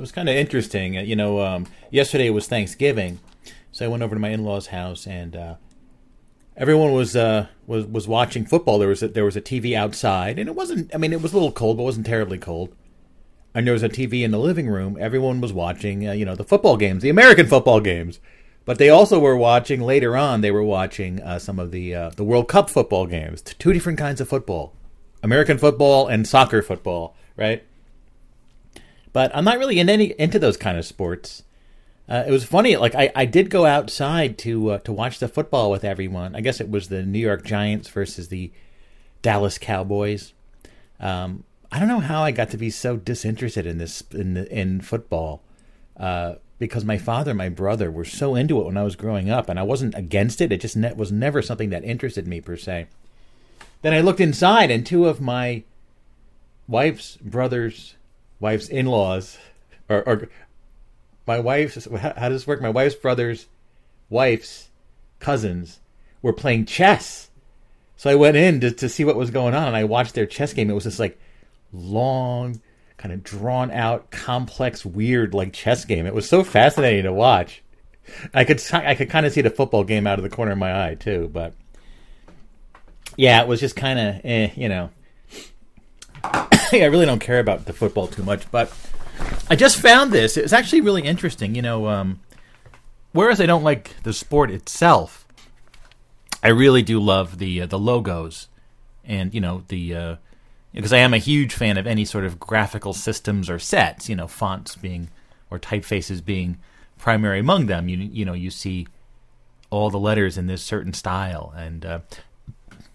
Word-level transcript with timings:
it 0.00 0.08
was 0.08 0.12
kind 0.12 0.30
of 0.30 0.34
interesting. 0.34 0.96
Uh, 0.96 1.02
You 1.02 1.14
know, 1.14 1.40
um, 1.40 1.66
yesterday 1.90 2.30
was 2.30 2.48
Thanksgiving, 2.48 3.20
so 3.70 3.84
I 3.84 3.88
went 3.88 4.02
over 4.02 4.14
to 4.16 4.20
my 4.20 4.30
in-laws' 4.30 4.68
house, 4.68 5.06
and 5.06 5.36
uh, 5.36 5.54
everyone 6.56 6.92
was 6.94 7.14
uh, 7.14 7.48
was 7.66 7.84
was 7.84 8.08
watching 8.08 8.46
football. 8.46 8.78
There 8.78 8.88
was 8.88 9.02
a, 9.02 9.08
there 9.08 9.26
was 9.26 9.36
a 9.36 9.42
TV 9.42 9.74
outside, 9.74 10.38
and 10.38 10.48
it 10.48 10.54
wasn't. 10.54 10.90
I 10.94 10.96
mean, 10.96 11.12
it 11.12 11.20
was 11.20 11.32
a 11.32 11.36
little 11.36 11.52
cold, 11.52 11.76
but 11.76 11.82
it 11.82 11.84
wasn't 11.84 12.06
terribly 12.06 12.38
cold. 12.38 12.74
And 13.52 13.66
there 13.66 13.74
was 13.74 13.82
a 13.82 13.90
TV 13.90 14.22
in 14.22 14.30
the 14.30 14.38
living 14.38 14.68
room. 14.68 14.96
Everyone 14.98 15.42
was 15.42 15.52
watching, 15.52 16.08
uh, 16.08 16.12
you 16.12 16.24
know, 16.24 16.34
the 16.36 16.44
football 16.44 16.78
games, 16.78 17.02
the 17.02 17.10
American 17.10 17.46
football 17.46 17.80
games. 17.80 18.20
But 18.64 18.78
they 18.78 18.88
also 18.88 19.18
were 19.18 19.36
watching 19.36 19.80
later 19.82 20.16
on. 20.16 20.40
They 20.40 20.52
were 20.52 20.62
watching 20.62 21.20
uh, 21.20 21.40
some 21.40 21.58
of 21.58 21.72
the 21.72 21.94
uh, 21.94 22.10
the 22.16 22.24
World 22.24 22.48
Cup 22.48 22.70
football 22.70 23.04
games. 23.06 23.42
Two 23.42 23.74
different 23.74 23.98
kinds 23.98 24.22
of 24.22 24.30
football: 24.30 24.72
American 25.22 25.58
football 25.58 26.06
and 26.06 26.26
soccer 26.26 26.62
football, 26.62 27.14
right? 27.36 27.64
But 29.12 29.34
I'm 29.34 29.44
not 29.44 29.58
really 29.58 29.78
in 29.78 29.88
any 29.88 30.14
into 30.18 30.38
those 30.38 30.56
kind 30.56 30.78
of 30.78 30.84
sports. 30.84 31.42
Uh, 32.08 32.24
it 32.26 32.30
was 32.30 32.44
funny. 32.44 32.76
Like 32.76 32.94
I, 32.94 33.10
I 33.14 33.24
did 33.24 33.50
go 33.50 33.66
outside 33.66 34.36
to 34.38 34.70
uh, 34.70 34.78
to 34.78 34.92
watch 34.92 35.18
the 35.18 35.28
football 35.28 35.70
with 35.70 35.84
everyone. 35.84 36.34
I 36.34 36.40
guess 36.40 36.60
it 36.60 36.70
was 36.70 36.88
the 36.88 37.02
New 37.02 37.18
York 37.18 37.44
Giants 37.44 37.88
versus 37.88 38.28
the 38.28 38.50
Dallas 39.22 39.58
Cowboys. 39.58 40.32
Um, 40.98 41.44
I 41.72 41.78
don't 41.78 41.88
know 41.88 42.00
how 42.00 42.22
I 42.22 42.32
got 42.32 42.50
to 42.50 42.56
be 42.56 42.70
so 42.70 42.96
disinterested 42.96 43.66
in 43.66 43.78
this 43.78 44.02
in 44.12 44.36
in 44.36 44.80
football 44.80 45.42
uh, 45.96 46.34
because 46.58 46.84
my 46.84 46.98
father 46.98 47.30
and 47.30 47.38
my 47.38 47.48
brother 47.48 47.90
were 47.90 48.04
so 48.04 48.34
into 48.34 48.60
it 48.60 48.66
when 48.66 48.76
I 48.76 48.82
was 48.82 48.96
growing 48.96 49.30
up, 49.30 49.48
and 49.48 49.58
I 49.58 49.62
wasn't 49.62 49.94
against 49.94 50.40
it. 50.40 50.50
It 50.50 50.60
just 50.60 50.76
ne- 50.76 50.92
was 50.94 51.12
never 51.12 51.42
something 51.42 51.70
that 51.70 51.84
interested 51.84 52.26
me 52.26 52.40
per 52.40 52.56
se. 52.56 52.86
Then 53.82 53.94
I 53.94 54.00
looked 54.00 54.20
inside, 54.20 54.70
and 54.70 54.84
two 54.84 55.06
of 55.06 55.20
my 55.20 55.62
wife's 56.66 57.16
brothers, 57.18 57.94
wife's 58.40 58.68
in-laws, 58.68 59.38
or, 59.88 60.02
or 60.08 60.28
my 61.26 61.38
wife's 61.38 61.84
how 61.84 62.14
how 62.16 62.28
does 62.28 62.42
this 62.42 62.46
work? 62.46 62.60
My 62.60 62.70
wife's 62.70 62.96
brothers, 62.96 63.46
wife's 64.08 64.70
cousins 65.20 65.80
were 66.22 66.32
playing 66.32 66.66
chess. 66.66 67.30
So 67.96 68.10
I 68.10 68.14
went 68.14 68.36
in 68.36 68.60
to, 68.60 68.70
to 68.70 68.88
see 68.88 69.04
what 69.04 69.16
was 69.16 69.30
going 69.30 69.54
on, 69.54 69.68
and 69.68 69.76
I 69.76 69.84
watched 69.84 70.14
their 70.14 70.26
chess 70.26 70.52
game. 70.54 70.70
It 70.70 70.74
was 70.74 70.84
this 70.84 70.98
like 70.98 71.20
long, 71.72 72.60
kind 72.96 73.12
of 73.12 73.22
drawn 73.22 73.70
out, 73.70 74.10
complex, 74.10 74.84
weird 74.84 75.34
like 75.34 75.52
chess 75.52 75.84
game. 75.84 76.06
It 76.06 76.14
was 76.14 76.28
so 76.28 76.42
fascinating 76.42 77.04
to 77.04 77.12
watch. 77.12 77.62
I 78.34 78.44
could 78.44 78.62
I 78.72 78.94
could 78.94 79.10
kind 79.10 79.26
of 79.26 79.32
see 79.32 79.42
the 79.42 79.50
football 79.50 79.84
game 79.84 80.06
out 80.06 80.18
of 80.18 80.22
the 80.22 80.30
corner 80.30 80.52
of 80.52 80.58
my 80.58 80.88
eye 80.88 80.94
too, 80.94 81.30
but 81.32 81.54
yeah, 83.16 83.42
it 83.42 83.48
was 83.48 83.60
just 83.60 83.76
kind 83.76 83.98
of 83.98 84.20
eh, 84.24 84.50
you 84.56 84.68
know. 84.68 84.90
I 86.24 86.84
really 86.84 87.06
don't 87.06 87.20
care 87.20 87.40
about 87.40 87.64
the 87.64 87.72
football 87.72 88.06
too 88.06 88.22
much, 88.22 88.50
but 88.50 88.72
I 89.48 89.56
just 89.56 89.80
found 89.80 90.12
this. 90.12 90.36
It's 90.36 90.52
actually 90.52 90.80
really 90.80 91.02
interesting. 91.02 91.54
You 91.54 91.62
know, 91.62 91.88
um, 91.88 92.20
whereas 93.12 93.40
I 93.40 93.46
don't 93.46 93.64
like 93.64 93.96
the 94.02 94.12
sport 94.12 94.50
itself, 94.50 95.26
I 96.42 96.48
really 96.48 96.82
do 96.82 97.00
love 97.00 97.38
the 97.38 97.62
uh, 97.62 97.66
the 97.66 97.78
logos, 97.78 98.48
and 99.04 99.34
you 99.34 99.40
know 99.40 99.64
the 99.68 99.94
uh, 99.94 100.16
because 100.72 100.92
I 100.92 100.98
am 100.98 101.14
a 101.14 101.18
huge 101.18 101.54
fan 101.54 101.76
of 101.76 101.86
any 101.86 102.04
sort 102.04 102.24
of 102.24 102.38
graphical 102.38 102.92
systems 102.92 103.50
or 103.50 103.58
sets. 103.58 104.08
You 104.08 104.16
know, 104.16 104.26
fonts 104.26 104.76
being 104.76 105.10
or 105.50 105.58
typefaces 105.58 106.24
being 106.24 106.58
primary 106.98 107.40
among 107.40 107.66
them. 107.66 107.88
You 107.88 107.98
you 107.98 108.24
know 108.24 108.34
you 108.34 108.50
see 108.50 108.86
all 109.70 109.90
the 109.90 109.98
letters 109.98 110.38
in 110.38 110.46
this 110.46 110.62
certain 110.62 110.92
style, 110.92 111.52
and 111.56 111.84
uh, 111.84 112.00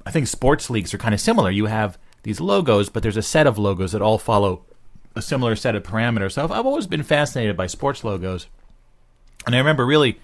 I 0.06 0.12
think 0.12 0.28
sports 0.28 0.70
leagues 0.70 0.94
are 0.94 0.98
kind 0.98 1.14
of 1.14 1.22
similar. 1.22 1.52
You 1.52 1.68
have 1.68 1.98
these 2.26 2.42
logos, 2.42 2.90
but 2.90 3.04
there's 3.04 3.18
a 3.18 3.22
set 3.22 3.46
of 3.46 3.60
logos 3.60 3.92
that 3.92 4.02
all 4.02 4.18
follow 4.18 4.66
a 5.16 5.22
similar 5.22 5.56
set 5.56 5.76
of 5.76 5.84
parameters. 5.84 6.32
So 6.32 6.44
I've, 6.44 6.66
always 6.66 6.88
been 6.88 7.04
fascinated 7.04 7.56
by 7.56 7.68
sports 7.68 8.04
logos, 8.04 8.48
and 9.46 9.54
I 9.54 9.60
remember 9.60 9.86
really 9.86 10.20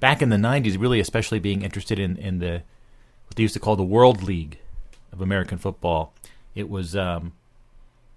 back 0.00 0.20
in 0.20 0.30
the 0.30 0.36
'90s, 0.36 0.80
really 0.80 0.98
especially 0.98 1.38
being 1.38 1.62
interested 1.62 2.00
in 2.00 2.16
in 2.16 2.40
the 2.40 2.64
what 3.28 3.36
they 3.36 3.42
used 3.42 3.54
to 3.54 3.60
call 3.60 3.76
the 3.76 3.84
World 3.84 4.24
League 4.24 4.58
of 5.12 5.20
American 5.20 5.58
football. 5.58 6.12
It 6.56 6.68
was 6.68 6.96
um, 6.96 7.34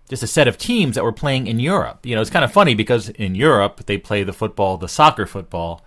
just 0.09 0.23
a 0.23 0.27
set 0.27 0.47
of 0.47 0.57
teams 0.57 0.95
that 0.95 1.03
were 1.03 1.13
playing 1.13 1.45
in 1.45 1.59
Europe. 1.59 2.07
You 2.07 2.16
know, 2.16 2.22
it's 2.22 2.31
kind 2.31 2.43
of 2.43 2.51
funny 2.51 2.73
because 2.73 3.09
in 3.09 3.35
Europe 3.35 3.85
they 3.85 3.99
play 3.99 4.23
the 4.23 4.33
football, 4.33 4.77
the 4.77 4.89
soccer 4.89 5.27
football. 5.27 5.85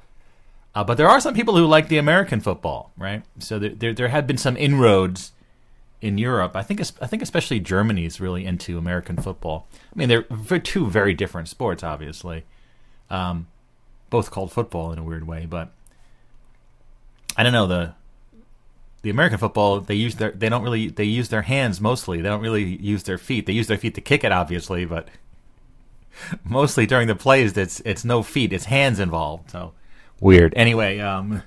Uh, 0.73 0.85
but 0.85 0.97
there 0.97 1.09
are 1.09 1.21
some 1.21 1.35
people 1.35 1.57
who 1.57 1.67
like 1.67 1.89
the 1.89 1.99
American 1.99 2.39
football, 2.39 2.93
right? 2.97 3.25
So 3.41 3.59
there, 3.59 3.71
there, 3.71 3.93
there 3.93 4.09
have 4.09 4.29
been 4.29 4.39
some 4.39 4.57
inroads 4.57 5.33
in 6.01 6.19
Europe. 6.19 6.55
I 6.55 6.63
think, 6.63 6.81
I 7.01 7.07
think 7.07 7.23
especially 7.23 7.61
Germany 7.61 8.05
is 8.05 8.21
really 8.21 8.45
into 8.45 8.79
American 8.79 9.17
football. 9.17 9.67
I 9.93 9.99
mean, 9.99 10.09
they're 10.09 10.59
two 10.61 10.89
very 10.89 11.15
different 11.15 11.49
sports, 11.49 11.83
obviously, 11.83 12.45
um, 13.11 13.49
both 14.11 14.31
called 14.31 14.53
football 14.53 14.93
in 14.93 14.99
a 14.99 15.03
weird 15.03 15.27
way. 15.27 15.47
But 15.47 15.73
I 17.37 17.43
don't 17.43 17.53
know 17.53 17.67
the 17.67 17.95
the 19.03 19.11
American 19.11 19.39
football. 19.39 19.81
They 19.81 19.95
use 19.95 20.17
their 20.17 20.33
they 20.33 20.49
don't 20.49 20.63
really 20.63 20.89
they 20.89 21.05
use 21.05 21.29
their 21.29 21.43
hands 21.43 21.81
mostly. 21.81 22.21
They 22.21 22.29
don't 22.29 22.43
really 22.43 22.65
use 22.65 23.05
their 23.05 23.19
feet. 23.19 23.47
They 23.47 23.53
use 23.53 23.67
their 23.67 23.79
feet 23.79 23.95
to 23.95 24.01
kick 24.01 24.25
it, 24.25 24.33
obviously, 24.33 24.85
but 24.85 25.09
mostly 26.45 26.87
during 26.87 27.09
the 27.09 27.15
plays, 27.15 27.57
it's 27.57 27.81
it's 27.85 28.05
no 28.05 28.23
feet, 28.23 28.53
it's 28.53 28.65
hands 28.65 28.99
involved. 28.99 29.51
So 29.51 29.73
weird. 30.21 30.53
Anyway, 30.57 30.99
um, 30.99 31.43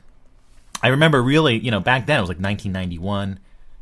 I 0.81 0.89
remember 0.89 1.21
really, 1.21 1.57
you 1.57 1.71
know, 1.71 1.79
back 1.79 2.05
then 2.05 2.17
it 2.17 2.21
was 2.21 2.29
like 2.29 2.39
1991, 2.39 3.39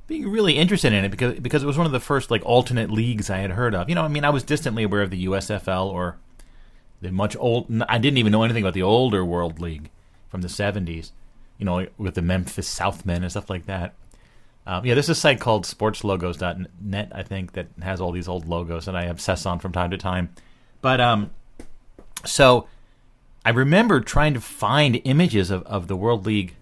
being 0.10 0.28
really 0.28 0.58
interested 0.58 0.92
in 0.92 1.06
it 1.06 1.10
because 1.10 1.40
because 1.40 1.64
it 1.64 1.68
was 1.68 1.78
one 1.78 1.86
of 1.86 1.94
the 1.94 2.00
first 2.00 2.32
like 2.32 2.44
alternate 2.44 2.90
leagues 2.90 3.30
I 3.30 3.38
had 3.38 3.52
heard 3.52 3.76
of. 3.76 3.88
You 3.88 3.96
know, 3.96 4.02
I 4.02 4.10
mean, 4.10 4.26
I 4.26 4.32
was 4.32 4.44
distantly 4.44 4.84
aware 4.84 5.04
of 5.04 5.12
the 5.12 5.26
USFL 5.26 5.86
or 5.86 6.18
the 7.00 7.12
much 7.12 7.38
old. 7.38 7.68
I 7.88 8.00
didn't 8.00 8.18
even 8.18 8.32
know 8.32 8.44
anything 8.44 8.64
about 8.64 8.74
the 8.74 8.82
older 8.82 9.24
World 9.24 9.62
League 9.62 9.92
from 10.28 10.42
the 10.42 10.48
70s. 10.48 11.12
You 11.60 11.66
know, 11.66 11.88
with 11.98 12.16
the 12.16 12.22
Memphis 12.22 12.68
Southmen 12.68 13.18
and 13.18 13.30
stuff 13.30 13.50
like 13.50 13.66
that. 13.68 13.94
Um, 14.66 14.86
yeah, 14.86 14.94
there's 14.94 15.10
a 15.10 15.16
site 15.16 15.40
called 15.40 15.66
sportslogos.net, 15.66 17.12
I 17.12 17.24
think, 17.24 17.54
that 17.54 17.68
has 17.82 18.00
all 18.00 18.12
these 18.12 18.28
old 18.28 18.48
logos 18.48 18.86
that 18.86 18.96
I 18.96 19.06
obsess 19.06 19.46
on 19.46 19.60
from 19.60 19.72
time 19.72 19.92
to 19.92 19.98
time. 19.98 20.30
But 20.82 21.02
um, 21.02 21.32
so 22.26 22.68
I 23.44 23.50
remember 23.50 24.00
trying 24.00 24.34
to 24.36 24.42
find 24.42 25.02
images 25.04 25.52
of, 25.52 25.64
of 25.64 25.88
the 25.88 25.96
World 25.96 26.26
League, 26.26 26.56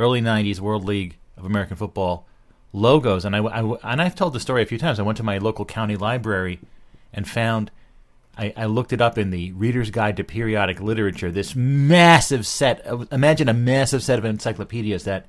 early 0.00 0.20
'90s 0.20 0.60
World 0.60 0.84
League 0.84 1.16
of 1.36 1.44
American 1.44 1.76
Football 1.76 2.26
logos, 2.72 3.24
and 3.24 3.34
I, 3.34 3.40
I 3.40 3.92
and 3.92 4.02
I've 4.02 4.14
told 4.14 4.32
the 4.32 4.40
story 4.40 4.62
a 4.62 4.66
few 4.66 4.78
times. 4.78 4.98
I 4.98 5.02
went 5.02 5.18
to 5.18 5.24
my 5.24 5.38
local 5.38 5.64
county 5.64 5.96
library 5.96 6.60
and 7.12 7.28
found. 7.28 7.70
I, 8.36 8.52
I 8.56 8.66
looked 8.66 8.92
it 8.92 9.00
up 9.00 9.18
in 9.18 9.30
the 9.30 9.50
Reader's 9.52 9.90
Guide 9.90 10.16
to 10.18 10.24
Periodic 10.24 10.80
Literature. 10.80 11.32
This 11.32 11.56
massive 11.56 12.46
set, 12.46 12.80
of, 12.82 13.12
imagine 13.12 13.48
a 13.48 13.54
massive 13.54 14.00
set 14.00 14.16
of 14.16 14.24
encyclopedias 14.24 15.04
that 15.04 15.26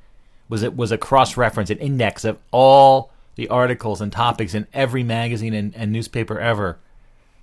was 0.47 0.61
it 0.63 0.75
was 0.75 0.91
a 0.91 0.97
cross 0.97 1.35
reference, 1.35 1.69
an 1.69 1.79
index 1.79 2.23
of 2.23 2.37
all 2.51 3.11
the 3.35 3.47
articles 3.47 4.01
and 4.01 4.11
topics 4.11 4.53
in 4.53 4.67
every 4.73 5.03
magazine 5.03 5.53
and, 5.53 5.75
and 5.75 5.91
newspaper 5.91 6.39
ever. 6.39 6.77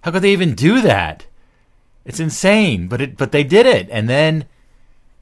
How 0.02 0.10
could 0.12 0.22
they 0.22 0.32
even 0.32 0.54
do 0.54 0.82
that? 0.82 1.26
It's 2.04 2.20
insane, 2.20 2.86
but 2.86 3.00
it 3.00 3.16
but 3.16 3.32
they 3.32 3.42
did 3.42 3.66
it, 3.66 3.88
and 3.90 4.08
then 4.08 4.44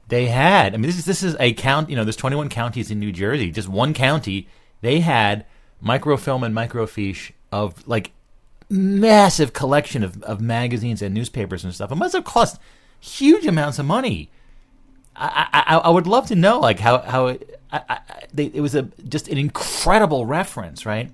they 0.07 0.27
had. 0.27 0.73
I 0.73 0.77
mean, 0.77 0.87
this 0.87 0.97
is 0.97 1.05
this 1.05 1.23
is 1.23 1.35
a 1.39 1.53
count. 1.53 1.89
You 1.89 1.95
know, 1.95 2.03
there's 2.03 2.15
21 2.15 2.49
counties 2.49 2.91
in 2.91 2.99
New 2.99 3.11
Jersey. 3.11 3.49
Just 3.49 3.67
one 3.67 3.93
county, 3.93 4.47
they 4.85 4.99
had 4.99 5.45
microfilm 5.81 6.43
and 6.43 6.55
microfiche 6.55 7.31
of 7.51 7.87
like 7.87 8.11
massive 8.69 9.51
collection 9.53 10.03
of, 10.03 10.21
of 10.23 10.39
magazines 10.41 11.01
and 11.01 11.13
newspapers 11.13 11.63
and 11.63 11.73
stuff. 11.73 11.91
It 11.91 11.95
must 11.95 12.13
have 12.13 12.23
cost 12.23 12.59
huge 12.99 13.45
amounts 13.45 13.79
of 13.79 13.85
money. 13.85 14.29
I, 15.15 15.47
I, 15.67 15.77
I 15.77 15.89
would 15.89 16.07
love 16.07 16.27
to 16.27 16.35
know 16.35 16.59
like 16.59 16.79
how 16.79 16.99
how 16.99 17.27
it, 17.27 17.59
I, 17.71 17.81
I, 17.89 17.99
they, 18.33 18.45
it 18.45 18.59
was 18.61 18.75
a 18.75 18.83
just 19.07 19.27
an 19.27 19.37
incredible 19.37 20.25
reference, 20.25 20.85
right? 20.85 21.09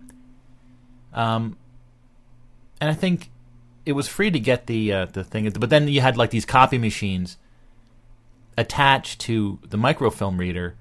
Um, 1.14 1.58
and 2.80 2.90
I 2.90 2.94
think 2.94 3.30
it 3.86 3.94
was 3.94 4.08
free 4.08 4.32
to 4.32 4.40
get 4.40 4.66
the 4.66 4.92
uh, 4.92 5.06
the 5.06 5.24
thing, 5.24 5.50
but 5.52 5.70
then 5.70 5.88
you 5.88 6.02
had 6.02 6.18
like 6.18 6.32
these 6.32 6.46
copy 6.46 6.78
machines 6.78 7.38
attached 8.58 9.22
to 9.22 9.60
the 9.70 9.78
microfilm 9.78 10.40
reader, 10.40 10.76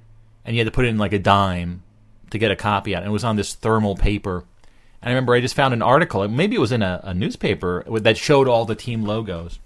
and 0.45 0.57
you 0.57 0.61
had 0.61 0.67
to 0.67 0.75
put 0.75 0.87
in 0.87 0.97
like 0.97 1.13
a 1.13 1.19
dime 1.19 1.83
to 2.31 2.39
get 2.39 2.51
a 2.51 2.57
copy 2.57 2.95
out. 2.95 3.03
And 3.03 3.11
it 3.11 3.13
was 3.13 3.25
on 3.25 3.37
this 3.37 3.55
thermal 3.55 3.97
paper. 3.97 4.45
And 5.03 5.09
I 5.09 5.11
remember 5.11 5.35
I 5.35 5.41
just 5.41 5.55
found 5.55 5.75
an 5.75 5.83
article, 5.83 6.27
maybe 6.29 6.57
it 6.57 6.61
was 6.61 6.73
in 6.73 6.83
a, 6.83 7.01
a 7.05 7.15
newspaper 7.15 7.85
that 8.01 8.17
showed 8.17 8.49
all 8.49 8.65
the 8.65 8.75
team 8.75 9.05
logos. 9.05 9.59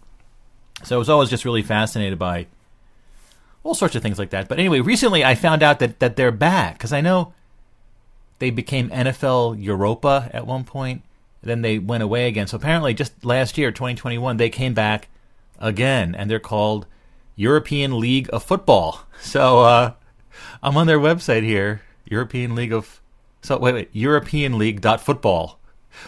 So 0.85 0.97
I 0.97 0.99
was 0.99 1.09
always 1.09 1.31
just 1.31 1.45
really 1.45 1.63
fascinated 1.63 2.19
by 2.19 2.47
all 3.63 3.75
sorts 3.75 3.97
of 3.97 4.03
things 4.03 4.19
like 4.19 4.31
that. 4.31 4.49
But 4.49 4.59
anyway, 4.59 4.81
recently 4.81 5.25
I 5.25 5.35
found 5.35 5.63
out 5.63 5.79
that, 5.79 5.99
that 6.01 6.17
they're 6.17 6.31
back 6.31 6.79
because 6.79 6.93
I 6.93 7.01
know 7.01 7.33
they 8.39 8.51
became 8.51 8.91
NFL 8.91 9.63
Europa 9.63 10.31
at 10.33 10.47
one 10.47 10.65
point. 10.65 11.03
Then 11.43 11.63
they 11.63 11.79
went 11.79 12.03
away 12.03 12.27
again. 12.29 12.47
So 12.47 12.57
apparently, 12.57 12.95
just 12.95 13.25
last 13.25 13.59
year, 13.59 13.71
2021, 13.71 14.39
they 14.39 14.49
came 14.49 14.73
back 14.73 15.09
again, 15.59 16.15
and 16.15 16.31
they're 16.31 16.41
called 16.41 16.87
European 17.37 17.99
League 17.99 18.29
of 18.33 18.43
Football. 18.43 19.01
So 19.21 19.61
uh, 19.61 19.93
I'm 20.63 20.77
on 20.77 20.87
their 20.87 20.99
website 20.99 21.45
here, 21.45 21.81
European 22.07 22.55
League 22.55 22.73
of. 22.73 23.01
So 23.43 23.59
wait, 23.59 23.75
wait, 23.75 23.91
European 23.93 24.59
League 24.59 24.81
dot 24.81 25.01
football. 25.01 25.59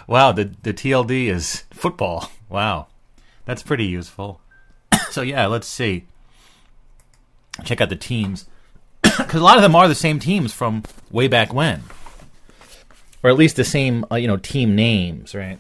Wow, 0.07 0.33
the 0.33 0.51
the 0.63 0.73
TLD 0.73 1.27
is 1.27 1.65
football. 1.71 2.31
Wow, 2.49 2.87
That's 3.45 3.63
pretty 3.63 3.87
useful. 3.87 4.41
so 5.11 5.23
yeah, 5.23 5.47
let's 5.47 5.67
see. 5.67 6.07
Check 7.65 7.81
out 7.81 7.89
the 7.89 7.97
teams 7.97 8.47
because 9.03 9.41
a 9.41 9.45
lot 9.45 9.57
of 9.57 9.63
them 9.63 9.75
are 9.75 9.89
the 9.89 9.95
same 9.95 10.19
teams 10.19 10.53
from 10.53 10.83
way 11.11 11.29
back 11.29 11.53
when, 11.53 11.83
or 13.23 13.31
at 13.31 13.37
least 13.37 13.57
the 13.57 13.65
same 13.65 14.05
uh, 14.11 14.17
you 14.17 14.27
know 14.27 14.37
team 14.37 14.75
names, 14.75 15.35
right? 15.35 15.59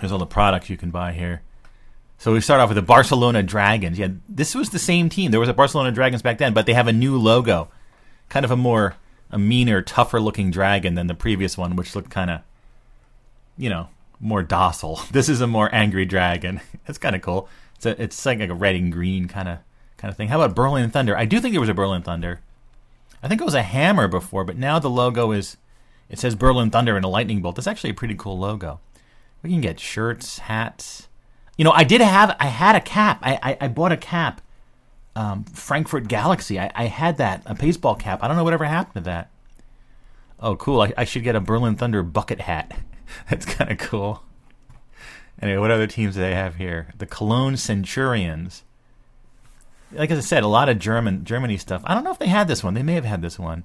There's 0.00 0.12
all 0.12 0.18
the 0.18 0.26
products 0.26 0.68
you 0.68 0.76
can 0.76 0.90
buy 0.90 1.12
here. 1.12 1.42
So 2.18 2.32
we 2.32 2.40
start 2.40 2.60
off 2.60 2.68
with 2.68 2.76
the 2.76 2.82
Barcelona 2.82 3.42
Dragons. 3.42 3.98
Yeah, 3.98 4.08
this 4.28 4.54
was 4.54 4.70
the 4.70 4.78
same 4.78 5.08
team. 5.08 5.30
There 5.30 5.40
was 5.40 5.48
a 5.48 5.54
Barcelona 5.54 5.92
Dragons 5.92 6.22
back 6.22 6.38
then, 6.38 6.54
but 6.54 6.66
they 6.66 6.74
have 6.74 6.88
a 6.88 6.92
new 6.92 7.18
logo, 7.18 7.68
kind 8.28 8.44
of 8.44 8.50
a 8.50 8.56
more 8.56 8.94
a 9.34 9.38
meaner, 9.38 9.82
tougher 9.82 10.20
looking 10.20 10.52
dragon 10.52 10.94
than 10.94 11.08
the 11.08 11.14
previous 11.14 11.58
one, 11.58 11.74
which 11.74 11.96
looked 11.96 12.08
kind 12.08 12.30
of, 12.30 12.40
you 13.58 13.68
know, 13.68 13.88
more 14.20 14.44
docile. 14.44 15.00
This 15.10 15.28
is 15.28 15.40
a 15.40 15.46
more 15.46 15.68
angry 15.74 16.06
dragon. 16.06 16.60
It's 16.86 16.98
kind 16.98 17.16
of 17.16 17.22
cool. 17.22 17.48
It's 17.76 17.86
a, 17.86 18.00
it's 18.00 18.24
like 18.24 18.40
a 18.40 18.54
red 18.54 18.76
and 18.76 18.92
green 18.92 19.26
kind 19.26 19.48
of 19.48 19.58
kind 19.96 20.10
of 20.10 20.16
thing. 20.16 20.28
How 20.28 20.40
about 20.40 20.54
Berlin 20.54 20.90
Thunder? 20.90 21.16
I 21.16 21.24
do 21.24 21.40
think 21.40 21.52
there 21.52 21.60
was 21.60 21.68
a 21.68 21.74
Berlin 21.74 22.02
Thunder. 22.02 22.40
I 23.22 23.28
think 23.28 23.40
it 23.40 23.44
was 23.44 23.54
a 23.54 23.62
hammer 23.62 24.06
before, 24.06 24.44
but 24.44 24.56
now 24.56 24.78
the 24.78 24.90
logo 24.90 25.32
is 25.32 25.56
it 26.08 26.18
says 26.18 26.36
Berlin 26.36 26.70
Thunder 26.70 26.94
and 26.94 27.04
a 27.04 27.08
lightning 27.08 27.42
bolt. 27.42 27.56
That's 27.56 27.66
actually 27.66 27.90
a 27.90 27.94
pretty 27.94 28.14
cool 28.14 28.38
logo. 28.38 28.78
We 29.42 29.50
can 29.50 29.60
get 29.60 29.80
shirts, 29.80 30.38
hats. 30.38 31.08
You 31.56 31.64
know, 31.64 31.72
I 31.72 31.82
did 31.82 32.00
have 32.00 32.36
I 32.38 32.46
had 32.46 32.76
a 32.76 32.80
cap. 32.80 33.18
I 33.22 33.40
I, 33.42 33.56
I 33.62 33.68
bought 33.68 33.92
a 33.92 33.96
cap. 33.96 34.40
Um, 35.16 35.44
Frankfurt 35.44 36.08
Galaxy. 36.08 36.58
I, 36.58 36.70
I 36.74 36.84
had 36.86 37.18
that 37.18 37.42
a 37.46 37.54
baseball 37.54 37.94
cap. 37.94 38.22
I 38.22 38.28
don't 38.28 38.36
know 38.36 38.44
whatever 38.44 38.64
happened 38.64 39.04
to 39.04 39.10
that. 39.10 39.30
Oh, 40.40 40.56
cool! 40.56 40.82
I, 40.82 40.92
I 40.96 41.04
should 41.04 41.22
get 41.22 41.36
a 41.36 41.40
Berlin 41.40 41.76
Thunder 41.76 42.02
bucket 42.02 42.40
hat. 42.40 42.76
That's 43.30 43.46
kind 43.46 43.70
of 43.70 43.78
cool. 43.78 44.24
Anyway, 45.40 45.58
what 45.58 45.70
other 45.70 45.86
teams 45.86 46.14
do 46.14 46.20
they 46.20 46.34
have 46.34 46.56
here? 46.56 46.92
The 46.96 47.06
Cologne 47.06 47.56
Centurions. 47.56 48.64
Like 49.92 50.10
as 50.10 50.18
I 50.18 50.22
said, 50.22 50.42
a 50.42 50.48
lot 50.48 50.68
of 50.68 50.78
German 50.78 51.24
Germany 51.24 51.56
stuff. 51.58 51.82
I 51.84 51.94
don't 51.94 52.04
know 52.04 52.12
if 52.12 52.18
they 52.18 52.28
had 52.28 52.48
this 52.48 52.64
one. 52.64 52.74
They 52.74 52.82
may 52.82 52.94
have 52.94 53.04
had 53.04 53.22
this 53.22 53.38
one. 53.38 53.64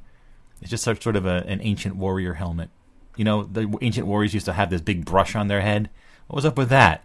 It's 0.62 0.70
just 0.70 0.84
sort 0.84 1.16
of 1.16 1.26
a, 1.26 1.44
an 1.48 1.62
ancient 1.62 1.96
warrior 1.96 2.34
helmet. 2.34 2.70
You 3.16 3.24
know, 3.24 3.44
the 3.44 3.74
ancient 3.82 4.08
warriors 4.08 4.34
used 4.34 4.46
to 4.46 4.54
have 4.54 4.70
this 4.70 4.82
big 4.82 5.06
brush 5.06 5.36
on 5.36 5.48
their 5.48 5.62
head. 5.62 5.90
What 6.28 6.36
was 6.36 6.46
up 6.46 6.58
with 6.58 6.70
that? 6.70 7.04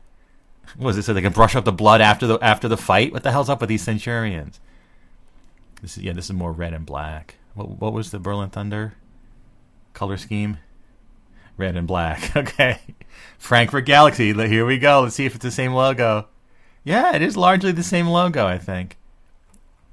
What 0.77 0.87
was 0.87 0.99
it 0.99 1.03
so 1.05 1.15
they 1.15 1.23
can 1.23 1.33
brush 1.33 1.55
up 1.55 1.65
the 1.65 1.73
blood 1.73 2.01
after 2.01 2.27
the 2.27 2.39
after 2.41 2.69
the 2.69 2.77
fight? 2.77 3.13
What 3.13 3.23
the 3.23 3.33
hell's 3.33 3.49
up 3.49 3.61
with 3.61 3.69
these 3.69 3.83
centurions? 3.83 4.61
This 5.83 5.97
is 5.97 6.05
yeah, 6.05 6.13
this 6.13 6.27
is 6.27 6.33
more 6.33 6.53
red 6.53 6.73
and 6.73 6.87
black. 6.87 7.37
What 7.55 7.69
what 7.81 7.93
was 7.93 8.11
the 8.11 8.19
Berlin 8.19 8.51
Thunder 8.51 8.95
color 9.93 10.17
scheme? 10.17 10.59
Red 11.57 11.77
and 11.77 11.87
black. 11.87 12.35
Okay. 12.37 12.81
Frankfurt 13.39 13.87
Galaxy. 13.87 14.33
Here 14.33 14.67
we 14.67 14.79
go. 14.79 15.03
Let's 15.03 15.15
see 15.15 15.27
if 15.27 15.35
it's 15.35 15.45
the 15.45 15.51
same 15.51 15.73
logo. 15.73 16.29
Yeah, 16.83 17.15
it 17.15 17.23
is 17.23 17.37
largely 17.37 17.73
the 17.73 17.83
same 17.83 18.07
logo, 18.09 18.47
I 18.47 18.59
think. 18.59 18.97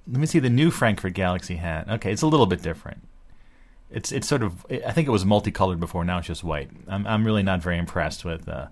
Let 0.07 0.19
me 0.19 0.25
see 0.25 0.39
the 0.39 0.49
new 0.49 0.71
Frankfurt 0.71 1.13
Galaxy 1.13 1.55
hat. 1.55 1.89
Okay, 1.89 2.11
it's 2.11 2.21
a 2.21 2.27
little 2.27 2.45
bit 2.45 2.61
different. 2.61 3.07
It's 3.89 4.11
it's 4.11 4.27
sort 4.27 4.41
of 4.41 4.65
I 4.69 4.91
think 4.91 5.07
it 5.07 5.11
was 5.11 5.25
multicolored 5.25 5.79
before. 5.79 6.03
Now 6.03 6.17
it's 6.17 6.27
just 6.27 6.43
white. 6.43 6.69
I'm 6.87 7.05
I'm 7.05 7.25
really 7.25 7.43
not 7.43 7.61
very 7.61 7.77
impressed 7.77 8.25
with 8.25 8.47
uh, 8.47 8.67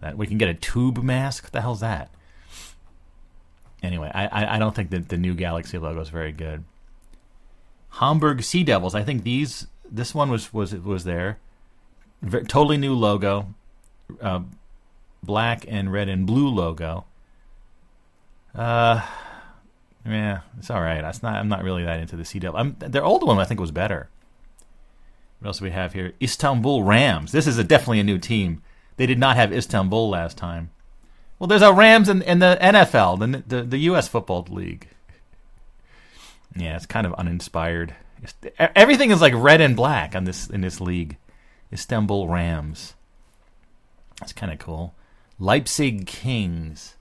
that. 0.00 0.16
We 0.16 0.26
can 0.26 0.38
get 0.38 0.48
a 0.48 0.54
tube 0.54 1.02
mask. 1.02 1.44
What 1.44 1.52
the 1.52 1.60
hell's 1.60 1.80
that? 1.80 2.10
Anyway, 3.82 4.10
I 4.14 4.56
I, 4.56 4.58
don't 4.58 4.74
think 4.74 4.90
that 4.90 5.10
the 5.10 5.16
new 5.16 5.34
Galaxy 5.34 5.78
logo 5.78 6.00
is 6.00 6.08
very 6.08 6.32
good. 6.32 6.64
Hamburg 7.90 8.42
Sea 8.42 8.64
Devils. 8.64 8.94
I 8.94 9.02
think 9.02 9.22
these 9.22 9.66
this 9.90 10.14
one 10.14 10.30
was 10.30 10.52
was 10.52 10.74
was 10.74 11.04
there. 11.04 11.38
Totally 12.48 12.78
new 12.78 12.94
logo, 12.94 13.54
uh, 14.20 14.40
black 15.22 15.64
and 15.68 15.92
red 15.92 16.08
and 16.08 16.26
blue 16.26 16.48
logo. 16.48 17.04
Uh, 18.54 19.06
yeah, 20.06 20.40
it's 20.58 20.70
all 20.70 20.80
right. 20.80 21.02
Not. 21.02 21.24
I'm 21.24 21.48
not 21.48 21.62
really 21.62 21.84
that 21.84 22.00
into 22.00 22.16
the 22.16 22.24
Sea 22.24 22.38
Devil. 22.38 22.58
I'm, 22.58 22.76
their 22.78 23.04
old 23.04 23.26
one 23.26 23.38
I 23.38 23.44
think 23.44 23.60
was 23.60 23.70
better. 23.70 24.08
What 25.40 25.48
else 25.48 25.58
do 25.58 25.64
we 25.64 25.70
have 25.70 25.92
here? 25.92 26.14
Istanbul 26.22 26.82
Rams. 26.82 27.32
This 27.32 27.46
is 27.46 27.58
a, 27.58 27.64
definitely 27.64 28.00
a 28.00 28.04
new 28.04 28.18
team. 28.18 28.62
They 28.96 29.06
did 29.06 29.18
not 29.18 29.36
have 29.36 29.52
Istanbul 29.52 30.08
last 30.08 30.36
time. 30.36 30.70
Well, 31.38 31.48
there's 31.48 31.62
a 31.62 31.72
Rams 31.72 32.08
in, 32.08 32.22
in 32.22 32.38
the 32.38 32.58
NFL, 32.60 33.18
the, 33.18 33.56
the 33.56 33.62
the 33.62 33.78
U.S. 33.78 34.08
Football 34.08 34.46
League. 34.50 34.88
Yeah, 36.54 36.76
it's 36.76 36.86
kind 36.86 37.06
of 37.06 37.12
uninspired. 37.14 37.94
Everything 38.58 39.10
is 39.10 39.20
like 39.20 39.34
red 39.36 39.60
and 39.60 39.76
black 39.76 40.16
on 40.16 40.24
this 40.24 40.48
in 40.48 40.62
this 40.62 40.80
league. 40.80 41.18
Istanbul 41.72 42.28
Rams. 42.28 42.94
That's 44.20 44.32
kind 44.32 44.52
of 44.52 44.58
cool. 44.58 44.94
Leipzig 45.38 46.06
Kings. 46.06 46.96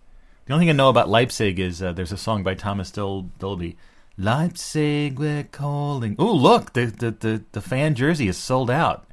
The 0.46 0.54
only 0.54 0.66
thing 0.66 0.70
I 0.72 0.74
know 0.74 0.90
about 0.90 1.10
Leipzig 1.10 1.60
is 1.60 1.82
uh, 1.82 1.94
there's 1.94 2.12
a 2.12 2.18
song 2.18 2.44
by 2.44 2.54
Thomas 2.56 2.92
Dol- 2.92 3.30
Dolby. 3.40 3.78
Leipzig, 4.18 5.18
we're 5.18 5.44
calling. 5.44 6.16
Oh, 6.20 6.34
look, 6.34 6.74
the, 6.74 6.86
the, 6.86 7.12
the, 7.12 7.44
the 7.52 7.62
fan 7.62 7.96
jersey 7.96 8.28
is 8.28 8.38
sold 8.38 8.70
out. 8.70 9.08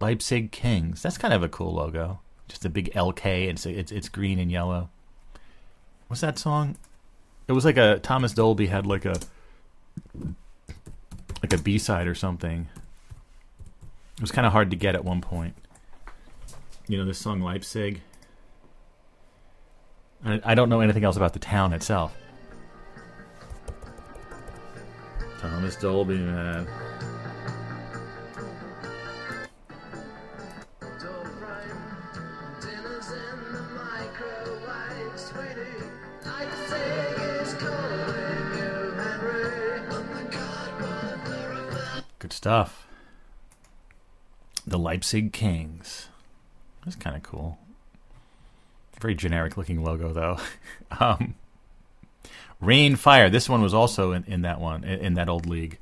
Leipzig 0.00 0.50
Kings. 0.50 1.02
That's 1.02 1.18
kind 1.18 1.34
of 1.34 1.42
a 1.42 1.48
cool 1.48 1.74
logo. 1.74 2.20
Just 2.48 2.64
a 2.64 2.70
big 2.70 2.92
LK. 2.94 3.48
It's 3.48 3.66
it's 3.66 3.92
it's 3.92 4.08
green 4.08 4.38
and 4.38 4.50
yellow. 4.50 4.90
What's 6.08 6.22
that 6.22 6.38
song? 6.38 6.76
It 7.46 7.52
was 7.52 7.64
like 7.64 7.76
a 7.76 7.98
Thomas 8.00 8.32
Dolby 8.32 8.66
had 8.66 8.86
like 8.86 9.04
a 9.04 9.20
like 11.42 11.52
a 11.52 11.58
B 11.58 11.78
side 11.78 12.06
or 12.06 12.14
something. 12.14 12.68
It 14.16 14.20
was 14.20 14.32
kind 14.32 14.46
of 14.46 14.52
hard 14.52 14.70
to 14.70 14.76
get 14.76 14.94
at 14.94 15.04
one 15.04 15.20
point. 15.20 15.54
You 16.88 16.98
know 16.98 17.04
this 17.04 17.18
song 17.18 17.40
Leipzig. 17.40 18.00
I, 20.24 20.40
I 20.44 20.54
don't 20.54 20.68
know 20.68 20.80
anything 20.80 21.04
else 21.04 21.16
about 21.16 21.32
the 21.32 21.38
town 21.38 21.72
itself. 21.72 22.14
Thomas 25.40 25.76
Dolby, 25.76 26.18
man. 26.18 26.68
Stuff. 42.40 42.86
The 44.66 44.78
Leipzig 44.78 45.34
Kings. 45.34 46.08
That's 46.82 46.96
kind 46.96 47.14
of 47.14 47.22
cool. 47.22 47.58
Very 48.98 49.14
generic 49.14 49.58
looking 49.58 49.84
logo, 49.84 50.14
though. 50.14 50.38
um, 51.00 51.34
Rhein 52.58 52.96
Fire. 52.96 53.28
This 53.28 53.46
one 53.46 53.60
was 53.60 53.74
also 53.74 54.12
in, 54.12 54.24
in 54.24 54.40
that 54.40 54.58
one, 54.58 54.84
in, 54.84 55.00
in 55.00 55.14
that 55.14 55.28
old 55.28 55.44
league. 55.44 55.76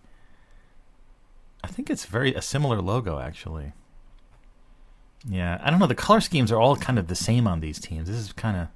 I 1.62 1.68
think 1.68 1.90
it's 1.90 2.06
very 2.06 2.34
a 2.34 2.42
similar 2.42 2.82
logo, 2.82 3.20
actually. 3.20 3.72
Yeah, 5.28 5.60
I 5.62 5.70
don't 5.70 5.78
know. 5.78 5.86
The 5.86 5.94
color 5.94 6.20
schemes 6.20 6.50
are 6.50 6.58
all 6.58 6.74
kind 6.74 6.98
of 6.98 7.06
the 7.06 7.14
same 7.14 7.46
on 7.46 7.60
these 7.60 7.78
teams. 7.78 8.08
This 8.08 8.16
is 8.16 8.32
kind 8.32 8.56
of, 8.56 8.68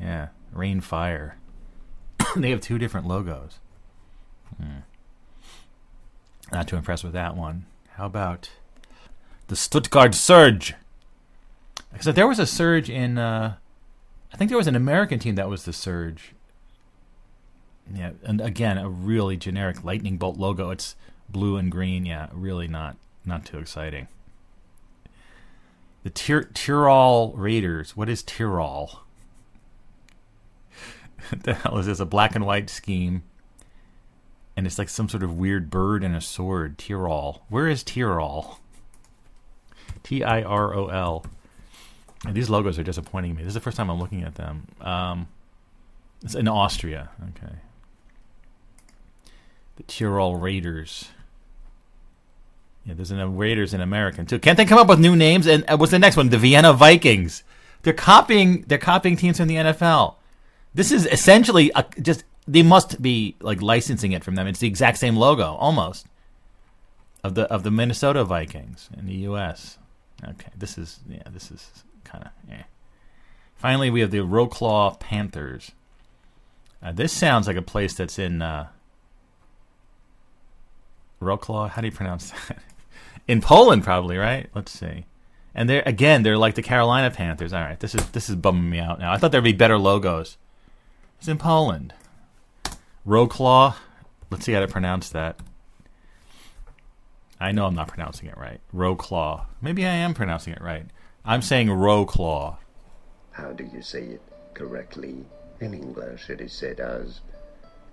yeah, 0.00 0.28
Rhein 0.52 0.80
Fire. 0.80 1.36
they 2.34 2.48
have 2.48 2.62
two 2.62 2.78
different 2.78 3.06
logos. 3.06 3.58
Hmm. 4.56 4.78
Not 6.52 6.68
too 6.68 6.76
impressed 6.76 7.04
with 7.04 7.12
that 7.14 7.36
one. 7.36 7.66
How 7.92 8.06
about 8.06 8.50
the 9.48 9.56
Stuttgart 9.56 10.14
Surge? 10.14 10.74
Because 11.92 12.14
there 12.14 12.26
was 12.26 12.38
a 12.38 12.46
Surge 12.46 12.90
in, 12.90 13.18
uh, 13.18 13.56
I 14.32 14.36
think 14.36 14.48
there 14.48 14.58
was 14.58 14.66
an 14.66 14.76
American 14.76 15.18
team 15.18 15.36
that 15.36 15.48
was 15.48 15.64
the 15.64 15.72
Surge. 15.72 16.32
Yeah, 17.92 18.12
and 18.24 18.40
again, 18.40 18.78
a 18.78 18.88
really 18.88 19.36
generic 19.36 19.84
lightning 19.84 20.16
bolt 20.16 20.38
logo. 20.38 20.70
It's 20.70 20.96
blue 21.28 21.56
and 21.56 21.70
green. 21.70 22.06
Yeah, 22.06 22.28
really 22.32 22.66
not 22.66 22.96
not 23.24 23.44
too 23.44 23.58
exciting. 23.58 24.08
The 26.02 26.10
Tir- 26.10 26.50
Raiders. 27.34 27.96
What 27.96 28.08
is 28.08 28.22
Tyrol? 28.22 29.00
the 31.42 31.54
hell 31.54 31.78
is 31.78 31.86
this? 31.86 32.00
A 32.00 32.04
black 32.04 32.34
and 32.34 32.44
white 32.46 32.68
scheme, 32.68 33.22
and 34.56 34.66
it's 34.66 34.78
like 34.78 34.88
some 34.88 35.08
sort 35.08 35.22
of 35.22 35.36
weird 35.36 35.70
bird 35.70 36.04
and 36.04 36.14
a 36.14 36.20
sword. 36.20 36.78
Tyrol. 36.78 37.42
Where 37.48 37.68
is 37.68 37.82
Tyrol? 37.82 38.58
T 40.02 40.22
I 40.22 40.42
R 40.42 40.74
O 40.74 40.88
L. 40.88 41.26
These 42.30 42.48
logos 42.48 42.78
are 42.78 42.82
disappointing 42.82 43.34
me. 43.34 43.42
This 43.42 43.48
is 43.48 43.54
the 43.54 43.60
first 43.60 43.76
time 43.76 43.90
I'm 43.90 43.98
looking 43.98 44.22
at 44.22 44.36
them. 44.36 44.66
Um, 44.80 45.28
it's 46.22 46.34
in 46.34 46.48
Austria. 46.48 47.10
Okay. 47.30 47.54
The 49.76 49.82
Tyrol 49.82 50.36
Raiders. 50.36 51.08
Yeah, 52.84 52.94
there's 52.94 53.10
a 53.10 53.26
Raiders 53.26 53.72
in 53.74 53.80
American 53.80 54.26
too. 54.26 54.38
Can't 54.38 54.56
they 54.56 54.64
come 54.64 54.78
up 54.78 54.88
with 54.88 55.00
new 55.00 55.16
names? 55.16 55.46
And 55.46 55.64
uh, 55.68 55.76
what's 55.76 55.90
the 55.92 55.98
next 55.98 56.16
one? 56.16 56.28
The 56.28 56.38
Vienna 56.38 56.72
Vikings. 56.72 57.42
They're 57.82 57.92
copying. 57.92 58.62
They're 58.62 58.78
copying 58.78 59.16
teams 59.16 59.38
from 59.38 59.48
the 59.48 59.56
NFL. 59.56 60.16
This 60.74 60.92
is 60.92 61.06
essentially 61.06 61.70
a, 61.74 61.84
just. 62.00 62.24
They 62.46 62.62
must 62.62 63.00
be 63.00 63.36
like 63.40 63.62
licensing 63.62 64.12
it 64.12 64.22
from 64.22 64.34
them. 64.34 64.46
It's 64.46 64.58
the 64.58 64.66
exact 64.66 64.98
same 64.98 65.16
logo, 65.16 65.54
almost, 65.54 66.06
of 67.22 67.34
the 67.34 67.42
of 67.44 67.62
the 67.62 67.70
Minnesota 67.70 68.24
Vikings 68.24 68.90
in 68.96 69.06
the 69.06 69.14
U.S. 69.14 69.78
Okay, 70.22 70.50
this 70.56 70.76
is 70.76 71.00
yeah, 71.08 71.22
this 71.30 71.50
is 71.50 71.84
kind 72.04 72.24
of 72.24 72.30
yeah. 72.48 72.64
Finally, 73.56 73.90
we 73.90 74.00
have 74.00 74.10
the 74.10 74.18
Wroclaw 74.18 74.98
Panthers. 75.00 75.72
Uh, 76.82 76.92
this 76.92 77.12
sounds 77.12 77.46
like 77.46 77.56
a 77.56 77.62
place 77.62 77.94
that's 77.94 78.18
in 78.18 78.42
uh, 78.42 78.68
Wroclaw. 81.20 81.70
How 81.70 81.80
do 81.80 81.86
you 81.86 81.92
pronounce 81.92 82.30
that? 82.30 82.58
in 83.26 83.40
Poland, 83.40 83.84
probably, 83.84 84.18
right? 84.18 84.50
Let's 84.54 84.72
see. 84.72 85.06
And 85.54 85.68
they're 85.70 85.82
again, 85.86 86.22
they're 86.24 86.36
like 86.36 86.56
the 86.56 86.62
Carolina 86.62 87.10
Panthers. 87.10 87.52
All 87.52 87.62
right, 87.62 87.80
this 87.80 87.94
is 87.94 88.06
this 88.10 88.28
is 88.28 88.36
bumming 88.36 88.68
me 88.68 88.80
out 88.80 88.98
now. 88.98 89.12
I 89.12 89.16
thought 89.16 89.32
there'd 89.32 89.44
be 89.44 89.52
better 89.52 89.78
logos. 89.78 90.36
It's 91.18 91.28
in 91.28 91.38
Poland. 91.38 91.94
Wroclaw. 93.06 93.74
Let's 94.30 94.44
see 94.44 94.52
how 94.52 94.60
to 94.60 94.68
pronounce 94.68 95.08
that. 95.10 95.38
I 97.40 97.52
know 97.52 97.66
I'm 97.66 97.74
not 97.74 97.88
pronouncing 97.88 98.28
it 98.28 98.36
right. 98.36 98.60
Wroclaw. 98.74 99.46
Maybe 99.60 99.84
I 99.84 99.92
am 99.92 100.14
pronouncing 100.14 100.52
it 100.54 100.62
right. 100.62 100.86
I'm 101.24 101.42
saying 101.42 101.68
Wroclaw. 101.68 102.56
How 103.32 103.52
do 103.52 103.64
you 103.64 103.82
say 103.82 104.02
it 104.02 104.22
correctly? 104.54 105.24
In 105.60 105.74
English, 105.74 106.30
it 106.30 106.40
is 106.40 106.52
said 106.52 106.80
as 106.80 107.20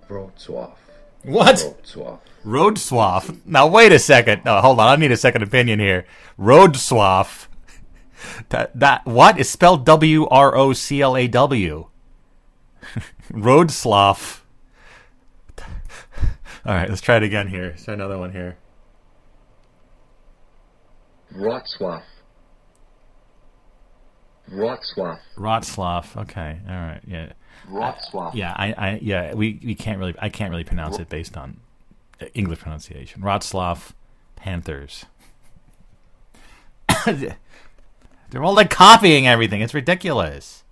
Wrocław. 0.08 0.72
What? 1.24 1.86
Road 2.44 2.78
swath. 2.78 3.46
Now 3.46 3.68
wait 3.68 3.92
a 3.92 3.98
second. 3.98 4.44
No, 4.44 4.60
hold 4.60 4.80
on. 4.80 4.88
I 4.88 4.96
need 4.96 5.12
a 5.12 5.16
second 5.16 5.42
opinion 5.42 5.78
here. 5.78 6.04
Road. 6.36 6.74
That 8.48 8.78
that 8.78 9.06
what 9.06 9.38
is 9.38 9.48
spelled 9.48 9.84
W 9.86 10.26
R 10.28 10.56
O 10.56 10.72
C 10.72 11.00
L 11.00 11.16
A 11.16 11.28
W. 11.28 11.86
Road 13.30 13.70
slough. 13.70 14.41
All 16.64 16.74
right, 16.74 16.88
let's 16.88 17.00
try 17.00 17.16
it 17.16 17.22
again 17.22 17.48
here. 17.48 17.70
Let's 17.70 17.84
try 17.84 17.94
another 17.94 18.18
one 18.18 18.32
here. 18.32 18.56
Wrocław. 21.34 22.02
Wrocław. 24.50 25.18
Rotsloff. 25.36 26.16
Okay. 26.22 26.60
All 26.68 26.74
right. 26.74 27.00
Yeah. 27.06 27.32
Wrocław. 27.68 28.34
Yeah. 28.34 28.54
I. 28.56 28.72
I. 28.72 28.98
Yeah. 29.02 29.34
We. 29.34 29.60
We 29.64 29.74
can't 29.74 29.98
really. 29.98 30.14
I 30.18 30.28
can't 30.28 30.50
really 30.50 30.64
pronounce 30.64 30.98
it 30.98 31.08
based 31.08 31.36
on 31.36 31.58
uh, 32.20 32.26
English 32.34 32.60
pronunciation. 32.60 33.22
Rotsloff 33.22 33.92
Panthers. 34.36 35.06
They're 37.06 38.42
all 38.42 38.54
like 38.54 38.70
copying 38.70 39.26
everything. 39.26 39.62
It's 39.62 39.74
ridiculous. 39.74 40.64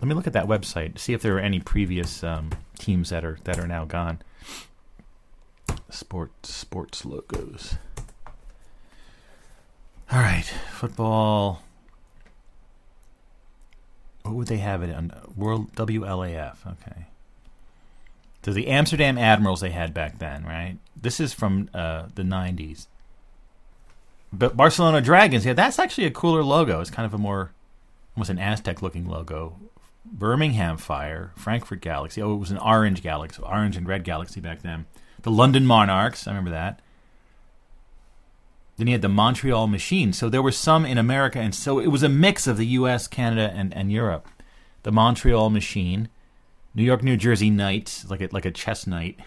Let 0.00 0.08
me 0.08 0.14
look 0.14 0.26
at 0.26 0.32
that 0.34 0.46
website. 0.46 0.98
See 0.98 1.12
if 1.12 1.22
there 1.22 1.36
are 1.36 1.40
any 1.40 1.60
previous 1.60 2.22
um, 2.22 2.50
teams 2.78 3.10
that 3.10 3.24
are 3.24 3.38
that 3.44 3.58
are 3.58 3.66
now 3.66 3.84
gone. 3.84 4.20
Sport 5.90 6.32
sports 6.44 7.04
logos. 7.04 7.76
All 10.10 10.20
right, 10.20 10.44
football. 10.70 11.62
What 14.22 14.34
would 14.34 14.48
they 14.48 14.58
have 14.58 14.82
it 14.82 14.94
on? 14.94 15.12
World 15.36 15.72
WLAF. 15.74 16.56
Okay. 16.66 17.06
So 18.42 18.52
the 18.52 18.68
Amsterdam 18.68 19.16
Admirals 19.16 19.60
they 19.60 19.70
had 19.70 19.94
back 19.94 20.18
then, 20.18 20.44
right? 20.44 20.76
This 21.00 21.20
is 21.20 21.32
from 21.32 21.70
uh, 21.72 22.06
the 22.14 22.22
'90s. 22.22 22.86
But 24.32 24.56
Barcelona 24.56 25.00
Dragons, 25.00 25.46
yeah, 25.46 25.52
that's 25.52 25.78
actually 25.78 26.06
a 26.06 26.10
cooler 26.10 26.42
logo. 26.42 26.80
It's 26.80 26.90
kind 26.90 27.06
of 27.06 27.14
a 27.14 27.18
more, 27.18 27.52
almost 28.16 28.30
an 28.30 28.38
Aztec-looking 28.38 29.06
logo. 29.06 29.56
Birmingham 30.04 30.76
Fire, 30.76 31.32
Frankfurt 31.36 31.80
Galaxy. 31.80 32.20
Oh, 32.20 32.34
it 32.34 32.38
was 32.38 32.50
an 32.50 32.58
orange 32.58 33.02
galaxy, 33.02 33.40
orange 33.42 33.76
and 33.76 33.86
red 33.86 34.04
galaxy 34.04 34.40
back 34.40 34.62
then. 34.62 34.86
The 35.24 35.30
London 35.30 35.64
Monarchs, 35.64 36.26
I 36.28 36.32
remember 36.32 36.50
that. 36.50 36.80
Then 38.76 38.88
he 38.88 38.92
had 38.92 39.00
the 39.00 39.08
Montreal 39.08 39.66
Machine. 39.68 40.12
So 40.12 40.28
there 40.28 40.42
were 40.42 40.52
some 40.52 40.84
in 40.84 40.98
America, 40.98 41.38
and 41.38 41.54
so 41.54 41.78
it 41.78 41.86
was 41.86 42.02
a 42.02 42.10
mix 42.10 42.46
of 42.46 42.58
the 42.58 42.66
U.S., 42.66 43.08
Canada, 43.08 43.50
and, 43.56 43.72
and 43.74 43.90
Europe. 43.90 44.28
The 44.82 44.92
Montreal 44.92 45.48
Machine, 45.48 46.10
New 46.74 46.82
York, 46.82 47.02
New 47.02 47.16
Jersey 47.16 47.48
Knights, 47.48 48.08
like 48.10 48.20
a, 48.20 48.28
like 48.32 48.44
a 48.44 48.50
chess 48.50 48.86
knight. 48.86 49.18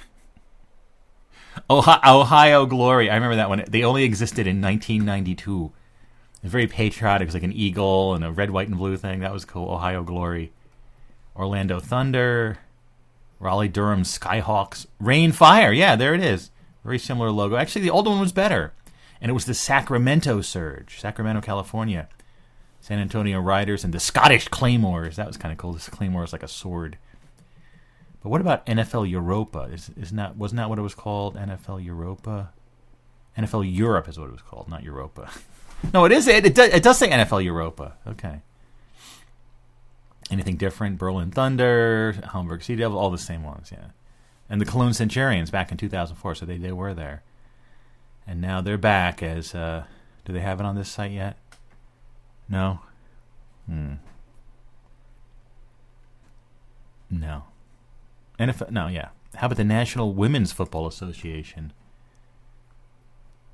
Ohio, 1.69 1.99
Ohio 2.05 2.67
Glory, 2.67 3.09
I 3.09 3.15
remember 3.15 3.37
that 3.37 3.49
one. 3.49 3.65
They 3.67 3.83
only 3.83 4.03
existed 4.03 4.45
in 4.45 4.61
1992. 4.61 5.71
It's 6.43 6.51
very 6.51 6.67
patriotic. 6.67 7.23
It 7.23 7.29
was 7.29 7.33
like 7.33 7.41
an 7.41 7.53
eagle 7.53 8.13
and 8.13 8.23
a 8.23 8.31
red, 8.31 8.51
white, 8.51 8.67
and 8.67 8.77
blue 8.77 8.97
thing. 8.97 9.21
That 9.21 9.33
was 9.33 9.45
cool. 9.45 9.71
Ohio 9.71 10.03
Glory. 10.03 10.51
Orlando 11.35 11.79
Thunder. 11.79 12.59
Raleigh 13.39 13.67
Durham 13.67 14.03
Skyhawks. 14.03 14.87
Rhein 14.99 15.31
Fire. 15.31 15.71
Yeah, 15.71 15.95
there 15.95 16.13
it 16.13 16.23
is. 16.23 16.51
Very 16.83 16.99
similar 16.99 17.31
logo. 17.31 17.55
Actually, 17.55 17.81
the 17.81 17.89
old 17.89 18.07
one 18.07 18.19
was 18.19 18.31
better 18.31 18.73
and 19.21 19.29
it 19.29 19.33
was 19.33 19.45
the 19.45 19.53
Sacramento 19.53 20.41
Surge, 20.41 20.99
Sacramento, 20.99 21.41
California. 21.41 22.07
San 22.79 22.99
Antonio 22.99 23.39
Riders 23.39 23.83
and 23.83 23.93
the 23.93 23.99
Scottish 23.99 24.47
Claymores. 24.47 25.17
That 25.17 25.27
was 25.27 25.35
kind 25.35 25.51
of 25.51 25.57
cool. 25.57 25.73
This 25.73 25.89
Claymore 25.89 26.23
is 26.23 26.31
like 26.31 26.43
a 26.43 26.47
sword. 26.47 26.97
But 28.23 28.29
what 28.29 28.39
about 28.39 28.65
NFL 28.65 29.09
Europa? 29.09 29.67
Is 29.73 29.91
isn't 29.99 30.15
that 30.15 30.37
wasn't 30.37 30.57
that 30.57 30.69
what 30.69 30.79
it 30.79 30.83
was 30.83 30.95
called? 30.95 31.35
NFL 31.35 31.83
Europa. 31.83 32.53
NFL 33.37 33.75
Europe 33.75 34.07
is 34.07 34.17
what 34.17 34.29
it 34.29 34.31
was 34.31 34.41
called, 34.41 34.69
not 34.69 34.83
Europa. 34.83 35.29
no, 35.93 36.05
it 36.05 36.11
is. 36.11 36.27
It, 36.27 36.45
it, 36.45 36.55
does, 36.55 36.69
it 36.69 36.81
does 36.81 36.97
say 36.97 37.09
NFL 37.09 37.43
Europa. 37.43 37.95
Okay. 38.07 38.41
Anything 40.29 40.57
different? 40.57 40.97
Berlin 40.97 41.31
Thunder, 41.31 42.13
Hamburg 42.33 42.63
Sea 42.63 42.75
Devils, 42.75 42.99
all 42.99 43.09
the 43.09 43.17
same 43.17 43.43
ones, 43.43 43.69
yeah. 43.71 43.87
And 44.49 44.59
the 44.59 44.65
Cologne 44.65 44.93
Centurions 44.93 45.49
back 45.51 45.71
in 45.71 45.77
2004, 45.77 46.35
so 46.35 46.45
they, 46.45 46.57
they 46.57 46.71
were 46.71 46.93
there 46.93 47.23
and 48.27 48.41
now 48.41 48.61
they're 48.61 48.77
back 48.77 49.23
as. 49.23 49.55
Uh, 49.55 49.85
do 50.25 50.33
they 50.33 50.41
have 50.41 50.59
it 50.59 50.65
on 50.65 50.75
this 50.75 50.89
site 50.89 51.11
yet? 51.11 51.37
No. 52.49 52.81
Hmm. 53.65 53.93
No. 57.09 57.45
NFL. 58.37 58.69
No. 58.71 58.87
Yeah. 58.87 59.09
How 59.35 59.47
about 59.47 59.55
the 59.55 59.63
National 59.63 60.13
Women's 60.13 60.51
Football 60.51 60.85
Association? 60.85 61.71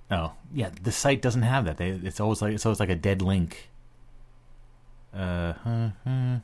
Oh, 0.09 0.33
yeah. 0.51 0.71
The 0.81 0.91
site 0.91 1.21
doesn't 1.21 1.43
have 1.43 1.65
that. 1.65 1.77
They. 1.77 1.89
It's 1.89 2.19
always 2.19 2.41
like 2.41 2.55
it's 2.55 2.65
always 2.65 2.79
like 2.79 2.89
a 2.89 2.95
dead 2.95 3.21
link. 3.21 3.69
Uh. 5.13 5.53
Huh, 5.63 5.89
huh. 6.03 6.37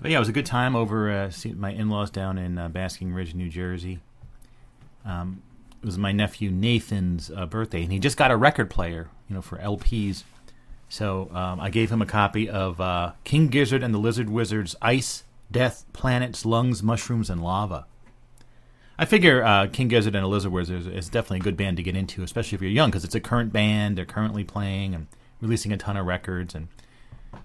But 0.00 0.10
yeah, 0.10 0.16
it 0.16 0.20
was 0.20 0.28
a 0.28 0.32
good 0.32 0.46
time 0.46 0.74
over 0.74 1.10
uh, 1.10 1.30
my 1.56 1.72
in-laws 1.72 2.10
down 2.10 2.38
in 2.38 2.56
uh, 2.56 2.68
Basking 2.68 3.12
Ridge, 3.12 3.34
New 3.34 3.48
Jersey. 3.50 4.00
Um, 5.04 5.42
it 5.82 5.86
was 5.86 5.98
my 5.98 6.12
nephew 6.12 6.50
Nathan's 6.50 7.30
uh, 7.30 7.46
birthday, 7.46 7.82
and 7.82 7.92
he 7.92 7.98
just 7.98 8.16
got 8.16 8.30
a 8.30 8.36
record 8.36 8.70
player, 8.70 9.10
you 9.28 9.34
know, 9.34 9.42
for 9.42 9.58
LPs. 9.58 10.24
So 10.88 11.30
um, 11.32 11.60
I 11.60 11.70
gave 11.70 11.90
him 11.90 12.02
a 12.02 12.06
copy 12.06 12.48
of 12.48 12.80
uh, 12.80 13.12
King 13.24 13.48
Gizzard 13.48 13.82
and 13.82 13.94
the 13.94 13.98
Lizard 13.98 14.30
Wizard's 14.30 14.74
Ice, 14.82 15.24
Death, 15.52 15.84
Planets, 15.92 16.44
Lungs, 16.44 16.82
Mushrooms, 16.82 17.30
and 17.30 17.42
Lava. 17.42 17.86
I 18.98 19.04
figure 19.04 19.42
uh, 19.42 19.66
King 19.68 19.88
Gizzard 19.88 20.14
and 20.14 20.24
the 20.24 20.28
Lizard 20.28 20.52
Wizard 20.52 20.86
is 20.86 21.08
definitely 21.08 21.38
a 21.38 21.42
good 21.42 21.56
band 21.56 21.76
to 21.78 21.82
get 21.82 21.96
into, 21.96 22.22
especially 22.22 22.56
if 22.56 22.62
you're 22.62 22.70
young, 22.70 22.90
because 22.90 23.04
it's 23.04 23.14
a 23.14 23.20
current 23.20 23.52
band. 23.52 23.96
They're 23.96 24.04
currently 24.04 24.44
playing 24.44 24.94
and 24.94 25.06
releasing 25.40 25.72
a 25.72 25.78
ton 25.78 25.96
of 25.96 26.04
records. 26.04 26.54
And 26.54 26.68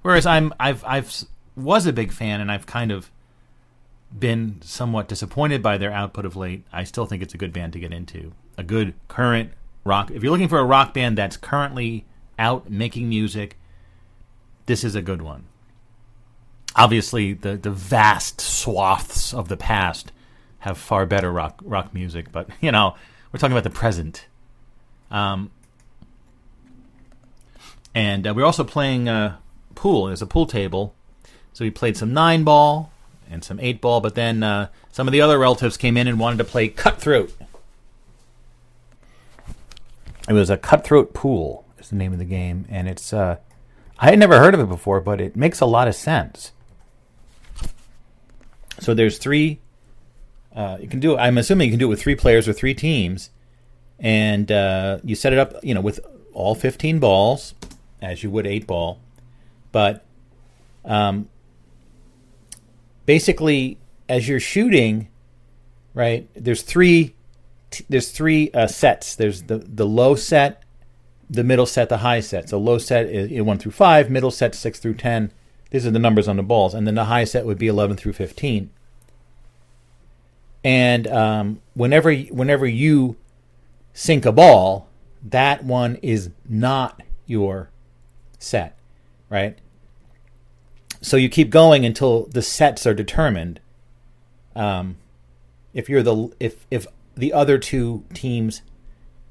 whereas 0.01 0.25
I'm, 0.25 0.53
I've, 0.59 0.83
I've 0.83 1.25
was 1.55 1.85
a 1.85 1.93
big 1.93 2.11
fan, 2.11 2.41
and 2.41 2.51
I've 2.51 2.65
kind 2.65 2.91
of 2.91 3.11
been 4.17 4.61
somewhat 4.61 5.07
disappointed 5.07 5.61
by 5.61 5.77
their 5.77 5.91
output 5.91 6.25
of 6.25 6.35
late. 6.35 6.63
I 6.71 6.83
still 6.83 7.05
think 7.05 7.21
it's 7.21 7.33
a 7.33 7.37
good 7.37 7.53
band 7.53 7.73
to 7.73 7.79
get 7.79 7.93
into. 7.93 8.33
A 8.57 8.63
good 8.63 8.93
current 9.07 9.51
rock. 9.83 10.11
If 10.11 10.23
you're 10.23 10.31
looking 10.31 10.47
for 10.47 10.59
a 10.59 10.65
rock 10.65 10.93
band 10.93 11.17
that's 11.17 11.37
currently 11.37 12.05
out 12.37 12.69
making 12.69 13.09
music, 13.09 13.57
this 14.65 14.83
is 14.83 14.95
a 14.95 15.01
good 15.01 15.21
one. 15.21 15.45
Obviously, 16.75 17.33
the 17.33 17.55
the 17.55 17.71
vast 17.71 18.41
swaths 18.41 19.33
of 19.33 19.47
the 19.47 19.57
past 19.57 20.11
have 20.59 20.77
far 20.77 21.05
better 21.05 21.31
rock 21.31 21.61
rock 21.63 21.93
music, 21.93 22.31
but 22.31 22.49
you 22.61 22.71
know, 22.71 22.95
we're 23.31 23.39
talking 23.39 23.53
about 23.53 23.63
the 23.63 23.69
present. 23.69 24.27
Um, 25.11 25.51
and 27.93 28.27
uh, 28.27 28.33
we're 28.33 28.45
also 28.45 28.65
playing 28.65 29.07
uh, 29.07 29.37
pool. 29.75 30.07
There's 30.07 30.21
a 30.21 30.27
pool 30.27 30.45
table, 30.45 30.93
so 31.55 31.63
we 31.63 31.71
played 31.71 31.95
some 31.95 32.13
nine 32.13 32.43
ball, 32.43 32.91
and 33.31 33.41
some 33.41 33.61
eight 33.61 33.79
ball. 33.79 34.01
But 34.01 34.13
then 34.13 34.43
uh, 34.43 34.67
some 34.91 35.07
of 35.07 35.13
the 35.13 35.21
other 35.21 35.39
relatives 35.39 35.77
came 35.77 35.95
in 35.95 36.05
and 36.05 36.19
wanted 36.19 36.35
to 36.39 36.43
play 36.43 36.67
cutthroat. 36.67 37.33
It 40.27 40.33
was 40.33 40.49
a 40.49 40.57
cutthroat 40.57 41.13
pool 41.13 41.63
is 41.79 41.87
the 41.91 41.95
name 41.95 42.11
of 42.11 42.19
the 42.19 42.25
game, 42.25 42.65
and 42.67 42.89
it's 42.89 43.13
uh, 43.13 43.37
I 43.97 44.09
had 44.09 44.19
never 44.19 44.37
heard 44.37 44.53
of 44.53 44.59
it 44.59 44.67
before, 44.67 44.99
but 44.99 45.21
it 45.21 45.37
makes 45.37 45.61
a 45.61 45.65
lot 45.65 45.87
of 45.87 45.95
sense. 45.95 46.51
So 48.81 48.93
there's 48.93 49.17
three. 49.17 49.61
Uh, 50.53 50.77
you 50.81 50.89
can 50.89 50.99
do. 50.99 51.15
I'm 51.15 51.37
assuming 51.37 51.67
you 51.67 51.71
can 51.71 51.79
do 51.79 51.85
it 51.85 51.89
with 51.89 52.01
three 52.01 52.17
players 52.17 52.49
or 52.49 52.53
three 52.53 52.73
teams, 52.73 53.29
and 53.97 54.51
uh, 54.51 54.97
you 55.05 55.15
set 55.15 55.31
it 55.31 55.39
up. 55.39 55.53
You 55.63 55.73
know, 55.73 55.79
with 55.79 56.01
all 56.33 56.53
15 56.53 56.99
balls, 56.99 57.53
as 58.01 58.23
you 58.23 58.29
would 58.29 58.45
eight 58.45 58.67
ball, 58.67 58.99
but 59.71 60.03
um, 60.83 61.29
basically 63.05 63.77
as 64.07 64.27
you're 64.27 64.39
shooting, 64.39 65.07
right? 65.93 66.27
There's 66.35 66.61
three. 66.61 67.15
There's 67.89 68.11
three 68.11 68.51
uh, 68.53 68.67
sets. 68.67 69.15
There's 69.15 69.43
the 69.43 69.57
the 69.57 69.85
low 69.85 70.15
set, 70.15 70.63
the 71.29 71.43
middle 71.43 71.65
set, 71.65 71.89
the 71.89 71.97
high 71.97 72.21
set. 72.21 72.49
So 72.49 72.57
low 72.57 72.77
set 72.77 73.07
is 73.07 73.41
one 73.41 73.57
through 73.57 73.73
five, 73.73 74.09
middle 74.09 74.31
set 74.31 74.55
six 74.55 74.79
through 74.79 74.95
ten. 74.95 75.31
These 75.71 75.85
are 75.85 75.91
the 75.91 75.99
numbers 75.99 76.27
on 76.27 76.37
the 76.37 76.43
balls, 76.43 76.73
and 76.73 76.87
then 76.87 76.95
the 76.95 77.05
high 77.05 77.25
set 77.25 77.45
would 77.45 77.57
be 77.57 77.67
eleven 77.67 77.97
through 77.97 78.13
fifteen. 78.13 78.69
And 80.63 81.07
um, 81.07 81.61
whenever 81.73 82.13
whenever 82.13 82.65
you 82.65 83.17
sink 83.93 84.25
a 84.25 84.31
ball, 84.31 84.87
that 85.23 85.63
one 85.63 85.95
is 85.97 86.29
not 86.47 87.01
your 87.25 87.69
set, 88.39 88.77
right? 89.29 89.57
So 91.05 91.17
you 91.17 91.29
keep 91.29 91.51
going 91.51 91.85
until 91.85 92.23
the 92.31 92.41
sets 92.41 92.87
are 92.87 92.95
determined. 92.95 93.59
Um, 94.55 94.97
if 95.71 95.87
you're 95.87 96.01
the 96.01 96.33
if 96.39 96.65
if 96.71 96.87
the 97.15 97.31
other 97.31 97.59
two 97.59 98.03
teams, 98.15 98.63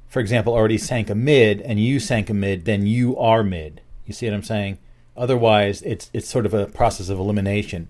for 0.06 0.20
example, 0.20 0.52
already 0.52 0.78
sank 0.78 1.10
a 1.10 1.16
mid 1.16 1.60
and 1.60 1.80
you 1.80 1.98
sank 1.98 2.30
a 2.30 2.32
mid, 2.32 2.64
then 2.64 2.86
you 2.86 3.18
are 3.18 3.42
mid. 3.42 3.80
You 4.06 4.14
see 4.14 4.26
what 4.26 4.36
I'm 4.36 4.44
saying? 4.44 4.78
Otherwise, 5.16 5.82
it's 5.82 6.10
it's 6.12 6.28
sort 6.28 6.46
of 6.46 6.54
a 6.54 6.66
process 6.66 7.08
of 7.08 7.18
elimination. 7.18 7.88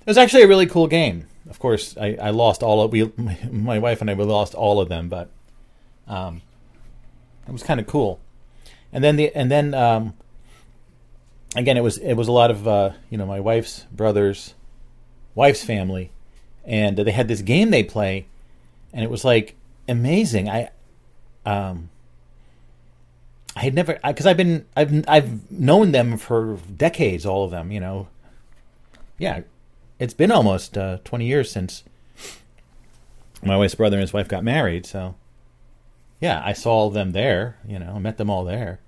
It 0.00 0.10
was 0.10 0.18
actually 0.18 0.42
a 0.42 0.48
really 0.48 0.66
cool 0.66 0.88
game. 0.88 1.28
Of 1.48 1.60
course, 1.60 1.96
I, 1.96 2.18
I 2.20 2.30
lost 2.30 2.64
all 2.64 2.82
of 2.82 2.90
we 2.90 3.12
my, 3.48 3.78
wife 3.78 4.00
and 4.00 4.10
I 4.10 4.14
we 4.14 4.24
lost 4.24 4.56
all 4.56 4.80
of 4.80 4.88
them, 4.88 5.08
but 5.08 5.30
um, 6.08 6.42
it 7.46 7.52
was 7.52 7.62
kind 7.62 7.78
of 7.78 7.86
cool. 7.86 8.18
And 8.92 9.04
then 9.04 9.14
the 9.14 9.32
and 9.36 9.52
then 9.52 9.72
um, 9.72 10.14
again, 11.56 11.76
it 11.76 11.82
was 11.82 11.98
it 11.98 12.14
was 12.14 12.28
a 12.28 12.32
lot 12.32 12.50
of 12.50 12.66
uh, 12.66 12.92
you 13.10 13.18
know 13.18 13.26
my 13.26 13.40
wife's 13.40 13.84
brothers, 13.92 14.54
wife's 15.34 15.64
family, 15.64 16.10
and 16.64 16.96
they 16.96 17.12
had 17.12 17.28
this 17.28 17.42
game 17.42 17.70
they 17.70 17.82
play, 17.82 18.26
and 18.92 19.04
it 19.04 19.10
was 19.10 19.24
like 19.24 19.56
amazing. 19.88 20.48
I 20.48 20.70
um, 21.46 21.90
I 23.56 23.60
had 23.60 23.74
never 23.74 23.98
because 24.04 24.26
I've 24.26 24.36
been 24.36 24.66
I've 24.76 25.04
I've 25.08 25.50
known 25.50 25.92
them 25.92 26.16
for 26.16 26.58
decades, 26.76 27.24
all 27.26 27.44
of 27.44 27.50
them. 27.50 27.72
You 27.72 27.80
know, 27.80 28.08
yeah, 29.18 29.42
it's 29.98 30.14
been 30.14 30.30
almost 30.30 30.76
uh, 30.76 30.98
twenty 31.04 31.26
years 31.26 31.50
since 31.50 31.82
my 33.42 33.56
wife's 33.56 33.74
brother 33.74 33.96
and 33.96 34.02
his 34.02 34.12
wife 34.12 34.28
got 34.28 34.44
married. 34.44 34.84
So, 34.84 35.14
yeah, 36.20 36.42
I 36.44 36.52
saw 36.52 36.90
them 36.90 37.12
there. 37.12 37.56
You 37.66 37.78
know, 37.78 37.92
I 37.94 37.98
met 37.98 38.18
them 38.18 38.30
all 38.30 38.44
there. 38.44 38.80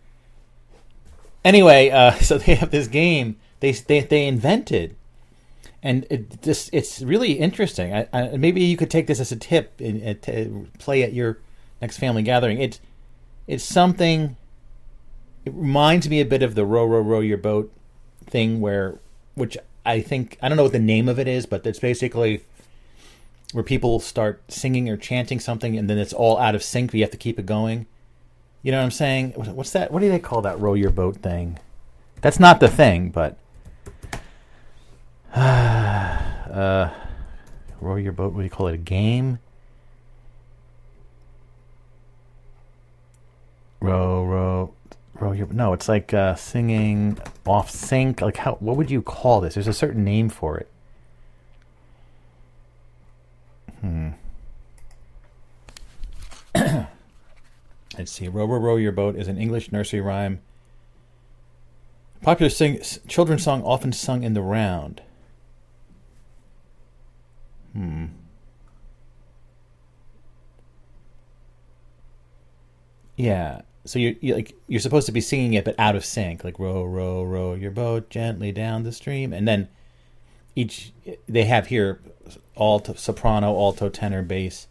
Anyway, 1.44 1.90
uh, 1.90 2.12
so 2.20 2.38
they 2.38 2.54
have 2.54 2.70
this 2.70 2.88
game 2.88 3.36
they 3.60 3.72
they 3.72 4.00
they 4.00 4.26
invented, 4.26 4.96
and 5.82 6.06
it 6.10 6.42
just 6.42 6.70
it's 6.72 7.00
really 7.02 7.32
interesting. 7.32 7.94
I, 7.94 8.08
I, 8.12 8.36
maybe 8.36 8.62
you 8.62 8.76
could 8.76 8.90
take 8.90 9.06
this 9.06 9.20
as 9.20 9.30
a 9.30 9.36
tip 9.36 9.80
and, 9.80 10.72
play 10.78 11.02
at 11.02 11.12
your 11.12 11.38
next 11.80 11.98
family 11.98 12.22
gathering. 12.22 12.60
It's 12.60 12.80
it's 13.46 13.64
something. 13.64 14.36
It 15.44 15.52
reminds 15.54 16.08
me 16.08 16.20
a 16.20 16.26
bit 16.26 16.42
of 16.42 16.54
the 16.54 16.64
row 16.64 16.84
row 16.84 17.00
row 17.00 17.20
your 17.20 17.38
boat 17.38 17.72
thing, 18.26 18.60
where 18.60 18.98
which 19.34 19.56
I 19.84 20.00
think 20.00 20.38
I 20.42 20.48
don't 20.48 20.56
know 20.56 20.64
what 20.64 20.72
the 20.72 20.78
name 20.78 21.08
of 21.08 21.18
it 21.18 21.28
is, 21.28 21.46
but 21.46 21.66
it's 21.66 21.78
basically 21.78 22.42
where 23.52 23.64
people 23.64 24.00
start 24.00 24.42
singing 24.48 24.88
or 24.88 24.96
chanting 24.96 25.40
something, 25.40 25.76
and 25.76 25.88
then 25.88 25.98
it's 25.98 26.12
all 26.12 26.38
out 26.38 26.54
of 26.54 26.62
sync. 26.62 26.90
But 26.90 26.98
you 26.98 27.04
have 27.04 27.10
to 27.10 27.16
keep 27.18 27.38
it 27.38 27.46
going. 27.46 27.86
You 28.62 28.72
know 28.72 28.78
what 28.78 28.84
I'm 28.84 28.90
saying? 28.90 29.32
What's 29.36 29.70
that? 29.70 29.90
What 29.90 30.00
do 30.00 30.08
they 30.08 30.18
call 30.18 30.42
that 30.42 30.60
row 30.60 30.74
your 30.74 30.90
boat 30.90 31.16
thing? 31.16 31.58
That's 32.20 32.38
not 32.38 32.60
the 32.60 32.68
thing, 32.68 33.08
but 33.08 33.38
uh, 35.34 36.90
row 37.80 37.96
your 37.96 38.12
boat. 38.12 38.34
What 38.34 38.40
do 38.40 38.44
you 38.44 38.50
call 38.50 38.66
it? 38.66 38.74
A 38.74 38.78
game? 38.78 39.38
Row, 43.80 44.26
row, 44.26 44.74
row 45.14 45.32
your. 45.32 45.46
No, 45.46 45.72
it's 45.72 45.88
like 45.88 46.12
uh, 46.12 46.34
singing 46.34 47.18
off 47.46 47.70
sync. 47.70 48.20
Like 48.20 48.36
how? 48.36 48.56
What 48.60 48.76
would 48.76 48.90
you 48.90 49.00
call 49.00 49.40
this? 49.40 49.54
There's 49.54 49.68
a 49.68 49.72
certain 49.72 50.04
name 50.04 50.28
for 50.28 50.58
it. 50.58 50.68
Hmm. 53.80 54.10
Let's 57.98 58.12
see. 58.12 58.28
Row, 58.28 58.44
row, 58.46 58.58
row 58.58 58.76
your 58.76 58.92
boat 58.92 59.16
is 59.16 59.28
an 59.28 59.38
English 59.38 59.72
nursery 59.72 60.00
rhyme. 60.00 60.40
Popular 62.22 62.50
sing- 62.50 62.80
children's 63.08 63.42
song 63.42 63.62
often 63.62 63.92
sung 63.92 64.22
in 64.22 64.34
the 64.34 64.42
round. 64.42 65.02
Hmm. 67.72 68.06
Yeah. 73.16 73.62
So 73.84 73.98
you're, 73.98 74.14
you're 74.20 74.36
like 74.36 74.54
you're 74.68 74.80
supposed 74.80 75.06
to 75.06 75.12
be 75.12 75.20
singing 75.20 75.54
it, 75.54 75.64
but 75.64 75.74
out 75.78 75.96
of 75.96 76.04
sync, 76.04 76.44
like 76.44 76.58
row, 76.58 76.84
row, 76.84 77.22
row 77.22 77.54
your 77.54 77.70
boat 77.70 78.10
gently 78.10 78.52
down 78.52 78.82
the 78.82 78.92
stream, 78.92 79.32
and 79.32 79.48
then 79.48 79.68
each 80.54 80.92
they 81.26 81.44
have 81.44 81.68
here 81.68 82.00
alto, 82.56 82.94
soprano, 82.94 83.54
alto, 83.56 83.88
tenor, 83.88 84.22
bass, 84.22 84.66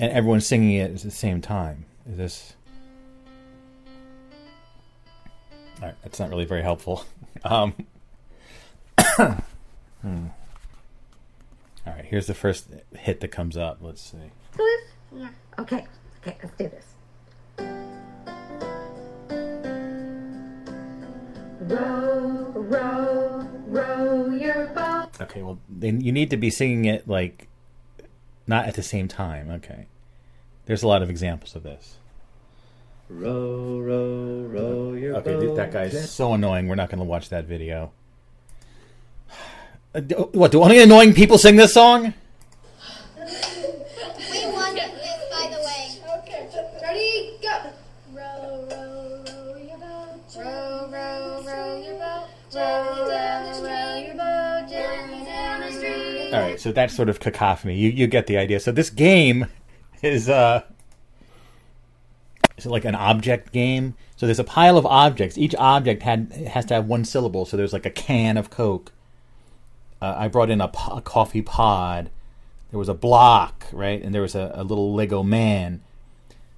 and 0.00 0.12
everyone's 0.12 0.46
singing 0.46 0.74
it 0.74 0.90
at 0.90 0.98
the 0.98 1.10
same 1.10 1.40
time. 1.40 1.84
Is 2.08 2.16
this? 2.16 2.54
All 5.80 5.88
right, 5.88 5.94
that's 6.02 6.18
not 6.18 6.30
really 6.30 6.44
very 6.44 6.62
helpful. 6.62 7.04
Um, 7.44 7.72
hmm. 9.06 10.26
All 11.86 11.92
right, 11.94 12.04
here's 12.04 12.26
the 12.26 12.34
first 12.34 12.66
hit 12.96 13.20
that 13.20 13.28
comes 13.28 13.56
up. 13.56 13.78
Let's 13.80 14.00
see. 14.02 14.18
Yeah. 15.14 15.28
Okay. 15.56 15.86
Okay, 16.20 16.36
let's 16.42 16.56
do 16.56 16.68
this. 16.68 16.94
Row, 21.60 22.52
row, 22.56 23.48
row 23.68 24.30
your 24.30 24.66
boat. 24.66 25.20
Okay, 25.20 25.42
well, 25.42 25.60
then 25.68 26.00
you 26.00 26.10
need 26.10 26.30
to 26.30 26.36
be 26.36 26.50
singing 26.50 26.86
it 26.86 27.06
like 27.06 27.48
not 28.48 28.66
at 28.66 28.74
the 28.74 28.82
same 28.82 29.06
time. 29.06 29.50
Okay, 29.50 29.86
there's 30.66 30.82
a 30.82 30.88
lot 30.88 31.02
of 31.02 31.10
examples 31.10 31.54
of 31.54 31.62
this. 31.62 31.96
Row, 33.08 33.78
row, 33.80 34.42
row 34.48 34.92
your 34.94 35.16
Okay, 35.16 35.32
boat. 35.34 35.40
th- 35.40 35.56
that 35.56 35.72
guy's 35.72 36.10
so 36.10 36.34
annoying. 36.34 36.68
We're 36.68 36.74
not 36.74 36.90
going 36.90 36.98
to 36.98 37.04
watch 37.04 37.28
that 37.30 37.44
video. 37.44 37.92
Uh, 39.94 40.02
What? 40.32 40.52
Do 40.52 40.62
only 40.62 40.78
annoying 40.82 41.14
people 41.14 41.38
sing 41.38 41.56
this 41.56 41.72
song? 41.72 42.12
All 56.38 56.48
right, 56.50 56.60
so 56.60 56.72
that's 56.72 56.94
sort 56.94 57.08
of 57.08 57.20
cacophony. 57.20 57.76
You 57.76 57.90
you 57.90 58.06
get 58.06 58.26
the 58.26 58.36
idea. 58.36 58.60
So 58.60 58.72
this 58.72 58.90
game 58.90 59.46
is 60.02 60.28
uh 60.28 60.62
is 62.56 62.66
like 62.66 62.84
an 62.84 62.94
object 62.94 63.52
game. 63.52 63.94
So 64.16 64.26
there's 64.26 64.38
a 64.38 64.44
pile 64.44 64.76
of 64.76 64.86
objects. 64.86 65.38
Each 65.38 65.54
object 65.56 66.02
had 66.02 66.32
has 66.52 66.64
to 66.66 66.74
have 66.74 66.86
one 66.86 67.04
syllable. 67.04 67.44
So 67.44 67.56
there's 67.56 67.72
like 67.72 67.86
a 67.86 67.90
can 67.90 68.36
of 68.36 68.50
Coke. 68.50 68.92
Uh, 70.00 70.14
I 70.16 70.28
brought 70.28 70.50
in 70.50 70.60
a, 70.60 70.70
a 70.92 71.00
coffee 71.00 71.42
pod. 71.42 72.10
There 72.70 72.78
was 72.78 72.88
a 72.88 72.94
block, 72.94 73.66
right, 73.72 74.00
and 74.02 74.14
there 74.14 74.22
was 74.22 74.34
a, 74.34 74.52
a 74.54 74.62
little 74.62 74.94
Lego 74.94 75.22
man. 75.22 75.80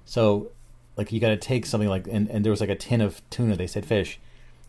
So 0.05 0.51
like 0.97 1.11
you 1.11 1.19
got 1.19 1.29
to 1.29 1.37
take 1.37 1.65
something 1.65 1.89
like 1.89 2.07
and, 2.07 2.29
and 2.29 2.45
there 2.45 2.51
was 2.51 2.61
like 2.61 2.69
a 2.69 2.75
tin 2.75 3.01
of 3.01 3.21
tuna. 3.29 3.55
They 3.55 3.67
said 3.67 3.85
fish. 3.85 4.19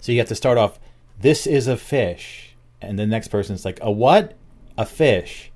So 0.01 0.13
you 0.13 0.19
have 0.19 0.29
to 0.29 0.35
start 0.35 0.59
off. 0.59 0.79
This 1.21 1.47
is 1.47 1.69
a 1.69 1.77
fish, 1.77 2.55
and 2.81 2.99
the 2.99 3.07
next 3.07 3.29
person's 3.29 3.65
like 3.65 3.79
a 3.83 3.91
what? 3.91 4.35
A 4.77 4.87
fish. 4.87 5.51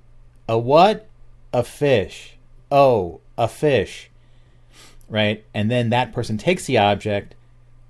A 0.48 0.58
what? 0.58 1.08
A 1.52 1.62
fish. 1.62 2.36
Oh, 2.70 3.20
a 3.38 3.48
fish. 3.48 4.10
Right? 5.08 5.44
And 5.54 5.70
then 5.70 5.90
that 5.90 6.12
person 6.12 6.36
takes 6.36 6.66
the 6.66 6.78
object 6.78 7.34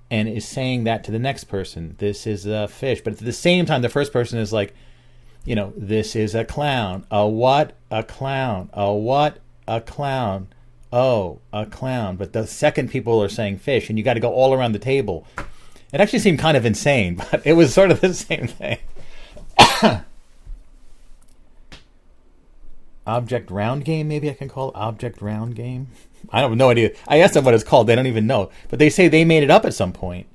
and 0.09 0.27
is 0.29 0.47
saying 0.47 0.85
that 0.85 1.03
to 1.03 1.11
the 1.11 1.19
next 1.19 1.45
person. 1.45 1.95
This 1.97 2.25
is 2.25 2.45
a 2.45 2.67
fish. 2.67 3.01
But 3.01 3.13
at 3.13 3.19
the 3.19 3.33
same 3.33 3.65
time, 3.65 3.81
the 3.81 3.89
first 3.89 4.13
person 4.13 4.39
is 4.39 4.53
like, 4.53 4.73
you 5.45 5.55
know, 5.55 5.73
this 5.75 6.15
is 6.15 6.35
a 6.35 6.45
clown. 6.45 7.05
A 7.11 7.27
what? 7.27 7.73
A 7.91 8.03
clown. 8.03 8.69
A 8.73 8.93
what? 8.93 9.39
A 9.67 9.81
clown. 9.81 10.47
Oh, 10.91 11.39
a 11.51 11.65
clown. 11.65 12.15
But 12.15 12.33
the 12.33 12.47
second 12.47 12.89
people 12.89 13.21
are 13.21 13.29
saying 13.29 13.59
fish, 13.59 13.89
and 13.89 13.97
you 13.97 14.03
got 14.03 14.13
to 14.13 14.19
go 14.19 14.31
all 14.31 14.53
around 14.53 14.71
the 14.71 14.79
table. 14.79 15.25
It 15.93 16.01
actually 16.01 16.19
seemed 16.19 16.39
kind 16.39 16.57
of 16.57 16.65
insane, 16.65 17.15
but 17.31 17.45
it 17.45 17.53
was 17.53 17.73
sort 17.73 17.91
of 17.91 18.01
the 18.01 18.13
same 18.13 18.47
thing. 18.47 18.77
object 23.07 23.49
round 23.49 23.85
game, 23.85 24.07
maybe 24.07 24.29
I 24.29 24.33
can 24.33 24.49
call 24.49 24.71
object 24.75 25.21
round 25.21 25.55
game. 25.55 25.87
I 26.29 26.41
don't 26.41 26.51
have 26.51 26.57
no 26.57 26.69
idea. 26.69 26.91
I 27.07 27.19
asked 27.19 27.33
them 27.33 27.45
what 27.45 27.53
it's 27.53 27.63
called. 27.63 27.87
They 27.87 27.95
don't 27.95 28.07
even 28.07 28.27
know. 28.27 28.51
But 28.69 28.79
they 28.79 28.89
say 28.89 29.07
they 29.07 29.25
made 29.25 29.43
it 29.43 29.49
up 29.49 29.65
at 29.65 29.73
some 29.73 29.93
point. 29.93 30.27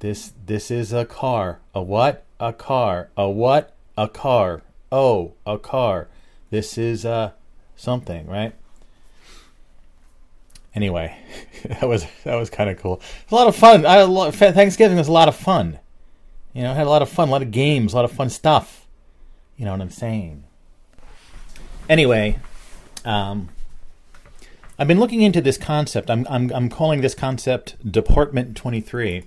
This 0.00 0.32
this 0.46 0.70
is 0.70 0.92
a 0.92 1.04
car. 1.04 1.60
A 1.74 1.82
what? 1.82 2.24
A 2.40 2.52
car. 2.52 3.10
A 3.16 3.28
what? 3.28 3.74
A 3.96 4.08
car. 4.08 4.62
Oh, 4.90 5.34
a 5.46 5.58
car. 5.58 6.08
This 6.50 6.76
is 6.76 7.04
uh 7.04 7.32
something, 7.76 8.26
right? 8.26 8.54
anyway, 10.78 11.16
that 11.64 11.88
was 11.88 12.06
that 12.24 12.36
was 12.36 12.50
kind 12.50 12.70
of 12.70 12.78
cool. 12.78 13.00
A 13.30 13.34
lot 13.34 13.48
of 13.48 13.56
fun. 13.56 13.84
I, 13.84 13.98
a 13.98 14.32
Thanksgiving 14.32 14.96
was 14.96 15.08
a 15.08 15.12
lot 15.12 15.28
of 15.28 15.36
fun. 15.36 15.80
You 16.54 16.62
know, 16.62 16.72
had 16.72 16.86
a 16.86 16.90
lot 16.90 17.02
of 17.02 17.08
fun, 17.08 17.28
a 17.28 17.32
lot 17.32 17.42
of 17.42 17.50
games, 17.50 17.92
a 17.92 17.96
lot 17.96 18.04
of 18.04 18.12
fun 18.12 18.30
stuff. 18.30 18.86
You 19.56 19.64
know 19.64 19.72
what 19.72 19.80
I'm 19.80 19.90
saying? 19.90 20.44
Anyway, 21.88 22.38
um, 23.04 23.48
I've 24.78 24.88
been 24.88 25.00
looking 25.00 25.22
into 25.22 25.40
this 25.40 25.56
concept. 25.56 26.10
I'm 26.10 26.26
I'm 26.28 26.52
I'm 26.52 26.68
calling 26.68 27.00
this 27.00 27.14
concept 27.14 27.76
Department 27.90 28.56
23, 28.56 29.24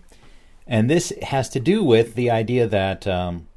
and 0.67 0.89
this 0.89 1.11
has 1.23 1.49
to 1.49 1.59
do 1.59 1.83
with 1.83 2.15
the 2.15 2.29
idea 2.29 2.67
that 2.67 3.07
um, 3.07 3.47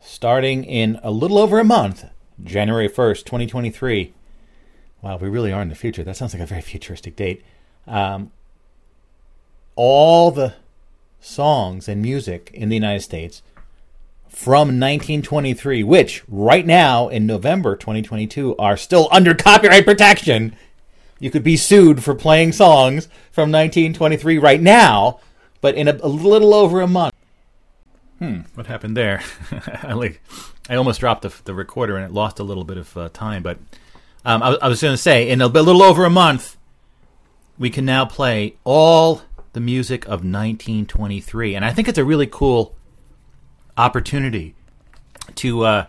starting 0.00 0.64
in 0.64 0.98
a 1.02 1.10
little 1.10 1.38
over 1.38 1.60
a 1.60 1.64
month, 1.64 2.04
January 2.42 2.88
1st, 2.88 3.24
2023. 3.24 4.12
Wow, 5.00 5.16
we 5.18 5.28
really 5.28 5.52
are 5.52 5.62
in 5.62 5.68
the 5.68 5.76
future. 5.76 6.02
That 6.02 6.16
sounds 6.16 6.34
like 6.34 6.42
a 6.42 6.46
very 6.46 6.60
futuristic 6.60 7.14
date. 7.14 7.44
Um, 7.86 8.32
all 9.76 10.32
the 10.32 10.54
songs 11.20 11.88
and 11.88 12.02
music 12.02 12.50
in 12.52 12.68
the 12.68 12.74
United 12.74 13.02
States 13.02 13.42
from 14.38 14.68
1923, 14.68 15.82
which 15.82 16.22
right 16.28 16.64
now 16.64 17.08
in 17.08 17.26
November 17.26 17.74
2022 17.74 18.54
are 18.56 18.76
still 18.76 19.08
under 19.10 19.34
copyright 19.34 19.84
protection. 19.84 20.54
You 21.18 21.28
could 21.28 21.42
be 21.42 21.56
sued 21.56 22.04
for 22.04 22.14
playing 22.14 22.52
songs 22.52 23.06
from 23.32 23.50
1923 23.50 24.38
right 24.38 24.62
now, 24.62 25.18
but 25.60 25.74
in 25.74 25.88
a, 25.88 25.98
a 26.04 26.08
little 26.08 26.54
over 26.54 26.80
a 26.80 26.86
month. 26.86 27.12
Hmm, 28.20 28.42
what 28.54 28.68
happened 28.68 28.96
there? 28.96 29.24
I 29.82 29.94
like, 29.94 30.22
I 30.70 30.76
almost 30.76 31.00
dropped 31.00 31.22
the, 31.22 31.34
the 31.42 31.52
recorder 31.52 31.96
and 31.96 32.04
it 32.04 32.12
lost 32.12 32.38
a 32.38 32.44
little 32.44 32.62
bit 32.62 32.78
of 32.78 32.96
uh, 32.96 33.08
time. 33.08 33.42
But 33.42 33.58
um, 34.24 34.40
I, 34.44 34.50
I 34.62 34.68
was 34.68 34.80
going 34.80 34.94
to 34.94 35.02
say, 35.02 35.28
in 35.28 35.40
a, 35.40 35.46
a 35.46 35.48
little 35.48 35.82
over 35.82 36.04
a 36.04 36.10
month, 36.10 36.56
we 37.58 37.70
can 37.70 37.84
now 37.84 38.04
play 38.04 38.54
all 38.62 39.22
the 39.52 39.60
music 39.60 40.04
of 40.04 40.22
1923, 40.22 41.56
and 41.56 41.64
I 41.64 41.72
think 41.72 41.88
it's 41.88 41.98
a 41.98 42.04
really 42.04 42.28
cool 42.28 42.77
opportunity 43.78 44.54
to 45.36 45.64
uh, 45.64 45.86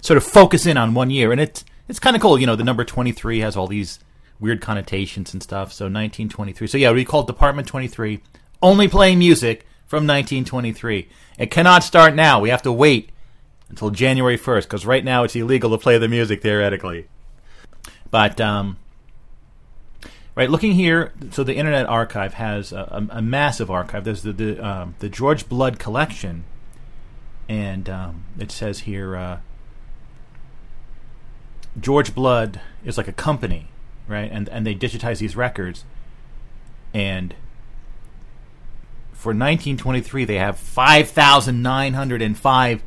sort 0.00 0.16
of 0.16 0.24
focus 0.24 0.66
in 0.66 0.76
on 0.76 0.94
one 0.94 1.10
year, 1.10 1.32
and 1.32 1.40
it's 1.40 1.64
it's 1.88 1.98
kind 1.98 2.14
of 2.14 2.22
cool. 2.22 2.38
You 2.38 2.46
know, 2.46 2.56
the 2.56 2.64
number 2.64 2.84
23 2.84 3.40
has 3.40 3.56
all 3.56 3.66
these 3.66 3.98
weird 4.40 4.60
connotations 4.60 5.32
and 5.32 5.42
stuff. 5.42 5.72
So 5.72 5.86
1923. 5.86 6.66
So 6.66 6.78
yeah, 6.78 6.92
we 6.92 7.04
call 7.04 7.22
Department 7.24 7.66
23. 7.68 8.20
Only 8.62 8.88
playing 8.88 9.18
music 9.18 9.66
from 9.86 10.06
1923. 10.06 11.08
It 11.38 11.50
cannot 11.50 11.82
start 11.82 12.14
now. 12.14 12.40
We 12.40 12.50
have 12.50 12.62
to 12.62 12.72
wait 12.72 13.10
until 13.68 13.90
January 13.90 14.38
1st 14.38 14.62
because 14.62 14.86
right 14.86 15.04
now 15.04 15.24
it's 15.24 15.34
illegal 15.36 15.70
to 15.70 15.78
play 15.78 15.98
the 15.98 16.08
music 16.08 16.42
theoretically. 16.42 17.08
But 18.10 18.40
um, 18.40 18.76
right, 20.34 20.48
looking 20.48 20.72
here, 20.72 21.12
so 21.30 21.42
the 21.42 21.54
Internet 21.54 21.86
Archive 21.86 22.34
has 22.34 22.72
a, 22.72 23.06
a, 23.10 23.18
a 23.18 23.22
massive 23.22 23.70
archive. 23.70 24.04
There's 24.04 24.22
the 24.22 24.32
the, 24.32 24.66
um, 24.66 24.94
the 25.00 25.08
George 25.08 25.48
Blood 25.48 25.78
collection, 25.78 26.44
and 27.48 27.88
um, 27.88 28.24
it 28.38 28.50
says 28.50 28.80
here 28.80 29.16
uh, 29.16 29.38
George 31.78 32.14
Blood 32.14 32.60
is 32.84 32.96
like 32.96 33.08
a 33.08 33.12
company, 33.12 33.68
right? 34.08 34.30
And 34.30 34.48
and 34.48 34.66
they 34.66 34.74
digitize 34.74 35.18
these 35.18 35.36
records, 35.36 35.84
and 36.92 37.34
for 39.12 39.30
1923 39.30 40.24
they 40.24 40.36
have 40.36 40.58
5,905 40.58 42.82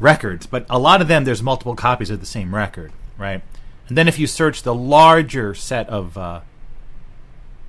records, 0.00 0.46
but 0.46 0.66
a 0.68 0.78
lot 0.78 1.00
of 1.00 1.08
them 1.08 1.24
there's 1.24 1.42
multiple 1.42 1.74
copies 1.74 2.10
of 2.10 2.20
the 2.20 2.26
same 2.26 2.54
record, 2.54 2.92
right? 3.16 3.42
And 3.88 3.96
then 3.96 4.08
if 4.08 4.18
you 4.18 4.26
search 4.26 4.62
the 4.62 4.74
larger 4.74 5.54
set 5.54 5.88
of 5.88 6.18
uh, 6.18 6.40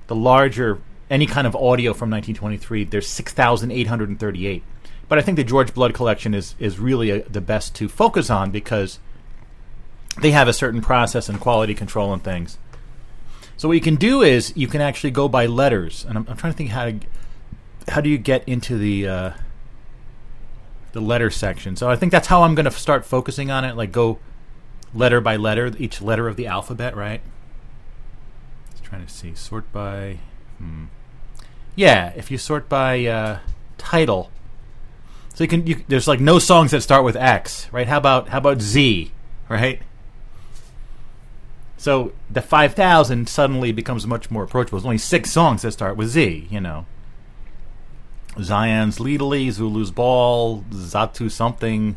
the 0.08 0.14
larger 0.14 0.80
any 1.08 1.26
kind 1.26 1.46
of 1.46 1.56
audio 1.56 1.92
from 1.92 2.10
1923, 2.10 2.84
there's 2.84 3.08
6,838. 3.08 4.62
But 5.10 5.18
I 5.18 5.22
think 5.22 5.36
the 5.36 5.44
George 5.44 5.74
Blood 5.74 5.92
collection 5.92 6.34
is 6.34 6.54
is 6.60 6.78
really 6.78 7.10
a, 7.10 7.28
the 7.28 7.40
best 7.40 7.74
to 7.74 7.88
focus 7.88 8.30
on 8.30 8.52
because 8.52 9.00
they 10.20 10.30
have 10.30 10.46
a 10.46 10.52
certain 10.52 10.80
process 10.80 11.28
and 11.28 11.40
quality 11.40 11.74
control 11.74 12.12
and 12.12 12.22
things. 12.22 12.58
So 13.56 13.66
what 13.66 13.74
you 13.74 13.80
can 13.80 13.96
do 13.96 14.22
is 14.22 14.52
you 14.56 14.68
can 14.68 14.80
actually 14.80 15.10
go 15.10 15.28
by 15.28 15.46
letters, 15.46 16.06
and 16.08 16.16
I'm, 16.16 16.26
I'm 16.28 16.36
trying 16.36 16.52
to 16.52 16.56
think 16.56 16.70
how 16.70 16.84
to 16.84 17.00
how 17.88 18.00
do 18.00 18.08
you 18.08 18.18
get 18.18 18.48
into 18.48 18.78
the 18.78 19.08
uh, 19.08 19.30
the 20.92 21.00
letter 21.00 21.28
section. 21.28 21.74
So 21.74 21.90
I 21.90 21.96
think 21.96 22.12
that's 22.12 22.28
how 22.28 22.44
I'm 22.44 22.54
going 22.54 22.66
to 22.66 22.70
start 22.70 23.04
focusing 23.04 23.50
on 23.50 23.64
it. 23.64 23.76
Like 23.76 23.90
go 23.90 24.20
letter 24.94 25.20
by 25.20 25.34
letter, 25.34 25.72
each 25.76 26.00
letter 26.00 26.28
of 26.28 26.36
the 26.36 26.46
alphabet, 26.46 26.94
right? 26.94 27.20
Just 28.70 28.84
trying 28.84 29.04
to 29.04 29.12
see 29.12 29.34
sort 29.34 29.72
by. 29.72 30.18
Hmm. 30.58 30.84
Yeah, 31.74 32.12
if 32.14 32.30
you 32.30 32.38
sort 32.38 32.68
by 32.68 33.04
uh, 33.06 33.38
title, 33.76 34.30
so 35.40 35.44
you 35.44 35.48
can. 35.48 35.66
You, 35.66 35.82
there's 35.88 36.06
like 36.06 36.20
no 36.20 36.38
songs 36.38 36.72
that 36.72 36.82
start 36.82 37.02
with 37.02 37.16
X, 37.16 37.66
right? 37.72 37.88
How 37.88 37.96
about 37.96 38.28
how 38.28 38.36
about 38.36 38.60
Z, 38.60 39.10
right? 39.48 39.80
So 41.78 42.12
the 42.28 42.42
5,000 42.42 43.26
suddenly 43.26 43.72
becomes 43.72 44.06
much 44.06 44.30
more 44.30 44.42
approachable. 44.44 44.78
There's 44.78 44.84
only 44.84 44.98
six 44.98 45.30
songs 45.30 45.62
that 45.62 45.72
start 45.72 45.96
with 45.96 46.08
Z, 46.08 46.46
you 46.50 46.60
know. 46.60 46.84
Zion's 48.38 49.00
Leadily, 49.00 49.50
Zulu's 49.50 49.90
Ball, 49.90 50.62
Zatu 50.72 51.30
something, 51.30 51.96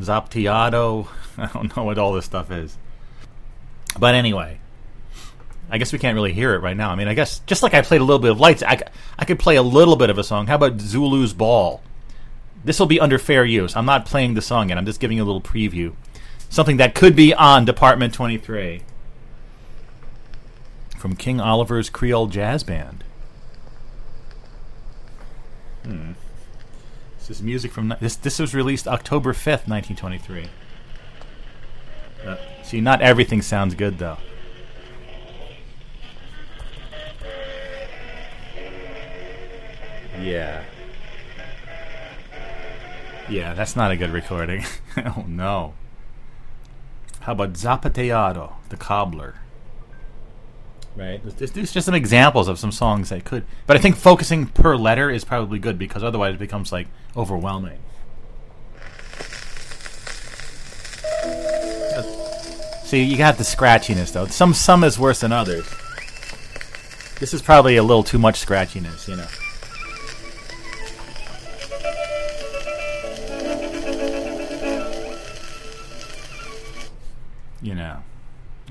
Zaptiado. 0.00 1.06
I 1.38 1.46
don't 1.46 1.76
know 1.76 1.84
what 1.84 1.96
all 1.96 2.12
this 2.12 2.24
stuff 2.24 2.50
is. 2.50 2.76
But 3.96 4.16
anyway, 4.16 4.58
I 5.70 5.78
guess 5.78 5.92
we 5.92 6.00
can't 6.00 6.16
really 6.16 6.32
hear 6.32 6.54
it 6.54 6.58
right 6.58 6.76
now. 6.76 6.90
I 6.90 6.96
mean, 6.96 7.06
I 7.06 7.14
guess 7.14 7.38
just 7.46 7.62
like 7.62 7.72
I 7.72 7.82
played 7.82 8.00
a 8.00 8.04
little 8.04 8.18
bit 8.18 8.32
of 8.32 8.40
Lights, 8.40 8.64
I, 8.64 8.82
I 9.16 9.24
could 9.24 9.38
play 9.38 9.54
a 9.54 9.62
little 9.62 9.94
bit 9.94 10.10
of 10.10 10.18
a 10.18 10.24
song. 10.24 10.48
How 10.48 10.56
about 10.56 10.80
Zulu's 10.80 11.32
Ball? 11.32 11.80
This 12.66 12.80
will 12.80 12.86
be 12.86 12.98
under 12.98 13.16
fair 13.16 13.44
use. 13.44 13.76
I'm 13.76 13.86
not 13.86 14.06
playing 14.06 14.34
the 14.34 14.42
song 14.42 14.70
yet. 14.70 14.76
I'm 14.76 14.84
just 14.84 14.98
giving 14.98 15.18
you 15.18 15.22
a 15.22 15.24
little 15.24 15.40
preview. 15.40 15.94
Something 16.48 16.78
that 16.78 16.96
could 16.96 17.14
be 17.14 17.32
on 17.32 17.64
Department 17.64 18.12
23 18.12 18.82
from 20.98 21.14
King 21.14 21.40
Oliver's 21.40 21.88
Creole 21.88 22.26
Jazz 22.26 22.64
Band. 22.64 23.04
Hmm. 25.84 26.12
This 27.18 27.30
is 27.30 27.40
music 27.40 27.70
from 27.70 27.94
this. 28.00 28.16
This 28.16 28.40
was 28.40 28.52
released 28.52 28.88
October 28.88 29.32
fifth, 29.32 29.68
nineteen 29.68 29.96
twenty-three. 29.96 30.48
Uh, 32.24 32.36
see, 32.64 32.80
not 32.80 33.00
everything 33.00 33.42
sounds 33.42 33.76
good 33.76 33.98
though. 33.98 34.18
Yeah. 40.20 40.64
Yeah, 43.28 43.54
that's 43.54 43.74
not 43.76 43.90
a 43.90 43.96
good 43.96 44.10
recording. 44.10 44.64
oh 44.96 45.24
no. 45.26 45.74
How 47.20 47.32
about 47.32 47.54
Zapateado, 47.54 48.52
the 48.68 48.76
cobbler? 48.76 49.34
Right. 50.94 51.20
Just, 51.38 51.56
it's 51.56 51.72
just 51.72 51.84
some 51.84 51.94
examples 51.94 52.48
of 52.48 52.58
some 52.58 52.72
songs 52.72 53.10
that 53.10 53.24
could. 53.24 53.44
But 53.66 53.76
I 53.76 53.80
think 53.80 53.96
focusing 53.96 54.46
per 54.46 54.76
letter 54.76 55.10
is 55.10 55.24
probably 55.24 55.58
good 55.58 55.78
because 55.78 56.02
otherwise 56.02 56.34
it 56.34 56.38
becomes 56.38 56.72
like 56.72 56.88
overwhelming. 57.16 57.78
See, 62.84 63.02
you 63.02 63.16
got 63.16 63.36
the 63.36 63.42
scratchiness 63.42 64.12
though. 64.12 64.26
Some 64.26 64.54
some 64.54 64.84
is 64.84 64.98
worse 64.98 65.20
than 65.20 65.32
others. 65.32 65.66
This 67.18 67.34
is 67.34 67.42
probably 67.42 67.76
a 67.76 67.82
little 67.82 68.04
too 68.04 68.18
much 68.18 68.44
scratchiness, 68.44 69.08
you 69.08 69.16
know. 69.16 69.26
You 77.66 77.74
know. 77.74 78.02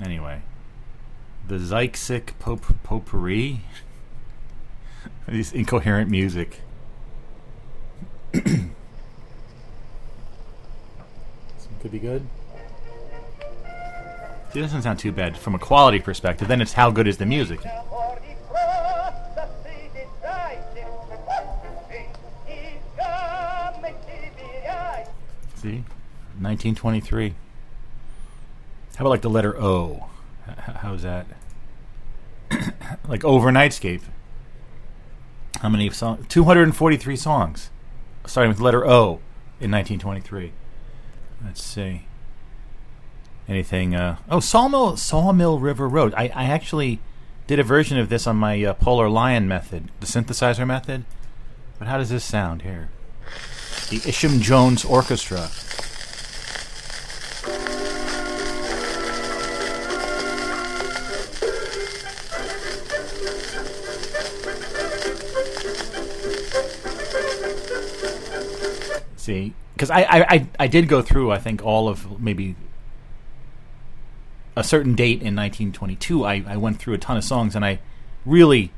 Anyway 0.02 0.42
the 1.48 1.56
Zyxic 1.56 2.38
pop- 2.38 2.82
potpourri. 2.82 3.60
These 5.28 5.52
incoherent 5.52 6.10
music. 6.10 6.60
This 8.32 8.44
could 11.80 11.92
be 11.92 11.98
good. 11.98 12.26
See, 14.52 14.58
it 14.60 14.62
doesn't 14.62 14.82
sound 14.82 14.98
too 14.98 15.12
bad 15.12 15.36
from 15.36 15.54
a 15.54 15.58
quality 15.58 16.00
perspective. 16.00 16.48
Then 16.48 16.60
it's 16.60 16.72
how 16.72 16.90
good 16.90 17.06
is 17.06 17.18
the 17.18 17.26
music. 17.26 17.60
See? 25.54 25.84
1923. 26.38 27.34
How 28.96 29.02
about 29.02 29.10
like 29.10 29.22
the 29.22 29.30
letter 29.30 29.60
O? 29.60 30.08
How's 30.46 31.02
that? 31.02 31.26
like 33.08 33.20
Overnightscape. 33.20 34.02
How 35.60 35.68
many 35.68 35.90
songs? 35.90 36.24
243 36.28 37.16
songs. 37.16 37.70
Starting 38.26 38.48
with 38.48 38.60
letter 38.60 38.86
O 38.86 39.20
in 39.60 39.70
1923. 39.70 40.52
Let's 41.44 41.62
see. 41.62 42.06
anything. 43.48 43.94
Uh, 43.94 44.16
oh, 44.30 44.40
Sawmill 44.40 44.96
Sawmill 44.96 45.58
River 45.58 45.88
Road. 45.88 46.14
I, 46.16 46.28
I 46.34 46.44
actually 46.44 47.00
did 47.46 47.58
a 47.58 47.62
version 47.62 47.98
of 47.98 48.08
this 48.08 48.26
on 48.26 48.36
my 48.36 48.62
uh, 48.64 48.74
Polar 48.74 49.08
Lion 49.08 49.46
method, 49.46 49.90
the 50.00 50.06
synthesizer 50.06 50.66
method. 50.66 51.04
But 51.78 51.88
how 51.88 51.98
does 51.98 52.08
this 52.08 52.24
sound 52.24 52.62
here? 52.62 52.88
The 53.90 53.96
Isham 54.08 54.40
Jones 54.40 54.84
Orchestra. 54.84 55.50
See, 69.26 69.54
because 69.72 69.90
I, 69.90 70.02
I, 70.02 70.46
I, 70.60 70.66
did 70.68 70.86
go 70.86 71.02
through, 71.02 71.32
I 71.32 71.38
think, 71.38 71.60
all 71.64 71.88
of 71.88 72.20
maybe 72.20 72.54
a 74.54 74.62
certain 74.62 74.94
date 74.94 75.14
in 75.14 75.34
1922. 75.34 76.24
I, 76.24 76.44
I 76.46 76.56
went 76.56 76.78
through 76.78 76.94
a 76.94 76.98
ton 76.98 77.16
of 77.16 77.24
songs, 77.24 77.56
and 77.56 77.64
I 77.64 77.80
really, 78.24 78.70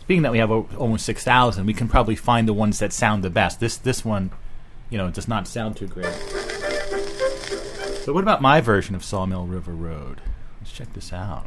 speaking 0.00 0.22
that 0.22 0.32
we 0.32 0.38
have 0.38 0.50
almost 0.50 1.06
6,000, 1.06 1.66
we 1.66 1.72
can 1.72 1.86
probably 1.86 2.16
find 2.16 2.48
the 2.48 2.52
ones 2.52 2.80
that 2.80 2.92
sound 2.92 3.22
the 3.22 3.30
best. 3.30 3.60
This 3.60 3.76
this 3.76 4.04
one, 4.04 4.32
you 4.90 4.98
know, 4.98 5.08
does 5.08 5.28
not 5.28 5.46
sound 5.46 5.76
too 5.76 5.86
great. 5.86 6.12
So 8.02 8.12
what 8.12 8.24
about 8.24 8.42
my 8.42 8.60
version 8.60 8.96
of 8.96 9.04
Sawmill 9.04 9.46
River 9.46 9.70
Road? 9.72 10.20
Let's 10.60 10.72
check 10.72 10.92
this 10.94 11.12
out. 11.12 11.46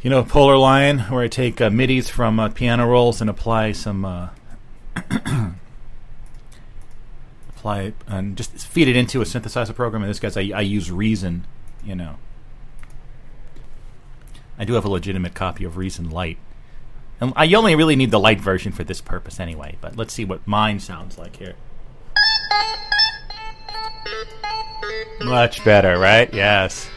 You 0.00 0.08
know, 0.08 0.24
Polar 0.24 0.56
Lion, 0.56 1.00
where 1.00 1.22
I 1.22 1.28
take 1.28 1.60
uh, 1.60 1.68
midis 1.68 2.08
from 2.08 2.40
uh, 2.40 2.48
piano 2.48 2.86
rolls 2.86 3.20
and 3.20 3.28
apply 3.28 3.72
some 3.72 4.06
uh, 4.06 4.30
apply 7.62 7.92
and 8.08 8.36
just 8.36 8.52
feed 8.66 8.88
it 8.88 8.96
into 8.96 9.20
a 9.20 9.24
synthesizer 9.24 9.74
program. 9.74 10.02
In 10.02 10.08
this 10.08 10.18
case, 10.18 10.36
I, 10.36 10.50
I 10.54 10.62
use 10.62 10.90
Reason. 10.90 11.46
You 11.84 11.94
know, 11.94 12.16
I 14.58 14.64
do 14.64 14.74
have 14.74 14.84
a 14.84 14.90
legitimate 14.90 15.34
copy 15.34 15.64
of 15.64 15.76
Reason 15.76 16.10
Lite. 16.10 16.38
And 17.20 17.32
I 17.36 17.52
only 17.54 17.76
really 17.76 17.94
need 17.94 18.10
the 18.10 18.18
light 18.18 18.40
version 18.40 18.72
for 18.72 18.82
this 18.82 19.00
purpose 19.00 19.38
anyway. 19.38 19.76
But 19.80 19.96
let's 19.96 20.12
see 20.12 20.24
what 20.24 20.44
mine 20.46 20.80
sounds 20.80 21.18
like 21.18 21.36
here. 21.36 21.54
Much 25.20 25.64
better, 25.64 25.98
right? 25.98 26.32
Yes. 26.34 26.88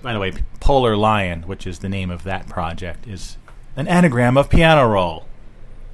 By 0.00 0.12
the 0.12 0.20
way, 0.20 0.32
Polar 0.60 0.96
Lion, 0.96 1.42
which 1.42 1.66
is 1.66 1.80
the 1.80 1.88
name 1.88 2.10
of 2.10 2.22
that 2.22 2.48
project, 2.48 3.08
is 3.08 3.36
an 3.74 3.88
anagram 3.88 4.38
of 4.38 4.48
piano 4.48 4.86
roll. 4.88 5.26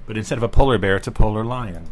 But 0.06 0.18
instead 0.18 0.36
of 0.36 0.44
a 0.44 0.48
polar 0.48 0.76
bear, 0.76 0.96
it's 0.96 1.08
a 1.08 1.12
polar 1.12 1.44
lion. 1.44 1.90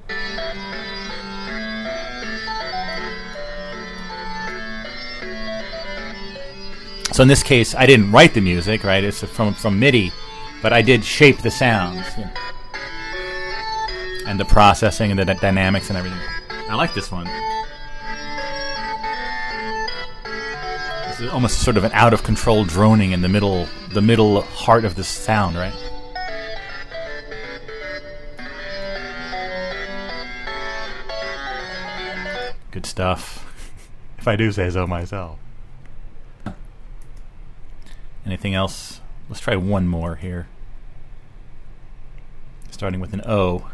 So 7.15 7.23
in 7.23 7.29
this 7.29 7.45
case, 7.45 7.77
I 7.77 7.87
didn't 7.87 8.11
write 8.11 8.35
the 8.35 8.41
music, 8.41 8.83
right? 8.83 9.05
It's 9.05 9.23
from 9.23 9.55
from 9.55 9.79
MIDI, 9.79 10.11
but 10.61 10.73
I 10.73 10.83
did 10.83 11.05
shape 11.05 11.43
the 11.43 11.51
sounds 11.51 12.05
you 12.19 12.25
know, 12.25 12.31
and 14.27 14.41
the 14.41 14.45
processing 14.45 15.13
and 15.13 15.21
the 15.21 15.25
d- 15.25 15.35
dynamics 15.41 15.91
and 15.91 15.97
everything. 15.97 16.19
I 16.69 16.75
like 16.75 16.93
this 16.93 17.13
one. 17.13 17.27
This 21.07 21.21
is 21.21 21.31
almost 21.31 21.61
sort 21.61 21.77
of 21.77 21.85
an 21.85 21.93
out 21.93 22.13
of 22.13 22.25
control 22.25 22.65
droning 22.65 23.13
in 23.13 23.23
the 23.23 23.29
middle, 23.29 23.69
the 23.93 24.03
middle 24.03 24.41
heart 24.41 24.85
of 24.85 24.97
the 24.97 25.05
sound, 25.05 25.55
right? 25.55 25.73
Good 32.73 32.87
stuff. 32.87 33.79
if 34.19 34.27
I 34.27 34.35
do 34.35 34.51
say 34.51 34.69
so 34.69 34.85
myself. 34.89 35.39
Anything 38.27 38.55
else? 38.55 39.01
Let's 39.29 39.41
try 39.41 39.57
one 39.57 39.89
more 39.89 40.17
here. 40.17 40.49
Starting 42.71 43.01
with 43.01 43.13
an 43.13 43.23
O. 43.27 43.71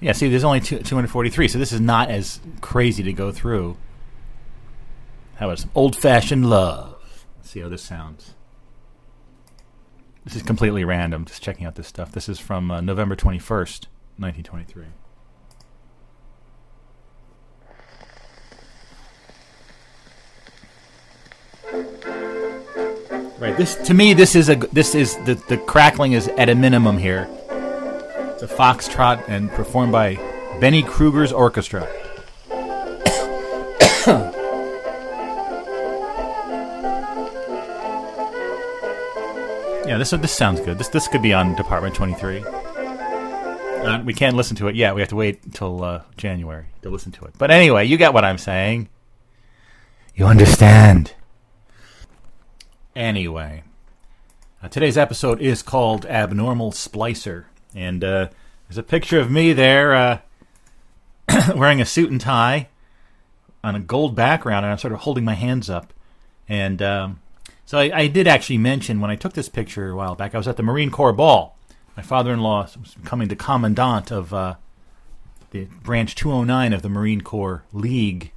Yeah, 0.00 0.12
see, 0.12 0.28
there's 0.28 0.44
only 0.44 0.60
two, 0.60 0.78
243, 0.78 1.48
so 1.48 1.58
this 1.58 1.72
is 1.72 1.80
not 1.80 2.10
as 2.10 2.40
crazy 2.60 3.02
to 3.04 3.12
go 3.12 3.30
through. 3.30 3.76
How 5.36 5.46
about 5.46 5.60
some 5.60 5.70
old 5.74 5.96
fashioned 5.96 6.48
love? 6.48 7.26
Let's 7.38 7.50
see 7.50 7.60
how 7.60 7.68
this 7.68 7.82
sounds. 7.82 8.34
This 10.24 10.36
is 10.36 10.42
completely 10.42 10.84
random, 10.84 11.24
just 11.24 11.42
checking 11.42 11.66
out 11.66 11.74
this 11.74 11.88
stuff. 11.88 12.12
This 12.12 12.28
is 12.28 12.38
from 12.38 12.70
uh, 12.70 12.80
November 12.80 13.16
21st, 13.16 13.86
1923. 14.18 14.86
Right. 23.42 23.56
This 23.56 23.74
to 23.74 23.92
me, 23.92 24.14
this 24.14 24.36
is 24.36 24.48
a 24.48 24.54
this 24.54 24.94
is 24.94 25.16
the 25.24 25.34
the 25.34 25.56
crackling 25.56 26.12
is 26.12 26.28
at 26.28 26.48
a 26.48 26.54
minimum 26.54 26.96
here. 26.96 27.28
It's 28.30 28.44
a 28.44 28.46
foxtrot 28.46 29.28
and 29.28 29.50
performed 29.50 29.90
by 29.90 30.14
Benny 30.60 30.84
Krueger's 30.84 31.32
orchestra. 31.32 31.80
yeah, 39.88 39.98
this 39.98 40.10
this 40.10 40.30
sounds 40.30 40.60
good. 40.60 40.78
This 40.78 40.86
this 40.86 41.08
could 41.08 41.20
be 41.20 41.32
on 41.32 41.56
Department 41.56 41.96
Twenty 41.96 42.14
Three. 42.14 42.44
Uh, 42.44 44.04
we 44.04 44.14
can't 44.14 44.36
listen 44.36 44.56
to 44.58 44.68
it 44.68 44.76
yet. 44.76 44.94
We 44.94 45.00
have 45.00 45.10
to 45.10 45.16
wait 45.16 45.42
until 45.44 45.82
uh, 45.82 46.02
January 46.16 46.66
to 46.82 46.90
listen 46.90 47.10
to 47.10 47.24
it. 47.24 47.34
But 47.38 47.50
anyway, 47.50 47.86
you 47.86 47.96
get 47.96 48.14
what 48.14 48.24
I'm 48.24 48.38
saying. 48.38 48.88
You 50.14 50.26
understand. 50.26 51.14
Anyway, 52.94 53.62
uh, 54.62 54.68
today's 54.68 54.98
episode 54.98 55.40
is 55.40 55.62
called 55.62 56.04
Abnormal 56.04 56.72
Splicer. 56.72 57.44
And 57.74 58.04
uh, 58.04 58.28
there's 58.68 58.76
a 58.76 58.82
picture 58.82 59.18
of 59.18 59.30
me 59.30 59.54
there 59.54 59.94
uh, 59.94 60.18
wearing 61.56 61.80
a 61.80 61.86
suit 61.86 62.10
and 62.10 62.20
tie 62.20 62.68
on 63.64 63.74
a 63.74 63.80
gold 63.80 64.14
background, 64.14 64.66
and 64.66 64.72
I'm 64.72 64.78
sort 64.78 64.92
of 64.92 65.00
holding 65.00 65.24
my 65.24 65.32
hands 65.32 65.70
up. 65.70 65.94
And 66.50 66.82
um, 66.82 67.20
so 67.64 67.78
I, 67.78 67.90
I 67.94 68.06
did 68.08 68.28
actually 68.28 68.58
mention 68.58 69.00
when 69.00 69.10
I 69.10 69.16
took 69.16 69.32
this 69.32 69.48
picture 69.48 69.88
a 69.88 69.96
while 69.96 70.14
back, 70.14 70.34
I 70.34 70.38
was 70.38 70.48
at 70.48 70.58
the 70.58 70.62
Marine 70.62 70.90
Corps 70.90 71.14
Ball. 71.14 71.56
My 71.96 72.02
father 72.02 72.32
in 72.32 72.40
law 72.40 72.62
was 72.78 72.94
becoming 72.94 73.28
the 73.28 73.36
commandant 73.36 74.10
of 74.10 74.34
uh, 74.34 74.56
the 75.50 75.64
Branch 75.82 76.14
209 76.14 76.74
of 76.74 76.82
the 76.82 76.90
Marine 76.90 77.22
Corps 77.22 77.62
League. 77.72 78.32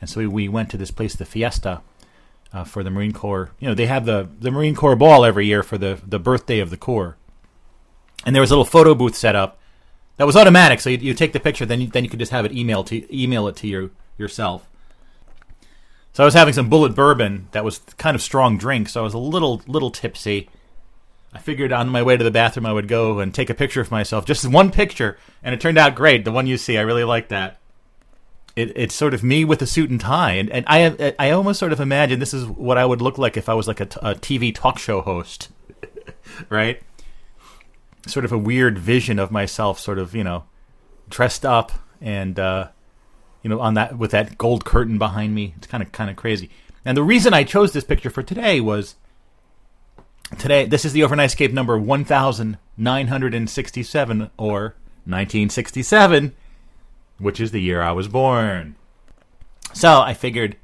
And 0.00 0.08
so 0.08 0.20
we, 0.20 0.26
we 0.28 0.48
went 0.48 0.70
to 0.70 0.76
this 0.76 0.92
place, 0.92 1.16
the 1.16 1.24
Fiesta, 1.24 1.80
uh, 2.52 2.64
for 2.64 2.82
the 2.82 2.90
Marine 2.90 3.12
Corps. 3.12 3.50
You 3.58 3.68
know, 3.68 3.74
they 3.74 3.86
have 3.86 4.04
the, 4.04 4.28
the 4.38 4.50
Marine 4.50 4.74
Corps 4.74 4.96
Ball 4.96 5.24
every 5.24 5.46
year 5.46 5.62
for 5.62 5.78
the, 5.78 6.00
the 6.06 6.18
birthday 6.18 6.58
of 6.58 6.70
the 6.70 6.76
Corps. 6.76 7.16
And 8.24 8.34
there 8.34 8.40
was 8.40 8.50
a 8.50 8.54
little 8.54 8.64
photo 8.64 8.94
booth 8.94 9.16
set 9.16 9.34
up 9.34 9.58
that 10.16 10.26
was 10.26 10.36
automatic. 10.36 10.80
So 10.80 10.90
you, 10.90 10.98
you 10.98 11.14
take 11.14 11.32
the 11.32 11.40
picture, 11.40 11.66
then 11.66 11.80
you, 11.80 11.86
then 11.88 12.04
you 12.04 12.10
could 12.10 12.18
just 12.18 12.32
have 12.32 12.44
it 12.44 12.52
email 12.52 12.84
to 12.84 13.16
email 13.16 13.48
it 13.48 13.56
to 13.56 13.66
you 13.66 13.90
yourself. 14.18 14.68
So 16.12 16.22
I 16.22 16.26
was 16.26 16.34
having 16.34 16.52
some 16.52 16.70
Bulleit 16.70 16.94
bourbon 16.94 17.48
that 17.52 17.64
was 17.64 17.78
kind 17.96 18.14
of 18.14 18.20
strong 18.20 18.58
drink, 18.58 18.88
so 18.88 19.00
I 19.00 19.04
was 19.04 19.14
a 19.14 19.18
little 19.18 19.62
little 19.66 19.90
tipsy. 19.90 20.50
I 21.32 21.38
figured 21.38 21.72
on 21.72 21.88
my 21.88 22.02
way 22.02 22.18
to 22.18 22.22
the 22.22 22.30
bathroom 22.30 22.66
I 22.66 22.74
would 22.74 22.88
go 22.88 23.18
and 23.18 23.34
take 23.34 23.48
a 23.48 23.54
picture 23.54 23.80
of 23.80 23.90
myself, 23.90 24.26
just 24.26 24.46
one 24.46 24.70
picture, 24.70 25.16
and 25.42 25.54
it 25.54 25.60
turned 25.62 25.78
out 25.78 25.94
great. 25.94 26.26
The 26.26 26.32
one 26.32 26.46
you 26.46 26.58
see, 26.58 26.76
I 26.76 26.82
really 26.82 27.04
like 27.04 27.28
that. 27.28 27.58
It, 28.54 28.72
it's 28.76 28.94
sort 28.94 29.14
of 29.14 29.22
me 29.22 29.44
with 29.44 29.62
a 29.62 29.66
suit 29.66 29.88
and 29.88 30.00
tie, 30.00 30.32
and, 30.32 30.50
and 30.50 30.66
I 30.68 31.14
I 31.18 31.30
almost 31.30 31.58
sort 31.58 31.72
of 31.72 31.80
imagine 31.80 32.18
this 32.18 32.34
is 32.34 32.44
what 32.44 32.76
I 32.76 32.84
would 32.84 33.00
look 33.00 33.16
like 33.16 33.38
if 33.38 33.48
I 33.48 33.54
was 33.54 33.66
like 33.66 33.80
a, 33.80 33.86
TV 33.86 34.54
talk 34.54 34.78
show 34.78 35.00
host, 35.00 35.48
right? 36.50 36.82
Sort 38.06 38.26
of 38.26 38.32
a 38.32 38.38
weird 38.38 38.78
vision 38.78 39.18
of 39.18 39.30
myself, 39.30 39.78
sort 39.78 39.98
of 39.98 40.14
you 40.14 40.22
know, 40.22 40.44
dressed 41.08 41.46
up 41.46 41.72
and 42.00 42.38
uh, 42.38 42.68
you 43.42 43.48
know 43.48 43.58
on 43.60 43.72
that 43.74 43.96
with 43.96 44.10
that 44.10 44.36
gold 44.36 44.66
curtain 44.66 44.98
behind 44.98 45.34
me. 45.34 45.54
It's 45.56 45.66
kind 45.66 45.82
of 45.82 45.90
kind 45.92 46.10
of 46.10 46.16
crazy. 46.16 46.50
And 46.84 46.94
the 46.96 47.02
reason 47.02 47.32
I 47.32 47.44
chose 47.44 47.72
this 47.72 47.84
picture 47.84 48.10
for 48.10 48.22
today 48.22 48.60
was 48.60 48.96
today 50.38 50.66
this 50.66 50.84
is 50.84 50.92
the 50.92 51.00
overnightscape 51.00 51.54
number 51.54 51.78
1967 51.78 54.30
or 54.36 54.74
1967 55.04 56.34
which 57.22 57.40
is 57.40 57.50
the 57.50 57.60
year 57.60 57.82
i 57.82 57.92
was 57.92 58.08
born 58.08 58.74
so 59.72 60.00
i 60.00 60.12
figured 60.12 60.56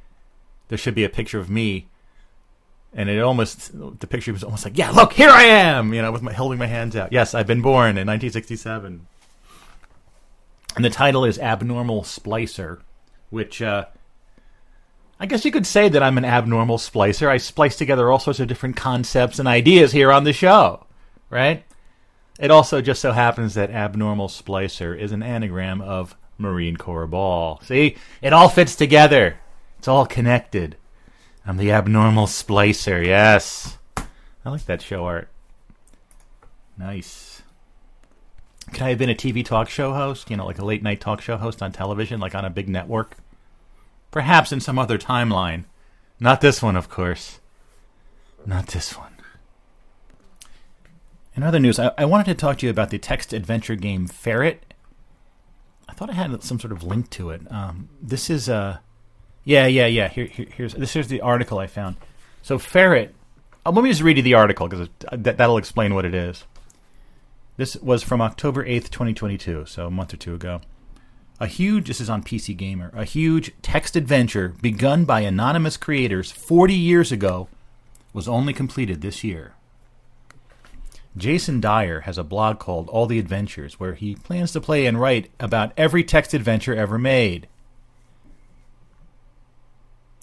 there 0.69 0.79
should 0.79 0.95
be 0.95 1.05
a 1.05 1.09
picture 1.09 1.39
of 1.39 1.49
me 1.49 1.89
and 2.93 3.09
it 3.09 3.21
almost 3.21 3.71
the 4.01 4.07
picture 4.07 4.33
was 4.33 4.45
almost 4.45 4.65
like 4.65 4.77
yeah 4.77 4.91
look 4.91 5.13
here 5.13 5.31
i 5.31 5.45
am 5.45 5.95
you 5.95 6.03
know 6.03 6.13
with 6.13 6.23
my 6.23 6.33
holding 6.33 6.59
my 6.59 6.67
hands 6.67 6.97
out 6.97 7.13
yes 7.13 7.35
i've 7.35 7.47
been 7.47 7.63
born 7.63 7.91
in 7.91 8.07
1967 8.07 9.07
and 10.77 10.85
the 10.85 10.91
title 10.91 11.25
is 11.25 11.39
abnormal 11.39 12.03
splicer 12.03 12.81
which 13.31 13.63
uh 13.63 13.85
I 15.21 15.27
guess 15.27 15.45
you 15.45 15.51
could 15.51 15.67
say 15.67 15.89
that 15.89 16.03
I'm 16.03 16.17
an 16.17 16.25
abnormal 16.25 16.79
splicer. 16.79 17.29
I 17.29 17.39
splice 17.39 17.77
together 17.77 18.09
all 18.09 18.21
sorts 18.21 18.39
of 18.39 18.47
different 18.47 18.77
concepts 18.77 19.41
and 19.41 19.49
ideas 19.49 19.91
here 19.91 20.13
on 20.13 20.23
the 20.23 20.33
show, 20.33 20.87
right? 21.29 21.65
It 22.39 22.53
also 22.53 22.81
just 22.81 23.03
so 23.03 23.11
happens 23.11 23.55
that 23.55 23.71
abnormal 23.71 24.29
splicer 24.29 24.97
is 24.97 25.11
an 25.11 25.25
anagram 25.25 25.81
of 25.81 26.17
Marine 26.39 26.77
Corps 26.77 27.07
ball. 27.07 27.61
See, 27.65 27.97
it 28.23 28.33
all 28.33 28.49
fits 28.49 28.77
together. 28.77 29.39
It's 29.79 29.89
all 29.89 30.07
connected. 30.07 30.77
I'm 31.45 31.57
the 31.57 31.73
abnormal 31.73 32.27
splicer. 32.27 33.05
Yes, 33.05 33.79
I 34.45 34.51
like 34.51 34.65
that 34.67 34.83
show 34.83 35.05
art. 35.05 35.29
Nice. 36.77 37.43
Could 38.73 38.83
I 38.83 38.91
have 38.91 38.99
been 38.99 39.11
a 39.11 39.15
TV 39.15 39.45
talk 39.45 39.69
show 39.69 39.93
host? 39.95 40.31
You 40.31 40.37
know, 40.37 40.47
like 40.47 40.59
a 40.59 40.65
late 40.65 40.83
night 40.83 41.01
talk 41.01 41.21
show 41.21 41.37
host 41.37 41.63
on 41.63 41.73
television, 41.73 42.21
like 42.21 42.35
on 42.35 42.45
a 42.45 42.51
big 42.51 42.69
network? 42.69 43.17
Perhaps 44.11 44.53
in 44.53 44.61
some 44.61 44.79
other 44.79 44.99
timeline. 44.99 45.65
Not 46.21 46.41
this 46.41 46.63
one, 46.63 46.77
of 46.77 46.89
course. 46.89 47.41
Not 48.47 48.69
this 48.69 48.97
one. 48.97 49.13
In 51.35 51.43
other 51.43 51.61
news, 51.61 51.79
I, 51.79 51.93
I 51.97 52.05
wanted 52.05 52.27
to 52.27 52.35
talk 52.35 52.59
to 52.59 52.67
you 52.67 52.71
about 52.71 52.91
the 52.91 52.99
text 52.99 53.33
adventure 53.33 53.77
game 53.77 54.07
Ferret. 54.07 54.68
I 55.99 56.07
thought 56.07 56.11
I 56.11 56.15
had 56.15 56.45
some 56.45 56.61
sort 56.61 56.71
of 56.71 56.85
link 56.85 57.11
to 57.11 57.31
it. 57.31 57.41
Um, 57.51 57.89
this 58.01 58.31
is 58.31 58.49
a, 58.49 58.81
yeah, 59.43 59.67
yeah, 59.67 59.87
yeah. 59.87 60.07
Here, 60.07 60.27
here, 60.27 60.47
here's 60.49 60.73
this 60.75 60.95
is 60.95 61.09
the 61.09 61.23
article 61.23 61.59
I 61.59 61.67
found. 61.67 61.97
So 62.41 62.57
Ferret. 62.57 63.17
Uh, 63.67 63.73
let 63.73 63.83
me 63.83 63.91
just 63.91 64.03
read 64.03 64.17
you 64.17 64.23
the 64.23 64.35
article 64.35 64.69
because 64.69 64.89
that, 65.11 65.39
that'll 65.39 65.59
explain 65.59 65.97
what 65.97 66.05
it 66.05 66.15
is. 66.15 66.45
This 67.57 67.75
was 67.79 68.05
from 68.05 68.21
October 68.21 68.65
8th, 68.65 68.91
2022, 68.91 69.67
so 69.67 69.89
a 69.89 69.91
month 69.91 70.15
or 70.15 70.19
two 70.19 70.37
ago. 70.37 70.61
A 71.41 71.49
huge, 71.49 71.89
this 71.89 72.01
is 72.01 72.09
on 72.09 72.23
PC 72.23 72.57
Gamer, 72.57 72.93
a 72.95 73.05
huge 73.05 73.51
text 73.61 73.97
adventure 73.97 74.55
begun 74.63 75.05
by 75.05 75.23
anonymous 75.23 75.77
creators 75.77 76.31
40 76.31 76.75
years 76.75 77.11
ago 77.11 77.49
was 78.13 78.29
only 78.29 78.53
completed 78.53 79.01
this 79.01 79.25
year. 79.25 79.55
Jason 81.17 81.61
Dyer 81.61 82.01
has 82.01 82.19
a 82.19 82.25
blog 82.25 82.59
called 82.59 82.89
All 82.89 83.07
the 83.07 83.19
Adventures 83.19 83.81
where 83.81 83.95
he 83.95 84.15
plans 84.15 84.53
to 84.53 84.61
play 84.61 84.87
and 84.87 85.01
write 85.01 85.31
about 85.41 85.73
every 85.77 86.05
text 86.05 86.35
adventure 86.35 86.75
ever 86.75 86.99
made. 86.99 87.49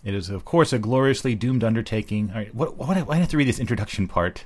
It 0.04 0.14
is, 0.14 0.30
of 0.30 0.46
course, 0.46 0.72
a 0.72 0.80
gloriously 0.80 1.34
doomed 1.34 1.64
undertaking. 1.64 2.30
All 2.30 2.38
right, 2.38 2.54
what, 2.54 2.78
what, 2.78 3.10
I 3.10 3.16
have 3.16 3.30
to 3.30 3.38
read 3.38 3.48
this 3.48 3.60
introduction 3.60 4.08
part. 4.08 4.46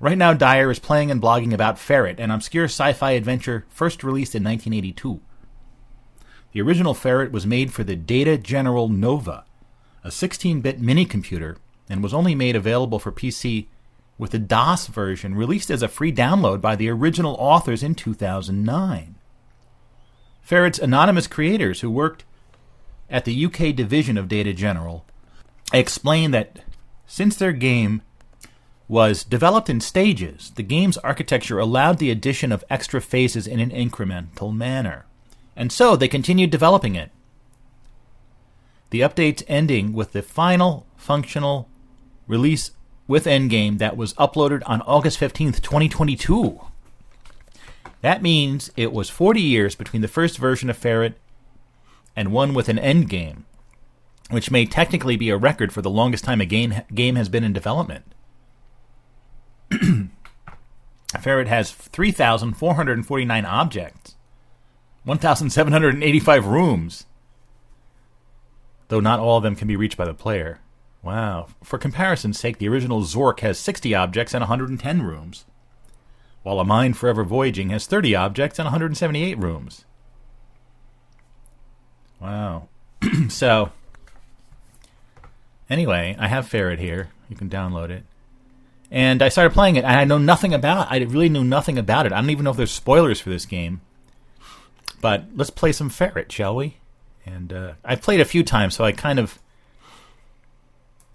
Right 0.00 0.16
now, 0.16 0.34
Dyer 0.34 0.70
is 0.70 0.78
playing 0.78 1.10
and 1.10 1.20
blogging 1.20 1.52
about 1.52 1.78
Ferret, 1.78 2.20
an 2.20 2.30
obscure 2.30 2.66
sci 2.66 2.92
fi 2.92 3.12
adventure 3.12 3.66
first 3.68 4.04
released 4.04 4.34
in 4.34 4.44
1982. 4.44 5.20
The 6.52 6.60
original 6.60 6.94
Ferret 6.94 7.32
was 7.32 7.46
made 7.46 7.72
for 7.72 7.82
the 7.82 7.96
Data 7.96 8.38
General 8.38 8.88
Nova, 8.88 9.44
a 10.04 10.10
16 10.10 10.60
bit 10.60 10.80
mini 10.80 11.06
computer, 11.06 11.56
and 11.88 12.02
was 12.02 12.14
only 12.14 12.34
made 12.34 12.54
available 12.54 12.98
for 12.98 13.10
PC 13.10 13.66
with 14.18 14.30
the 14.30 14.38
DOS 14.38 14.86
version 14.86 15.34
released 15.34 15.70
as 15.70 15.82
a 15.82 15.88
free 15.88 16.12
download 16.12 16.60
by 16.60 16.76
the 16.76 16.88
original 16.88 17.34
authors 17.38 17.82
in 17.82 17.94
2009. 17.94 19.14
Ferret's 20.42 20.78
anonymous 20.78 21.26
creators, 21.26 21.80
who 21.80 21.90
worked 21.90 22.24
at 23.08 23.24
the 23.24 23.46
UK 23.46 23.74
division 23.74 24.18
of 24.18 24.28
Data 24.28 24.52
General, 24.52 25.04
explained 25.72 26.34
that 26.34 26.60
since 27.06 27.36
their 27.36 27.52
game 27.52 28.02
was 28.88 29.24
developed 29.24 29.70
in 29.70 29.80
stages, 29.80 30.52
the 30.56 30.62
game's 30.62 30.98
architecture 30.98 31.58
allowed 31.58 31.98
the 31.98 32.10
addition 32.10 32.52
of 32.52 32.64
extra 32.68 33.00
phases 33.00 33.46
in 33.46 33.60
an 33.60 33.70
incremental 33.70 34.54
manner. 34.54 35.06
And 35.56 35.72
so 35.72 35.96
they 35.96 36.08
continued 36.08 36.50
developing 36.50 36.94
it. 36.94 37.10
The 38.90 39.00
updates 39.00 39.42
ending 39.48 39.94
with 39.94 40.12
the 40.12 40.22
final 40.22 40.86
functional 40.96 41.68
release 42.26 42.72
with 43.06 43.26
Endgame 43.26 43.78
that 43.78 43.96
was 43.96 44.14
uploaded 44.14 44.62
on 44.66 44.82
August 44.82 45.18
15th, 45.18 45.60
2022. 45.60 46.60
That 48.00 48.22
means 48.22 48.70
it 48.76 48.92
was 48.92 49.10
40 49.10 49.40
years 49.40 49.74
between 49.74 50.02
the 50.02 50.08
first 50.08 50.38
version 50.38 50.68
of 50.70 50.76
Ferret 50.76 51.14
and 52.16 52.32
one 52.32 52.52
with 52.54 52.68
an 52.68 52.76
endgame, 52.76 53.42
which 54.30 54.50
may 54.50 54.66
technically 54.66 55.16
be 55.16 55.30
a 55.30 55.36
record 55.36 55.72
for 55.72 55.82
the 55.82 55.90
longest 55.90 56.24
time 56.24 56.40
a 56.40 56.46
game, 56.46 56.82
game 56.94 57.16
has 57.16 57.28
been 57.28 57.44
in 57.44 57.52
development. 57.52 58.04
Ferret 61.20 61.48
has 61.48 61.70
3,449 61.70 63.44
objects, 63.44 64.16
1,785 65.04 66.46
rooms, 66.46 67.06
though 68.88 69.00
not 69.00 69.20
all 69.20 69.36
of 69.36 69.42
them 69.42 69.56
can 69.56 69.68
be 69.68 69.76
reached 69.76 69.96
by 69.96 70.04
the 70.04 70.14
player. 70.14 70.60
Wow. 71.02 71.48
For 71.62 71.78
comparison's 71.78 72.38
sake, 72.38 72.58
the 72.58 72.68
original 72.68 73.02
Zork 73.02 73.40
has 73.40 73.58
60 73.58 73.94
objects 73.94 74.34
and 74.34 74.42
110 74.42 75.02
rooms, 75.02 75.44
while 76.42 76.60
A 76.60 76.64
Mind 76.64 76.96
Forever 76.96 77.24
Voyaging 77.24 77.70
has 77.70 77.86
30 77.86 78.14
objects 78.14 78.58
and 78.58 78.66
178 78.66 79.38
rooms. 79.38 79.84
Wow. 82.20 82.68
so, 83.28 83.72
anyway, 85.68 86.16
I 86.18 86.28
have 86.28 86.46
Ferret 86.46 86.78
here. 86.78 87.10
You 87.28 87.36
can 87.36 87.50
download 87.50 87.90
it 87.90 88.04
and 88.92 89.22
I 89.22 89.30
started 89.30 89.54
playing 89.54 89.76
it, 89.76 89.84
and 89.84 89.98
I 89.98 90.04
know 90.04 90.18
nothing 90.18 90.52
about. 90.52 90.86
It. 90.86 90.92
I 90.92 90.98
really 91.06 91.30
knew 91.30 91.44
nothing 91.44 91.78
about 91.78 92.04
it. 92.04 92.12
I 92.12 92.20
don't 92.20 92.28
even 92.28 92.44
know 92.44 92.50
if 92.50 92.58
there's 92.58 92.70
spoilers 92.70 93.18
for 93.20 93.30
this 93.30 93.46
game. 93.46 93.80
But 95.00 95.24
let's 95.34 95.48
play 95.48 95.72
some 95.72 95.88
Ferret, 95.88 96.30
shall 96.30 96.54
we? 96.54 96.76
And 97.24 97.54
uh, 97.54 97.72
I've 97.82 98.02
played 98.02 98.20
a 98.20 98.26
few 98.26 98.44
times, 98.44 98.74
so 98.74 98.84
I 98.84 98.92
kind 98.92 99.18
of 99.18 99.38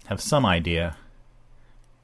have 0.08 0.20
some 0.22 0.46
idea. 0.46 0.96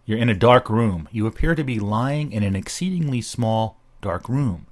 You're 0.04 0.18
in 0.18 0.28
a 0.28 0.34
dark 0.34 0.68
room. 0.68 1.08
You 1.10 1.26
appear 1.26 1.54
to 1.54 1.64
be 1.64 1.80
lying 1.80 2.32
in 2.32 2.42
an 2.42 2.54
exceedingly 2.54 3.22
small, 3.22 3.78
dark 4.02 4.28
room. 4.28 4.66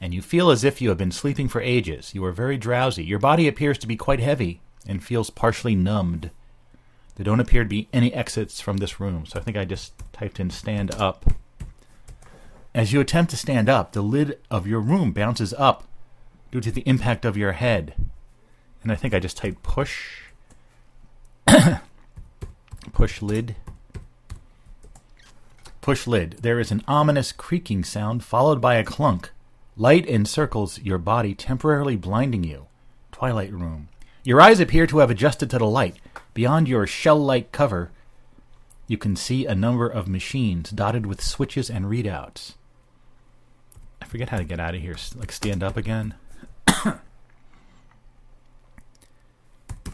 And 0.00 0.14
you 0.14 0.22
feel 0.22 0.50
as 0.50 0.62
if 0.62 0.80
you 0.80 0.90
have 0.90 0.98
been 0.98 1.10
sleeping 1.10 1.48
for 1.48 1.60
ages. 1.60 2.14
You 2.14 2.24
are 2.24 2.30
very 2.30 2.56
drowsy. 2.56 3.02
Your 3.02 3.18
body 3.18 3.48
appears 3.48 3.78
to 3.78 3.88
be 3.88 3.96
quite 3.96 4.20
heavy 4.20 4.60
and 4.86 5.02
feels 5.02 5.28
partially 5.28 5.74
numbed. 5.74 6.30
There 7.16 7.24
don't 7.24 7.40
appear 7.40 7.64
to 7.64 7.68
be 7.68 7.88
any 7.92 8.14
exits 8.14 8.60
from 8.60 8.76
this 8.76 9.00
room, 9.00 9.26
so 9.26 9.40
I 9.40 9.42
think 9.42 9.56
I 9.56 9.64
just 9.64 9.94
typed 10.12 10.38
in 10.38 10.50
stand 10.50 10.94
up. 10.94 11.26
As 12.72 12.92
you 12.92 13.00
attempt 13.00 13.32
to 13.32 13.36
stand 13.36 13.68
up, 13.68 13.90
the 13.90 14.02
lid 14.02 14.38
of 14.52 14.68
your 14.68 14.80
room 14.80 15.10
bounces 15.10 15.52
up 15.54 15.88
due 16.52 16.60
to 16.60 16.70
the 16.70 16.82
impact 16.82 17.24
of 17.24 17.36
your 17.36 17.52
head. 17.52 17.94
And 18.84 18.92
I 18.92 18.94
think 18.94 19.14
I 19.14 19.18
just 19.18 19.38
typed 19.38 19.64
push. 19.64 20.20
push 22.96 23.20
lid. 23.20 23.54
Push 25.82 26.06
lid. 26.06 26.38
There 26.40 26.58
is 26.58 26.70
an 26.70 26.82
ominous 26.88 27.30
creaking 27.30 27.84
sound 27.84 28.24
followed 28.24 28.58
by 28.58 28.76
a 28.76 28.84
clunk. 28.84 29.32
Light 29.76 30.08
encircles 30.08 30.80
your 30.80 30.96
body, 30.96 31.34
temporarily 31.34 31.96
blinding 31.96 32.42
you. 32.42 32.68
Twilight 33.12 33.52
room. 33.52 33.90
Your 34.24 34.40
eyes 34.40 34.60
appear 34.60 34.86
to 34.86 35.00
have 35.00 35.10
adjusted 35.10 35.50
to 35.50 35.58
the 35.58 35.66
light. 35.66 35.96
Beyond 36.32 36.68
your 36.68 36.86
shell 36.86 37.18
like 37.18 37.52
cover, 37.52 37.90
you 38.86 38.96
can 38.96 39.14
see 39.14 39.44
a 39.44 39.54
number 39.54 39.86
of 39.86 40.08
machines 40.08 40.70
dotted 40.70 41.04
with 41.04 41.20
switches 41.20 41.68
and 41.68 41.84
readouts. 41.84 42.54
I 44.00 44.06
forget 44.06 44.30
how 44.30 44.38
to 44.38 44.44
get 44.44 44.58
out 44.58 44.74
of 44.74 44.80
here. 44.80 44.96
Like 45.14 45.32
stand 45.32 45.62
up 45.62 45.76
again. 45.76 46.14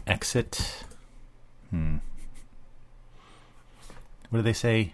Exit. 0.07 0.85
Hmm. 1.69 1.97
What 4.33 4.39
do 4.39 4.43
they 4.45 4.53
say? 4.53 4.93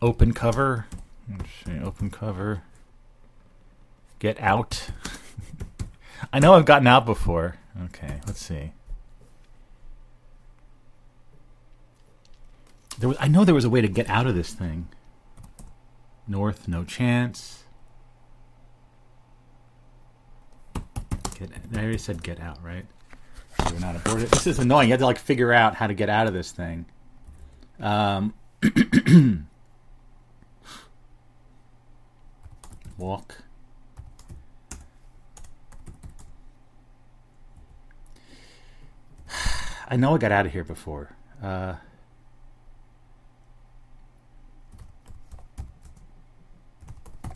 Open 0.00 0.32
cover. 0.32 0.86
See, 1.66 1.78
open 1.78 2.08
cover. 2.08 2.62
Get 4.20 4.40
out. 4.40 4.88
I 6.32 6.38
know 6.38 6.54
I've 6.54 6.64
gotten 6.64 6.86
out 6.86 7.04
before. 7.04 7.58
Okay, 7.84 8.20
let's 8.26 8.42
see. 8.42 8.72
There 12.98 13.10
was, 13.10 13.18
I 13.20 13.28
know 13.28 13.44
there 13.44 13.54
was 13.54 13.66
a 13.66 13.70
way 13.70 13.82
to 13.82 13.88
get 13.88 14.08
out 14.08 14.26
of 14.26 14.34
this 14.34 14.54
thing. 14.54 14.88
North, 16.26 16.68
no 16.68 16.84
chance. 16.84 17.64
Get, 21.38 21.50
I 21.74 21.76
already 21.76 21.98
said 21.98 22.22
get 22.22 22.40
out, 22.40 22.64
right? 22.64 22.86
So 23.58 23.74
we're 23.74 23.80
not 23.80 23.94
aborted. 23.94 24.30
This 24.30 24.46
is 24.46 24.58
annoying. 24.58 24.88
You 24.88 24.94
have 24.94 25.00
to 25.00 25.06
like 25.06 25.18
figure 25.18 25.52
out 25.52 25.74
how 25.74 25.86
to 25.86 25.92
get 25.92 26.08
out 26.08 26.26
of 26.26 26.32
this 26.32 26.50
thing. 26.50 26.86
Um, 27.80 28.34
walk. 32.98 33.36
I 39.88 39.96
know 39.96 40.14
I 40.14 40.18
got 40.18 40.32
out 40.32 40.46
of 40.46 40.52
here 40.52 40.64
before. 40.64 41.10
Uh, 41.42 41.74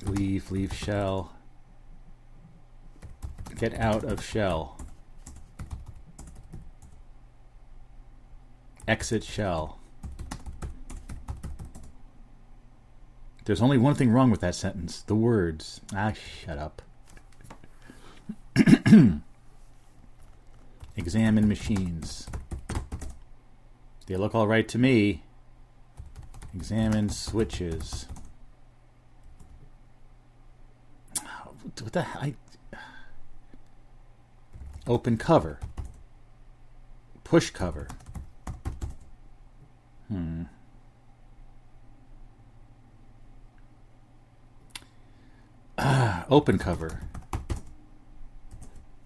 Leave, 0.04 0.50
leave 0.50 0.74
shell. 0.74 1.32
Get 3.56 3.74
out 3.74 4.02
of 4.04 4.24
shell. 4.24 4.78
Exit 8.88 9.22
shell. 9.22 9.78
There's 13.44 13.62
only 13.62 13.78
one 13.78 13.94
thing 13.94 14.10
wrong 14.10 14.30
with 14.30 14.40
that 14.40 14.54
sentence 14.54 15.02
the 15.02 15.14
words. 15.16 15.80
Ah, 15.94 16.12
shut 16.12 16.58
up. 16.58 16.82
Examine 20.96 21.48
machines. 21.48 22.28
They 24.06 24.16
look 24.16 24.34
all 24.34 24.46
right 24.46 24.68
to 24.68 24.78
me. 24.78 25.22
Examine 26.54 27.08
switches. 27.08 28.06
What 31.80 31.92
the? 31.92 32.06
I... 32.14 32.34
Open 34.86 35.16
cover. 35.16 35.58
Push 37.24 37.50
cover. 37.50 37.88
Hmm. 40.08 40.42
Ah, 45.78 46.24
open 46.28 46.58
cover. 46.58 47.00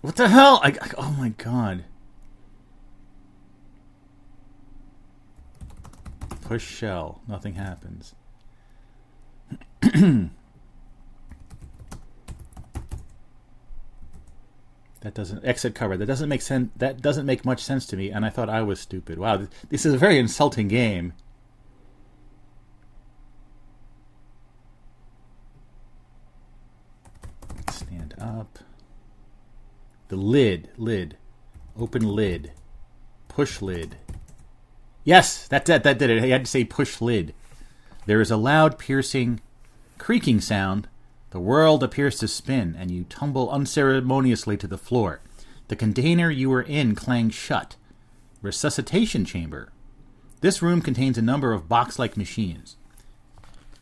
What 0.01 0.17
the 0.17 0.29
hell? 0.29 0.61
I, 0.63 0.69
I- 0.69 0.91
oh 0.99 1.15
my 1.19 1.31
god. 1.31 1.85
Push 6.43 6.65
shell. 6.65 7.23
Nothing 7.27 7.55
happens. 7.55 8.15
that 9.83 10.31
doesn't 15.15 15.45
exit 15.45 15.75
cover. 15.75 15.97
That 15.97 16.07
doesn't 16.07 16.29
make 16.29 16.43
sense. 16.43 16.71
That 16.77 17.01
doesn't 17.01 17.27
make 17.27 17.45
much 17.45 17.63
sense 17.63 17.87
to 17.87 17.97
me. 17.97 18.11
And 18.11 18.25
I 18.25 18.31
thought 18.31 18.49
I 18.49 18.63
was 18.63 18.81
stupid. 18.81 19.19
Wow, 19.19 19.47
this 19.69 19.85
is 19.87 19.95
a 19.95 19.99
very 19.99 20.19
insulting 20.19 20.69
game. 20.69 21.13
Stand 27.71 28.15
up. 28.27 28.59
The 30.09 30.17
lid, 30.17 30.69
lid, 30.77 31.17
open 31.79 32.03
lid, 32.03 32.53
push 33.29 33.63
lid. 33.63 33.97
Yes, 35.05 35.47
that 35.49 35.65
that 35.67 35.85
that 35.85 35.99
did 35.99 36.11
it. 36.11 36.23
I 36.23 36.27
had 36.27 36.45
to 36.45 36.51
say 36.51 36.65
push 36.65 37.01
lid. 37.01 37.35
There 38.07 38.21
is 38.21 38.31
a 38.31 38.37
loud, 38.37 38.79
piercing, 38.79 39.41
creaking 39.99 40.41
sound. 40.41 40.89
The 41.31 41.41
world 41.41 41.83
appears 41.83 42.19
to 42.19 42.29
spin, 42.29 42.77
and 42.79 42.91
you 42.91 43.05
tumble 43.05 43.51
unceremoniously 43.51 44.57
to 44.59 44.67
the 44.67 44.79
floor. 44.79 45.21
The 45.69 45.77
container 45.77 46.31
you 46.31 46.51
were 46.51 46.63
in 46.63 46.95
clangs 46.95 47.35
shut. 47.35 47.77
Resuscitation 48.43 49.25
chamber. 49.25 49.73
This 50.41 50.63
room 50.63 50.83
contains 50.83 51.19
a 51.19 51.23
number 51.23 51.53
of 51.53 51.69
box 51.69 51.99
like 51.99 52.17
machines. 52.17 52.77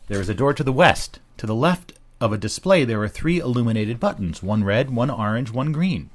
There 0.09 0.21
is 0.21 0.29
a 0.29 0.35
door 0.35 0.55
to 0.55 0.65
the 0.65 0.73
west. 0.73 1.21
To 1.39 1.47
the 1.47 1.55
left 1.55 1.93
of 2.25 2.33
a 2.33 2.39
display, 2.39 2.87
there 2.87 3.03
are 3.03 3.09
three 3.09 3.39
illuminated 3.39 4.01
buttons 4.01 4.43
one 4.43 4.65
red, 4.65 4.89
one 4.89 5.11
orange, 5.11 5.51
one 5.51 5.73
green. 5.73 6.09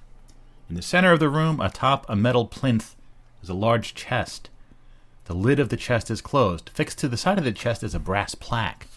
In 0.68 0.76
the 0.76 0.82
center 0.82 1.12
of 1.12 1.20
the 1.20 1.30
room, 1.30 1.60
atop 1.60 2.03
a 2.10 2.16
metal 2.16 2.47
plinth, 2.47 2.95
is 3.43 3.49
a 3.49 3.53
large 3.53 3.93
chest. 3.93 4.49
The 5.26 5.36
lid 5.36 5.60
of 5.60 5.70
the 5.70 5.78
chest 5.78 6.10
is 6.10 6.20
closed. 6.20 6.72
Fixed 6.74 6.97
to 6.97 7.07
the 7.07 7.16
side 7.16 7.38
of 7.38 7.43
the 7.43 7.51
chest 7.51 7.84
is 7.84 7.93
a 7.93 7.99
brass 7.99 8.34
plaque. 8.34 8.88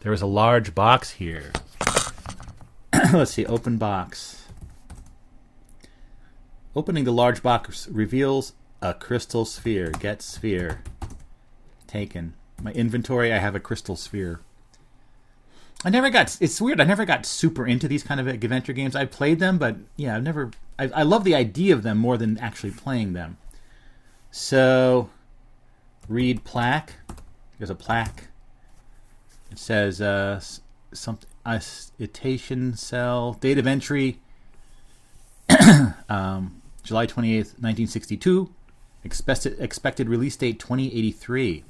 There 0.00 0.12
is 0.12 0.22
a 0.22 0.26
large 0.26 0.72
box 0.72 1.10
here. 1.10 1.52
Let's 3.12 3.32
see, 3.32 3.44
open 3.44 3.76
box. 3.76 4.44
Opening 6.76 7.02
the 7.02 7.12
large 7.12 7.42
box 7.42 7.88
reveals 7.88 8.52
a 8.80 8.94
crystal 8.94 9.44
sphere. 9.44 9.90
Get 9.90 10.22
sphere. 10.22 10.84
Taken. 11.88 12.34
My 12.62 12.70
inventory, 12.70 13.32
I 13.32 13.38
have 13.38 13.56
a 13.56 13.60
crystal 13.60 13.96
sphere. 13.96 14.42
I 15.84 15.90
never 15.90 16.10
got. 16.10 16.36
It's 16.40 16.60
weird. 16.60 16.80
I 16.80 16.84
never 16.84 17.04
got 17.04 17.26
super 17.26 17.66
into 17.66 17.88
these 17.88 18.02
kind 18.02 18.20
of 18.20 18.26
adventure 18.28 18.72
games. 18.72 18.94
I 18.94 19.04
played 19.04 19.40
them, 19.40 19.58
but 19.58 19.76
yeah, 19.96 20.16
I've 20.16 20.22
never. 20.22 20.50
I, 20.78 20.88
I 20.88 21.02
love 21.02 21.24
the 21.24 21.34
idea 21.34 21.74
of 21.74 21.82
them 21.82 21.98
more 21.98 22.16
than 22.16 22.38
actually 22.38 22.70
playing 22.70 23.14
them. 23.14 23.38
So, 24.30 25.10
read 26.08 26.44
plaque. 26.44 26.94
There's 27.58 27.70
a 27.70 27.74
plaque. 27.74 28.28
It 29.50 29.58
says 29.58 30.00
uh, 30.00 30.40
something. 30.92 31.28
Uh, 31.44 31.58
citation 31.58 32.76
cell 32.76 33.32
date 33.32 33.58
of 33.58 33.66
entry. 33.66 34.20
um, 36.08 36.62
July 36.84 37.06
twenty 37.06 37.36
eighth, 37.36 37.56
nineteen 37.60 37.88
sixty 37.88 38.16
two. 38.16 38.54
Expected 39.02 39.58
expected 39.58 40.08
release 40.08 40.36
date 40.36 40.60
twenty 40.60 40.86
eighty 40.86 41.10
three. 41.10 41.64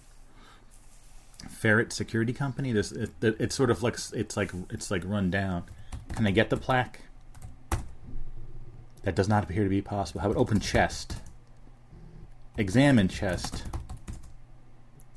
Ferret 1.62 1.92
Security 1.92 2.32
Company. 2.32 2.72
This 2.72 2.90
it, 2.90 3.10
it, 3.20 3.36
it's 3.38 3.54
sort 3.54 3.70
of 3.70 3.84
like 3.84 3.96
it's 4.14 4.36
like 4.36 4.50
it's 4.68 4.90
like 4.90 5.04
run 5.06 5.30
down. 5.30 5.62
Can 6.12 6.26
I 6.26 6.32
get 6.32 6.50
the 6.50 6.56
plaque? 6.56 7.02
That 9.04 9.14
does 9.14 9.28
not 9.28 9.44
appear 9.44 9.62
to 9.62 9.70
be 9.70 9.80
possible. 9.80 10.22
How 10.22 10.30
about 10.30 10.40
open 10.40 10.58
chest? 10.58 11.18
Examine 12.58 13.06
chest. 13.06 13.62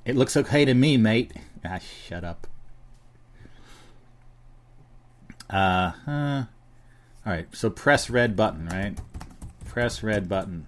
It 0.05 0.15
looks 0.15 0.37
okay 0.37 0.65
to 0.65 0.75
me, 0.75 0.97
mate. 0.97 1.33
Ah, 1.65 1.79
shut 1.79 2.23
up. 2.23 2.45
Uh 5.49 5.93
huh. 6.05 6.43
All 7.25 7.33
right. 7.33 7.47
So 7.53 7.71
press 7.71 8.07
red 8.07 8.35
button, 8.35 8.67
right? 8.67 8.99
Press 9.65 10.03
red 10.03 10.29
button. 10.29 10.67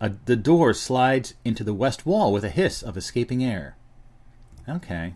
Uh, 0.00 0.10
the 0.26 0.36
door 0.36 0.72
slides 0.74 1.34
into 1.44 1.64
the 1.64 1.74
west 1.74 2.06
wall 2.06 2.32
with 2.32 2.44
a 2.44 2.50
hiss 2.50 2.82
of 2.84 2.96
escaping 2.96 3.42
air. 3.42 3.76
Okay. 4.70 5.14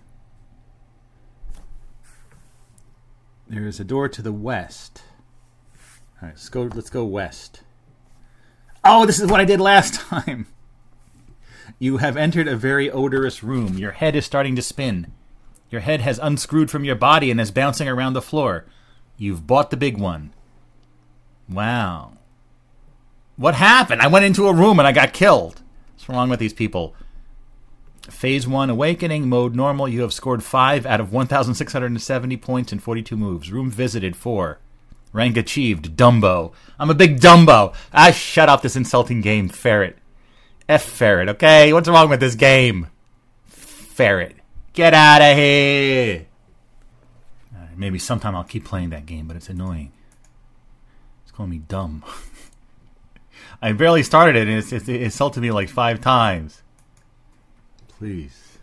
There 3.46 3.66
is 3.66 3.78
a 3.78 3.84
door 3.84 4.08
to 4.08 4.22
the 4.22 4.32
west. 4.32 5.02
All 6.20 6.28
right, 6.28 6.34
let's 6.34 6.48
go. 6.48 6.62
Let's 6.62 6.90
go 6.90 7.04
west. 7.04 7.62
Oh, 8.84 9.06
this 9.06 9.20
is 9.20 9.30
what 9.30 9.40
I 9.40 9.44
did 9.44 9.60
last 9.60 9.94
time. 10.00 10.46
You 11.78 11.98
have 11.98 12.16
entered 12.16 12.48
a 12.48 12.56
very 12.56 12.90
odorous 12.90 13.42
room. 13.42 13.78
Your 13.78 13.92
head 13.92 14.16
is 14.16 14.26
starting 14.26 14.56
to 14.56 14.62
spin. 14.62 15.12
Your 15.70 15.80
head 15.80 16.00
has 16.00 16.18
unscrewed 16.22 16.70
from 16.70 16.84
your 16.84 16.94
body 16.94 17.30
and 17.30 17.40
is 17.40 17.50
bouncing 17.50 17.88
around 17.88 18.12
the 18.12 18.22
floor. 18.22 18.64
You've 19.16 19.46
bought 19.46 19.70
the 19.70 19.76
big 19.76 19.98
one. 19.98 20.32
Wow. 21.48 22.12
What 23.36 23.54
happened? 23.54 24.02
I 24.02 24.06
went 24.06 24.24
into 24.24 24.48
a 24.48 24.54
room 24.54 24.78
and 24.78 24.86
I 24.86 24.92
got 24.92 25.12
killed. 25.12 25.62
What's 25.92 26.08
wrong 26.08 26.28
with 26.28 26.40
these 26.40 26.52
people? 26.52 26.94
Phase 28.10 28.46
1 28.46 28.68
Awakening, 28.68 29.28
mode 29.28 29.54
normal. 29.54 29.88
You 29.88 30.02
have 30.02 30.12
scored 30.12 30.42
5 30.42 30.84
out 30.84 31.00
of 31.00 31.12
1,670 31.12 32.36
points 32.36 32.72
in 32.72 32.78
42 32.78 33.16
moves. 33.16 33.50
Room 33.50 33.70
visited 33.70 34.14
4. 34.14 34.58
Rank 35.12 35.36
achieved, 35.36 35.96
Dumbo. 35.96 36.52
I'm 36.78 36.90
a 36.90 36.94
big 36.94 37.20
Dumbo. 37.20 37.74
Ah, 37.92 38.10
shut 38.10 38.48
up 38.48 38.62
this 38.62 38.76
insulting 38.76 39.20
game, 39.20 39.48
Ferret. 39.48 39.96
F 40.68 40.82
Ferret, 40.82 41.28
okay? 41.28 41.72
What's 41.72 41.88
wrong 41.88 42.10
with 42.10 42.20
this 42.20 42.34
game? 42.34 42.88
Ferret. 43.46 44.34
Get 44.72 44.92
out 44.92 45.22
of 45.22 45.36
here! 45.36 46.26
Alright, 47.54 47.78
maybe 47.78 47.98
sometime 47.98 48.34
I'll 48.34 48.42
keep 48.42 48.64
playing 48.64 48.90
that 48.90 49.06
game, 49.06 49.28
but 49.28 49.36
it's 49.36 49.48
annoying. 49.48 49.92
It's 51.22 51.30
calling 51.30 51.50
me 51.50 51.58
dumb. 51.58 52.04
I 53.62 53.72
barely 53.72 54.02
started 54.02 54.34
it 54.34 54.48
and 54.48 54.58
it's, 54.58 54.72
it's, 54.72 54.88
it 54.88 55.00
insulted 55.00 55.42
me 55.42 55.52
like 55.52 55.68
five 55.68 56.00
times. 56.00 56.63
Please. 57.98 58.58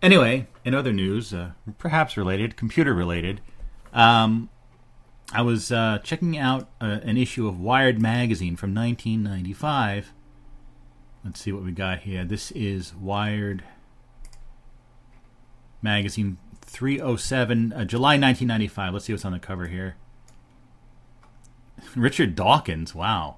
Anyway, 0.00 0.46
in 0.64 0.74
other 0.74 0.92
news, 0.92 1.34
uh, 1.34 1.52
perhaps 1.78 2.16
related, 2.16 2.56
computer 2.56 2.94
related, 2.94 3.40
um, 3.92 4.48
I 5.32 5.42
was 5.42 5.72
uh, 5.72 5.98
checking 6.04 6.38
out 6.38 6.68
uh, 6.80 7.00
an 7.02 7.16
issue 7.16 7.48
of 7.48 7.60
Wired 7.60 8.00
magazine 8.00 8.56
from 8.56 8.74
1995. 8.74 10.12
Let's 11.24 11.40
see 11.40 11.52
what 11.52 11.64
we 11.64 11.72
got 11.72 12.00
here. 12.00 12.24
This 12.24 12.50
is 12.52 12.94
Wired 12.94 13.64
magazine 15.82 16.38
307, 16.62 17.72
uh, 17.72 17.84
July 17.84 18.12
1995. 18.12 18.92
Let's 18.92 19.06
see 19.06 19.12
what's 19.12 19.24
on 19.24 19.32
the 19.32 19.38
cover 19.38 19.66
here. 19.66 19.96
Richard 21.96 22.34
Dawkins, 22.34 22.94
wow. 22.94 23.37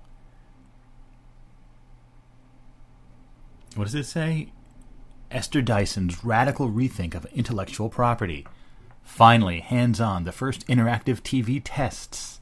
What 3.75 3.85
does 3.85 3.95
it 3.95 4.05
say? 4.05 4.49
Esther 5.31 5.63
Dyson's 5.63 6.25
radical 6.25 6.69
rethink 6.69 7.15
of 7.15 7.27
intellectual 7.27 7.89
property. 7.89 8.47
Finally, 9.03 9.61
hands 9.61 10.01
on, 10.01 10.25
the 10.25 10.33
first 10.33 10.67
interactive 10.67 11.21
TV 11.21 11.61
tests. 11.63 12.41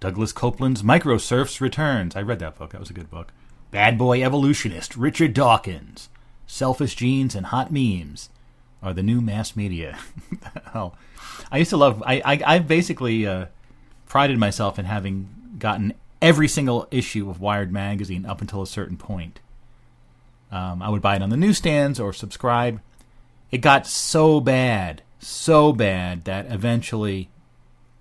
Douglas 0.00 0.32
Coupland's 0.32 0.82
Microserfs 0.82 1.60
returns. 1.60 2.14
I 2.14 2.22
read 2.22 2.40
that 2.40 2.58
book. 2.58 2.70
That 2.72 2.80
was 2.80 2.90
a 2.90 2.94
good 2.94 3.10
book. 3.10 3.32
Bad 3.70 3.96
Boy 3.96 4.22
Evolutionist 4.22 4.96
Richard 4.96 5.32
Dawkins. 5.32 6.10
Selfish 6.46 6.94
genes 6.94 7.34
and 7.34 7.46
hot 7.46 7.72
memes 7.72 8.28
are 8.82 8.92
the 8.92 9.02
new 9.02 9.22
mass 9.22 9.56
media. 9.56 9.98
Hell, 10.72 10.94
I 11.50 11.58
used 11.58 11.70
to 11.70 11.78
love. 11.78 12.02
I 12.04 12.20
I, 12.24 12.40
I 12.44 12.58
basically 12.58 13.26
uh, 13.26 13.46
prided 14.06 14.38
myself 14.38 14.78
in 14.78 14.84
having 14.84 15.56
gotten 15.58 15.94
every 16.20 16.48
single 16.48 16.86
issue 16.90 17.30
of 17.30 17.40
Wired 17.40 17.72
magazine 17.72 18.26
up 18.26 18.42
until 18.42 18.60
a 18.60 18.66
certain 18.66 18.98
point. 18.98 19.40
Um, 20.50 20.82
I 20.82 20.88
would 20.88 21.02
buy 21.02 21.16
it 21.16 21.22
on 21.22 21.30
the 21.30 21.36
newsstands 21.36 22.00
or 22.00 22.12
subscribe. 22.12 22.80
It 23.50 23.58
got 23.58 23.86
so 23.86 24.40
bad, 24.40 25.02
so 25.18 25.72
bad 25.72 26.24
that 26.24 26.46
eventually 26.50 27.28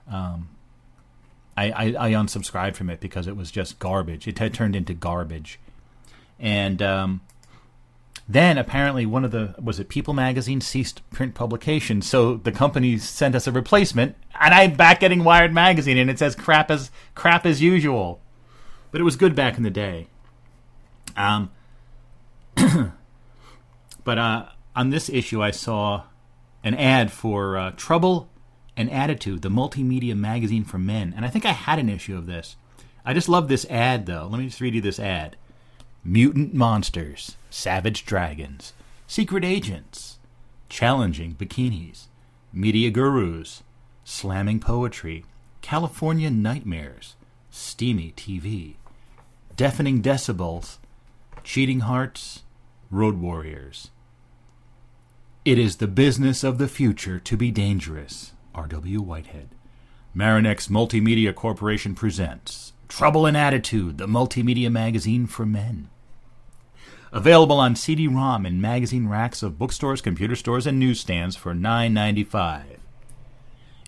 Um, 0.05 0.49
I, 1.55 1.71
I, 1.71 1.85
I 2.07 2.11
unsubscribed 2.11 2.75
from 2.75 2.89
it 2.89 2.99
because 2.99 3.27
it 3.27 3.37
was 3.37 3.51
just 3.51 3.79
garbage. 3.79 4.27
It 4.27 4.39
had 4.39 4.53
turned 4.53 4.75
into 4.75 4.93
garbage, 4.93 5.59
and 6.39 6.81
um, 6.81 7.21
then 8.27 8.57
apparently 8.57 9.05
one 9.05 9.23
of 9.23 9.31
the 9.31 9.55
was 9.61 9.79
it 9.79 9.87
People 9.87 10.13
magazine 10.13 10.61
ceased 10.61 11.01
print 11.11 11.35
publication, 11.35 12.01
so 12.01 12.35
the 12.35 12.51
company 12.51 12.97
sent 12.97 13.35
us 13.35 13.47
a 13.47 13.51
replacement, 13.51 14.15
and 14.39 14.53
I'm 14.53 14.75
back 14.75 14.99
getting 14.99 15.23
Wired 15.23 15.53
magazine, 15.53 15.97
and 15.97 16.09
it 16.09 16.19
says 16.19 16.35
crap 16.35 16.69
as 16.71 16.91
crap 17.15 17.45
as 17.45 17.61
usual, 17.61 18.19
but 18.91 18.99
it 18.99 19.05
was 19.05 19.15
good 19.15 19.35
back 19.35 19.55
in 19.57 19.63
the 19.63 19.69
day. 19.69 20.07
Um, 21.15 21.49
but 24.03 24.17
uh, 24.17 24.45
on 24.75 24.89
this 24.89 25.09
issue, 25.09 25.41
I 25.41 25.51
saw 25.51 26.03
an 26.63 26.75
ad 26.75 27.11
for 27.11 27.57
uh, 27.57 27.71
Trouble 27.75 28.29
and 28.75 28.91
Attitude, 28.91 29.41
the 29.41 29.49
multimedia 29.49 30.15
magazine 30.15 30.63
for 30.63 30.77
men, 30.77 31.13
and 31.15 31.25
I 31.25 31.29
think 31.29 31.45
I 31.45 31.51
had 31.51 31.79
an 31.79 31.89
issue 31.89 32.17
of 32.17 32.25
this. 32.25 32.55
I 33.05 33.13
just 33.13 33.29
love 33.29 33.47
this 33.47 33.65
ad, 33.69 34.05
though. 34.05 34.27
Let 34.31 34.39
me 34.39 34.45
just 34.47 34.61
read 34.61 34.75
you 34.75 34.81
this 34.81 34.99
ad 34.99 35.35
mutant 36.05 36.53
monsters, 36.53 37.37
savage 37.49 38.05
dragons, 38.05 38.73
secret 39.07 39.45
agents, 39.45 40.19
challenging 40.67 41.33
bikinis, 41.33 42.07
media 42.51 42.91
gurus, 42.91 43.63
slamming 44.03 44.59
poetry, 44.59 45.23
California 45.61 46.29
nightmares, 46.29 47.15
steamy 47.49 48.13
TV, 48.17 48.75
deafening 49.55 50.01
decibels, 50.01 50.77
cheating 51.43 51.81
hearts, 51.81 52.42
road 52.93 53.19
warriors. 53.19 53.89
It 55.43 55.57
is 55.57 55.77
the 55.77 55.87
business 55.87 56.43
of 56.43 56.57
the 56.57 56.67
future 56.67 57.19
to 57.19 57.35
be 57.35 57.51
dangerous. 57.51 58.33
R.W. 58.55 59.01
Whitehead. 59.01 59.49
Marinex 60.15 60.69
Multimedia 60.69 61.33
Corporation 61.33 61.95
presents 61.95 62.73
Trouble 62.87 63.25
and 63.25 63.35
Attitude, 63.35 63.97
the 63.97 64.05
multimedia 64.05 64.71
magazine 64.71 65.25
for 65.25 65.45
men. 65.45 65.89
Available 67.11 67.59
on 67.59 67.75
CD-ROM 67.75 68.45
and 68.45 68.61
magazine 68.61 69.07
racks 69.07 69.41
of 69.41 69.57
bookstores, 69.57 70.01
computer 70.01 70.35
stores, 70.35 70.67
and 70.67 70.79
newsstands 70.79 71.35
for 71.35 71.53
$9.95. 71.53 72.63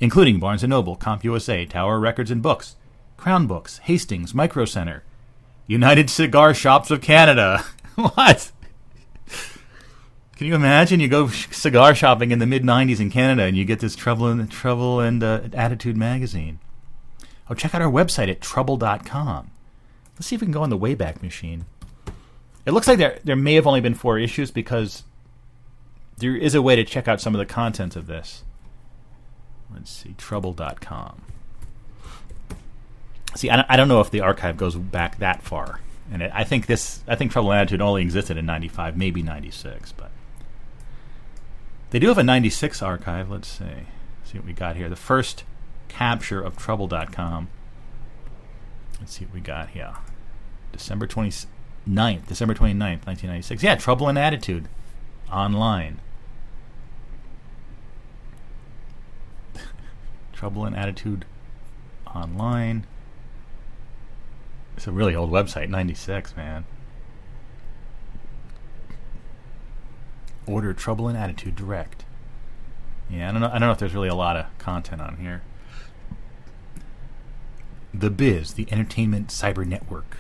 Including 0.02 0.40
Barnes 0.40 0.64
& 0.64 0.68
Noble, 0.68 0.98
CompUSA, 0.98 1.70
Tower 1.70 2.00
Records 2.00 2.32
and 2.32 2.42
Books, 2.42 2.76
Crown 3.18 3.46
Books, 3.48 3.78
Hastings, 3.84 4.34
Micro 4.34 4.66
Center, 4.66 5.04
United 5.68 6.10
Cigar 6.10 6.54
Shops 6.54 6.92
of 6.92 7.02
Canada. 7.02 7.64
what? 7.96 8.52
Can 10.36 10.48
you 10.48 10.56
imagine? 10.56 11.00
You 11.00 11.08
go 11.08 11.30
cigar 11.30 11.96
shopping 11.96 12.32
in 12.32 12.40
the 12.40 12.46
mid 12.46 12.64
'90s 12.64 13.00
in 13.00 13.10
Canada, 13.10 13.44
and 13.44 13.56
you 13.56 13.64
get 13.64 13.80
this 13.80 13.96
Trouble 13.96 14.28
and 14.28 14.52
Trouble 14.52 15.00
and 15.00 15.24
uh, 15.24 15.42
Attitude 15.54 15.96
magazine. 15.96 16.60
Oh, 17.50 17.54
check 17.54 17.74
out 17.74 17.82
our 17.82 17.92
website 17.92 18.30
at 18.30 18.42
trouble.com. 18.42 19.52
Let's 20.16 20.28
see 20.28 20.36
if 20.36 20.42
we 20.42 20.46
can 20.46 20.52
go 20.52 20.64
on 20.64 20.70
the 20.70 20.78
Wayback 20.78 21.22
Machine. 21.22 21.66
It 22.66 22.72
looks 22.72 22.88
like 22.88 22.98
there 22.98 23.20
there 23.24 23.36
may 23.36 23.54
have 23.56 23.68
only 23.68 23.82
been 23.82 23.94
four 23.94 24.20
issues 24.20 24.52
because 24.52 25.04
there 26.18 26.36
is 26.36 26.56
a 26.56 26.62
way 26.62 26.76
to 26.76 26.84
check 26.84 27.08
out 27.08 27.22
some 27.22 27.36
of 27.36 27.40
the 27.40 27.46
content 27.46 27.96
of 27.96 28.08
this. 28.08 28.44
Let's 29.74 29.92
see, 29.92 30.16
trouble.com. 30.18 31.22
See, 33.36 33.50
I 33.50 33.58
don't, 33.58 33.66
I 33.70 33.76
don't 33.76 33.90
know 33.90 34.00
if 34.00 34.12
the 34.12 34.22
archive 34.22 34.56
goes 34.56 34.76
back 34.76 35.20
that 35.20 35.44
far, 35.44 35.82
and 36.12 36.22
it, 36.22 36.32
I 36.34 36.44
think 36.44 36.66
this 36.66 37.04
I 37.08 37.16
think 37.16 37.32
Trouble 37.32 37.52
and 37.52 37.62
Attitude 37.62 37.82
only 37.82 38.02
existed 38.02 38.38
in 38.38 38.46
'95, 38.46 38.98
maybe 38.98 39.22
'96, 39.22 39.92
but 39.94 40.12
they 41.92 42.00
do 42.00 42.08
have 42.08 42.18
a 42.18 42.24
96 42.24 42.82
archive. 42.82 43.30
Let's 43.30 43.48
see. 43.48 43.88
See 44.24 44.38
what 44.38 44.48
we 44.48 44.54
got 44.54 44.76
here. 44.76 44.90
The 44.90 44.96
first 44.96 45.44
capture 45.88 46.42
of 46.42 46.58
Trouble.com. 46.58 47.48
Let's 49.00 49.14
see 49.14 49.26
what 49.26 49.34
we 49.34 49.42
got 49.42 49.70
here. 49.70 49.94
December 50.72 51.08
29th, 51.08 52.28
December 52.28 52.54
29th, 52.54 53.06
1996. 53.06 53.64
Yeah, 53.64 53.76
Trouble 53.76 54.10
and 54.10 54.18
Attitude 54.18 54.68
online. 55.32 56.00
Trouble 60.34 60.66
and 60.66 60.76
Attitude 60.76 61.26
online. 62.14 62.86
It's 64.76 64.88
a 64.88 64.92
really 64.92 65.16
old 65.16 65.32
website, 65.32 65.70
96, 65.70 66.36
man. 66.36 66.66
Order 70.48 70.74
Trouble 70.74 71.08
and 71.08 71.18
Attitude 71.18 71.56
direct. 71.56 72.06
Yeah, 73.10 73.30
I 73.30 73.32
don't 73.32 73.42
know. 73.42 73.48
I 73.48 73.52
don't 73.52 73.62
know 73.62 73.72
if 73.72 73.78
there's 73.78 73.94
really 73.94 74.08
a 74.08 74.16
lot 74.16 74.36
of 74.36 74.46
content 74.58 75.02
on 75.02 75.18
here. 75.18 75.42
The 77.94 78.10
Biz, 78.10 78.54
the 78.54 78.68
Entertainment 78.72 79.30
Cyber 79.30 79.66
Network. 79.66 80.18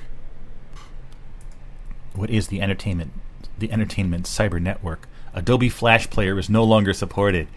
What 2.13 2.29
is 2.29 2.47
the 2.47 2.61
entertainment? 2.61 3.11
The 3.57 3.71
Entertainment 3.71 4.25
Cyber 4.25 4.61
Network. 4.61 5.07
Adobe 5.33 5.69
Flash 5.69 6.09
Player 6.09 6.39
is 6.39 6.49
no 6.49 6.63
longer 6.63 6.93
supported. 6.93 7.47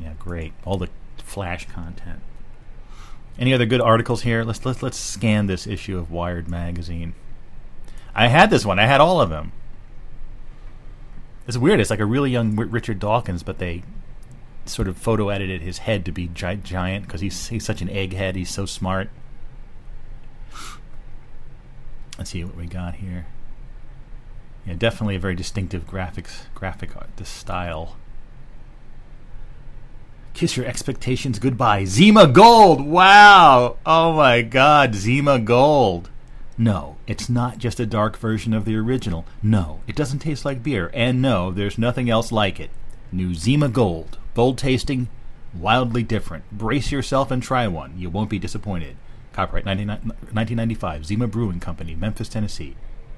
Yeah, 0.00 0.14
great. 0.18 0.52
All 0.64 0.78
the 0.78 0.88
Flash 1.18 1.68
content. 1.68 2.20
Any 3.38 3.52
other 3.52 3.66
good 3.66 3.80
articles 3.80 4.22
here? 4.22 4.42
Let's 4.42 4.64
let's 4.64 4.82
let's 4.82 4.98
scan 4.98 5.46
this 5.46 5.66
issue 5.66 5.98
of 5.98 6.10
Wired 6.10 6.48
magazine. 6.48 7.14
I 8.14 8.28
had 8.28 8.50
this 8.50 8.64
one. 8.64 8.78
I 8.78 8.86
had 8.86 9.00
all 9.00 9.20
of 9.20 9.28
them. 9.28 9.52
It's 11.46 11.56
weird. 11.56 11.80
It's 11.80 11.90
like 11.90 12.00
a 12.00 12.06
really 12.06 12.30
young 12.30 12.56
Richard 12.56 12.98
Dawkins, 12.98 13.42
but 13.42 13.58
they 13.58 13.84
sort 14.64 14.88
of 14.88 14.96
photo 14.96 15.28
edited 15.28 15.62
his 15.62 15.78
head 15.78 16.04
to 16.04 16.12
be 16.12 16.26
gi- 16.28 16.60
giant 16.62 17.06
because 17.06 17.20
he's 17.20 17.48
he's 17.48 17.64
such 17.64 17.82
an 17.82 17.88
egghead. 17.88 18.34
He's 18.34 18.50
so 18.50 18.66
smart. 18.66 19.10
Let's 22.18 22.30
see 22.30 22.42
what 22.42 22.56
we 22.56 22.66
got 22.66 22.96
here. 22.96 23.26
Yeah, 24.66 24.74
definitely 24.74 25.16
a 25.16 25.20
very 25.20 25.34
distinctive 25.36 25.86
graphics 25.86 26.46
graphic 26.54 26.96
art. 26.96 27.10
This 27.16 27.28
style. 27.28 27.96
Kiss 30.34 30.56
your 30.56 30.66
expectations 30.66 31.38
goodbye. 31.38 31.84
Zima 31.84 32.26
Gold. 32.26 32.84
Wow. 32.84 33.76
Oh 33.86 34.12
my 34.14 34.42
God. 34.42 34.94
Zima 34.94 35.38
Gold. 35.38 36.10
No, 36.58 36.96
it's 37.06 37.28
not 37.28 37.58
just 37.58 37.78
a 37.80 37.86
dark 37.86 38.16
version 38.16 38.54
of 38.54 38.64
the 38.64 38.76
original. 38.76 39.26
No, 39.42 39.80
it 39.86 39.94
doesn't 39.94 40.20
taste 40.20 40.44
like 40.44 40.62
beer. 40.62 40.90
And 40.94 41.20
no, 41.20 41.50
there's 41.50 41.76
nothing 41.78 42.08
else 42.08 42.32
like 42.32 42.58
it. 42.58 42.70
New 43.12 43.34
Zima 43.34 43.68
Gold. 43.68 44.18
Bold 44.34 44.56
tasting, 44.58 45.08
wildly 45.54 46.02
different. 46.02 46.44
Brace 46.50 46.90
yourself 46.90 47.30
and 47.30 47.42
try 47.42 47.68
one. 47.68 47.98
You 47.98 48.08
won't 48.08 48.30
be 48.30 48.38
disappointed. 48.38 48.96
Copyright 49.32 49.66
1995, 49.66 51.04
Zima 51.04 51.26
Brewing 51.26 51.60
Company, 51.60 51.94
Memphis, 51.94 52.28
Tennessee. 52.28 52.74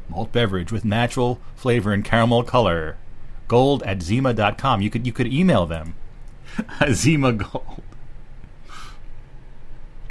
Malt 0.08 0.32
beverage 0.32 0.72
with 0.72 0.84
natural 0.84 1.38
flavor 1.54 1.92
and 1.92 2.04
caramel 2.04 2.42
color. 2.42 2.96
Gold 3.46 3.82
at 3.84 4.02
Zima.com. 4.02 4.80
You 4.80 4.90
could 4.90 5.06
you 5.06 5.12
could 5.12 5.32
email 5.32 5.64
them. 5.64 5.94
Zima 6.92 7.32
Gold. 7.32 7.82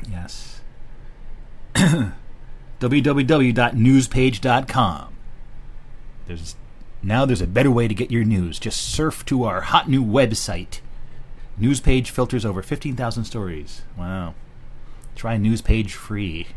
Yes. 0.09 0.61
www.newspage.com. 2.79 5.13
There's 6.27 6.55
now 7.01 7.25
there's 7.25 7.41
a 7.41 7.47
better 7.47 7.71
way 7.71 7.87
to 7.87 7.93
get 7.93 8.11
your 8.11 8.23
news. 8.23 8.59
Just 8.59 8.81
surf 8.81 9.25
to 9.25 9.43
our 9.43 9.61
hot 9.61 9.89
new 9.89 10.03
website. 10.03 10.79
Newspage 11.59 12.09
filters 12.09 12.45
over 12.45 12.61
15,000 12.61 13.23
stories. 13.23 13.81
Wow. 13.97 14.35
Try 15.15 15.37
Newspage 15.37 15.91
free. 15.91 16.47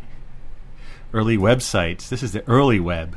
Early 1.13 1.37
websites. 1.37 2.09
This 2.09 2.23
is 2.23 2.33
the 2.33 2.47
early 2.47 2.81
web. 2.81 3.17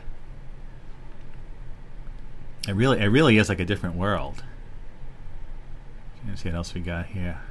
It 2.68 2.76
really 2.76 2.99
it 2.99 3.08
really 3.08 3.38
is 3.38 3.49
like 3.49 3.60
a 3.60 3.66
different 3.66 3.95
world. 3.95 4.43
Let's 6.28 6.43
see 6.43 6.49
what 6.49 6.56
else 6.56 6.74
we 6.74 6.82
got 6.82 7.08
here. 7.08 7.41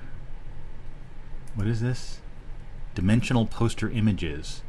What 1.54 1.66
is 1.66 1.82
this? 1.82 2.20
Dimensional 2.94 3.46
poster 3.46 3.90
images. 3.90 4.62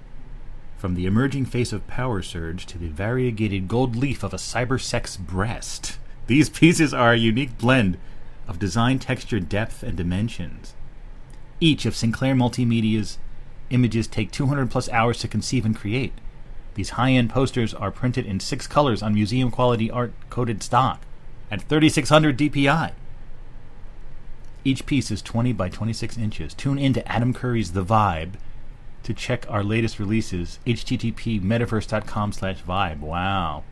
From 0.83 0.95
the 0.95 1.05
emerging 1.05 1.45
face 1.45 1.71
of 1.71 1.87
Power 1.87 2.21
Surge 2.21 2.65
to 2.65 2.77
the 2.77 2.89
variegated 2.89 3.69
gold 3.69 3.95
leaf 3.95 4.21
of 4.21 4.33
a 4.33 4.35
cybersex 4.35 5.17
breast. 5.17 5.97
These 6.27 6.49
pieces 6.49 6.93
are 6.93 7.13
a 7.13 7.17
unique 7.17 7.57
blend 7.57 7.97
of 8.49 8.59
design, 8.59 8.99
texture, 8.99 9.39
depth, 9.39 9.81
and 9.81 9.95
dimensions. 9.95 10.73
Each 11.61 11.85
of 11.85 11.95
Sinclair 11.95 12.35
Multimedia's 12.35 13.17
images 13.69 14.07
take 14.07 14.29
200 14.33 14.69
plus 14.69 14.89
hours 14.89 15.19
to 15.19 15.29
conceive 15.29 15.63
and 15.63 15.73
create. 15.73 16.15
These 16.75 16.89
high 16.99 17.11
end 17.11 17.29
posters 17.29 17.73
are 17.73 17.89
printed 17.89 18.25
in 18.25 18.41
six 18.41 18.67
colors 18.67 19.01
on 19.01 19.13
museum 19.13 19.51
quality 19.51 19.89
art 19.89 20.11
coated 20.29 20.61
stock 20.61 20.99
at 21.49 21.61
3600 21.61 22.37
DPI. 22.37 22.91
Each 24.65 24.85
piece 24.85 25.11
is 25.11 25.21
20 25.21 25.53
by 25.53 25.69
26 25.69 26.17
inches. 26.17 26.53
Tune 26.53 26.77
in 26.77 26.91
to 26.91 27.09
Adam 27.09 27.33
Curry's 27.33 27.71
The 27.71 27.85
Vibe 27.85 28.33
to 29.03 29.13
check 29.13 29.45
our 29.49 29.63
latest 29.63 29.99
releases. 29.99 30.59
http 30.65 31.41
metaverse.com 31.41 32.31
slash 32.31 32.63
vibe. 32.63 32.99
Wow. 32.99 33.63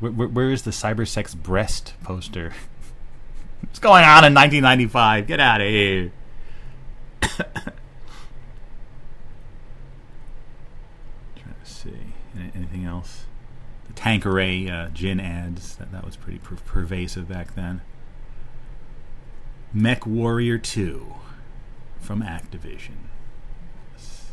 Where, 0.00 0.12
where, 0.12 0.28
where 0.28 0.50
is 0.50 0.62
the 0.62 0.70
cybersex 0.70 1.36
breast 1.36 1.94
poster? 2.02 2.52
What's 3.62 3.80
going 3.80 4.04
on 4.04 4.24
in 4.24 4.34
1995? 4.34 5.26
Get 5.26 5.40
out 5.40 5.60
of 5.60 5.68
here. 5.68 6.12
Trying 7.22 7.44
to 11.64 11.70
see 11.70 11.92
Any- 12.36 12.52
anything 12.54 12.84
else. 12.84 13.24
The 13.88 13.92
Tanqueray 13.94 14.68
uh, 14.68 14.88
gin 14.90 15.18
ads 15.20 15.76
that 15.76 15.90
that 15.92 16.04
was 16.04 16.16
pretty 16.16 16.38
per- 16.38 16.56
pervasive 16.56 17.28
back 17.28 17.54
then. 17.54 17.80
Mech 19.72 20.06
Warrior 20.06 20.58
Two 20.58 21.14
from 22.00 22.22
Activision. 22.22 23.08
Yes. 23.92 24.30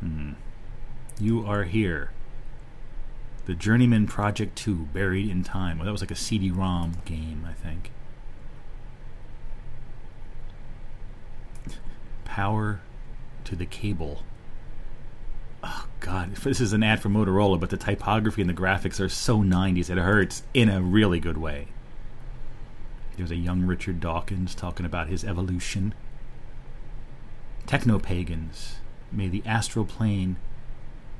Hmm. 0.00 0.32
You 1.20 1.44
are 1.46 1.64
here. 1.64 2.10
The 3.46 3.54
Journeyman 3.54 4.06
Project 4.06 4.56
2, 4.56 4.88
Buried 4.92 5.30
in 5.30 5.42
Time. 5.42 5.78
Well, 5.78 5.86
that 5.86 5.92
was 5.92 6.02
like 6.02 6.10
a 6.10 6.16
CD-ROM 6.16 6.98
game, 7.04 7.46
I 7.48 7.54
think. 7.54 7.90
Power 12.24 12.80
to 13.44 13.56
the 13.56 13.66
cable. 13.66 14.22
Oh 15.62 15.86
God, 16.00 16.34
this 16.36 16.60
is 16.60 16.72
an 16.72 16.82
ad 16.82 17.00
for 17.00 17.08
Motorola, 17.08 17.58
but 17.58 17.70
the 17.70 17.76
typography 17.76 18.42
and 18.42 18.50
the 18.50 18.54
graphics 18.54 19.00
are 19.00 19.08
so 19.08 19.38
90s 19.38 19.90
it 19.90 19.98
hurts 19.98 20.42
in 20.54 20.68
a 20.68 20.80
really 20.80 21.18
good 21.18 21.38
way. 21.38 21.68
There's 23.16 23.30
a 23.32 23.36
young 23.36 23.62
Richard 23.62 23.98
Dawkins 23.98 24.54
talking 24.54 24.86
about 24.86 25.08
his 25.08 25.24
evolution. 25.24 25.94
Techno 27.66 27.98
pagans. 27.98 28.76
May 29.10 29.28
the 29.28 29.42
astral 29.46 29.84
plane 29.84 30.36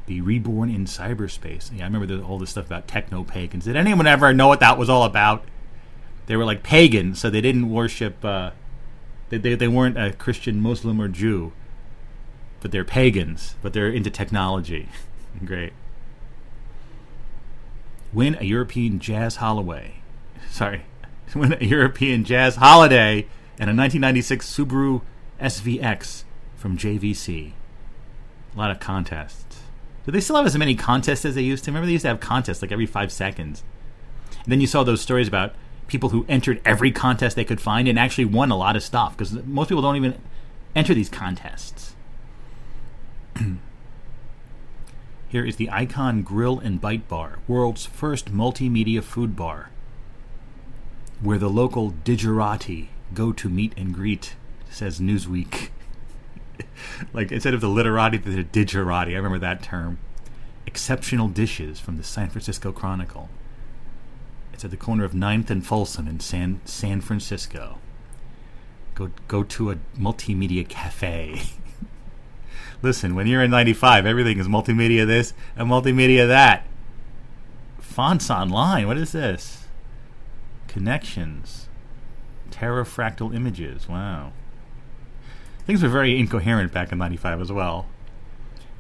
be 0.09 0.21
reborn 0.21 0.71
in 0.71 0.87
cyberspace. 0.87 1.71
Yeah, 1.77 1.85
I 1.85 1.87
remember 1.87 2.07
the, 2.07 2.23
all 2.23 2.39
this 2.39 2.51
stuff 2.51 2.67
about 2.67 2.89
techno 2.89 3.23
pagans. 3.25 3.67
Did 3.67 3.77
anyone 3.77 4.07
ever 4.07 4.33
know 4.33 4.49
what 4.49 4.61
that 4.61 4.79
was 4.79 4.89
all 4.89 5.05
about? 5.05 5.45
They 6.27 6.37
were 6.37 6.45
like 6.45 6.63
pagans, 6.63 7.21
so 7.21 7.31
they 7.31 7.41
didn't 7.41 7.71
worship. 7.71 8.25
Uh, 8.25 8.51
they, 9.29 9.39
they 9.39 9.55
they 9.55 9.69
weren't 9.69 9.99
a 9.99 10.13
Christian, 10.13 10.61
Muslim, 10.61 11.01
or 11.01 11.09
Jew, 11.09 11.53
but 12.61 12.73
they're 12.73 12.85
pagans. 12.85 13.55
But 13.63 13.73
they're 13.73 13.91
into 13.91 14.11
technology. 14.11 14.89
Great. 15.45 15.73
Win 18.13 18.37
a 18.41 18.45
European 18.45 18.99
jazz 18.99 19.37
holiday. 19.37 19.97
Sorry, 20.51 20.83
win 21.35 21.55
a 21.61 21.65
European 21.65 22.25
jazz 22.25 22.57
holiday 22.57 23.27
and 23.59 23.69
a 23.69 23.75
1996 23.75 24.51
Subaru 24.51 25.03
SVX 25.41 26.25
from 26.57 26.79
JVC. 26.79 27.53
A 28.59 28.61
lot 28.61 28.71
of 28.73 28.81
contests. 28.81 29.61
Do 30.05 30.11
they 30.11 30.21
still 30.21 30.35
have 30.35 30.45
as 30.45 30.59
many 30.59 30.75
contests 30.75 31.25
as 31.25 31.37
they 31.37 31.43
used 31.43 31.63
to? 31.63 31.71
Remember 31.71 31.87
they 31.87 31.93
used 31.93 32.03
to 32.03 32.09
have 32.09 32.19
contests 32.19 32.61
like 32.61 32.73
every 32.73 32.87
five 32.87 33.13
seconds. 33.13 33.63
And 34.43 34.51
then 34.51 34.61
you 34.61 34.67
saw 34.67 34.83
those 34.83 35.01
stories 35.01 35.29
about 35.29 35.55
people 35.87 36.09
who 36.09 36.27
entered 36.29 36.61
every 36.65 36.91
contest 36.91 37.37
they 37.37 37.45
could 37.45 37.61
find 37.61 37.87
and 37.87 37.97
actually 37.97 38.25
won 38.25 38.51
a 38.51 38.57
lot 38.57 38.75
of 38.75 38.83
stuff 38.83 39.17
because 39.17 39.33
most 39.45 39.69
people 39.69 39.81
don't 39.81 39.95
even 39.95 40.21
enter 40.75 40.93
these 40.93 41.09
contests. 41.09 41.95
Here 45.29 45.45
is 45.45 45.55
the 45.55 45.71
Icon 45.71 46.23
Grill 46.23 46.59
and 46.59 46.83
Byte 46.83 47.07
Bar, 47.07 47.39
world's 47.47 47.87
first 47.87 48.33
multimedia 48.33 49.05
food 49.05 49.37
bar, 49.37 49.71
where 51.21 51.39
the 51.39 51.49
local 51.49 51.93
digerati 51.93 52.89
go 53.15 53.31
to 53.35 53.49
meet 53.49 53.73
and 53.77 53.95
greet, 53.95 54.35
says 54.69 54.99
Newsweek. 54.99 55.69
like 57.13 57.33
instead 57.33 57.55
of 57.55 57.61
the 57.61 57.69
literati, 57.69 58.19
the 58.19 58.45
digerati. 58.45 59.13
I 59.13 59.17
remember 59.17 59.39
that 59.39 59.63
term. 59.63 59.99
Exceptional 60.67 61.29
dishes 61.29 61.81
from 61.81 61.97
the 61.97 62.05
San 62.05 62.29
Francisco 62.29 62.73
Chronicle. 62.73 63.29
It's 64.53 64.65
at 64.65 64.71
the 64.71 64.77
corner 64.77 65.05
of 65.05 65.13
9th 65.13 65.51
and 65.51 65.65
Folsom 65.65 66.09
in 66.09 66.21
San 66.21 66.61
San 66.65 67.01
Francisco. 67.01 67.79
Go 68.95 69.11
go 69.29 69.45
to 69.45 69.71
a 69.71 69.77
multimedia 69.97 70.69
cafe. 70.69 71.43
Listen, 72.83 73.15
when 73.15 73.27
you're 73.27 73.43
in 73.43 73.51
95, 73.51 74.07
everything 74.07 74.39
is 74.39 74.47
multimedia 74.47 75.07
this 75.07 75.33
and 75.57 75.69
multimedia 75.69 76.27
that. 76.27 76.65
Fonts 77.79 78.31
online. 78.31 78.87
What 78.87 78.99
is 78.99 79.13
this? 79.13 79.65
Connections. 80.69 81.69
Terrafractal 82.51 83.35
images. 83.35 83.89
Wow. 83.89 84.33
Things 85.69 85.83
were 85.83 85.91
very 85.91 86.19
incoherent 86.19 86.73
back 86.73 86.93
in 86.93 86.97
95 86.99 87.43
as 87.43 87.53
well. 87.53 87.85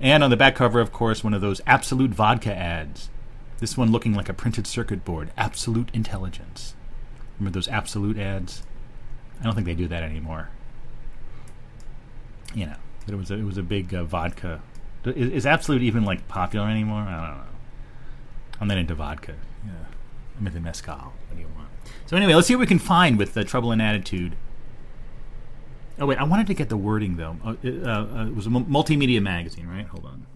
And 0.00 0.24
on 0.24 0.30
the 0.30 0.38
back 0.38 0.54
cover, 0.54 0.80
of 0.80 0.90
course, 0.90 1.22
one 1.22 1.34
of 1.34 1.42
those 1.42 1.60
Absolut 1.66 2.12
Vodka 2.12 2.56
ads. 2.56 3.10
This 3.58 3.76
one 3.76 3.92
looking 3.92 4.14
like 4.14 4.30
a 4.30 4.32
printed 4.32 4.66
circuit 4.66 5.04
board. 5.04 5.30
Absolut 5.36 5.94
Intelligence. 5.94 6.74
Remember 7.38 7.54
those 7.54 7.68
Absolut 7.68 8.16
ads? 8.16 8.62
I 9.38 9.44
don't 9.44 9.54
think 9.54 9.66
they 9.66 9.74
do 9.74 9.86
that 9.86 10.02
anymore. 10.02 10.48
You 12.54 12.64
know, 12.68 12.76
but 13.04 13.12
it 13.12 13.18
was 13.18 13.30
a, 13.30 13.34
it 13.34 13.44
was 13.44 13.58
a 13.58 13.62
big 13.62 13.92
uh, 13.92 14.04
vodka. 14.04 14.62
Is, 15.04 15.30
is 15.30 15.46
Absolut 15.46 15.82
even 15.82 16.06
like 16.06 16.26
popular 16.26 16.68
anymore? 16.68 17.02
I 17.02 17.16
don't 17.16 17.36
know. 17.36 17.44
I'm 18.62 18.68
not 18.68 18.78
into 18.78 18.94
vodka. 18.94 19.34
Yeah, 19.66 19.72
I'm 20.40 20.46
into 20.46 20.60
mezcal. 20.60 21.12
What 21.28 21.34
do 21.34 21.42
you 21.42 21.48
want? 21.54 21.68
So 22.06 22.16
anyway, 22.16 22.32
let's 22.32 22.48
see 22.48 22.54
what 22.54 22.60
we 22.60 22.66
can 22.66 22.78
find 22.78 23.18
with 23.18 23.34
the 23.34 23.44
Trouble 23.44 23.72
and 23.72 23.82
Attitude. 23.82 24.36
Oh 26.00 26.06
wait, 26.06 26.18
I 26.18 26.24
wanted 26.24 26.46
to 26.48 26.54
get 26.54 26.68
the 26.68 26.76
wording 26.76 27.16
though. 27.16 27.36
Uh, 27.44 27.54
it, 27.62 27.84
uh, 27.84 28.26
it 28.28 28.34
was 28.34 28.46
a 28.46 28.50
multimedia 28.50 29.20
magazine, 29.20 29.66
right? 29.66 29.86
Hold 29.86 30.06
on. 30.06 30.26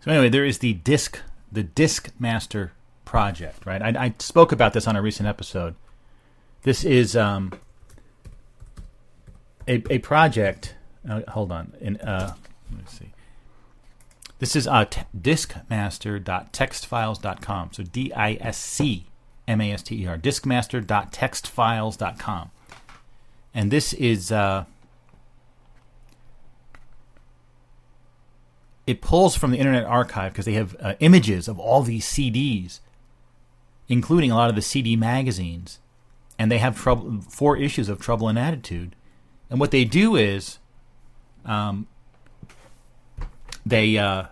So 0.00 0.10
anyway, 0.10 0.30
there 0.30 0.44
is 0.44 0.58
the 0.58 0.72
disc, 0.74 1.20
the 1.52 1.62
Disc 1.62 2.10
Master 2.18 2.72
project, 3.04 3.64
right? 3.66 3.82
I, 3.82 4.06
I 4.06 4.14
spoke 4.18 4.50
about 4.52 4.72
this 4.72 4.86
on 4.86 4.96
a 4.96 5.02
recent 5.02 5.28
episode. 5.28 5.74
This 6.62 6.84
is 6.84 7.14
um, 7.16 7.52
a 9.68 9.82
a 9.90 9.98
project. 9.98 10.76
Uh, 11.08 11.20
hold 11.28 11.52
on, 11.52 11.72
in 11.80 11.96
uh, 11.98 12.34
let 12.70 12.78
me 12.78 12.84
see. 12.86 13.12
This 14.38 14.56
is 14.56 14.66
uh, 14.66 14.86
t- 14.86 15.02
discmaster.textfiles.com. 15.18 17.70
So 17.72 17.82
D 17.82 18.10
I 18.14 18.38
S 18.40 18.56
C 18.56 19.04
M 19.46 19.60
A 19.60 19.72
S 19.72 19.82
T 19.82 20.02
E 20.02 20.06
R. 20.06 20.16
Discmaster.textfiles.com 20.16 22.50
and 23.54 23.70
this 23.70 23.92
is 23.94 24.30
uh, 24.30 24.64
it 28.86 29.00
pulls 29.00 29.36
from 29.36 29.50
the 29.50 29.58
Internet 29.58 29.84
Archive 29.84 30.32
because 30.32 30.46
they 30.46 30.54
have 30.54 30.76
uh, 30.80 30.94
images 31.00 31.48
of 31.48 31.58
all 31.58 31.82
these 31.82 32.04
CDs, 32.04 32.80
including 33.88 34.30
a 34.30 34.34
lot 34.34 34.50
of 34.50 34.56
the 34.56 34.62
CD 34.62 34.96
magazines, 34.96 35.78
and 36.38 36.50
they 36.50 36.58
have 36.58 36.76
trouble 36.76 37.20
four 37.20 37.56
issues 37.56 37.88
of 37.88 38.00
Trouble 38.00 38.28
and 38.28 38.38
Attitude, 38.38 38.96
and 39.48 39.60
what 39.60 39.70
they 39.70 39.84
do 39.84 40.16
is, 40.16 40.58
um, 41.44 41.86
they 43.66 43.98
uh, 43.98 44.24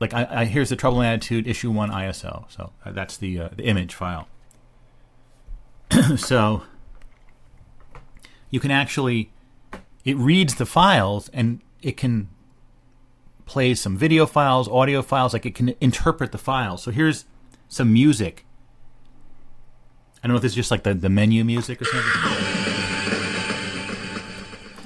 like 0.00 0.14
I, 0.14 0.26
I 0.30 0.44
here's 0.44 0.70
the 0.70 0.76
Trouble 0.76 1.00
and 1.00 1.08
Attitude 1.08 1.46
issue 1.46 1.70
one 1.70 1.90
ISO, 1.90 2.50
so 2.50 2.72
uh, 2.84 2.92
that's 2.92 3.16
the 3.16 3.40
uh, 3.40 3.48
the 3.56 3.64
image 3.64 3.94
file. 3.94 4.28
so 6.16 6.62
you 8.50 8.60
can 8.60 8.70
actually 8.70 9.30
it 10.04 10.16
reads 10.16 10.54
the 10.54 10.66
files 10.66 11.28
and 11.30 11.60
it 11.82 11.96
can 11.96 12.28
play 13.44 13.74
some 13.74 13.96
video 13.96 14.26
files, 14.26 14.68
audio 14.68 15.02
files, 15.02 15.32
like 15.32 15.46
it 15.46 15.54
can 15.54 15.74
interpret 15.80 16.32
the 16.32 16.38
files. 16.38 16.82
So 16.82 16.90
here's 16.90 17.24
some 17.68 17.92
music. 17.92 18.44
I 20.22 20.26
don't 20.26 20.32
know 20.32 20.36
if 20.36 20.42
this 20.42 20.52
is 20.52 20.56
just 20.56 20.70
like 20.70 20.82
the, 20.82 20.94
the 20.94 21.08
menu 21.08 21.44
music 21.44 21.80
or 21.80 21.84
something. 21.84 22.10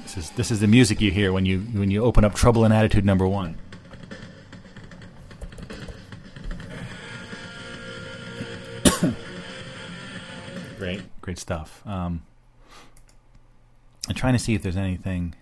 This 0.03 0.17
is 0.17 0.29
this 0.31 0.51
is 0.51 0.59
the 0.59 0.67
music 0.67 1.01
you 1.01 1.09
hear 1.11 1.31
when 1.33 1.45
you 1.45 1.59
when 1.59 1.89
you 1.89 2.03
open 2.03 2.23
up 2.23 2.35
Trouble 2.35 2.65
and 2.65 2.73
Attitude 2.73 3.05
number 3.05 3.27
one. 3.27 3.57
great, 10.77 11.01
great 11.21 11.39
stuff. 11.39 11.81
Um, 11.87 12.21
I'm 14.07 14.15
trying 14.15 14.33
to 14.33 14.39
see 14.39 14.53
if 14.53 14.61
there's 14.61 14.77
anything 14.77 15.35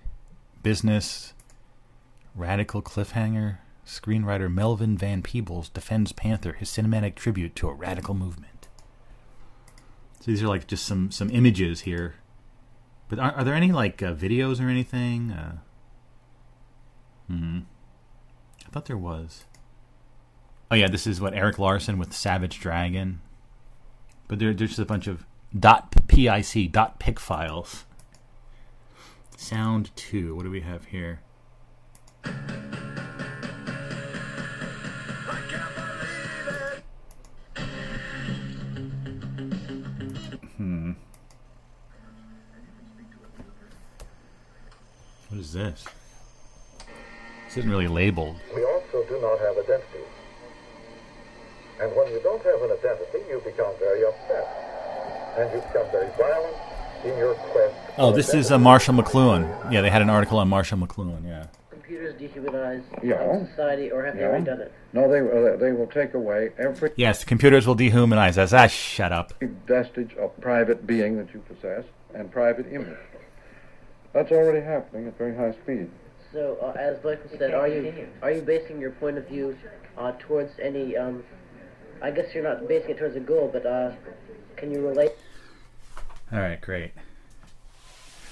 business, 0.62 1.34
radical 2.36 2.82
cliffhanger. 2.82 3.58
Screenwriter 3.86 4.52
Melvin 4.52 4.98
Van 4.98 5.22
Peebles 5.22 5.68
defends 5.70 6.12
Panther, 6.12 6.54
his 6.54 6.70
cinematic 6.70 7.16
tribute 7.16 7.56
to 7.58 7.68
a 7.68 7.74
radical 7.74 8.14
movement. 8.14 8.68
So 10.20 10.30
these 10.30 10.44
are 10.44 10.48
like 10.48 10.68
just 10.68 10.86
some 10.86 11.10
some 11.10 11.32
images 11.32 11.82
here, 11.82 12.16
but 13.10 13.18
are, 13.18 13.32
are 13.32 13.44
there 13.44 13.56
any 13.56 13.72
like 13.72 14.04
uh, 14.04 14.14
videos 14.14 14.64
or 14.64 14.70
anything? 14.70 15.32
Uh, 15.32 15.58
hmm. 17.28 17.60
I 18.66 18.70
thought 18.70 18.86
there 18.86 18.98
was. 18.98 19.46
Oh 20.70 20.76
yeah, 20.76 20.88
this 20.88 21.08
is 21.08 21.20
what 21.20 21.34
Erik 21.34 21.58
Larsen 21.58 21.98
with 21.98 22.14
Savage 22.14 22.60
Dragon. 22.60 23.20
But 24.28 24.40
there, 24.40 24.54
there's 24.54 24.70
just 24.70 24.80
a 24.80 24.86
bunch 24.86 25.08
of 25.08 25.26
dot 25.58 25.92
pic 26.08 26.72
dot 26.72 27.00
pic 27.00 27.20
files. 27.20 27.86
Sound 29.42 29.90
two. 29.96 30.36
What 30.36 30.44
do 30.44 30.52
we 30.52 30.62
have 30.62 30.86
here? 30.86 31.20
Hmm. 40.58 40.92
is 45.34 45.54
this? 45.54 45.86
This 47.48 47.58
isn't 47.58 47.68
really 47.68 47.88
labeled. 47.88 48.36
We 48.56 48.64
also 48.64 49.04
do 49.10 49.20
not 49.20 49.40
have 49.40 49.58
identities. 49.58 50.06
And 51.82 51.96
when 51.96 52.12
you 52.12 52.22
don't 52.22 52.44
have 52.44 52.62
an 52.62 52.72
identity, 52.74 53.26
you 53.28 53.42
become 53.44 53.74
very 53.80 54.06
upset. 54.06 55.36
And 55.40 55.52
you 55.52 55.62
become 55.62 55.90
very 55.92 56.12
violent. 56.16 56.71
Oh, 57.98 58.12
this 58.16 58.34
is 58.34 58.52
uh. 58.52 58.60
Marshall 58.60 58.94
McLuhan. 58.96 59.72
Yeah, 59.72 59.82
they 59.82 59.90
had 59.90 60.02
an 60.02 60.10
article 60.10 60.38
on 60.40 60.48
Marshall 60.50 60.78
McLuhan. 60.78 61.26
Yeah. 61.26 61.48
computers 61.70 62.14
dehumanize 62.22 62.84
Yeah. 63.04 63.46
society, 63.48 63.92
or 63.92 64.06
have 64.06 64.16
they 64.16 64.22
Yeah. 64.22 64.28
already 64.28 64.46
done 64.46 64.62
it? 64.62 64.72
No, 64.94 65.10
they, 65.10 65.20
uh, 65.20 65.58
they 65.58 65.72
will 65.74 65.88
take 65.88 66.14
away 66.14 66.52
every 66.58 66.92
Yes, 66.96 67.24
computers 67.26 67.68
will 67.68 67.76
dehumanize 67.76 68.38
us. 68.38 68.54
Ah, 68.54 68.68
shut 68.68 69.12
up. 69.12 69.34
vestige 69.68 70.16
of 70.16 70.40
private 70.40 70.88
being 70.88 71.18
that 71.18 71.34
you 71.34 71.42
possess 71.42 71.84
and 72.14 72.32
private 72.32 72.72
image. 72.72 72.98
That's 74.14 74.32
already 74.32 74.62
happening 74.62 75.08
at 75.08 75.18
very 75.18 75.36
high 75.36 75.52
speed. 75.52 75.90
So, 76.32 76.58
uh, 76.62 76.80
as 76.80 77.04
Michael 77.04 77.30
said, 77.38 77.54
are 77.54 77.68
you 77.68 78.08
are 78.22 78.32
you 78.32 78.42
basing 78.42 78.80
your 78.80 78.92
point 78.92 79.18
of 79.18 79.28
view 79.28 79.58
uh, 79.98 80.14
towards 80.20 80.52
any? 80.62 80.96
Um, 80.96 81.24
I 82.02 82.12
guess 82.12 82.34
you're 82.34 82.44
not 82.44 82.68
basing 82.70 82.92
it 82.92 82.98
towards 83.00 83.16
a 83.18 83.20
goal, 83.20 83.50
but 83.52 83.66
uh, 83.66 83.92
can 84.56 84.72
you 84.72 84.88
relate? 84.88 85.12
All 86.32 86.40
right, 86.40 86.62
great. 86.62 86.92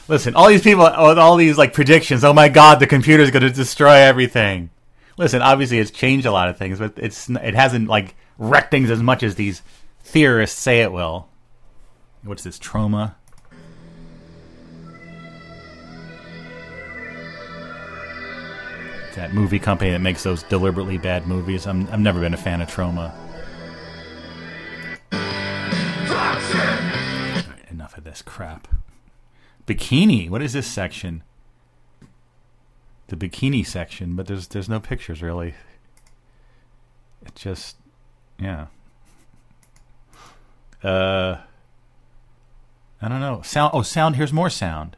Listen, 0.08 0.36
all 0.36 0.47
these 0.47 0.64
people 0.64 0.86
all 0.86 1.36
these 1.36 1.58
like 1.58 1.74
predictions. 1.74 2.24
Oh 2.24 2.34
my 2.34 2.50
God, 2.50 2.80
the 2.80 2.88
computer 2.88 3.22
is 3.22 3.30
going 3.30 3.43
to 3.43 3.52
destroy 3.52 3.93
everything. 3.93 4.72
Listen, 5.18 5.41
obviously 5.41 5.80
it's 5.80 5.91
changed 5.91 6.26
a 6.26 6.32
lot 6.32 6.50
of 6.50 6.58
things, 6.58 6.80
but 6.80 6.93
it's 6.97 7.30
it 7.30 7.54
hasn't 7.54 7.88
like 7.88 8.16
wrecked 8.38 8.72
things 8.72 8.89
as 8.89 9.04
much 9.04 9.22
as 9.22 9.36
these 9.36 9.62
theorists 10.02 10.60
say 10.60 10.82
it 10.82 10.91
will. 10.91 11.28
What's 12.24 12.43
this 12.43 12.58
Troma? 12.58 13.16
That 19.16 19.34
movie 19.34 19.60
company 19.60 19.91
that 19.91 20.00
makes 20.00 20.24
those 20.24 20.43
deliberately 20.43 20.97
bad 20.97 21.28
movies. 21.28 21.68
I'm 21.68 21.88
I've 21.91 22.00
never 22.00 22.22
been 22.22 22.34
a 22.34 22.38
fan 22.38 22.62
of 22.62 22.70
Troma. 22.70 23.14
Crap. 28.22 28.67
Bikini. 29.65 30.30
What 30.30 30.41
is 30.41 30.53
this 30.53 30.67
section? 30.67 31.24
The 33.07 33.15
bikini 33.15 33.65
section, 33.65 34.15
but 34.15 34.28
there's 34.28 34.47
there's 34.47 34.70
no 34.70 34.80
pictures 34.80 35.22
really. 35.22 35.55
It 37.26 37.36
just 37.36 37.78
yeah. 38.39 38.67
Uh 40.84 41.38
I 43.01 43.07
don't 43.07 43.20
know. 43.20 43.41
Sound 43.43 43.72
oh 43.74 43.82
sound 43.82 44.15
here's 44.15 44.34
more 44.34 44.49
sound. 44.49 44.95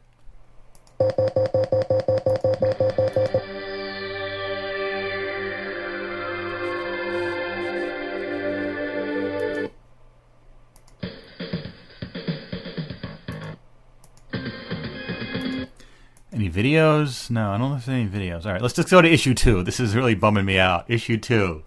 Any 16.42 16.50
videos? 16.50 17.30
No, 17.30 17.52
I 17.52 17.58
don't 17.58 17.70
know 17.70 17.76
if 17.76 17.86
there's 17.86 17.94
any 17.94 18.08
videos. 18.08 18.44
All 18.46 18.52
right, 18.52 18.60
let's 18.60 18.74
just 18.74 18.90
go 18.90 19.00
to 19.00 19.08
issue 19.08 19.32
two. 19.32 19.62
This 19.62 19.78
is 19.78 19.94
really 19.94 20.16
bumming 20.16 20.44
me 20.44 20.58
out. 20.58 20.84
Issue 20.88 21.16
two. 21.16 21.62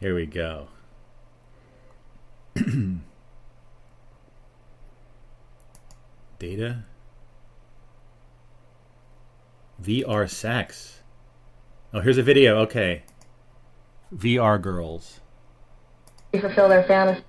Here 0.00 0.12
we 0.12 0.26
go. 0.26 0.66
Data. 6.40 6.82
VR 9.80 10.28
sex. 10.28 11.02
Oh, 11.94 12.00
here's 12.00 12.18
a 12.18 12.24
video. 12.24 12.58
Okay. 12.62 13.04
VR 14.12 14.60
girls. 14.60 15.20
We 16.32 16.40
fulfill 16.40 16.68
their 16.68 16.82
fantasy. 16.82 17.22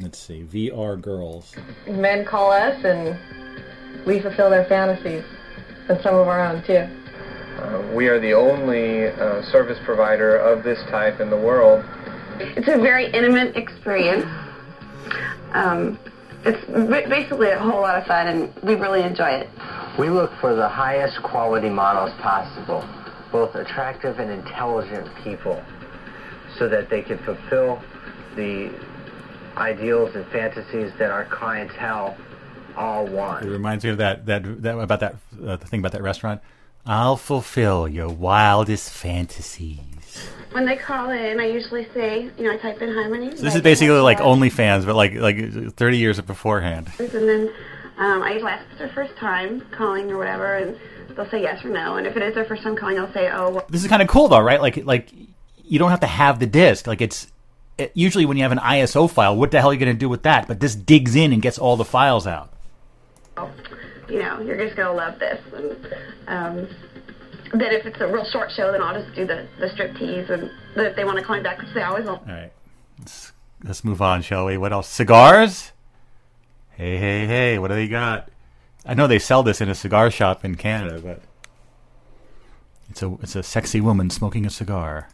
Let's 0.00 0.18
see. 0.18 0.44
VR 0.50 0.98
girls. 0.98 1.54
Men 1.86 2.24
call 2.24 2.52
us 2.52 2.82
and 2.84 3.18
we 4.06 4.18
fulfill 4.18 4.48
their 4.48 4.64
fantasies 4.64 5.24
and 5.90 6.00
some 6.02 6.14
of 6.14 6.28
our 6.28 6.40
own 6.40 6.62
too. 6.62 6.86
Uh, 7.58 7.92
we 7.94 8.06
are 8.06 8.20
the 8.20 8.32
only 8.32 9.08
uh, 9.08 9.42
service 9.50 9.78
provider 9.84 10.36
of 10.36 10.62
this 10.62 10.78
type 10.88 11.20
in 11.20 11.28
the 11.28 11.36
world. 11.36 11.84
It's 12.38 12.68
a 12.68 12.78
very 12.78 13.06
intimate 13.06 13.56
experience. 13.56 14.24
Um, 15.52 15.98
it's 16.44 16.64
basically 17.10 17.50
a 17.50 17.58
whole 17.58 17.82
lot 17.82 17.98
of 17.98 18.06
fun, 18.06 18.28
and 18.28 18.54
we 18.62 18.76
really 18.76 19.02
enjoy 19.02 19.30
it. 19.30 19.48
We 19.98 20.08
look 20.08 20.30
for 20.40 20.54
the 20.54 20.68
highest 20.68 21.22
quality 21.22 21.68
models 21.68 22.12
possible, 22.20 22.88
both 23.30 23.54
attractive 23.56 24.20
and 24.20 24.30
intelligent 24.30 25.10
people, 25.22 25.62
so 26.56 26.68
that 26.68 26.88
they 26.88 27.02
can 27.02 27.18
fulfill 27.18 27.82
the 28.36 28.72
ideals 29.56 30.14
and 30.14 30.24
fantasies 30.28 30.92
that 30.98 31.10
our 31.10 31.26
clientele 31.26 32.16
all 32.76 33.06
want. 33.06 33.44
It 33.44 33.50
reminds 33.50 33.84
me 33.84 33.90
of 33.90 33.98
that 33.98 34.26
that, 34.26 34.62
that 34.62 34.78
about 34.78 35.00
that 35.00 35.16
uh, 35.44 35.56
the 35.56 35.66
thing 35.66 35.80
about 35.80 35.92
that 35.92 36.02
restaurant. 36.02 36.40
I'll 36.86 37.16
fulfill 37.16 37.86
your 37.86 38.08
wildest 38.08 38.90
fantasies. 38.90 39.80
When 40.52 40.64
they 40.64 40.76
call 40.76 41.10
in, 41.10 41.38
I 41.38 41.46
usually 41.46 41.86
say, 41.94 42.30
you 42.36 42.44
know, 42.44 42.52
I 42.52 42.56
type 42.56 42.80
in 42.82 42.92
hi, 42.92 43.06
my 43.08 43.18
name. 43.18 43.36
So 43.36 43.42
this 43.42 43.54
is 43.54 43.62
basically 43.62 43.98
like 44.00 44.18
OnlyFans, 44.18 44.86
but 44.86 44.96
like 44.96 45.14
like 45.14 45.74
thirty 45.74 45.98
years 45.98 46.20
beforehand. 46.20 46.90
And 46.98 47.10
then 47.10 47.52
um, 47.98 48.22
I 48.22 48.32
usually 48.32 48.50
ask 48.50 48.64
if 48.64 48.70
it's 48.70 48.78
their 48.78 48.88
first 48.88 49.16
time 49.16 49.60
calling 49.70 50.10
or 50.10 50.18
whatever, 50.18 50.56
and 50.56 50.76
they'll 51.14 51.30
say 51.30 51.42
yes 51.42 51.64
or 51.64 51.68
no. 51.68 51.96
And 51.96 52.06
if 52.06 52.16
it 52.16 52.22
is 52.22 52.34
their 52.34 52.46
first 52.46 52.62
time 52.62 52.76
calling, 52.76 52.98
I'll 52.98 53.12
say, 53.12 53.30
oh, 53.30 53.50
well, 53.50 53.66
This 53.68 53.82
is 53.82 53.88
kind 53.88 54.02
of 54.02 54.08
cool 54.08 54.28
though, 54.28 54.40
right? 54.40 54.60
Like 54.60 54.84
like 54.84 55.10
you 55.62 55.78
don't 55.78 55.90
have 55.90 56.00
to 56.00 56.06
have 56.06 56.40
the 56.40 56.46
disc. 56.46 56.86
Like 56.86 57.00
it's 57.00 57.28
it, 57.78 57.92
usually 57.94 58.26
when 58.26 58.36
you 58.36 58.42
have 58.42 58.52
an 58.52 58.58
ISO 58.58 59.08
file, 59.08 59.36
what 59.36 59.50
the 59.50 59.60
hell 59.60 59.70
are 59.70 59.72
you 59.72 59.78
going 59.78 59.94
to 59.94 59.98
do 59.98 60.08
with 60.08 60.22
that? 60.24 60.48
But 60.48 60.60
this 60.60 60.74
digs 60.74 61.14
in 61.14 61.32
and 61.32 61.40
gets 61.40 61.58
all 61.58 61.76
the 61.76 61.84
files 61.84 62.26
out. 62.26 62.52
You 64.08 64.18
know, 64.18 64.40
you're 64.40 64.56
just 64.56 64.76
gonna 64.76 64.92
love 64.92 65.18
this. 65.18 65.40
And 65.54 65.76
um, 66.26 66.68
then 67.52 67.72
if 67.72 67.86
it's 67.86 68.00
a 68.00 68.06
real 68.06 68.24
short 68.24 68.50
show, 68.50 68.72
then 68.72 68.82
I'll 68.82 69.00
just 69.00 69.14
do 69.14 69.26
the 69.26 69.46
the 69.58 69.68
strip 69.70 69.96
tease, 69.96 70.28
and 70.30 70.50
then 70.74 70.86
if 70.86 70.96
they 70.96 71.04
want 71.04 71.18
to 71.18 71.24
call 71.24 71.36
me 71.36 71.42
back, 71.42 71.58
which 71.58 71.72
they 71.74 71.82
always 71.82 72.04
will. 72.04 72.16
All 72.16 72.26
right, 72.26 72.52
let's 72.98 73.32
let's 73.64 73.84
move 73.84 74.02
on, 74.02 74.22
shall 74.22 74.46
we? 74.46 74.56
What 74.56 74.72
else? 74.72 74.88
Cigars? 74.88 75.72
Hey 76.70 76.96
hey 76.96 77.26
hey! 77.26 77.58
What 77.58 77.68
do 77.68 77.74
they 77.74 77.88
got? 77.88 78.30
I 78.86 78.94
know 78.94 79.06
they 79.06 79.18
sell 79.18 79.42
this 79.42 79.60
in 79.60 79.68
a 79.68 79.74
cigar 79.74 80.10
shop 80.10 80.44
in 80.44 80.54
Canada, 80.54 81.00
but 81.00 81.20
it's 82.90 83.02
a 83.02 83.16
it's 83.22 83.36
a 83.36 83.42
sexy 83.42 83.80
woman 83.80 84.10
smoking 84.10 84.46
a 84.46 84.50
cigar. 84.50 85.08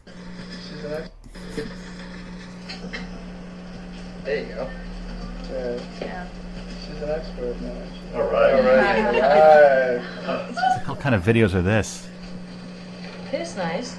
There 4.23 4.45
you 4.45 4.55
go. 4.55 4.69
Yeah. 6.01 6.27
She's 6.85 7.01
an 7.01 7.09
expert 7.09 7.61
now. 7.61 7.96
All 8.17 8.23
right. 8.31 8.53
All 8.53 8.63
right. 8.63 10.01
All 10.27 10.37
What 10.87 10.99
kind 10.99 11.13
of 11.13 11.23
videos 11.23 11.53
are 11.53 11.61
this? 11.61 12.07
Tastes 13.29 13.55
nice. 13.55 13.95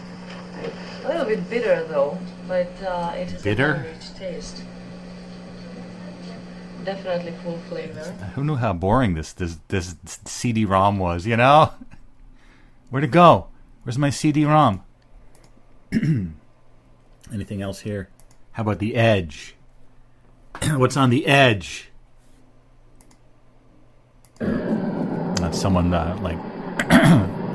A 1.05 1.09
little 1.09 1.25
bit 1.27 1.49
bitter 1.49 1.85
though, 1.85 2.19
but 2.49 2.71
uh, 2.83 3.13
it 3.15 3.33
is 3.33 3.43
Bitter? 3.43 3.75
a 3.75 3.83
rich 3.83 4.15
taste. 4.15 4.63
Definitely 6.85 7.33
full 7.45 7.59
flavor. 7.69 8.01
Who 8.35 8.43
knew 8.43 8.57
how 8.57 8.73
boring 8.73 9.15
this 9.15 9.33
this 9.33 9.57
this 9.69 9.97
CD-ROM 10.25 10.99
was? 10.99 11.25
You 11.27 11.37
know, 11.37 11.73
where'd 12.91 13.05
it 13.05 13.11
go? 13.13 13.47
Where's 13.85 13.99
my 13.99 14.11
CD-ROM? 14.11 14.83
Anything 17.33 17.63
else 17.63 17.81
here? 17.81 18.09
How 18.53 18.63
about 18.63 18.81
the 18.81 18.97
Edge? 18.97 19.55
What's 20.73 20.97
on 20.97 21.11
the 21.11 21.27
Edge? 21.27 21.91
That's 24.39 25.61
someone 25.61 25.93
uh, 25.93 26.19
like 26.23 26.39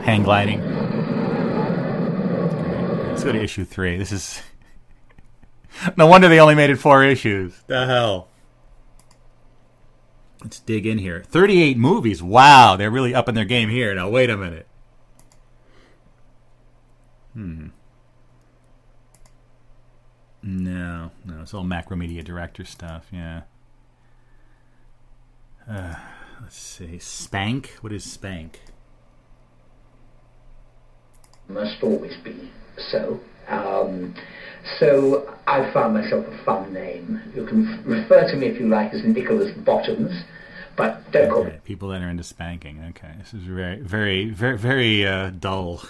hang 0.03 0.23
gliding. 0.23 0.61
Let's 3.09 3.23
go 3.23 3.31
to 3.31 3.41
issue 3.41 3.65
three. 3.65 3.97
This 3.97 4.11
is 4.11 4.41
no 5.97 6.07
wonder 6.07 6.27
they 6.27 6.39
only 6.39 6.55
made 6.55 6.69
it 6.69 6.77
four 6.77 7.03
issues. 7.03 7.53
The 7.67 7.85
hell. 7.85 8.27
Let's 10.41 10.59
dig 10.59 10.85
in 10.85 10.97
here. 10.97 11.23
38 11.25 11.77
movies. 11.77 12.21
Wow, 12.21 12.75
they're 12.75 12.91
really 12.91 13.15
upping 13.15 13.35
their 13.35 13.45
game 13.45 13.69
here. 13.69 13.95
Now, 13.95 14.09
wait 14.09 14.29
a 14.29 14.35
minute. 14.35 14.67
Hmm. 17.33 17.67
No, 20.41 21.11
no, 21.23 21.41
it's 21.41 21.53
all 21.53 21.63
Macromedia 21.63 22.23
director 22.23 22.65
stuff, 22.65 23.07
yeah. 23.11 23.43
Uh, 25.69 25.95
let's 26.43 26.59
see. 26.59 26.99
Spank? 26.99 27.77
What 27.81 27.91
is 27.91 28.03
Spank? 28.03 28.59
must 31.47 31.83
always 31.83 32.15
be 32.23 32.51
so. 32.91 33.19
Um, 33.47 34.15
so 34.79 35.35
I 35.47 35.71
found 35.73 35.93
myself 35.93 36.25
a 36.27 36.43
fun 36.45 36.73
name. 36.73 37.21
You 37.35 37.45
can 37.45 37.83
refer 37.83 38.29
to 38.29 38.37
me 38.37 38.47
if 38.47 38.59
you 38.59 38.67
like 38.67 38.93
as 38.93 39.03
Nicholas 39.03 39.51
Bottoms, 39.57 40.23
But 40.75 41.11
don't 41.11 41.29
call 41.29 41.43
Okay, 41.43 41.59
people 41.63 41.89
that 41.89 42.01
are 42.01 42.09
into 42.09 42.23
spanking. 42.23 42.83
Okay, 42.89 43.13
this 43.19 43.33
is 43.33 43.43
very, 43.43 43.79
very, 43.81 44.29
very, 44.29 44.57
very 44.57 45.05
uh, 45.05 45.31
dull. 45.31 45.83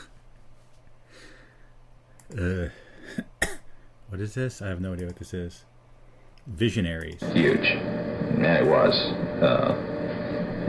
Uh, 2.37 2.69
what 4.09 4.19
is 4.19 4.33
this? 4.33 4.61
I 4.61 4.69
have 4.69 4.81
no 4.81 4.93
idea 4.93 5.05
what 5.05 5.17
this 5.17 5.33
is. 5.33 5.65
Visionaries. 6.47 7.21
huge, 7.31 7.65
and 7.65 8.45
it 8.45 8.65
was. 8.65 8.93
Uh, 9.41 9.82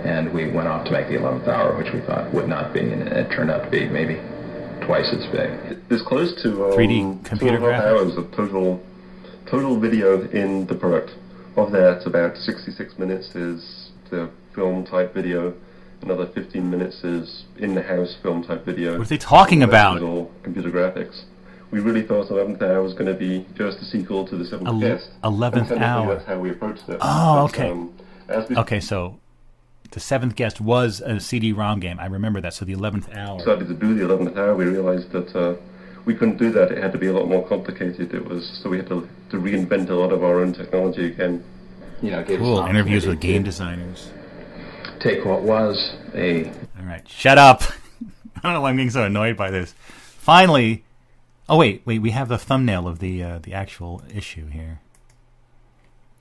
and 0.04 0.32
we 0.32 0.50
went 0.50 0.68
off 0.68 0.84
to 0.86 0.92
make 0.92 1.08
the 1.08 1.14
11th 1.14 1.48
hour, 1.48 1.76
which 1.76 1.92
we 1.92 2.00
thought 2.00 2.32
would 2.32 2.48
not 2.48 2.72
be, 2.72 2.80
and 2.80 3.02
it 3.08 3.30
turned 3.30 3.50
out 3.50 3.64
to 3.64 3.70
be 3.70 3.88
maybe 3.88 4.16
twice 4.86 5.12
as 5.12 5.26
big. 5.32 5.78
It's 5.90 6.02
close 6.02 6.34
to 6.42 6.66
um, 6.66 6.72
3D 6.72 7.24
computer 7.24 7.58
two 7.58 7.64
and 7.66 7.72
a 7.74 7.76
half 7.76 7.84
hours 7.84 8.16
of 8.16 8.30
total 8.32 8.82
total 9.46 9.78
video 9.78 10.22
in 10.30 10.66
the 10.66 10.74
product. 10.74 11.12
Of 11.56 11.70
that, 11.70 12.02
about 12.04 12.36
66 12.36 12.98
minutes 12.98 13.34
is 13.36 13.90
the 14.10 14.28
film 14.56 14.84
type 14.84 15.14
video. 15.14 15.54
Another 16.02 16.26
15 16.26 16.68
minutes 16.68 17.04
is 17.04 17.44
in 17.58 17.74
the 17.76 17.82
house 17.82 18.16
film 18.22 18.42
type 18.42 18.64
video. 18.64 18.98
What 18.98 19.06
are 19.06 19.08
they 19.08 19.18
talking 19.18 19.60
The 19.60 19.68
about? 19.68 19.98
is 19.98 20.02
all 20.02 20.32
computer 20.42 20.70
graphics. 20.70 21.22
We 21.70 21.78
really 21.80 22.02
thought 22.02 22.28
11th 22.28 22.60
Hour 22.60 22.82
was 22.82 22.92
going 22.92 23.06
to 23.06 23.14
be 23.14 23.46
just 23.54 23.78
a 23.78 23.84
sequel 23.84 24.26
to 24.26 24.36
the 24.36 24.44
Seventh 24.44 24.68
Ele- 24.68 24.80
Guest. 24.80 25.10
11th 25.22 25.80
Hour. 25.80 26.14
That's 26.16 26.26
how 26.26 26.38
we 26.40 26.50
approached 26.50 26.88
it. 26.88 26.98
Oh, 27.00 27.48
But, 27.50 27.54
okay. 27.60 27.70
um, 27.70 27.92
as 28.28 28.48
we 28.48 28.56
Okay, 28.56 28.80
so 28.80 29.16
the 29.94 30.00
seventh 30.00 30.34
guest 30.34 30.60
was 30.60 31.00
a 31.00 31.20
CD-ROM 31.20 31.78
game. 31.78 32.00
I 32.00 32.06
remember 32.06 32.40
that. 32.40 32.52
So 32.52 32.64
the 32.64 32.72
eleventh 32.72 33.08
hour. 33.14 33.38
decided 33.38 33.68
to 33.68 33.74
do 33.74 33.94
the 33.94 34.04
11th 34.04 34.36
hour, 34.36 34.54
we 34.54 34.64
realized 34.64 35.12
that 35.12 35.34
uh, 35.36 35.54
we 36.04 36.14
couldn't 36.14 36.36
do 36.36 36.50
that. 36.50 36.72
It 36.72 36.78
had 36.78 36.92
to 36.92 36.98
be 36.98 37.06
a 37.06 37.12
lot 37.12 37.28
more 37.28 37.46
complicated. 37.46 38.12
It 38.12 38.24
was 38.24 38.60
so 38.62 38.68
we 38.68 38.76
had 38.78 38.88
to, 38.88 39.08
to 39.30 39.36
reinvent 39.36 39.88
a 39.90 39.94
lot 39.94 40.12
of 40.12 40.24
our 40.24 40.40
own 40.40 40.52
technology 40.52 41.06
again. 41.06 41.44
You 42.02 42.10
know, 42.10 42.20
it 42.20 42.26
gave 42.26 42.40
us 42.40 42.44
Cool 42.44 42.66
interviews 42.66 43.06
with 43.06 43.20
game 43.20 43.44
designers. 43.44 44.10
Take 45.00 45.24
what 45.24 45.42
was 45.42 45.96
a 46.12 46.46
All 46.46 46.84
right, 46.84 47.08
shut 47.08 47.38
up. 47.38 47.62
I 48.36 48.40
don't 48.42 48.52
know 48.52 48.60
why 48.60 48.70
I'm 48.70 48.76
getting 48.76 48.90
so 48.90 49.04
annoyed 49.04 49.36
by 49.36 49.50
this. 49.50 49.74
Finally, 49.78 50.84
oh 51.48 51.56
wait, 51.56 51.82
wait, 51.84 52.00
we 52.00 52.10
have 52.10 52.28
the 52.28 52.38
thumbnail 52.38 52.88
of 52.88 52.98
the 52.98 53.22
uh, 53.22 53.38
the 53.38 53.54
actual 53.54 54.02
issue 54.12 54.48
here. 54.48 54.80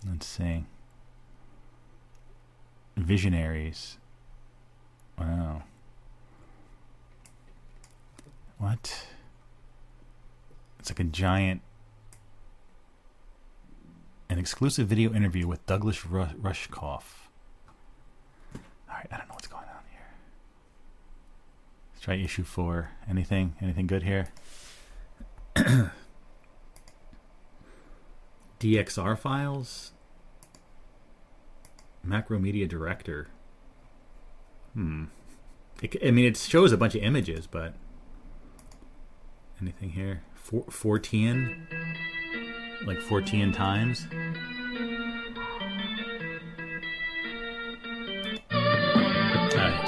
Let's 0.08 0.28
see. 0.28 0.66
Visionaries. 2.96 3.98
Wow. 5.18 5.64
What? 8.58 9.08
It's 10.80 10.90
like 10.90 11.00
a 11.00 11.04
giant. 11.04 11.62
An 14.30 14.40
exclusive 14.40 14.88
video 14.88 15.14
interview 15.14 15.48
with 15.48 15.66
Douglas 15.66 16.06
Ru- 16.06 16.26
Rushkoff. 16.42 17.04
All 18.56 18.60
right, 18.90 19.08
I 19.12 19.18
don't 19.18 19.28
know 19.28 19.34
what's 19.36 19.48
going 19.48 19.64
on 19.64 19.84
here. 19.92 20.08
Let's 21.94 22.04
try 22.04 22.16
issue 22.16 22.44
four. 22.44 22.92
Anything? 23.10 23.56
Anything 23.62 23.88
good 23.88 24.04
here? 24.04 24.30
DXR 28.60 29.18
files. 29.18 29.92
Macromedia 32.08 32.68
Director. 32.68 33.28
Hmm. 34.74 35.06
It, 35.82 35.98
I 36.06 36.12
mean, 36.12 36.26
it 36.26 36.38
shows 36.38 36.72
a 36.72 36.78
bunch 36.78 36.96
of 36.96 37.04
images, 37.04 37.48
but 37.48 37.74
anything 39.62 39.90
here? 39.90 40.24
Four, 40.36 40.66
14? 40.70 41.68
Like 42.86 43.00
14 43.00 43.52
times? 43.52 44.06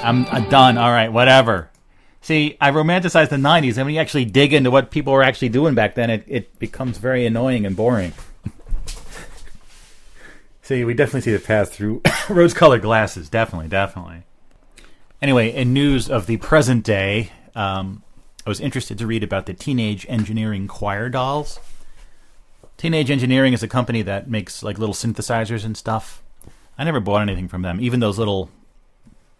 I'm, 0.06 0.24
I'm 0.26 0.48
done. 0.48 0.78
All 0.78 0.92
right, 0.92 1.12
whatever. 1.12 1.70
See, 2.20 2.56
I 2.60 2.70
romanticize 2.70 3.28
the 3.28 3.36
90s, 3.36 3.76
and 3.76 3.86
when 3.86 3.94
you 3.94 4.00
actually 4.00 4.24
dig 4.24 4.52
into 4.52 4.70
what 4.70 4.90
people 4.90 5.12
were 5.12 5.22
actually 5.22 5.48
doing 5.48 5.74
back 5.74 5.94
then, 5.94 6.10
it, 6.10 6.24
it 6.26 6.58
becomes 6.58 6.98
very 6.98 7.26
annoying 7.26 7.66
and 7.66 7.76
boring. 7.76 8.12
See, 10.66 10.84
we 10.84 10.94
definitely 10.94 11.20
see 11.20 11.32
the 11.32 11.38
path 11.38 11.72
through 11.72 12.02
rose 12.28 12.52
colored 12.52 12.82
glasses. 12.82 13.28
Definitely, 13.28 13.68
definitely. 13.68 14.24
Anyway, 15.22 15.52
in 15.52 15.72
news 15.72 16.10
of 16.10 16.26
the 16.26 16.36
present 16.38 16.84
day, 16.84 17.30
um, 17.54 18.02
I 18.44 18.48
was 18.48 18.60
interested 18.60 18.98
to 18.98 19.06
read 19.06 19.22
about 19.22 19.46
the 19.46 19.54
Teenage 19.54 20.04
Engineering 20.08 20.66
Choir 20.66 21.08
dolls. 21.08 21.60
Teenage 22.76 23.10
Engineering 23.10 23.52
is 23.52 23.62
a 23.62 23.68
company 23.68 24.02
that 24.02 24.28
makes 24.28 24.62
like 24.62 24.78
little 24.78 24.94
synthesizers 24.94 25.64
and 25.64 25.76
stuff. 25.76 26.22
I 26.76 26.84
never 26.84 27.00
bought 27.00 27.22
anything 27.22 27.48
from 27.48 27.62
them. 27.62 27.80
Even 27.80 28.00
those 28.00 28.18
little 28.18 28.50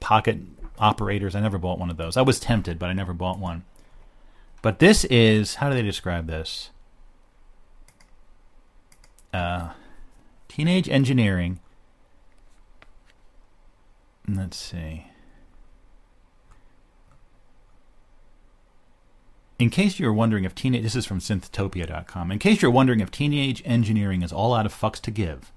pocket 0.00 0.38
operators, 0.78 1.34
I 1.34 1.40
never 1.40 1.58
bought 1.58 1.78
one 1.78 1.90
of 1.90 1.96
those. 1.96 2.16
I 2.16 2.22
was 2.22 2.38
tempted, 2.38 2.78
but 2.78 2.88
I 2.88 2.92
never 2.92 3.12
bought 3.12 3.38
one. 3.38 3.64
But 4.62 4.78
this 4.78 5.04
is 5.04 5.56
how 5.56 5.68
do 5.68 5.74
they 5.74 5.82
describe 5.82 6.28
this? 6.28 6.70
Uh, 9.34 9.70
teenage 10.56 10.88
engineering. 10.88 11.60
Let's 14.26 14.56
see. 14.56 15.08
In 19.58 19.68
case 19.68 20.00
you're 20.00 20.14
wondering 20.14 20.44
if 20.44 20.54
teenage 20.54 20.82
this 20.82 20.96
is 20.96 21.04
from 21.04 21.18
synthtopia.com. 21.20 22.32
In 22.32 22.38
case 22.38 22.62
you're 22.62 22.70
wondering 22.70 23.00
if 23.00 23.10
teenage 23.10 23.62
engineering 23.66 24.22
is 24.22 24.32
all 24.32 24.54
out 24.54 24.64
of 24.64 24.72
fucks 24.72 24.98
to 25.02 25.10
give, 25.10 25.52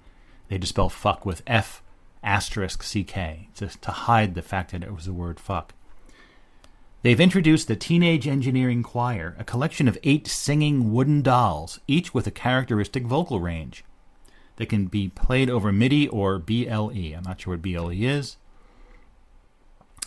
they 0.49 0.57
just 0.57 0.73
spell 0.73 0.89
fuck 0.89 1.25
with 1.25 1.43
F 1.47 1.81
asterisk 2.21 2.81
CK 2.81 3.53
to, 3.55 3.69
to 3.79 3.91
hide 3.91 4.35
the 4.35 4.41
fact 4.41 4.71
that 4.71 4.83
it 4.83 4.93
was 4.93 5.05
the 5.05 5.13
word 5.13 5.39
fuck. 5.39 5.73
They've 7.03 7.21
introduced 7.21 7.69
the 7.69 7.77
Teenage 7.77 8.27
Engineering 8.27 8.83
Choir, 8.83 9.37
a 9.39 9.45
collection 9.45 9.87
of 9.87 9.97
eight 10.03 10.27
singing 10.27 10.91
wooden 10.91 11.21
dolls, 11.21 11.79
each 11.87 12.13
with 12.13 12.27
a 12.27 12.31
characteristic 12.31 13.05
vocal 13.05 13.39
range. 13.39 13.85
They 14.59 14.65
can 14.65 14.87
be 14.87 15.07
played 15.07 15.49
over 15.49 15.71
MIDI 15.71 16.09
or 16.09 16.37
BLE. 16.37 17.15
I'm 17.15 17.23
not 17.25 17.39
sure 17.39 17.53
what 17.53 17.61
BLE 17.61 17.91
is. 17.91 18.35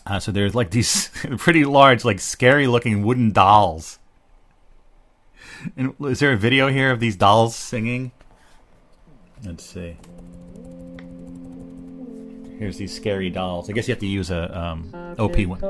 Uh, 0.07 0.21
so 0.21 0.31
there's 0.31 0.55
like 0.55 0.71
these 0.71 1.09
pretty 1.39 1.65
large, 1.65 2.05
like 2.05 2.21
scary 2.21 2.67
looking 2.67 3.03
wooden 3.03 3.33
dolls. 3.33 3.99
And 5.75 5.95
is 6.01 6.19
there 6.19 6.33
a 6.33 6.37
video 6.37 6.69
here 6.69 6.91
of 6.91 7.01
these 7.01 7.17
dolls 7.17 7.57
singing? 7.57 8.13
Let's 9.43 9.65
see. 9.65 9.97
Here's 12.59 12.77
these 12.77 12.95
scary 12.95 13.31
dolls. 13.31 13.71
I 13.71 13.73
guess 13.73 13.89
you 13.89 13.93
have 13.93 14.01
to 14.01 14.07
use 14.07 14.31
a 14.31 14.59
um, 14.59 14.95
OP 15.19 15.39
one. 15.47 15.61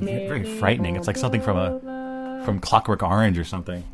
Very 0.00 0.58
frightening. 0.58 0.96
It's 0.96 1.06
like 1.06 1.18
something 1.18 1.42
from 1.42 1.58
a 1.58 2.42
from 2.46 2.58
Clockwork 2.58 3.02
Orange 3.02 3.38
or 3.38 3.44
something. 3.44 3.84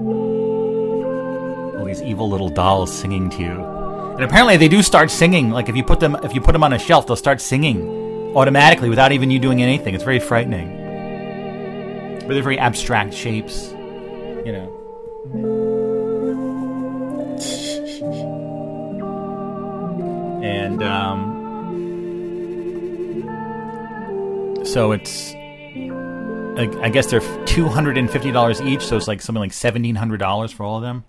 All 0.00 1.84
these 1.84 2.02
evil 2.02 2.28
little 2.30 2.48
dolls 2.48 2.92
singing 2.92 3.30
to 3.30 3.42
you. 3.42 3.64
And 4.14 4.24
apparently 4.24 4.56
they 4.56 4.68
do 4.68 4.82
start 4.82 5.10
singing. 5.10 5.50
Like 5.50 5.68
if 5.68 5.76
you 5.76 5.84
put 5.84 6.00
them 6.00 6.16
if 6.22 6.34
you 6.34 6.40
put 6.40 6.52
them 6.52 6.64
on 6.64 6.72
a 6.72 6.78
shelf, 6.78 7.06
they'll 7.06 7.16
start 7.16 7.40
singing 7.40 8.34
automatically 8.36 8.88
without 8.88 9.12
even 9.12 9.30
you 9.30 9.38
doing 9.38 9.62
anything. 9.62 9.94
It's 9.94 10.04
very 10.04 10.20
frightening. 10.20 10.76
But 12.20 12.34
they're 12.34 12.42
very 12.42 12.58
abstract 12.58 13.14
shapes, 13.14 13.70
you 14.44 14.52
know. 14.52 14.74
And 20.42 20.82
um 20.82 21.36
so 24.64 24.92
it's 24.92 25.34
I 26.58 26.88
guess 26.88 27.06
they're 27.06 27.22
two 27.46 27.68
hundred 27.68 27.96
and 27.98 28.10
fifty 28.10 28.32
dollars 28.32 28.60
each, 28.60 28.82
so 28.82 28.96
it's 28.96 29.06
like 29.06 29.22
something 29.22 29.40
like 29.40 29.52
seventeen 29.52 29.94
hundred 29.94 30.16
dollars 30.18 30.50
for 30.50 30.64
all 30.64 30.76
of 30.76 30.82
them. 30.82 31.04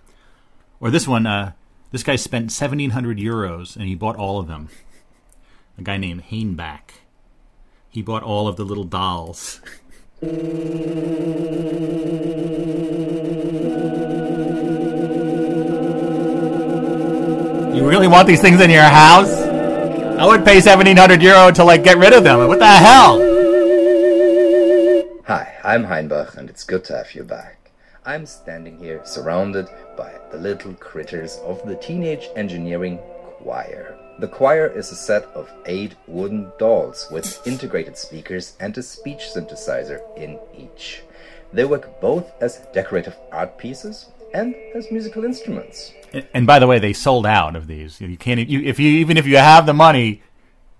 Or 0.79 0.91
this 0.91 1.07
one, 1.07 1.25
uh, 1.25 1.53
this 1.91 2.03
guy 2.03 2.17
spent 2.17 2.51
seventeen 2.51 2.91
hundred 2.91 3.17
euros 3.17 3.75
and 3.75 3.85
he 3.85 3.95
bought 3.95 4.15
all 4.15 4.37
of 4.39 4.47
them. 4.47 4.69
A 5.79 5.81
guy 5.81 5.97
named 5.97 6.25
Heinbach. 6.29 6.93
He 7.89 8.03
bought 8.03 8.21
all 8.21 8.47
of 8.47 8.57
the 8.57 8.63
little 8.63 8.83
dolls. 8.83 9.59
You 10.21 10.29
really 17.87 18.07
want 18.07 18.27
these 18.27 18.41
things 18.41 18.61
in 18.61 18.69
your 18.69 18.83
house? 18.83 19.31
I 19.31 20.25
would 20.27 20.45
pay 20.45 20.61
seventeen 20.61 20.97
hundred 20.97 21.23
euro 21.23 21.49
to 21.51 21.63
like 21.63 21.83
get 21.83 21.97
rid 21.97 22.13
of 22.13 22.23
them. 22.23 22.47
What 22.47 22.59
the 22.59 22.67
hell? 22.67 23.38
Hi, 25.29 25.59
I'm 25.63 25.83
Heinbach, 25.83 26.37
and 26.37 26.49
it's 26.49 26.63
good 26.63 26.83
to 26.85 26.97
have 26.97 27.13
you 27.13 27.23
back. 27.23 27.69
I'm 28.03 28.25
standing 28.25 28.79
here 28.79 29.01
surrounded 29.05 29.67
by 29.95 30.11
the 30.31 30.39
little 30.39 30.73
critters 30.73 31.37
of 31.45 31.61
the 31.67 31.75
Teenage 31.75 32.29
Engineering 32.35 32.97
Choir. 33.37 33.95
The 34.17 34.27
choir 34.27 34.65
is 34.65 34.91
a 34.91 34.95
set 34.95 35.25
of 35.35 35.47
eight 35.67 35.93
wooden 36.07 36.51
dolls 36.57 37.07
with 37.11 37.45
integrated 37.45 37.95
speakers 37.95 38.55
and 38.59 38.75
a 38.75 38.81
speech 38.81 39.29
synthesizer 39.31 40.01
in 40.17 40.39
each. 40.57 41.03
They 41.53 41.65
work 41.65 42.01
both 42.01 42.25
as 42.41 42.65
decorative 42.73 43.15
art 43.31 43.55
pieces 43.59 44.07
and 44.33 44.55
as 44.73 44.91
musical 44.91 45.25
instruments. 45.25 45.93
And- 46.33 46.47
by 46.47 46.57
the 46.57 46.65
way, 46.65 46.79
they 46.79 46.93
sold 46.93 47.27
out 47.27 47.55
of 47.55 47.67
these. 47.67 48.01
You 48.01 48.17
can't 48.17 48.49
you, 48.49 48.61
if 48.61 48.79
you 48.79 48.89
even 48.93 49.15
if 49.15 49.27
you 49.27 49.37
have 49.37 49.67
the 49.67 49.75
money 49.75 50.23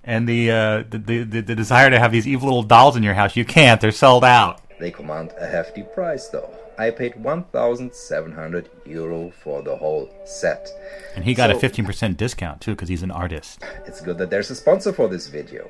and 0.10 0.28
the, 0.28 0.50
uh, 0.50 0.84
the, 0.90 1.24
the 1.24 1.42
the 1.42 1.56
desire 1.56 1.92
to 1.92 2.00
have 2.00 2.12
these 2.12 2.28
evil 2.28 2.48
little 2.48 2.64
dolls 2.64 2.96
in 2.98 3.04
your 3.04 3.14
house, 3.14 3.36
you 3.36 3.46
can't. 3.46 3.80
They're 3.80 3.92
sold 3.92 4.26
out. 4.26 4.60
They 4.80 4.90
command 4.90 5.34
a 5.40 5.46
hefty 5.46 5.84
price 5.84 6.28
though. 6.30 6.50
I 6.80 6.90
paid 6.90 7.22
1,700 7.22 8.70
euro 8.86 9.32
for 9.32 9.62
the 9.62 9.76
whole 9.76 10.10
set. 10.26 10.70
And 11.16 11.24
he 11.24 11.36
got 11.36 11.52
a 11.52 11.60
fifteen 11.60 11.86
percent 11.86 12.18
discount 12.18 12.60
too 12.60 12.72
because 12.72 12.90
he's 12.90 13.04
an 13.04 13.12
artist. 13.12 13.64
It's 13.86 14.02
good 14.02 14.18
that 14.18 14.32
there's 14.32 14.50
a 14.50 14.56
sponsor 14.56 14.92
for 14.94 15.08
this 15.08 15.28
video. 15.28 15.70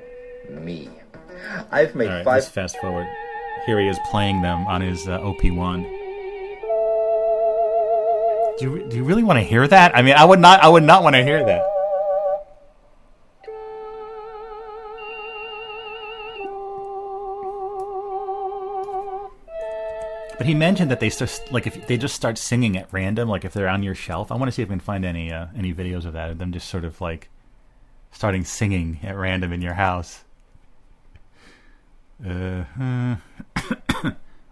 Me. 0.50 0.88
I've 1.70 1.94
made 1.96 2.08
right, 2.08 2.24
five. 2.24 2.36
let's 2.36 2.48
fast 2.48 2.78
forward. 2.78 3.08
Here 3.66 3.80
he 3.80 3.90
is 3.90 4.00
playing 4.10 4.42
them 4.42 4.66
on 4.68 4.80
his 4.80 5.06
uh, 5.08 5.20
OP1. 5.20 5.84
Do 8.58 8.66
you, 8.66 8.90
do 8.90 8.96
you 8.96 9.04
really 9.04 9.24
want 9.24 9.38
to 9.38 9.44
hear 9.44 9.68
that? 9.68 9.98
I 9.98 10.02
mean, 10.02 10.16
I 10.16 10.24
would 10.24 10.40
not. 10.40 10.64
I 10.64 10.70
would 10.70 10.84
not 10.84 11.04
want 11.04 11.16
to 11.18 11.24
hear 11.24 11.44
that. 11.44 11.64
But 20.40 20.48
he 20.48 20.54
mentioned 20.54 20.90
that 20.90 21.02
they 21.02 21.10
just 21.10 21.52
like 21.52 21.68
if 21.68 21.86
they 21.86 21.98
just 21.98 22.16
start 22.16 22.38
singing 22.38 22.78
at 22.78 22.88
random, 22.94 23.28
like 23.28 23.44
if 23.44 23.52
they're 23.52 23.68
on 23.68 23.84
your 23.84 23.94
shelf. 23.94 24.32
I 24.32 24.36
want 24.36 24.48
to 24.48 24.54
see 24.54 24.62
if 24.62 24.70
we 24.70 24.74
can 24.74 24.80
find 24.80 25.04
any 25.04 25.34
uh, 25.34 25.48
any 25.54 25.74
videos 25.74 26.06
of 26.06 26.14
that 26.14 26.30
of 26.30 26.38
them 26.38 26.54
just 26.54 26.70
sort 26.70 26.86
of 26.86 27.02
like 27.02 27.28
starting 28.14 28.46
singing 28.46 29.02
at 29.04 29.18
random 29.18 29.52
in 29.52 29.62
your 29.62 29.74
house. 29.74 30.24
Uh, 32.26 32.64
uh, 32.80 33.16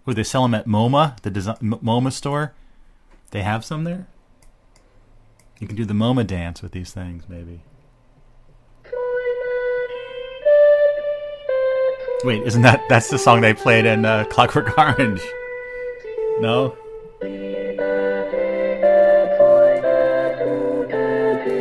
they 0.06 0.24
sell 0.24 0.42
them 0.42 0.54
at 0.54 0.68
MoMA, 0.68 1.18
the 1.22 1.32
design, 1.32 1.56
MoMA 1.62 2.12
store. 2.12 2.54
They 3.32 3.44
have 3.44 3.64
some 3.64 3.86
there. 3.86 4.08
You 5.60 5.68
can 5.68 5.78
do 5.78 5.86
the 5.86 5.94
MoMA 5.94 6.28
dance 6.28 6.62
with 6.62 6.74
these 6.74 6.92
things, 6.92 7.24
maybe. 7.30 7.62
Wait, 12.26 12.44
isn't 12.44 12.64
that 12.64 12.84
that's 12.90 13.10
the 13.10 13.18
song 13.18 13.40
they 13.40 13.54
played 13.54 13.86
in 13.86 14.04
uh, 14.04 14.26
Clockwork 14.26 14.78
Orange? 14.78 15.22
No. 16.40 16.78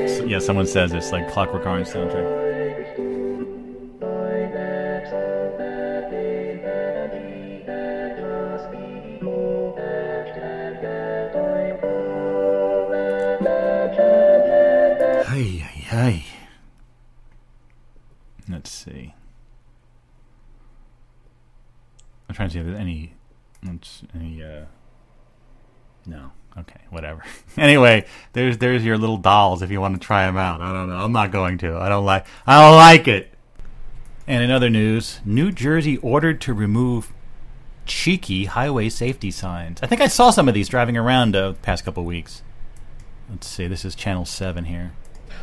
S- 0.05 0.21
yeah, 0.27 0.39
someone 0.39 0.67
says 0.67 0.93
it's 0.93 1.13
like 1.13 1.31
Clockwork 1.31 1.65
Orange 1.65 1.89
soundtrack. 1.89 2.45
Hey, 15.27 15.57
hey, 15.59 15.81
hey. 15.81 16.25
Let's 18.49 18.71
see. 18.71 19.15
I'm 22.29 22.35
trying 22.35 22.49
to 22.49 22.53
see 22.53 22.59
if 22.61 22.67
there's 22.67 22.79
any, 22.79 23.13
let's- 23.65 24.03
any, 24.15 24.43
uh, 24.43 24.65
no. 26.07 26.33
Okay, 26.59 26.81
whatever. 26.89 27.23
anyway, 27.59 28.07
there's 28.33 28.57
there's 28.59 28.83
your 28.85 28.97
little 28.97 29.19
dolls 29.19 29.61
if 29.61 29.71
you 29.71 29.79
want 29.81 30.01
to 30.01 30.05
try 30.05 30.25
them 30.25 30.39
out. 30.39 30.63
I 30.63 30.73
don't 30.73 30.89
know. 30.89 30.97
I'm 30.97 31.13
not 31.13 31.31
going 31.31 31.59
to. 31.59 31.77
I 31.77 31.89
don't 31.91 32.07
like. 32.07 32.27
I 32.47 32.63
don't 32.63 32.77
like 32.77 33.07
it. 33.09 33.31
And 34.27 34.43
in 34.43 34.51
other 34.51 34.71
news, 34.71 35.21
New 35.25 35.53
Jersey 35.53 35.99
ordered 35.99 36.41
to 36.43 36.55
remove 36.55 37.13
cheeky 37.85 38.47
highway 38.47 38.89
safety 38.89 39.31
signs. 39.31 39.81
I 39.83 39.87
think 39.87 40.01
I 40.01 40.09
saw 40.09 40.31
some 40.31 40.49
of 40.49 40.55
these 40.55 40.69
driving 40.69 40.97
around 40.97 41.37
uh, 41.37 41.51
the 41.53 41.59
past 41.59 41.85
couple 41.85 42.05
weeks. 42.05 42.43
Let's 43.29 43.47
see. 43.47 43.67
This 43.69 43.85
is 43.85 43.95
Channel 43.95 44.25
Seven 44.25 44.65
here. 44.65 44.93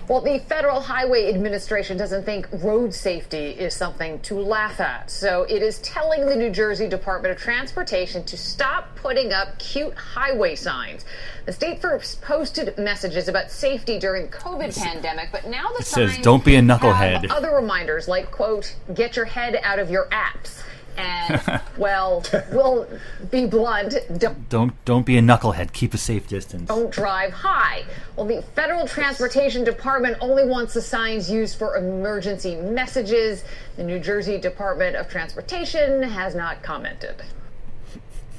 Well, 0.09 0.19
the 0.19 0.39
Federal 0.39 0.81
Highway 0.81 1.29
Administration 1.29 1.95
doesn't 1.95 2.25
think 2.25 2.47
road 2.51 2.93
safety 2.93 3.51
is 3.51 3.73
something 3.73 4.19
to 4.21 4.35
laugh 4.35 4.81
at. 4.81 5.09
So 5.09 5.43
it 5.43 5.61
is 5.61 5.79
telling 5.79 6.25
the 6.25 6.35
New 6.35 6.49
Jersey 6.49 6.89
Department 6.89 7.33
of 7.33 7.39
Transportation 7.39 8.23
to 8.25 8.37
stop 8.37 8.95
putting 8.95 9.31
up 9.31 9.57
cute 9.59 9.93
highway 9.93 10.55
signs. 10.55 11.05
The 11.45 11.53
state 11.53 11.81
first 11.81 12.21
posted 12.21 12.77
messages 12.77 13.29
about 13.29 13.49
safety 13.49 13.97
during 13.97 14.23
the 14.23 14.37
COVID 14.37 14.77
pandemic, 14.77 15.29
but 15.31 15.47
now 15.47 15.69
the 15.69 15.79
It 15.79 15.85
says, 15.85 16.17
"Don't 16.19 16.43
be 16.43 16.55
a 16.57 16.61
knucklehead." 16.61 17.29
other 17.29 17.55
reminders 17.55 18.07
like, 18.07 18.29
quote, 18.29 18.75
get 18.93 19.15
your 19.15 19.25
head 19.25 19.59
out 19.63 19.79
of 19.79 19.89
your 19.89 20.07
apps. 20.07 20.63
And, 20.97 21.61
well, 21.77 22.23
we'll 22.51 22.87
be 23.31 23.45
blunt, 23.45 23.95
don't 24.17 24.49
Don't 24.49 24.85
don't 24.85 25.05
be 25.05 25.17
a 25.17 25.21
knucklehead. 25.21 25.73
Keep 25.73 25.93
a 25.93 25.97
safe 25.97 26.27
distance. 26.27 26.67
don't 26.67 26.91
drive 26.91 27.31
high. 27.33 27.83
Well, 28.15 28.25
the 28.27 28.41
Federal 28.55 28.87
Transportation 28.87 29.63
Department 29.63 30.17
only 30.21 30.45
wants 30.45 30.73
the 30.73 30.81
signs 30.81 31.29
used 31.31 31.57
for 31.57 31.75
emergency 31.77 32.55
messages. 32.55 33.43
The 33.75 33.83
New 33.83 33.99
Jersey 33.99 34.37
Department 34.37 34.95
of 34.95 35.09
Transportation 35.09 36.03
has 36.03 36.35
not 36.35 36.61
commented. 36.61 37.23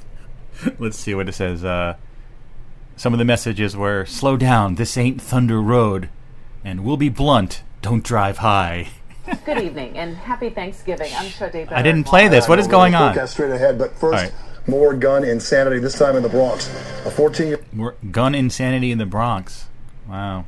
Let's 0.78 0.98
see 0.98 1.14
what 1.14 1.28
it 1.28 1.32
says. 1.32 1.64
Uh, 1.64 1.96
some 2.96 3.12
of 3.12 3.18
the 3.18 3.24
messages 3.24 3.76
were 3.76 4.06
"Slow 4.06 4.36
down. 4.36 4.76
This 4.76 4.96
ain't 4.96 5.20
Thunder 5.20 5.60
Road," 5.60 6.08
and 6.64 6.84
"We'll 6.84 6.96
be 6.96 7.08
blunt. 7.08 7.62
Don't 7.82 8.04
drive 8.04 8.38
high." 8.38 8.88
Good 9.46 9.62
evening 9.62 9.96
and 9.96 10.16
happy 10.16 10.50
Thanksgiving. 10.50 11.10
I'm 11.16 11.30
Sade 11.30 11.68
I 11.70 11.82
didn't 11.82 12.04
play 12.04 12.28
this. 12.28 12.46
What 12.48 12.58
is 12.58 12.66
going 12.66 12.94
on? 12.94 13.12
Forecast 13.14 13.32
straight 13.34 13.50
ahead, 13.52 13.78
but 13.78 13.92
first, 13.92 14.02
All 14.02 14.10
right. 14.30 14.32
more 14.68 14.92
gun 14.94 15.24
insanity. 15.24 15.78
This 15.78 15.98
time 15.98 16.16
in 16.16 16.22
the 16.22 16.28
Bronx. 16.28 16.68
A 17.06 17.10
14 17.10 17.46
year 17.48 17.60
More 17.72 17.94
gun 18.10 18.34
insanity 18.34 18.90
in 18.90 18.98
the 18.98 19.06
Bronx. 19.06 19.66
Wow. 20.08 20.44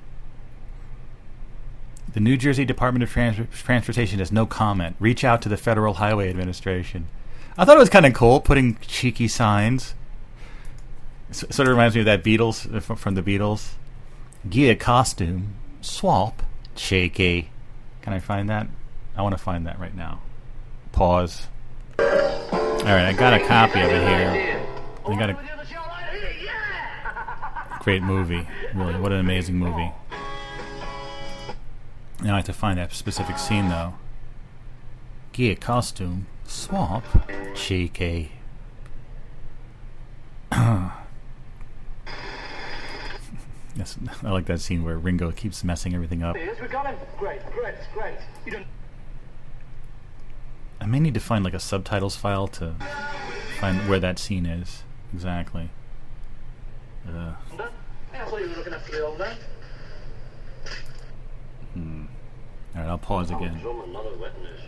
The 2.12 2.20
New 2.20 2.37
Jersey 2.37 2.64
Department 2.64 3.03
of 3.03 3.11
Trans- 3.11 3.49
Transportation 3.53 4.18
has 4.18 4.31
no 4.33 4.47
comment. 4.47 4.97
Reach 4.99 5.24
out 5.24 5.41
to 5.43 5.49
the 5.49 5.57
Federal 5.57 5.95
Highway 5.95 6.29
Administration. 6.31 7.09
I 7.59 7.64
thought 7.64 7.77
it 7.77 7.81
was 7.81 7.91
kind 7.91 8.05
of 8.07 8.12
cool 8.14 8.41
putting 8.41 8.77
cheeky 8.83 9.29
signs. 9.29 9.95
S- 11.31 11.45
sort 11.51 11.68
of 11.68 11.68
reminds 11.68 11.95
me 11.95 12.01
of 12.03 12.07
that 12.07 12.22
Beatles 12.22 12.74
uh, 12.74 12.81
from 12.81 13.14
the 13.14 13.22
Beatles. 13.22 13.72
Gear 14.49 14.74
costume, 14.77 15.55
swap, 15.81 16.43
cheeky. 16.74 17.51
Can 18.07 18.13
I 18.13 18.21
find 18.21 18.49
that? 18.51 18.69
I 19.17 19.23
want 19.23 19.37
to 19.37 19.43
find 19.43 19.67
that 19.67 19.81
right 19.81 19.93
now. 19.93 20.21
Pause. 20.93 21.49
All 21.99 22.05
right, 22.05 23.05
I 23.05 23.13
got 23.13 23.35
a 23.35 23.45
copy 23.45 23.81
of 23.81 23.91
it 23.91 24.07
here. 24.07 24.65
I 25.05 25.19
got 25.19 25.31
a 25.31 25.37
great 27.83 28.05
movie. 28.05 28.47
Really, 28.77 28.95
what 29.01 29.11
an 29.11 29.19
amazing 29.19 29.57
movie. 29.57 29.91
Now 32.23 32.35
I 32.35 32.37
have 32.37 32.45
to 32.45 32.53
find 32.53 32.79
that 32.79 32.93
specific 32.93 33.39
scene 33.39 33.71
though. 33.71 33.95
Gear 35.33 35.57
costume, 35.57 36.29
swap, 36.45 37.05
cheeky. 37.57 38.31
yes, 43.77 43.97
I 44.22 44.31
like 44.31 44.47
that 44.47 44.61
scene 44.61 44.85
where 44.85 44.97
Ringo 44.99 45.31
keeps 45.33 45.62
messing 45.64 45.95
everything 45.95 46.22
up. 46.22 46.37
Yes, 46.37 46.61
we 46.61 46.68
got 46.68 46.87
him. 46.87 46.97
Great, 47.18 47.41
great, 47.53 47.74
great. 47.95 48.16
You 48.45 48.53
don't. 48.53 48.66
I 50.81 50.87
may 50.87 51.01
need 51.01 51.14
to 51.14 51.20
find 51.20 51.45
like 51.45 51.55
a 51.55 51.61
subtitles 51.61 52.16
file 52.16 52.49
to 52.49 52.74
find 53.59 53.89
where 53.89 53.99
that 54.01 54.18
scene 54.18 54.47
is 54.47 54.83
exactly. 55.12 55.70
Uh, 57.09 57.33
I 58.12 58.24
thought 58.24 58.41
you 58.41 58.49
were 58.49 58.57
looking 58.57 58.72
after 58.72 58.93
the 58.93 59.07
old 59.07 59.18
man. 59.18 59.37
hmm. 61.74 62.05
All 62.74 62.83
right, 62.83 62.89
I'll 62.91 62.99
pause 62.99 63.31
again. 63.31 63.59
Drum 63.61 63.81
another 63.89 64.16
wetness. 64.16 64.61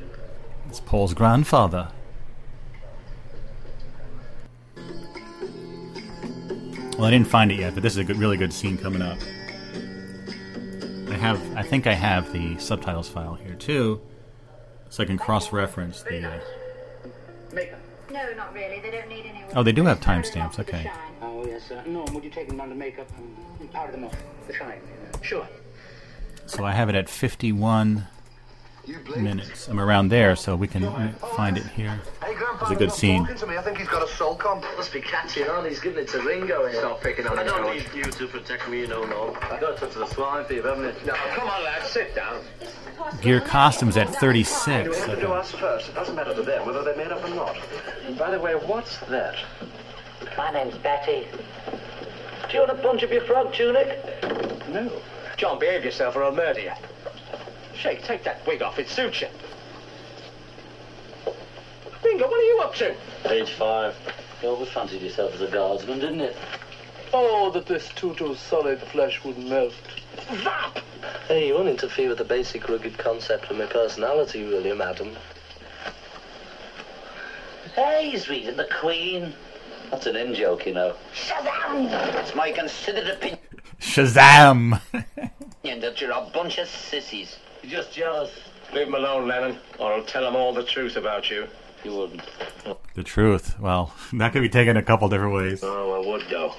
It's 0.69 0.81
Paul's 0.81 1.15
grandfather. 1.15 1.89
Well, 6.99 7.07
I 7.07 7.13
didn't 7.13 7.29
find 7.29 7.53
it 7.53 7.61
yet, 7.61 7.75
but 7.75 7.85
this 7.85 7.93
is 7.93 7.99
a 7.99 8.05
good, 8.05 8.17
really 8.17 8.37
good 8.37 8.53
scene 8.53 8.77
coming 8.77 9.03
up. 9.03 9.19
I 11.09 11.15
have, 11.15 11.57
I 11.57 11.63
think 11.63 11.87
I 11.87 11.93
have 11.93 12.33
the 12.33 12.59
subtitles 12.59 13.09
file 13.09 13.35
here 13.35 13.55
too, 13.55 14.01
so 14.91 15.05
I 15.05 15.07
can 15.07 15.17
cross-reference 15.17 16.03
the. 16.03 16.29
Uh, 16.29 16.41
Makeup. 17.53 17.79
No, 18.11 18.33
not 18.35 18.53
really. 18.53 18.81
They 18.81 18.91
don't 18.91 19.09
need 19.09 19.27
any. 19.27 19.45
oh, 19.55 19.63
they 19.63 19.71
do 19.71 19.85
have 19.85 20.01
timestamps. 20.01 20.59
Okay. 20.59 20.91
Oh, 21.23 21.47
yes, 21.47 21.69
sir. 21.69 21.81
Norm, 21.87 22.13
would 22.15 22.25
you 22.25 22.31
take 22.31 22.49
them 22.49 22.61
under 22.61 22.75
makeup 22.75 23.09
and 23.61 23.73
powder 23.73 23.93
them 23.93 24.05
off? 24.05 24.17
The 24.49 24.55
shine. 24.55 24.81
Sure. 25.23 25.49
So 26.47 26.65
I 26.65 26.73
have 26.73 26.89
it 26.89 26.97
at 26.97 27.09
51 27.09 28.09
minutes. 29.17 29.69
I'm 29.69 29.81
around 29.81 30.09
there, 30.09 30.37
so 30.37 30.57
we 30.57 30.69
can 30.69 30.85
uh, 30.85 31.13
find 31.37 31.57
it 31.57 31.67
here. 31.67 32.01
It's 32.61 32.71
a 32.71 32.75
good 32.75 32.93
scene. 32.93 33.27
to 33.27 33.47
me. 33.47 33.57
I 33.57 33.63
think 33.63 33.79
he's 33.79 33.89
got 33.89 34.03
a 34.03 34.13
soul 34.13 34.35
comp. 34.35 34.65
Must 34.77 34.93
be 34.93 35.01
catching 35.01 35.49
on. 35.49 35.65
He's 35.65 35.81
giving 35.81 36.03
it 36.03 36.09
to 36.09 36.21
Ringo. 36.21 36.67
Here. 36.67 36.81
Stop 36.81 37.01
picking 37.01 37.27
on 37.27 37.39
I 37.39 37.45
don't 37.45 37.75
need 37.75 37.87
you 37.95 38.05
to 38.05 38.27
protect 38.27 38.69
me, 38.69 38.81
you 38.81 38.87
know, 38.87 39.05
no. 39.05 39.37
I 39.43 39.61
got 39.61 39.77
a 39.77 39.81
touch 39.81 39.95
the 39.95 40.07
swine 40.07 40.45
fever, 40.47 40.69
haven't 40.69 40.87
it? 40.87 41.07
No, 41.07 41.15
come 41.35 41.49
on, 41.49 41.65
lad. 41.65 41.87
Sit 41.87 42.15
down. 42.15 42.43
Gear 43.23 43.41
costumes 43.41 43.97
at 43.97 44.13
36. 44.17 44.89
we 44.89 44.97
have 44.97 45.07
to 45.07 45.21
do 45.21 45.33
us 45.33 45.53
first? 45.53 45.89
It 45.89 45.95
doesn't 45.95 46.15
matter 46.15 46.35
to 46.35 46.43
them 46.43 46.67
whether 46.67 46.83
they're 46.83 46.97
made 46.97 47.13
up 47.13 47.25
or 47.25 47.31
not. 47.31 47.57
By 48.19 48.31
the 48.31 48.41
way, 48.41 48.55
what's 48.55 48.99
that? 49.09 49.37
My 50.37 50.51
name's 50.51 50.77
Betty. 50.79 51.29
Do 52.49 52.55
you 52.55 52.61
want 52.61 52.77
to 52.77 52.83
punch 52.83 53.05
up 53.05 53.11
your 53.11 53.23
frog 53.23 53.53
tunic? 53.53 54.23
No. 54.69 54.91
John, 55.37 55.59
behave 55.59 55.85
yourself 55.85 56.17
or 56.17 56.25
I'll 56.25 56.35
murder 56.35 56.61
you. 56.61 56.73
Shay, 57.79 58.01
take 58.03 58.25
that 58.25 58.45
wig 58.47 58.61
off. 58.61 58.79
It 58.79 58.89
suits 58.89 59.21
you. 59.21 59.29
Bingo, 62.03 62.29
what 62.29 62.41
are 62.41 62.45
you 62.45 62.61
up 62.61 62.75
to? 62.77 62.95
Page 63.25 63.51
five. 63.51 63.95
You 64.43 64.49
always 64.49 64.69
fancied 64.71 65.03
yourself 65.03 65.35
as 65.35 65.41
a 65.43 65.49
guardsman, 65.49 66.01
didn't 66.01 66.21
you? 66.21 66.33
Oh, 67.13 67.51
that 67.53 67.67
this 67.67 67.89
Tutu's 67.91 68.39
solid 68.39 68.81
flesh 68.81 69.23
would 69.25 69.39
melt. 69.39 69.75
Vap! 70.17 70.83
Hey, 71.29 71.49
you 71.49 71.55
won't 71.55 71.69
interfere 71.69 72.09
with 72.09 72.19
the 72.19 72.25
basic 72.25 72.69
rugged 72.69 72.99
concept 72.99 73.51
of 73.51 73.57
my 73.57 73.67
personality, 73.67 74.45
will 74.45 74.65
you, 74.65 74.75
madam? 74.75 75.17
Hey, 77.75 78.11
he's 78.11 78.29
reading 78.29 78.57
the 78.57 78.69
Queen. 78.81 79.33
That's 79.91 80.07
an 80.07 80.17
in 80.17 80.35
joke, 80.35 80.67
you 80.67 80.75
know. 80.75 80.95
Shazam! 81.15 81.91
It's 82.17 82.35
my 82.35 82.51
considered 82.53 83.09
opinion 83.09 83.39
Shazam! 83.81 84.81
And 85.65 85.83
that 85.83 86.01
you're 86.01 86.11
a 86.11 86.29
bunch 86.33 86.59
of 86.59 86.69
sissies. 86.69 87.37
You're 87.69 87.83
just 87.83 87.93
jealous. 87.95 88.31
Leave 88.73 88.87
him 88.87 88.95
alone, 88.95 89.29
Lennon, 89.29 89.59
or 89.79 89.93
I'll 89.93 90.03
tell 90.03 90.27
him 90.27 90.35
all 90.35 90.55
the 90.55 90.63
truth 90.63 90.97
about 90.97 91.31
you. 91.31 91.47
You 91.85 91.95
wouldn't. 91.95 92.23
the 92.95 93.03
truth. 93.03 93.61
Well, 93.61 93.95
that 94.15 94.33
could 94.33 94.41
be 94.41 94.49
taken 94.49 94.79
a 94.79 94.83
couple 94.83 95.07
different 95.11 95.35
ways. 95.35 95.61
Oh, 95.63 96.03
I 96.03 96.07
would, 96.07 96.25
though. 96.31 96.55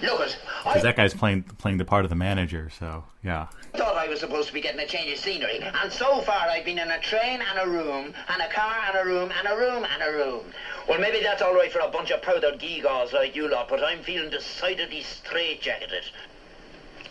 Look 0.00 0.20
it, 0.20 0.38
Because 0.64 0.82
that 0.82 0.96
guy's 0.96 1.12
playing 1.12 1.42
playing 1.42 1.76
the 1.76 1.84
part 1.84 2.04
of 2.04 2.08
the 2.08 2.16
manager. 2.16 2.70
So 2.78 3.04
yeah. 3.22 3.48
I 3.74 3.78
thought 3.78 3.96
I 3.96 4.08
was 4.08 4.20
supposed 4.20 4.48
to 4.48 4.54
be 4.54 4.62
getting 4.62 4.80
a 4.80 4.86
change 4.86 5.12
of 5.12 5.18
scenery, 5.18 5.60
and 5.60 5.92
so 5.92 6.20
far 6.22 6.48
I've 6.48 6.64
been 6.64 6.78
in 6.78 6.90
a 6.90 7.00
train 7.00 7.40
and 7.42 7.58
a 7.58 7.70
room, 7.70 8.14
and 8.28 8.42
a 8.42 8.48
car 8.48 8.76
and 8.88 8.96
a 8.96 9.04
room, 9.04 9.32
and 9.38 9.48
a 9.48 9.56
room 9.56 9.84
and 9.84 10.02
a 10.02 10.12
room. 10.12 10.44
Well, 10.88 10.98
maybe 10.98 11.20
that's 11.22 11.42
all 11.42 11.54
right 11.54 11.72
for 11.72 11.80
a 11.80 11.88
bunch 11.88 12.10
of 12.10 12.22
powdered 12.22 12.58
geegaws 12.58 13.12
like 13.12 13.36
you 13.36 13.48
lot, 13.48 13.68
but 13.68 13.84
I'm 13.84 14.02
feeling 14.02 14.30
decidedly 14.30 15.02
straitjacketed. 15.02 16.04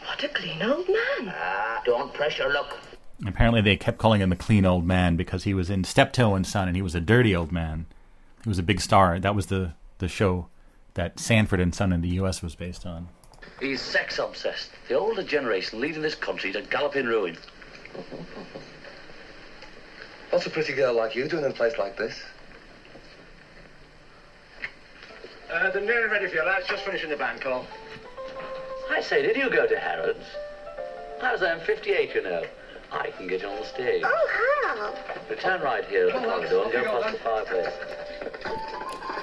What 0.06 0.24
a 0.24 0.28
clean 0.28 0.62
old 0.62 0.88
man. 0.88 1.34
Ah, 1.36 1.82
don't 1.86 2.14
pressure 2.14 2.50
luck. 2.50 2.78
Apparently, 3.26 3.62
they 3.62 3.78
kept 3.78 3.98
calling 3.98 4.22
him 4.22 4.30
the 4.30 4.36
clean 4.36 4.66
old 4.66 4.86
man 4.86 5.16
because 5.16 5.44
he 5.44 5.54
was 5.54 5.70
in 5.70 5.84
Steptoe 5.84 6.36
and 6.36 6.46
Son, 6.46 6.68
and 6.68 6.76
he 6.76 6.82
was 6.82 6.96
a 6.96 7.02
dirty 7.02 7.36
old 7.36 7.52
man. 7.52 7.86
He 8.44 8.50
was 8.50 8.60
a 8.60 8.64
big 8.64 8.82
star. 8.82 9.20
That 9.20 9.36
was 9.36 9.48
the 9.48 9.74
the 10.00 10.08
show 10.08 10.48
that 10.96 11.20
Sanford 11.20 11.60
and 11.60 11.74
Son 11.74 11.94
in 11.94 12.02
the 12.02 12.10
U.S. 12.10 12.42
was 12.42 12.56
based 12.56 12.86
on. 12.86 13.08
He's 13.60 13.82
sex 13.82 14.20
obsessed. 14.20 14.72
The 14.90 14.96
older 14.96 15.24
generation 15.24 15.80
leading 15.80 16.02
this 16.02 16.16
country 16.16 16.52
to 16.52 16.62
galloping 16.62 17.06
ruin. 17.06 17.38
What's 20.30 20.46
a 20.46 20.50
pretty 20.50 20.74
girl 20.74 20.94
like 20.94 21.16
you 21.16 21.28
doing 21.28 21.46
in 21.46 21.52
a 21.52 21.54
place 21.54 21.78
like 21.78 21.96
this? 21.98 22.20
Uh, 25.52 25.70
they're 25.72 25.82
nearly 25.82 26.10
ready 26.10 26.28
for 26.28 26.36
you, 26.36 26.44
lads. 26.44 26.68
Just 26.68 26.84
finishing 26.84 27.10
the 27.10 27.18
band 27.18 27.40
call. 27.42 27.66
I 28.94 29.02
say, 29.02 29.24
did 29.24 29.36
you 29.36 29.50
go 29.50 29.66
to 29.66 29.80
Harrods? 29.80 30.24
I 31.22 31.32
was 31.32 31.42
there 31.42 31.56
in 31.56 31.62
58, 31.62 32.14
you 32.14 32.22
know. 32.22 32.44
I 32.92 33.10
can 33.10 33.26
get 33.26 33.42
you 33.42 33.48
on 33.48 33.60
the 33.60 33.66
stage. 33.66 34.04
Oh, 34.06 34.96
We 35.28 35.36
turn 35.36 35.62
right 35.62 35.84
here 35.86 36.10
at 36.10 36.14
the 36.14 36.28
corridor 36.28 36.62
and 36.64 36.72
go 36.72 37.02
past 37.02 37.14
the 37.14 37.20
fireplace. 37.24 37.74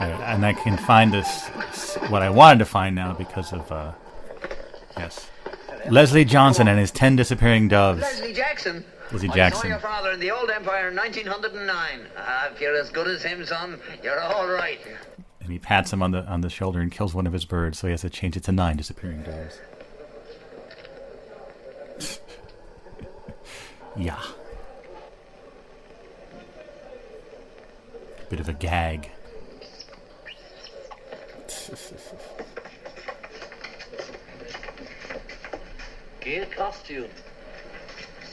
And, 0.00 0.22
and 0.24 0.46
I 0.46 0.54
can 0.54 0.76
find 0.76 1.12
this 1.12 1.48
what 2.08 2.22
I 2.22 2.30
wanted 2.30 2.58
to 2.60 2.64
find 2.64 2.96
now 2.96 3.12
because 3.12 3.52
of 3.52 3.70
uh, 3.70 3.92
yes, 4.96 5.30
Leslie 5.88 6.24
Johnson 6.24 6.66
and 6.66 6.80
his 6.80 6.90
ten 6.90 7.14
disappearing 7.14 7.68
doves. 7.68 8.00
Leslie 8.00 8.32
Jackson. 8.32 8.84
Leslie 9.12 9.28
I 9.40 9.50
saw 9.50 9.66
your 9.66 9.78
father 9.78 10.10
in 10.10 10.18
the 10.20 10.32
old 10.32 10.50
Empire 10.50 10.88
in 10.88 10.96
1909. 10.96 12.06
Ah, 12.16 12.48
if 12.52 12.60
you're 12.60 12.76
as 12.76 12.90
good 12.90 13.06
as 13.06 13.22
him, 13.22 13.44
son, 13.44 13.78
you're 14.02 14.20
all 14.20 14.48
right. 14.48 14.80
And 15.50 15.54
he 15.54 15.58
pats 15.58 15.92
him 15.92 16.00
on 16.00 16.12
the 16.12 16.24
on 16.26 16.42
the 16.42 16.48
shoulder 16.48 16.78
and 16.78 16.92
kills 16.92 17.12
one 17.12 17.26
of 17.26 17.32
his 17.32 17.44
birds, 17.44 17.80
so 17.80 17.88
he 17.88 17.90
has 17.90 18.02
to 18.02 18.08
change 18.08 18.36
it 18.36 18.44
to 18.44 18.52
nine 18.52 18.76
disappearing 18.76 19.24
doves. 19.24 19.58
yeah. 23.96 24.22
Bit 28.28 28.38
of 28.38 28.48
a 28.48 28.52
gag. 28.52 29.10
Gear 36.20 36.46
costume. 36.56 37.10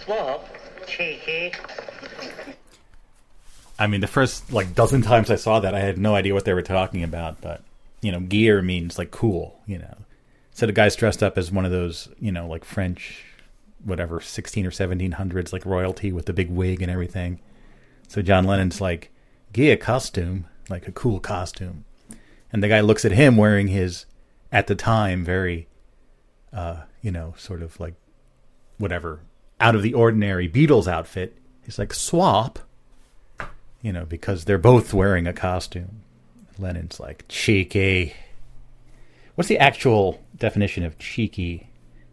Swap. 0.03 0.47
Cheeky. 0.85 1.51
I 3.79 3.87
mean, 3.87 4.01
the 4.01 4.07
first 4.07 4.51
like 4.51 4.75
dozen 4.75 5.01
times 5.01 5.29
I 5.29 5.35
saw 5.35 5.59
that, 5.59 5.75
I 5.75 5.79
had 5.79 5.97
no 5.97 6.15
idea 6.15 6.33
what 6.33 6.45
they 6.45 6.53
were 6.53 6.61
talking 6.61 7.03
about. 7.03 7.41
But 7.41 7.61
you 8.01 8.11
know, 8.11 8.19
gear 8.19 8.61
means 8.61 8.97
like 8.97 9.11
cool. 9.11 9.59
You 9.65 9.79
know, 9.79 9.97
so 10.51 10.65
the 10.65 10.71
guy's 10.71 10.95
dressed 10.95 11.21
up 11.21 11.37
as 11.37 11.51
one 11.51 11.65
of 11.65 11.71
those, 11.71 12.09
you 12.19 12.31
know, 12.31 12.47
like 12.47 12.65
French, 12.65 13.23
whatever, 13.83 14.19
sixteen 14.19 14.65
or 14.65 14.71
seventeen 14.71 15.13
hundreds, 15.13 15.53
like 15.53 15.65
royalty 15.65 16.11
with 16.11 16.25
the 16.25 16.33
big 16.33 16.49
wig 16.49 16.81
and 16.81 16.91
everything. 16.91 17.39
So 18.07 18.21
John 18.21 18.45
Lennon's 18.45 18.79
like, 18.79 19.11
gear 19.51 19.75
costume, 19.75 20.45
like 20.69 20.87
a 20.87 20.93
cool 20.93 21.19
costume, 21.19 21.83
and 22.53 22.63
the 22.63 22.69
guy 22.69 22.79
looks 22.79 23.03
at 23.03 23.11
him 23.11 23.35
wearing 23.35 23.67
his, 23.67 24.05
at 24.49 24.67
the 24.67 24.75
time, 24.75 25.25
very, 25.25 25.67
uh, 26.53 26.83
you 27.01 27.11
know, 27.11 27.33
sort 27.37 27.61
of 27.61 27.77
like, 27.79 27.95
whatever, 28.77 29.19
out 29.59 29.75
of 29.75 29.81
the 29.81 29.93
ordinary 29.93 30.47
Beatles 30.47 30.87
outfit. 30.87 31.37
He's 31.65 31.77
like, 31.77 31.93
swap 31.93 32.59
you 33.87 33.93
know, 33.93 34.03
because 34.03 34.43
they're 34.43 34.57
both 34.57 34.93
wearing 34.93 35.27
a 35.27 35.33
costume. 35.33 36.01
Lennon's 36.59 36.99
like, 36.99 37.23
cheeky. 37.29 38.13
What's 39.35 39.47
the 39.47 39.59
actual 39.59 40.21
definition 40.35 40.83
of 40.83 40.99
cheeky? 40.99 41.69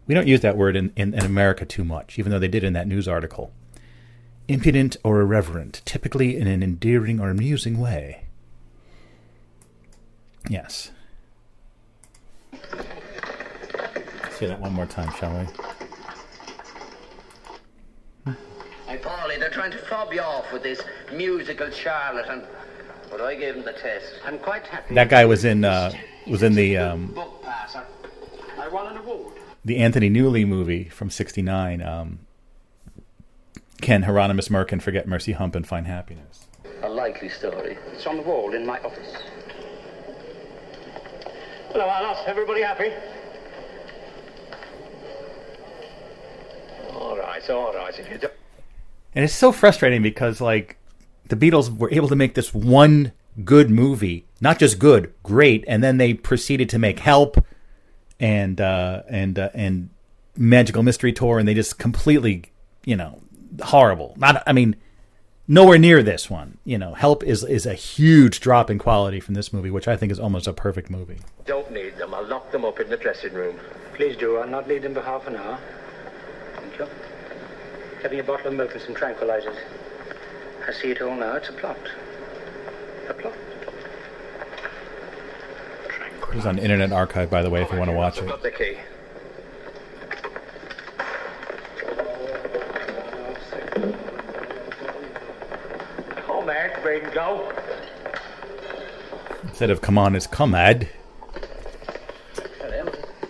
We 0.07 0.14
don't 0.14 0.29
use 0.29 0.41
that 0.43 0.57
word 0.57 0.77
in, 0.77 0.93
in, 0.95 1.14
in 1.14 1.25
America 1.25 1.64
too 1.64 1.83
much, 1.83 2.16
even 2.16 2.31
though 2.31 2.39
they 2.39 2.47
did 2.47 2.62
in 2.62 2.75
that 2.75 2.87
news 2.87 3.09
article. 3.09 3.53
Impudent 4.47 4.99
or 5.03 5.20
irreverent, 5.20 5.83
typically 5.85 6.37
in 6.37 6.47
an 6.47 6.62
endearing 6.62 7.18
or 7.18 7.29
amusing 7.29 7.81
way. 7.81 8.27
Yes. 10.49 10.93
See 14.31 14.47
that 14.47 14.61
one 14.61 14.75
more 14.75 14.87
time, 14.87 15.12
shall 15.18 15.37
we? 15.37 15.47
Hey, 18.87 18.99
Paulie, 18.99 19.41
they're 19.41 19.43
trying 19.55 19.70
to 19.70 19.78
fob 19.78 20.12
you 20.12 20.20
off 20.20 20.52
with 20.52 20.64
this 20.64 20.82
musical 21.12 21.70
charlatan. 21.70 22.42
But 23.11 23.20
I 23.20 23.36
gave 23.36 23.55
him 23.55 23.64
the 23.64 23.72
test. 23.72 24.12
I'm 24.24 24.38
quite 24.38 24.66
happy. 24.66 24.94
That 24.94 25.09
guy 25.09 25.24
was 25.24 25.44
in 25.44 25.64
uh, 25.64 25.92
was 26.26 26.42
in 26.42 26.55
the 26.55 26.76
um, 26.76 27.07
Book 27.14 27.42
passer. 27.42 27.84
I 28.59 28.68
won 28.68 28.88
an 28.88 28.96
award. 28.99 29.34
the 29.64 29.79
Anthony 29.79 30.11
Newley 30.11 30.46
movie 30.46 30.88
from 30.88 31.08
'69. 31.11 31.80
Um, 31.80 32.18
Can 33.80 34.03
Hieronymus 34.03 34.49
Merkin 34.49 34.83
forget 34.83 35.07
Mercy 35.07 35.33
Humppe 35.33 35.54
and 35.54 35.66
find 35.66 35.87
happiness? 35.87 36.46
A 36.83 36.88
likely 36.88 37.29
story. 37.29 37.79
It's 37.92 38.07
on 38.07 38.16
the 38.16 38.22
wall 38.22 38.53
in 38.54 38.66
my 38.66 38.80
office. 38.80 39.16
Hello, 41.70 41.88
Alice. 41.88 42.18
Everybody 42.26 42.62
happy? 42.62 42.92
All 46.92 47.16
right, 47.16 47.50
all 47.50 47.74
right. 47.74 47.99
If 47.99 48.11
you 48.11 48.18
don't... 48.18 48.33
And 49.14 49.24
it's 49.24 49.34
so 49.34 49.53
frustrating 49.53 50.03
because 50.03 50.41
like 50.41 50.76
the 51.28 51.36
Beatles 51.36 51.76
were 51.76 51.91
able 51.92 52.08
to 52.08 52.16
make 52.16 52.34
this 52.34 52.53
one 52.53 53.12
good 53.45 53.70
movie, 53.70 54.26
not 54.41 54.58
just 54.58 54.78
good, 54.78 55.12
great, 55.22 55.64
and 55.66 55.82
then 55.82 55.96
they 55.96 56.14
proceeded 56.14 56.68
to 56.70 56.78
make 56.78 57.00
Help 57.00 57.45
and 58.20 58.61
uh, 58.61 59.03
and 59.08 59.38
uh, 59.38 59.50
and 59.54 59.91
Magical 60.36 60.82
Mystery 60.82 61.12
Tour, 61.12 61.38
and 61.38 61.49
they 61.49 61.54
just 61.54 61.78
completely, 61.78 62.45
you 62.84 62.96
know, 62.96 63.20
horrible. 63.62 64.14
Not, 64.16 64.42
I 64.46 64.53
mean, 64.53 64.76
nowhere 65.46 65.78
near 65.78 66.03
this 66.03 66.28
one. 66.28 66.58
You 66.64 66.78
know, 66.78 66.95
Help 66.95 67.22
is 67.22 67.45
is 67.45 67.66
a 67.66 67.74
huge 67.74 68.41
drop 68.41 68.70
in 68.70 68.78
quality 68.78 69.20
from 69.20 69.34
this 69.34 69.53
movie, 69.53 69.70
which 69.70 69.88
I 69.88 69.96
think 69.96 70.12
is 70.12 70.20
almost 70.20 70.46
a 70.46 70.53
perfect 70.53 70.91
movie. 70.91 71.18
Don't 71.45 71.70
need 71.70 71.96
them. 71.96 72.14
I'll 72.14 72.26
lock 72.26 72.50
them 72.53 72.64
up 72.64 72.80
in 72.80 72.88
the 72.88 72.96
dressing 72.96 73.32
room. 73.32 73.58
Please 73.95 74.16
do. 74.16 74.36
I'll 74.36 74.49
not 74.49 74.68
leave 74.68 74.82
them 74.82 74.95
for 74.95 75.03
half 75.03 75.26
an 75.26 75.36
hour. 75.36 75.58
Thank 76.57 76.78
you. 76.78 76.86
Having 78.05 78.21
a 78.21 78.22
bottle 78.22 78.49
of 78.49 78.53
milk 78.55 78.72
and 78.75 78.83
some 78.83 78.95
tranquilizers. 78.95 79.57
I 80.68 80.72
see 80.75 80.91
it 80.91 81.01
all 81.01 81.17
now. 81.17 81.37
It's 81.37 81.49
a 81.49 81.55
plot. 81.55 81.79
A 83.09 83.14
plot. 83.14 83.33
It 86.29 86.35
was 86.35 86.45
on 86.45 86.59
Internet 86.59 86.93
Archive, 86.93 87.31
by 87.31 87.41
the 87.41 87.49
way, 87.49 87.63
if 87.63 87.72
you 87.72 87.79
want 87.79 87.91
to 87.91 87.97
watch 87.97 88.18
it. 88.18 88.26
Got 88.26 88.43
the 88.43 88.51
key. 88.51 88.76
Oh, 96.29 96.45
man. 96.45 96.72
Ready 96.85 97.07
to 97.07 97.11
go? 97.11 97.51
Instead 99.45 99.71
of 99.71 99.81
"Come 99.81 99.97
on," 99.97 100.14
it's 100.14 100.26
"Comad." 100.26 100.91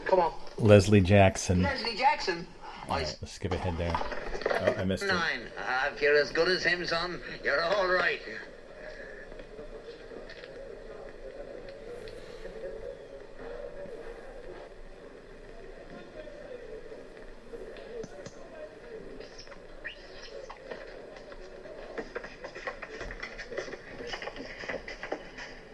Come 0.07 0.19
on. 0.19 0.33
Leslie 0.59 1.01
Jackson. 1.01 1.63
Leslie 1.63 1.95
Jackson. 1.97 2.49
All 2.89 2.97
right, 2.97 3.16
let's 3.23 3.32
skip 3.32 3.52
ahead 3.52 3.77
there. 3.78 3.97
Oh, 4.61 4.74
I 4.78 4.85
missed 4.85 5.06
Nine. 5.06 5.40
it. 5.40 5.52
Uh, 5.59 5.90
if 5.94 6.02
you're 6.02 6.16
as 6.16 6.31
good 6.31 6.48
as 6.48 6.62
him, 6.62 6.86
son, 6.86 7.20
you're 7.43 7.62
all 7.62 7.89
right. 7.89 8.20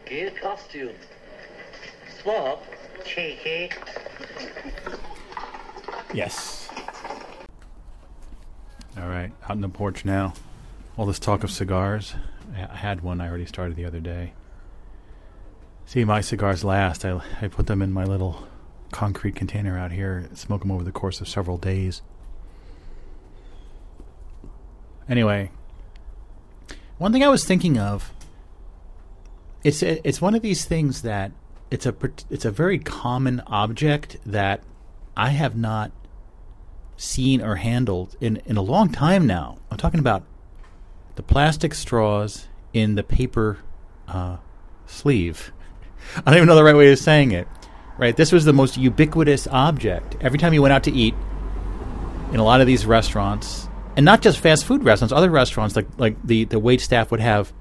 Gear 0.07 0.32
costume. 0.41 0.95
Swap. 2.20 2.65
Cheeky. 3.05 3.70
Yes. 6.12 6.60
All 8.97 9.09
right, 9.09 9.33
out 9.45 9.51
on 9.51 9.61
the 9.61 9.69
porch 9.69 10.05
now. 10.05 10.35
All 10.97 11.07
this 11.07 11.19
talk 11.19 11.45
of 11.45 11.51
cigars. 11.51 12.15
I 12.55 12.77
had 12.77 13.03
one 13.03 13.21
I 13.21 13.29
already 13.29 13.47
started 13.47 13.77
the 13.77 13.85
other 13.85 14.01
day. 14.01 14.33
See, 15.87 16.05
my 16.05 16.21
cigars 16.21 16.65
last. 16.65 17.05
I, 17.05 17.21
I 17.41 17.49
put 17.49 17.67
them 17.67 17.83
in 17.83 17.93
my 17.93 18.05
little 18.05 18.47
concrete 18.91 19.37
container 19.37 19.79
out 19.79 19.93
here, 19.93 20.29
smoke 20.35 20.62
them 20.62 20.71
over 20.71 20.85
the 20.85 20.93
course 20.93 21.21
of 21.21 21.29
several 21.29 21.57
days. 21.57 22.03
Anyway, 25.09 25.51
one 26.99 27.12
thing 27.12 27.25
I 27.25 27.29
was 27.29 27.45
thinking 27.45 27.79
of 27.79 28.12
it's 29.62 29.83
it's 29.83 30.21
one 30.21 30.35
of 30.35 30.43
these 30.43 30.65
things 30.65 31.03
that 31.03 31.33
it's 31.71 31.87
a 31.87 31.95
it's 32.31 32.45
a 32.45 32.51
very 32.51 32.79
common 32.79 33.41
object 33.47 34.19
that 34.25 34.62
I 35.17 35.31
have 35.31 35.57
not 35.57 35.93
seen 37.01 37.41
or 37.41 37.57
handled 37.57 38.15
in 38.21 38.43
in 38.45 38.57
a 38.57 38.63
long 38.63 38.91
time 38.91 39.27
now. 39.27 39.59
I'm 39.71 39.79
talking 39.79 40.01
about 40.01 40.23
the 41.17 41.23
plastic 41.23 41.75
straws 41.75 42.47
in 42.73 42.95
the 42.95 43.03
paper 43.03 43.59
uh, 44.07 44.37
sleeve. 44.87 45.53
I 46.19 46.31
don't 46.31 46.37
even 46.37 46.47
know 46.47 46.55
the 46.55 46.65
right 46.65 46.77
way 46.77 46.93
of 46.93 46.99
saying 46.99 47.33
it. 47.33 47.49
Right, 47.99 48.17
this 48.17 48.33
was 48.33 48.47
the 48.47 48.53
most 48.55 48.79
ubiquitous 48.79 49.47
object. 49.49 50.17
Every 50.23 50.39
time 50.39 50.55
you 50.55 50.63
went 50.63 50.73
out 50.73 50.85
to 50.85 50.93
eat 50.93 51.15
in 52.33 52.41
a 52.41 52.45
lot 52.45 52.63
of 52.63 52.67
these 52.67 52.87
restaurants, 52.87 53.69
and 53.97 54.07
not 54.07 54.23
just 54.23 54.39
fast 54.39 54.65
food 54.65 54.85
restaurants, 54.85 55.13
other 55.13 55.31
restaurants 55.31 55.77
like 55.77 55.87
like 55.99 56.17
the 56.23 56.45
the 56.45 56.59
wait 56.59 56.81
staff 56.81 57.11
would 57.11 57.21
have 57.21 57.53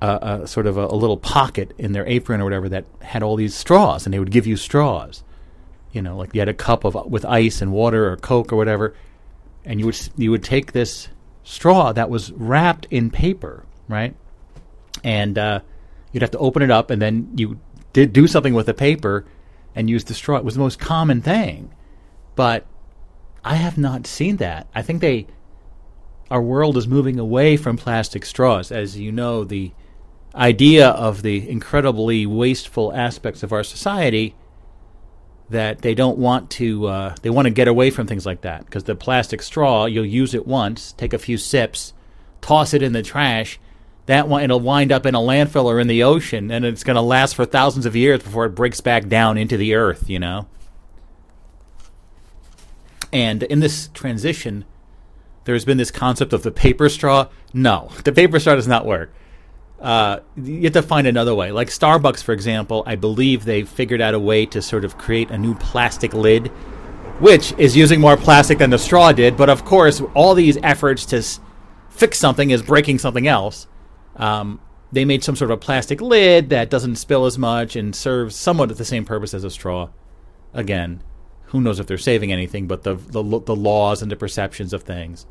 a, 0.00 0.40
a 0.42 0.46
sort 0.46 0.66
of 0.66 0.76
a, 0.76 0.86
a 0.86 0.94
little 0.94 1.16
pocket 1.16 1.72
in 1.78 1.92
their 1.92 2.06
apron 2.06 2.40
or 2.40 2.44
whatever 2.44 2.68
that 2.68 2.84
had 3.02 3.22
all 3.22 3.36
these 3.36 3.54
straws, 3.54 4.04
and 4.04 4.14
they 4.14 4.18
would 4.18 4.30
give 4.30 4.46
you 4.46 4.56
straws. 4.56 5.24
You 5.92 6.02
know, 6.02 6.16
like 6.16 6.34
you 6.34 6.40
had 6.40 6.48
a 6.48 6.54
cup 6.54 6.84
of 6.84 7.10
with 7.10 7.24
ice 7.24 7.62
and 7.62 7.72
water 7.72 8.12
or 8.12 8.16
Coke 8.16 8.52
or 8.52 8.56
whatever, 8.56 8.94
and 9.64 9.80
you 9.80 9.86
would 9.86 9.98
you 10.16 10.30
would 10.30 10.44
take 10.44 10.72
this 10.72 11.08
straw 11.42 11.92
that 11.92 12.08
was 12.08 12.32
wrapped 12.32 12.86
in 12.90 13.10
paper, 13.10 13.64
right? 13.88 14.14
And 15.02 15.36
uh, 15.36 15.60
you'd 16.12 16.22
have 16.22 16.30
to 16.32 16.38
open 16.38 16.62
it 16.62 16.70
up, 16.70 16.90
and 16.90 17.02
then 17.02 17.32
you 17.36 17.58
did 17.92 18.12
do 18.12 18.26
something 18.26 18.54
with 18.54 18.66
the 18.66 18.74
paper 18.74 19.24
and 19.74 19.90
use 19.90 20.04
the 20.04 20.14
straw. 20.14 20.36
It 20.36 20.44
was 20.44 20.54
the 20.54 20.60
most 20.60 20.78
common 20.78 21.22
thing, 21.22 21.72
but 22.36 22.66
I 23.44 23.56
have 23.56 23.78
not 23.78 24.06
seen 24.06 24.36
that. 24.36 24.68
I 24.74 24.82
think 24.82 25.00
they 25.00 25.26
our 26.30 26.42
world 26.42 26.76
is 26.76 26.86
moving 26.86 27.18
away 27.18 27.56
from 27.56 27.76
plastic 27.76 28.24
straws. 28.24 28.70
As 28.70 28.96
you 28.98 29.10
know, 29.10 29.42
the 29.42 29.72
idea 30.34 30.88
of 30.88 31.22
the 31.22 31.48
incredibly 31.48 32.24
wasteful 32.24 32.92
aspects 32.94 33.42
of 33.42 33.52
our 33.52 33.64
society 33.64 34.34
that 35.50 35.82
they 35.82 35.94
don't 35.94 36.18
want 36.18 36.48
to 36.50 36.86
uh, 36.86 37.14
they 37.22 37.30
want 37.30 37.46
to 37.46 37.50
get 37.50 37.68
away 37.68 37.90
from 37.90 38.06
things 38.06 38.24
like 38.24 38.42
that. 38.42 38.64
Because 38.64 38.84
the 38.84 38.94
plastic 38.94 39.42
straw 39.42 39.86
you'll 39.86 40.06
use 40.06 40.34
it 40.34 40.46
once 40.46 40.92
take 40.92 41.12
a 41.12 41.18
few 41.18 41.36
sips 41.36 41.92
toss 42.40 42.72
it 42.72 42.82
in 42.82 42.92
the 42.92 43.02
trash. 43.02 43.60
That 44.06 44.28
one 44.28 44.42
it'll 44.42 44.60
wind 44.60 44.90
up 44.90 45.06
in 45.06 45.14
a 45.14 45.20
landfill 45.20 45.64
or 45.64 45.78
in 45.78 45.88
the 45.88 46.02
ocean 46.02 46.50
and 46.50 46.64
it's 46.64 46.84
going 46.84 46.96
to 46.96 47.02
last 47.02 47.34
for 47.34 47.44
thousands 47.44 47.86
of 47.86 47.94
years 47.94 48.22
before 48.22 48.46
it 48.46 48.54
breaks 48.54 48.80
back 48.80 49.08
down 49.08 49.36
into 49.36 49.56
the 49.56 49.74
earth 49.74 50.08
you 50.08 50.18
know? 50.18 50.46
And 53.12 53.42
in 53.42 53.60
this 53.60 53.88
transition 53.92 54.64
there's 55.44 55.64
been 55.64 55.78
this 55.78 55.90
concept 55.90 56.32
of 56.32 56.42
the 56.42 56.50
paper 56.50 56.88
straw. 56.88 57.28
No 57.52 57.90
the 58.04 58.12
paper 58.12 58.40
straw 58.40 58.54
does 58.54 58.68
not 58.68 58.86
work 58.86 59.12
uh, 59.80 60.20
you 60.36 60.62
have 60.62 60.74
to 60.74 60.82
find 60.82 61.06
another 61.06 61.34
way. 61.34 61.52
Like 61.52 61.68
Starbucks, 61.68 62.22
for 62.22 62.32
example, 62.32 62.82
I 62.86 62.96
believe 62.96 63.44
they 63.44 63.62
figured 63.62 64.00
out 64.00 64.14
a 64.14 64.18
way 64.20 64.44
to 64.46 64.60
sort 64.60 64.84
of 64.84 64.98
create 64.98 65.30
a 65.30 65.38
new 65.38 65.54
plastic 65.54 66.12
lid, 66.12 66.48
which 67.18 67.52
is 67.56 67.76
using 67.76 68.00
more 68.00 68.16
plastic 68.16 68.58
than 68.58 68.70
the 68.70 68.78
straw 68.78 69.12
did. 69.12 69.36
But 69.36 69.48
of 69.48 69.64
course, 69.64 70.02
all 70.14 70.34
these 70.34 70.58
efforts 70.62 71.06
to 71.06 71.18
s- 71.18 71.40
fix 71.88 72.18
something 72.18 72.50
is 72.50 72.62
breaking 72.62 72.98
something 72.98 73.26
else. 73.26 73.66
Um, 74.16 74.60
they 74.92 75.04
made 75.04 75.24
some 75.24 75.36
sort 75.36 75.50
of 75.50 75.58
a 75.58 75.60
plastic 75.60 76.00
lid 76.00 76.50
that 76.50 76.68
doesn't 76.68 76.96
spill 76.96 77.24
as 77.24 77.38
much 77.38 77.74
and 77.74 77.94
serves 77.94 78.36
somewhat 78.36 78.76
the 78.76 78.84
same 78.84 79.04
purpose 79.04 79.32
as 79.32 79.44
a 79.44 79.50
straw. 79.50 79.88
Again, 80.52 81.02
who 81.44 81.60
knows 81.60 81.80
if 81.80 81.86
they're 81.86 81.96
saving 81.96 82.32
anything, 82.32 82.66
but 82.66 82.82
the 82.82 82.96
the, 82.96 83.22
the 83.22 83.56
laws 83.56 84.02
and 84.02 84.10
the 84.10 84.16
perceptions 84.16 84.72
of 84.72 84.82
things. 84.82 85.26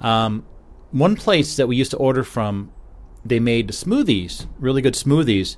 Um, 0.00 0.46
one 0.90 1.16
place 1.16 1.56
that 1.56 1.66
we 1.66 1.76
used 1.76 1.90
to 1.90 1.96
order 1.96 2.24
from 2.24 2.72
they 3.28 3.40
made 3.40 3.68
smoothies, 3.68 4.46
really 4.58 4.82
good 4.82 4.94
smoothies, 4.94 5.56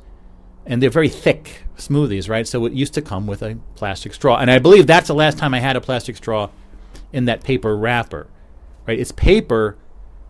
and 0.67 0.83
they're 0.83 0.91
very 0.91 1.09
thick 1.09 1.65
smoothies, 1.77 2.29
right? 2.29 2.47
So 2.47 2.65
it 2.67 2.73
used 2.73 2.95
to 2.95 3.03
come 3.03 3.27
with 3.27 3.43
a 3.43 3.59
plastic 3.75 4.15
straw, 4.15 4.39
and 4.39 4.51
I 4.51 4.59
believe 4.59 4.87
that's 4.87 5.09
the 5.09 5.15
last 5.15 5.39
time 5.39 5.55
I 5.55 5.61
had 5.61 5.77
a 5.77 5.81
plastic 5.81 6.17
straw 6.17 6.51
in 7.13 7.25
that 7.25 7.43
paper 7.43 7.77
wrapper, 7.77 8.29
right? 8.87 8.99
It's 8.99 9.13
paper, 9.13 9.77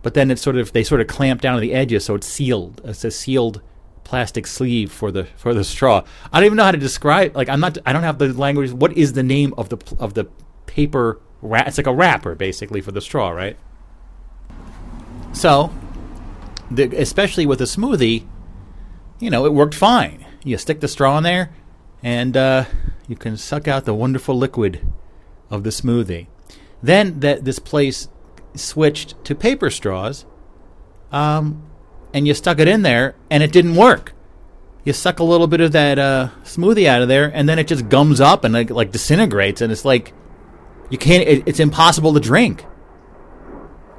but 0.01 0.13
then 0.13 0.31
it's 0.31 0.41
sort 0.41 0.55
of 0.55 0.73
they 0.73 0.83
sort 0.83 1.01
of 1.01 1.07
clamp 1.07 1.41
down 1.41 1.55
on 1.55 1.61
the 1.61 1.73
edges, 1.73 2.05
so 2.05 2.15
it's 2.15 2.27
sealed. 2.27 2.81
It's 2.83 3.03
a 3.03 3.11
sealed 3.11 3.61
plastic 4.03 4.47
sleeve 4.47 4.91
for 4.91 5.11
the 5.11 5.25
for 5.37 5.53
the 5.53 5.63
straw. 5.63 6.03
I 6.33 6.39
don't 6.39 6.47
even 6.47 6.57
know 6.57 6.65
how 6.65 6.71
to 6.71 6.77
describe. 6.77 7.35
Like 7.35 7.49
I'm 7.49 7.59
not. 7.59 7.77
I 7.85 7.93
don't 7.93 8.03
have 8.03 8.17
the 8.17 8.33
language. 8.33 8.71
What 8.71 8.93
is 8.97 9.13
the 9.13 9.23
name 9.23 9.53
of 9.57 9.69
the 9.69 9.77
of 9.99 10.13
the 10.13 10.25
paper? 10.65 11.21
Wrap? 11.41 11.67
It's 11.67 11.77
like 11.77 11.87
a 11.87 11.93
wrapper, 11.93 12.35
basically, 12.35 12.81
for 12.81 12.91
the 12.91 13.01
straw, 13.01 13.29
right? 13.29 13.57
So 15.33 15.73
the, 16.71 16.95
especially 16.97 17.45
with 17.45 17.61
a 17.61 17.65
smoothie, 17.65 18.27
you 19.19 19.29
know, 19.29 19.45
it 19.45 19.53
worked 19.53 19.75
fine. 19.75 20.25
You 20.43 20.57
stick 20.57 20.79
the 20.79 20.87
straw 20.87 21.17
in 21.17 21.23
there, 21.23 21.53
and 22.01 22.35
uh, 22.35 22.65
you 23.07 23.15
can 23.15 23.37
suck 23.37 23.67
out 23.67 23.85
the 23.85 23.93
wonderful 23.93 24.35
liquid 24.35 24.87
of 25.49 25.63
the 25.63 25.69
smoothie. 25.69 26.27
Then 26.81 27.19
that 27.19 27.45
this 27.45 27.59
place 27.59 28.07
switched 28.55 29.23
to 29.25 29.35
paper 29.35 29.69
straws, 29.69 30.25
um, 31.11 31.63
and 32.13 32.27
you 32.27 32.33
stuck 32.33 32.59
it 32.59 32.67
in 32.67 32.81
there, 32.81 33.15
and 33.29 33.43
it 33.43 33.51
didn't 33.51 33.75
work. 33.75 34.13
You 34.83 34.93
suck 34.93 35.19
a 35.19 35.23
little 35.23 35.45
bit 35.45 35.61
of 35.61 35.73
that 35.73 35.99
uh, 35.99 36.29
smoothie 36.43 36.87
out 36.87 37.03
of 37.03 37.07
there, 37.07 37.31
and 37.33 37.47
then 37.47 37.59
it 37.59 37.67
just 37.67 37.87
gums 37.89 38.19
up 38.19 38.43
and 38.43 38.53
like, 38.53 38.71
like 38.71 38.91
disintegrates, 38.91 39.61
and 39.61 39.71
it's 39.71 39.85
like 39.85 40.13
you 40.89 40.97
can't. 40.97 41.27
It, 41.27 41.43
it's 41.45 41.59
impossible 41.59 42.13
to 42.13 42.19
drink. 42.19 42.65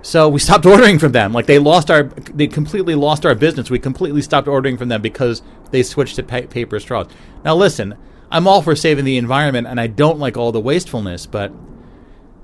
So 0.03 0.29
we 0.29 0.41
stopped 0.41 0.67
ordering 0.67 0.99
from 0.99 1.13
them. 1.13 1.33
Like 1.33 1.47
they 1.47 1.59
lost 1.59 1.91
our, 1.91 2.05
they 2.05 2.47
completely 2.49 2.95
lost 2.95 3.25
our 3.25 3.35
business. 3.35 3.71
We 3.71 3.79
completely 3.79 4.23
stopped 4.23 4.49
ordering 4.49 4.77
from 4.77 4.89
them 4.89 5.01
because 5.01 5.43
they 5.71 5.83
switched 5.83 6.17
to 6.17 6.23
pa- 6.23 6.43
paper 6.43 6.79
straws. 6.81 7.07
Now 7.45 7.55
listen, 7.55 7.97
I'm 8.31 8.49
all 8.49 8.63
for 8.63 8.75
saving 8.75 9.05
the 9.05 9.19
environment, 9.19 9.67
and 9.67 9.79
I 9.79 9.87
don't 9.89 10.19
like 10.19 10.39
all 10.39 10.53
the 10.53 10.61
wastefulness, 10.61 11.27
but 11.27 11.53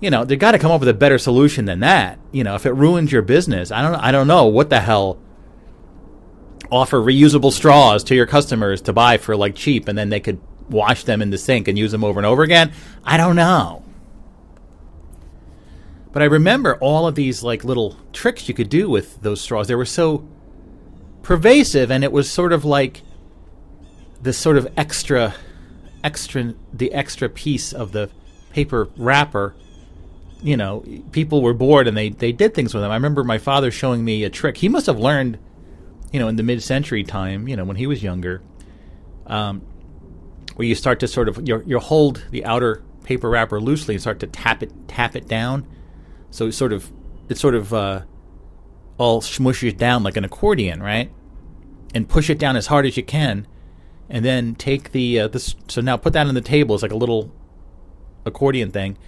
you 0.01 0.11
know 0.11 0.25
they 0.25 0.37
got 0.37 0.53
to 0.53 0.59
come 0.59 0.71
up 0.71 0.81
with 0.81 0.89
a 0.89 0.95
better 0.95 1.19
solution 1.19 1.65
than 1.65 1.81
that. 1.81 2.19
You 2.31 2.45
know, 2.45 2.55
if 2.55 2.67
it 2.67 2.73
ruins 2.73 3.11
your 3.11 3.23
business, 3.23 3.71
I 3.73 3.81
don't, 3.83 3.95
I 3.95 4.13
don't 4.13 4.29
know 4.29 4.47
what 4.47 4.71
the 4.71 4.81
hell. 4.81 5.19
Offer 6.71 6.99
reusable 6.99 7.51
straws 7.51 8.05
to 8.05 8.15
your 8.15 8.27
customers 8.27 8.83
to 8.83 8.93
buy 8.93 9.17
for 9.17 9.35
like 9.35 9.55
cheap, 9.55 9.89
and 9.89 9.97
then 9.97 10.11
they 10.11 10.21
could 10.21 10.39
wash 10.69 11.05
them 11.05 11.23
in 11.23 11.31
the 11.31 11.39
sink 11.39 11.67
and 11.67 11.79
use 11.79 11.91
them 11.93 12.05
over 12.05 12.21
and 12.21 12.27
over 12.27 12.43
again. 12.43 12.73
I 13.03 13.17
don't 13.17 13.37
know. 13.37 13.83
But 16.13 16.23
I 16.23 16.27
remember 16.27 16.77
all 16.77 17.07
of 17.07 17.15
these 17.15 17.43
like 17.43 17.65
little 17.65 17.97
tricks 18.13 18.49
you 18.49 18.55
could 18.55 18.71
do 18.71 18.89
with 18.89 19.21
those 19.23 19.41
straws. 19.41 19.69
They 19.69 19.75
were 19.75 19.85
so 19.85 20.27
pervasive, 21.23 21.91
and 21.91 22.03
it 22.03 22.13
was 22.13 22.31
sort 22.31 22.53
of 22.53 22.65
like 22.65 23.03
this 24.21 24.39
sort 24.39 24.57
of 24.57 24.67
extra, 24.77 25.35
extra, 26.03 26.55
the 26.73 26.93
extra 26.93 27.29
piece 27.29 27.73
of 27.73 27.93
the 27.93 28.11
paper 28.53 28.89
wrapper. 28.97 29.55
You 30.43 30.57
know, 30.57 30.85
people 31.13 31.43
were 31.43 31.55
bored 31.55 31.89
and 31.89 31.97
they 31.97 32.11
they 32.11 32.33
did 32.33 32.55
things 32.55 32.73
with 32.73 32.83
them. 32.83 32.91
I 32.91 32.95
remember 32.95 33.25
my 33.25 33.39
father 33.39 33.71
showing 33.71 34.05
me 34.05 34.25
a 34.25 34.31
trick. 34.31 34.57
He 34.57 34.69
must 34.69 34.87
have 34.87 34.99
learned, 34.99 35.39
you 36.13 36.21
know, 36.21 36.29
in 36.29 36.37
the 36.37 36.43
mid-century 36.43 37.05
time, 37.05 37.49
you 37.49 37.57
know, 37.57 37.65
when 37.65 37.77
he 37.77 37.87
was 37.87 38.03
younger, 38.03 38.41
um, 39.27 39.63
where 40.55 40.67
you 40.67 40.75
start 40.75 41.01
to 41.01 41.09
sort 41.09 41.29
of 41.29 41.47
you 41.47 41.63
you 41.67 41.79
hold 41.81 42.25
the 42.31 42.45
outer 42.45 42.83
paper 43.03 43.29
wrapper 43.29 43.61
loosely 43.61 43.95
and 43.95 44.01
start 44.01 44.21
to 44.21 44.27
tap 44.27 44.63
it 44.63 44.71
tap 44.87 45.17
it 45.17 45.27
down 45.27 45.67
so 46.31 46.47
it 46.47 46.53
sort 46.53 46.73
of 46.73 46.91
it 47.29 47.39
sort 47.39 47.55
of 47.55 47.73
uh, 47.73 48.03
all 48.97 49.21
smushes 49.21 49.77
down 49.77 50.03
like 50.03 50.17
an 50.17 50.25
accordion, 50.25 50.83
right? 50.83 51.11
And 51.95 52.09
push 52.09 52.29
it 52.29 52.39
down 52.39 52.57
as 52.57 52.67
hard 52.67 52.87
as 52.87 52.97
you 52.97 53.03
can, 53.03 53.47
and 54.11 54.25
then 54.25 54.55
take 54.55 54.93
the 54.93 55.21
uh, 55.21 55.29
this. 55.29 55.55
So 55.69 55.81
now 55.81 55.97
put 55.97 56.13
that 56.13 56.27
on 56.27 56.35
the 56.35 56.41
table. 56.41 56.75
It's 56.75 56.83
like 56.83 56.93
a 56.93 56.97
little 56.97 57.33
accordion 58.27 58.71
thing, 58.71 58.99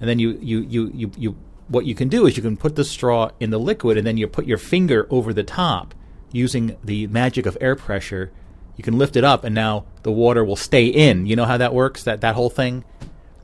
and 0.00 0.08
then 0.08 0.18
you 0.18 0.38
you 0.40 0.60
you 0.60 0.90
you 0.94 1.10
you. 1.16 1.36
What 1.68 1.86
you 1.86 1.94
can 1.94 2.08
do 2.08 2.26
is 2.26 2.36
you 2.36 2.42
can 2.42 2.56
put 2.56 2.76
the 2.76 2.84
straw 2.84 3.30
in 3.40 3.50
the 3.50 3.58
liquid, 3.58 3.96
and 3.96 4.06
then 4.06 4.16
you 4.16 4.26
put 4.26 4.46
your 4.46 4.58
finger 4.58 5.06
over 5.10 5.32
the 5.32 5.44
top 5.44 5.94
using 6.30 6.76
the 6.84 7.06
magic 7.06 7.46
of 7.46 7.56
air 7.60 7.76
pressure. 7.76 8.30
You 8.76 8.84
can 8.84 8.98
lift 8.98 9.16
it 9.16 9.24
up, 9.24 9.44
and 9.44 9.54
now 9.54 9.86
the 10.02 10.10
water 10.10 10.44
will 10.44 10.56
stay 10.56 10.86
in. 10.86 11.26
You 11.26 11.36
know 11.36 11.44
how 11.44 11.56
that 11.58 11.74
works? 11.74 12.02
That 12.02 12.20
that 12.22 12.34
whole 12.34 12.50
thing. 12.50 12.84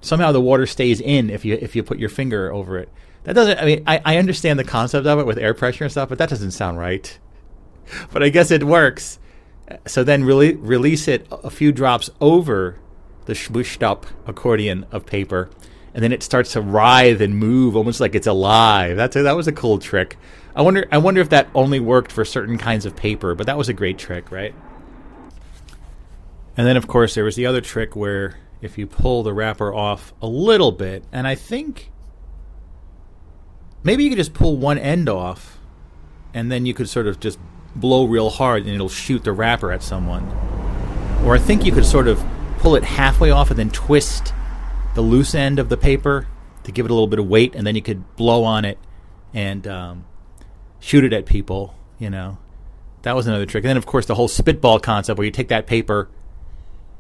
Somehow 0.00 0.32
the 0.32 0.40
water 0.40 0.66
stays 0.66 1.00
in 1.00 1.30
if 1.30 1.44
you 1.44 1.59
if 1.60 1.74
you 1.76 1.82
put 1.82 1.98
your 1.98 2.09
finger 2.09 2.52
over 2.52 2.78
it. 2.78 2.88
That 3.28 3.34
doesn't. 3.34 3.59
I 3.59 3.64
mean, 3.66 3.82
I, 3.86 4.00
I 4.06 4.16
understand 4.16 4.59
the 4.59 4.64
concept 4.64 5.06
of 5.06 5.18
it 5.18 5.26
with 5.26 5.36
air 5.36 5.52
pressure 5.52 5.84
and 5.84 5.90
stuff, 5.90 6.09
but 6.09 6.16
that 6.16 6.30
doesn't 6.30 6.52
sound 6.52 6.78
right. 6.78 7.18
But 8.10 8.22
I 8.22 8.30
guess 8.30 8.50
it 8.50 8.64
works. 8.64 9.18
So 9.86 10.02
then 10.02 10.24
really 10.24 10.55
release 10.55 11.09
it 11.09 11.26
a 11.30 11.50
few 11.50 11.72
drops 11.72 12.09
over 12.22 12.78
the 13.26 13.34
smooshed 13.34 13.82
up 13.82 14.06
accordion 14.26 14.86
of 14.90 15.05
paper, 15.05 15.50
and 15.92 16.02
then 16.02 16.10
it 16.10 16.22
starts 16.22 16.52
to 16.52 16.62
writhe 16.62 17.20
and 17.20 17.36
move 17.36 17.76
almost 17.76 18.00
like 18.00 18.14
it's 18.14 18.26
alive. 18.26 18.96
That's 18.96 19.14
a, 19.14 19.22
that 19.22 19.36
was 19.36 19.46
a 19.46 19.52
cool 19.52 19.78
trick. 19.78 20.16
I 20.56 20.62
wonder 20.62 20.88
I 20.90 20.96
wonder 20.96 21.20
if 21.20 21.28
that 21.28 21.48
only 21.55 21.80
worked 21.80 22.12
for 22.12 22.24
certain 22.24 22.56
kinds 22.56 22.86
of 22.86 22.96
paper, 22.96 23.34
but 23.34 23.44
that 23.46 23.59
was 23.59 23.68
a 23.68 23.74
great 23.74 23.98
trick, 23.98 24.30
right? 24.30 24.55
And 26.56 26.66
then 26.66 26.78
of 26.78 26.88
course 26.88 27.14
there 27.14 27.24
was 27.24 27.36
the 27.36 27.44
other 27.44 27.60
trick 27.60 27.94
where 27.94 28.38
if 28.62 28.78
you 28.78 28.86
pull 28.86 29.22
the 29.22 29.34
wrapper 29.34 29.74
off 29.74 30.14
a 30.22 30.26
little 30.26 30.72
bit, 30.72 31.05
and 31.12 31.26
I 31.26 31.34
think 31.34 31.90
maybe 33.89 34.05
you 34.05 34.10
could 34.10 34.19
just 34.19 34.35
pull 34.35 34.59
one 34.59 34.77
end 34.77 35.09
off 35.09 35.59
and 36.35 36.52
then 36.52 36.66
you 36.66 36.74
could 36.74 36.86
sort 36.86 37.06
of 37.06 37.19
just 37.19 37.39
blow 37.74 38.05
real 38.05 38.28
hard 38.28 38.66
and 38.66 38.74
it'll 38.74 38.86
shoot 38.86 39.24
the 39.24 39.32
wrapper 39.32 39.73
at 39.73 39.82
someone. 39.82 40.24
Or 41.24 41.35
I 41.35 41.39
think 41.39 41.65
you 41.65 41.73
could 41.73 41.86
sort 41.86 42.06
of 42.06 42.23
pull 42.59 42.77
it 42.77 42.85
halfway 42.85 43.31
off 43.31 43.48
and 43.48 43.59
then 43.59 43.70
twist 43.70 44.35
the 44.94 45.01
loose 45.01 45.35
end 45.35 45.59
of 45.59 45.70
the 45.70 45.78
paper 45.78 46.27
to 46.65 46.70
give 46.70 46.85
it 46.85 46.90
a 46.90 46.94
little 46.94 47.06
bit 47.06 47.19
of 47.19 47.27
weight, 47.28 47.55
and 47.55 47.66
then 47.66 47.74
you 47.74 47.81
could 47.81 48.15
blow 48.15 48.44
on 48.44 48.66
it 48.66 48.78
and 49.32 49.66
um, 49.66 50.05
shoot 50.81 51.02
it 51.02 51.15
at 51.15 51.24
people. 51.24 51.74
You 51.98 52.10
know, 52.10 52.36
that 53.02 53.16
was 53.16 53.27
another 53.27 53.47
trick. 53.47 53.65
And 53.65 53.70
then, 53.70 53.78
of 53.78 53.86
course, 53.86 54.05
the 54.05 54.16
whole 54.16 54.28
spitball 54.28 54.81
concept, 54.81 55.16
where 55.16 55.24
you 55.24 55.31
take 55.31 55.48
that 55.48 55.66
paper 55.66 56.10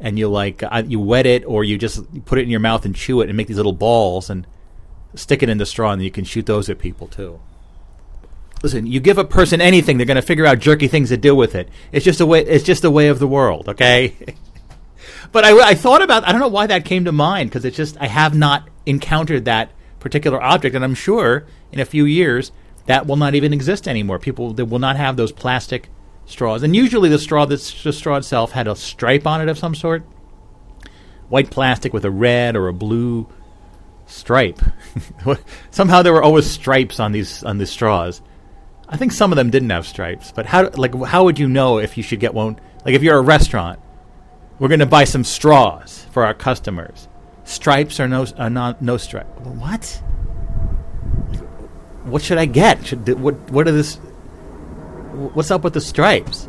and 0.00 0.18
you 0.18 0.28
like 0.28 0.62
uh, 0.62 0.84
you 0.86 1.00
wet 1.00 1.26
it, 1.26 1.44
or 1.44 1.64
you 1.64 1.76
just 1.76 2.24
put 2.24 2.38
it 2.38 2.42
in 2.42 2.48
your 2.48 2.60
mouth 2.60 2.86
and 2.86 2.94
chew 2.94 3.20
it, 3.20 3.28
and 3.28 3.36
make 3.36 3.46
these 3.46 3.58
little 3.58 3.72
balls 3.74 4.30
and 4.30 4.46
stick 5.14 5.42
it 5.42 5.48
in 5.48 5.58
the 5.58 5.66
straw, 5.66 5.92
and 5.92 6.02
you 6.02 6.10
can 6.10 6.24
shoot 6.24 6.46
those 6.46 6.68
at 6.68 6.78
people 6.78 7.06
too. 7.06 7.40
Listen, 8.62 8.86
you 8.86 8.98
give 8.98 9.18
a 9.18 9.24
person 9.24 9.60
anything, 9.60 9.98
they're 9.98 10.06
going 10.06 10.16
to 10.16 10.22
figure 10.22 10.46
out 10.46 10.58
jerky 10.58 10.88
things 10.88 11.10
to 11.10 11.16
do 11.16 11.34
with 11.34 11.54
it. 11.54 11.68
It's 11.92 12.04
just 12.04 12.20
a 12.20 12.26
way. 12.26 12.44
It's 12.44 12.64
just 12.64 12.84
a 12.84 12.90
way 12.90 13.08
of 13.08 13.18
the 13.18 13.28
world. 13.28 13.68
Okay. 13.68 14.16
but 15.32 15.44
I, 15.44 15.70
I 15.70 15.74
thought 15.74 16.02
about. 16.02 16.26
I 16.26 16.32
don't 16.32 16.40
know 16.40 16.48
why 16.48 16.66
that 16.66 16.84
came 16.84 17.04
to 17.04 17.12
mind 17.12 17.50
because 17.50 17.64
it's 17.64 17.76
just 17.76 17.96
I 18.00 18.06
have 18.06 18.36
not 18.36 18.68
encountered 18.86 19.44
that 19.44 19.70
particular 20.00 20.42
object, 20.42 20.74
and 20.74 20.84
I'm 20.84 20.94
sure 20.94 21.46
in 21.70 21.80
a 21.80 21.84
few 21.84 22.04
years 22.04 22.50
that 22.86 23.06
will 23.06 23.16
not 23.16 23.34
even 23.34 23.52
exist 23.52 23.86
anymore. 23.86 24.18
People 24.18 24.52
they 24.52 24.62
will 24.62 24.78
not 24.78 24.96
have 24.96 25.16
those 25.16 25.30
plastic 25.30 25.88
straws, 26.26 26.62
and 26.62 26.74
usually 26.74 27.08
the 27.08 27.18
straw, 27.18 27.44
the 27.44 27.58
straw 27.58 28.16
itself, 28.16 28.52
had 28.52 28.66
a 28.66 28.74
stripe 28.74 29.26
on 29.26 29.40
it 29.40 29.48
of 29.48 29.58
some 29.58 29.74
sort, 29.74 30.02
white 31.28 31.50
plastic 31.50 31.92
with 31.92 32.04
a 32.04 32.10
red 32.10 32.56
or 32.56 32.66
a 32.66 32.72
blue 32.72 33.28
stripe. 34.06 34.60
Somehow 35.70 36.02
there 36.02 36.12
were 36.12 36.22
always 36.22 36.48
stripes 36.48 37.00
on 37.00 37.12
these 37.12 37.44
on 37.44 37.58
these 37.58 37.70
straws. 37.70 38.22
I 38.88 38.96
think 38.96 39.12
some 39.12 39.32
of 39.32 39.36
them 39.36 39.50
didn't 39.50 39.70
have 39.70 39.86
stripes, 39.86 40.32
but 40.32 40.46
how 40.46 40.70
like 40.70 40.94
how 41.04 41.24
would 41.24 41.38
you 41.38 41.48
know 41.48 41.78
if 41.78 41.96
you 41.96 42.02
should 42.02 42.20
get 42.20 42.34
one? 42.34 42.58
Like 42.84 42.94
if 42.94 43.02
you're 43.02 43.18
a 43.18 43.22
restaurant, 43.22 43.80
we're 44.58 44.68
going 44.68 44.80
to 44.80 44.86
buy 44.86 45.04
some 45.04 45.24
straws 45.24 46.06
for 46.10 46.24
our 46.24 46.34
customers. 46.34 47.08
Stripes 47.44 48.00
or 48.00 48.08
no 48.08 48.26
uh, 48.36 48.48
not 48.48 48.80
no 48.82 48.96
stripe. 48.96 49.26
What? 49.40 50.02
What 52.04 52.22
should 52.22 52.38
I 52.38 52.46
get? 52.46 52.86
Should 52.86 53.20
what 53.20 53.34
what 53.50 53.68
are 53.68 53.72
this? 53.72 53.96
What's 55.34 55.50
up 55.50 55.64
with 55.64 55.74
the 55.74 55.80
stripes? 55.80 56.48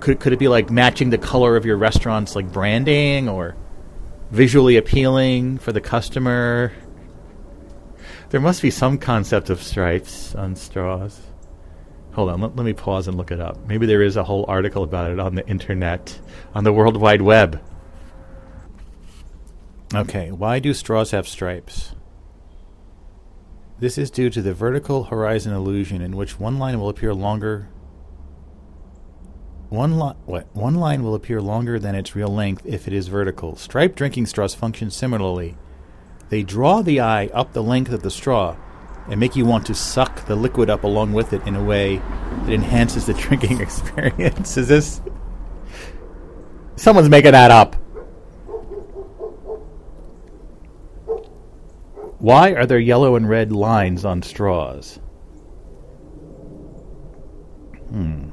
Could 0.00 0.20
could 0.20 0.32
it 0.32 0.38
be 0.38 0.48
like 0.48 0.70
matching 0.70 1.10
the 1.10 1.18
color 1.18 1.56
of 1.56 1.66
your 1.66 1.76
restaurant's 1.76 2.34
like 2.34 2.50
branding 2.50 3.28
or 3.28 3.56
visually 4.32 4.76
appealing 4.76 5.58
for 5.58 5.70
the 5.72 5.80
customer? 5.80 6.72
There 8.30 8.40
must 8.40 8.62
be 8.62 8.70
some 8.70 8.96
concept 8.98 9.50
of 9.50 9.62
stripes 9.62 10.34
on 10.34 10.56
straws. 10.56 11.20
Hold 12.14 12.30
on, 12.30 12.40
let, 12.40 12.56
let, 12.56 12.64
me 12.64 12.72
pause 12.72 13.06
and 13.08 13.16
look 13.16 13.30
it 13.30 13.40
up. 13.40 13.58
Maybe 13.66 13.86
there 13.86 14.02
is 14.02 14.16
a 14.16 14.24
whole 14.24 14.44
article 14.48 14.82
about 14.82 15.10
it 15.10 15.20
on 15.20 15.34
the 15.34 15.46
internet, 15.46 16.18
on 16.54 16.64
the 16.64 16.72
World 16.72 16.96
Wide 16.96 17.22
Web. 17.22 17.62
Okay, 19.94 20.30
why 20.30 20.58
do 20.58 20.72
straws 20.72 21.10
have 21.10 21.28
stripes? 21.28 21.94
This 23.78 23.98
is 23.98 24.10
due 24.10 24.30
to 24.30 24.40
the 24.40 24.54
vertical 24.54 25.04
horizon 25.04 25.52
illusion, 25.52 26.00
in 26.00 26.16
which 26.16 26.40
one 26.40 26.58
line 26.58 26.80
will 26.80 26.88
appear 26.88 27.12
longer. 27.12 27.68
One, 29.72 29.98
li- 29.98 30.12
what? 30.26 30.54
one 30.54 30.74
line 30.74 31.02
will 31.02 31.14
appear 31.14 31.40
longer 31.40 31.78
than 31.78 31.94
its 31.94 32.14
real 32.14 32.28
length 32.28 32.60
if 32.66 32.86
it 32.86 32.92
is 32.92 33.08
vertical. 33.08 33.56
Striped 33.56 33.96
drinking 33.96 34.26
straws 34.26 34.54
function 34.54 34.90
similarly. 34.90 35.56
They 36.28 36.42
draw 36.42 36.82
the 36.82 37.00
eye 37.00 37.28
up 37.28 37.54
the 37.54 37.62
length 37.62 37.90
of 37.90 38.02
the 38.02 38.10
straw 38.10 38.54
and 39.08 39.18
make 39.18 39.34
you 39.34 39.46
want 39.46 39.64
to 39.64 39.74
suck 39.74 40.26
the 40.26 40.36
liquid 40.36 40.68
up 40.68 40.84
along 40.84 41.14
with 41.14 41.32
it 41.32 41.46
in 41.46 41.56
a 41.56 41.64
way 41.64 42.02
that 42.44 42.52
enhances 42.52 43.06
the 43.06 43.14
drinking 43.14 43.62
experience. 43.62 44.58
Is 44.58 44.68
this. 44.68 45.00
Someone's 46.76 47.08
making 47.08 47.32
that 47.32 47.50
up. 47.50 47.74
Why 52.18 52.50
are 52.50 52.66
there 52.66 52.78
yellow 52.78 53.16
and 53.16 53.26
red 53.26 53.52
lines 53.52 54.04
on 54.04 54.20
straws? 54.20 55.00
Hmm. 57.88 58.32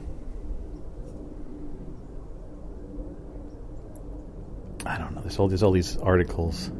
I 4.89 4.97
don't 4.97 5.11
know. 5.11 5.17
There's 5.29 5.37
all, 5.37 5.47
there's 5.47 5.61
all 5.61 5.71
these 5.71 5.95
articles. 5.97 6.71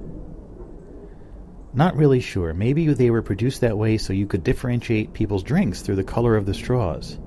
Not 1.72 1.96
really 1.96 2.20
sure. 2.20 2.52
Maybe 2.52 2.92
they 2.92 3.12
were 3.12 3.22
produced 3.22 3.62
that 3.62 3.78
way 3.78 4.00
so 4.00 4.12
you 4.12 4.26
could 4.26 4.44
differentiate 4.44 5.14
people's 5.14 5.44
drinks 5.44 5.84
through 5.84 5.98
the 5.98 6.04
color 6.04 6.36
of 6.36 6.48
the 6.48 6.56
straws. 6.56 7.20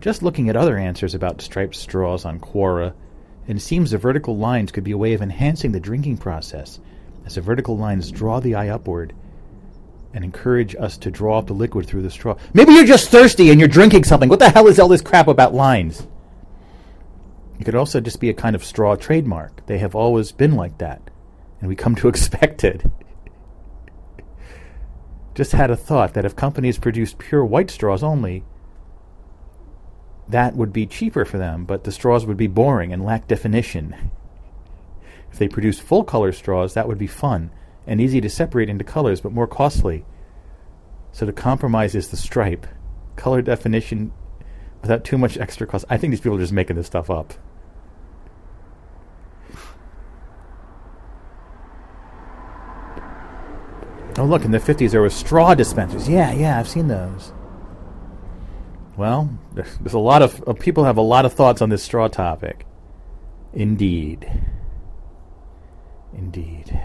Just 0.00 0.22
looking 0.22 0.48
at 0.48 0.54
other 0.54 0.78
answers 0.78 1.16
about 1.16 1.42
striped 1.42 1.74
straws 1.74 2.24
on 2.24 2.38
Quora, 2.38 2.94
it 3.48 3.60
seems 3.60 3.90
the 3.90 3.98
vertical 3.98 4.36
lines 4.36 4.70
could 4.70 4.84
be 4.84 4.92
a 4.92 4.96
way 4.96 5.12
of 5.12 5.22
enhancing 5.22 5.72
the 5.72 5.80
drinking 5.80 6.18
process, 6.18 6.78
as 7.26 7.34
the 7.34 7.40
vertical 7.40 7.76
lines 7.76 8.12
draw 8.12 8.38
the 8.38 8.54
eye 8.54 8.68
upward 8.68 9.12
and 10.14 10.22
encourage 10.22 10.76
us 10.76 10.96
to 10.98 11.10
draw 11.10 11.36
up 11.36 11.48
the 11.48 11.52
liquid 11.52 11.84
through 11.84 12.02
the 12.02 12.10
straw. 12.10 12.36
Maybe 12.54 12.74
you're 12.74 12.84
just 12.84 13.10
thirsty 13.10 13.50
and 13.50 13.58
you're 13.58 13.68
drinking 13.68 14.04
something. 14.04 14.28
What 14.28 14.38
the 14.38 14.50
hell 14.50 14.68
is 14.68 14.78
all 14.78 14.86
this 14.86 15.02
crap 15.02 15.26
about 15.26 15.52
lines? 15.52 16.06
It 17.60 17.64
could 17.64 17.74
also 17.74 18.00
just 18.00 18.20
be 18.20 18.30
a 18.30 18.34
kind 18.34 18.56
of 18.56 18.64
straw 18.64 18.96
trademark. 18.96 19.66
They 19.66 19.76
have 19.78 19.94
always 19.94 20.32
been 20.32 20.56
like 20.56 20.78
that, 20.78 21.10
and 21.60 21.68
we 21.68 21.76
come 21.76 21.94
to 21.96 22.08
expect 22.12 22.64
it. 22.64 22.90
Just 25.34 25.52
had 25.52 25.70
a 25.70 25.76
thought 25.76 26.14
that 26.14 26.24
if 26.24 26.34
companies 26.34 26.78
produced 26.78 27.18
pure 27.18 27.44
white 27.44 27.70
straws 27.70 28.02
only, 28.02 28.44
that 30.26 30.56
would 30.56 30.72
be 30.72 30.86
cheaper 30.86 31.26
for 31.26 31.36
them, 31.36 31.66
but 31.66 31.84
the 31.84 31.92
straws 31.92 32.24
would 32.24 32.38
be 32.38 32.46
boring 32.46 32.94
and 32.94 33.04
lack 33.04 33.28
definition. 33.28 34.10
If 35.30 35.38
they 35.38 35.48
produced 35.48 35.82
full 35.82 36.04
color 36.04 36.32
straws, 36.32 36.72
that 36.74 36.88
would 36.88 36.98
be 36.98 37.06
fun 37.06 37.50
and 37.86 38.00
easy 38.00 38.22
to 38.22 38.30
separate 38.30 38.70
into 38.70 38.84
colors, 38.84 39.20
but 39.20 39.32
more 39.32 39.46
costly. 39.46 40.06
So 41.12 41.26
the 41.26 41.32
compromise 41.32 41.94
is 41.94 42.08
the 42.08 42.16
stripe. 42.16 42.66
Color 43.16 43.42
definition 43.42 44.12
without 44.80 45.04
too 45.04 45.18
much 45.18 45.36
extra 45.36 45.66
cost. 45.66 45.84
I 45.90 45.98
think 45.98 46.12
these 46.12 46.20
people 46.20 46.38
are 46.38 46.40
just 46.40 46.52
making 46.52 46.76
this 46.76 46.86
stuff 46.86 47.10
up. 47.10 47.34
Oh, 54.20 54.26
look, 54.26 54.44
in 54.44 54.50
the 54.50 54.58
50s 54.58 54.90
there 54.90 55.00
were 55.00 55.08
straw 55.08 55.54
dispensers. 55.54 56.06
Yeah, 56.06 56.30
yeah, 56.32 56.58
I've 56.58 56.68
seen 56.68 56.88
those. 56.88 57.32
Well, 58.94 59.30
there's 59.54 59.94
a 59.94 59.98
lot 59.98 60.20
of 60.20 60.46
uh, 60.46 60.52
people 60.52 60.84
have 60.84 60.98
a 60.98 61.02
lot 61.02 61.24
of 61.24 61.32
thoughts 61.32 61.62
on 61.62 61.70
this 61.70 61.82
straw 61.82 62.06
topic. 62.06 62.66
Indeed. 63.54 64.30
Indeed. 66.12 66.78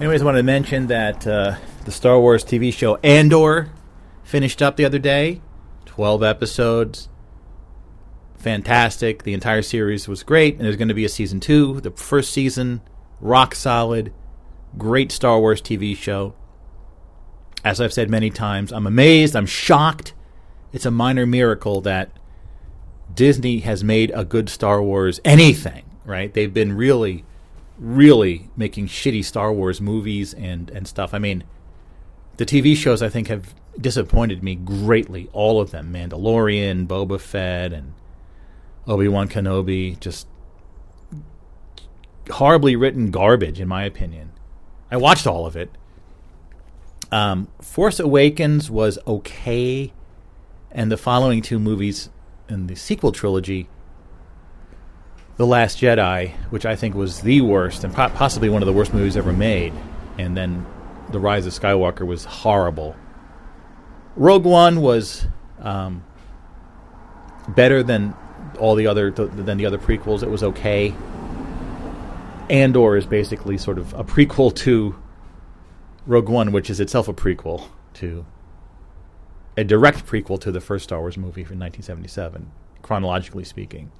Anyways, 0.00 0.20
I 0.20 0.24
wanted 0.24 0.38
to 0.38 0.42
mention 0.42 0.88
that 0.88 1.24
uh, 1.28 1.54
the 1.84 1.92
Star 1.92 2.18
Wars 2.18 2.44
TV 2.44 2.72
show 2.72 2.96
Andor 3.04 3.70
finished 4.24 4.60
up 4.62 4.74
the 4.74 4.84
other 4.84 4.98
day. 4.98 5.42
12 5.84 6.24
episodes 6.24 7.08
fantastic. 8.46 9.24
The 9.24 9.34
entire 9.34 9.60
series 9.60 10.06
was 10.06 10.22
great, 10.22 10.54
and 10.54 10.64
there's 10.64 10.76
going 10.76 10.86
to 10.86 10.94
be 10.94 11.04
a 11.04 11.08
season 11.08 11.40
two. 11.40 11.80
The 11.80 11.90
first 11.90 12.30
season, 12.30 12.80
rock 13.20 13.56
solid, 13.56 14.12
great 14.78 15.10
Star 15.10 15.40
Wars 15.40 15.60
TV 15.60 15.96
show. 15.96 16.32
As 17.64 17.80
I've 17.80 17.92
said 17.92 18.08
many 18.08 18.30
times, 18.30 18.72
I'm 18.72 18.86
amazed, 18.86 19.34
I'm 19.34 19.46
shocked. 19.46 20.14
It's 20.72 20.86
a 20.86 20.92
minor 20.92 21.26
miracle 21.26 21.80
that 21.80 22.12
Disney 23.12 23.58
has 23.60 23.82
made 23.82 24.12
a 24.14 24.24
good 24.24 24.48
Star 24.48 24.80
Wars 24.80 25.18
anything, 25.24 25.82
right? 26.04 26.32
They've 26.32 26.54
been 26.54 26.76
really, 26.76 27.24
really 27.80 28.48
making 28.56 28.86
shitty 28.86 29.24
Star 29.24 29.52
Wars 29.52 29.80
movies 29.80 30.32
and, 30.34 30.70
and 30.70 30.86
stuff. 30.86 31.12
I 31.12 31.18
mean, 31.18 31.42
the 32.36 32.46
TV 32.46 32.76
shows 32.76 33.02
I 33.02 33.08
think 33.08 33.26
have 33.26 33.56
disappointed 33.80 34.44
me 34.44 34.54
greatly. 34.54 35.28
All 35.32 35.60
of 35.60 35.72
them 35.72 35.92
Mandalorian, 35.92 36.86
Boba 36.86 37.20
Fett, 37.20 37.72
and 37.72 37.94
Obi 38.86 39.08
Wan 39.08 39.28
Kenobi, 39.28 39.98
just 39.98 40.28
horribly 42.30 42.76
written 42.76 43.10
garbage, 43.10 43.60
in 43.60 43.68
my 43.68 43.84
opinion. 43.84 44.30
I 44.90 44.96
watched 44.96 45.26
all 45.26 45.46
of 45.46 45.56
it. 45.56 45.70
Um, 47.10 47.48
Force 47.60 47.98
Awakens 47.98 48.70
was 48.70 48.98
okay, 49.06 49.92
and 50.70 50.90
the 50.90 50.96
following 50.96 51.42
two 51.42 51.58
movies 51.58 52.10
in 52.48 52.66
the 52.66 52.76
sequel 52.76 53.12
trilogy, 53.12 53.68
The 55.36 55.46
Last 55.46 55.78
Jedi, 55.78 56.32
which 56.50 56.66
I 56.66 56.76
think 56.76 56.94
was 56.94 57.20
the 57.22 57.40
worst 57.40 57.84
and 57.84 57.92
po- 57.94 58.10
possibly 58.10 58.48
one 58.48 58.62
of 58.62 58.66
the 58.66 58.72
worst 58.72 58.94
movies 58.94 59.16
ever 59.16 59.32
made, 59.32 59.72
and 60.18 60.36
then 60.36 60.66
The 61.10 61.20
Rise 61.20 61.46
of 61.46 61.52
Skywalker 61.52 62.06
was 62.06 62.24
horrible. 62.24 62.96
Rogue 64.16 64.44
One 64.44 64.80
was 64.80 65.26
um, 65.60 66.04
better 67.48 67.82
than 67.82 68.14
all 68.56 68.74
the 68.74 68.86
other 68.86 69.10
th- 69.10 69.30
than 69.32 69.58
the 69.58 69.66
other 69.66 69.78
prequels. 69.78 70.22
It 70.22 70.30
was 70.30 70.42
okay. 70.42 70.94
Andor 72.48 72.96
is 72.96 73.06
basically 73.06 73.58
sort 73.58 73.78
of 73.78 73.92
a 73.94 74.04
prequel 74.04 74.54
to 74.56 74.96
Rogue 76.06 76.28
One, 76.28 76.52
which 76.52 76.70
is 76.70 76.80
itself 76.80 77.08
a 77.08 77.12
prequel 77.12 77.68
to 77.94 78.24
a 79.56 79.64
direct 79.64 80.06
prequel 80.06 80.40
to 80.40 80.52
the 80.52 80.60
first 80.60 80.84
Star 80.84 81.00
Wars 81.00 81.16
movie 81.16 81.42
from 81.42 81.58
1977, 81.58 82.50
chronologically 82.82 83.44
speaking. 83.44 83.90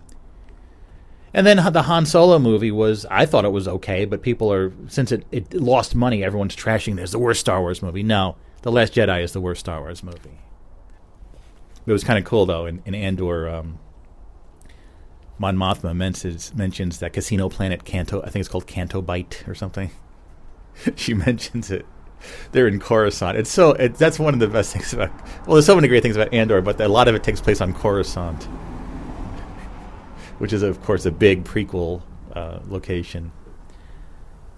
And 1.33 1.47
then 1.47 1.57
the 1.73 1.83
Han 1.83 2.07
Solo 2.07 2.39
movie 2.39 2.70
was, 2.70 3.05
I 3.11 3.27
thought 3.27 3.45
it 3.45 3.53
was 3.53 3.69
okay, 3.69 4.05
but 4.05 4.23
people 4.23 4.53
are, 4.53 4.73
since 4.89 5.12
it, 5.12 5.27
it 5.31 5.53
lost 5.53 5.95
money, 5.95 6.23
everyone's 6.24 6.57
trashing 6.57 6.97
this, 6.97 7.11
the 7.11 7.19
worst 7.19 7.41
Star 7.41 7.61
Wars 7.61 7.83
movie. 7.83 8.03
No, 8.03 8.37
The 8.62 8.73
Last 8.73 8.95
Jedi 8.95 9.23
is 9.23 9.33
the 9.33 9.41
worst 9.41 9.61
Star 9.61 9.81
Wars 9.81 10.03
movie. 10.03 10.39
It 11.87 11.93
was 11.93 12.05
kind 12.05 12.19
of 12.19 12.24
cool, 12.24 12.47
though, 12.47 12.66
in, 12.66 12.83
in 12.87 12.95
Andor, 12.95 13.49
um, 13.49 13.78
Mon 15.39 15.57
Mothma 15.57 15.95
mentions, 15.95 16.55
mentions 16.55 16.99
that 17.01 17.13
Casino 17.13 17.49
Planet 17.49 17.85
Canto, 17.85 18.23
I 18.23 18.31
think 18.31 18.41
it's 18.41 18.49
called 18.49 18.67
Canto 18.67 19.03
Bight 19.03 19.45
or 19.47 19.55
something. 19.55 19.91
she 20.97 21.15
mentions 21.15 21.71
it. 21.71 21.87
They're 22.53 22.67
in 22.67 22.81
Coruscant. 22.81 23.37
It's 23.37 23.51
so 23.51 23.73
it, 23.73 23.95
that's 23.97 24.19
one 24.19 24.35
of 24.35 24.41
the 24.41 24.49
best 24.49 24.73
things 24.73 24.93
about. 24.93 25.11
Well, 25.47 25.55
there's 25.55 25.67
so 25.67 25.75
many 25.75 25.89
great 25.89 26.03
things 26.03 26.17
about 26.17 26.33
Andor, 26.33 26.63
but 26.63 26.81
a 26.81 26.89
lot 26.89 27.09
of 27.09 27.15
it 27.15 27.23
takes 27.23 27.41
place 27.41 27.61
on 27.61 27.75
Coruscant, 27.75 28.45
which 30.39 30.53
is 30.53 30.63
of 30.63 30.83
course 30.83 31.05
a 31.07 31.11
big 31.11 31.45
prequel 31.45 32.03
uh, 32.35 32.61
location. 32.67 33.33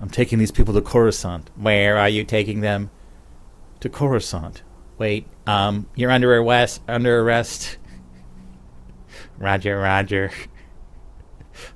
I'm 0.00 0.10
taking 0.10 0.38
these 0.38 0.52
people 0.52 0.72
to 0.74 0.80
Coruscant. 0.80 1.50
Where 1.56 1.98
are 1.98 2.08
you 2.08 2.24
taking 2.24 2.60
them? 2.60 2.90
To 3.80 3.88
Coruscant. 3.88 4.62
Wait, 4.96 5.26
um, 5.46 5.88
you're 5.94 6.10
under 6.10 6.36
arrest. 6.36 6.82
Under 6.88 7.20
arrest. 7.20 7.78
Roger, 9.38 9.78
Roger. 9.78 10.30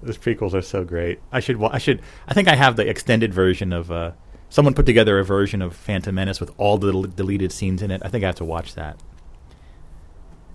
Those 0.02 0.18
prequels 0.18 0.54
are 0.54 0.62
so 0.62 0.84
great. 0.84 1.20
I 1.30 1.40
should. 1.40 1.62
I 1.62 1.78
should. 1.78 2.02
I 2.26 2.34
think 2.34 2.48
I 2.48 2.54
have 2.54 2.76
the 2.76 2.88
extended 2.88 3.32
version 3.32 3.72
of. 3.72 3.90
Uh, 3.90 4.12
someone 4.48 4.74
put 4.74 4.86
together 4.86 5.18
a 5.18 5.24
version 5.24 5.62
of 5.62 5.74
Phantom 5.74 6.14
Menace 6.14 6.38
with 6.40 6.52
all 6.58 6.76
the 6.78 6.92
del- 6.92 7.02
deleted 7.04 7.52
scenes 7.52 7.82
in 7.82 7.90
it. 7.90 8.02
I 8.04 8.08
think 8.08 8.22
I 8.22 8.26
have 8.26 8.36
to 8.36 8.44
watch 8.44 8.74
that. 8.74 9.00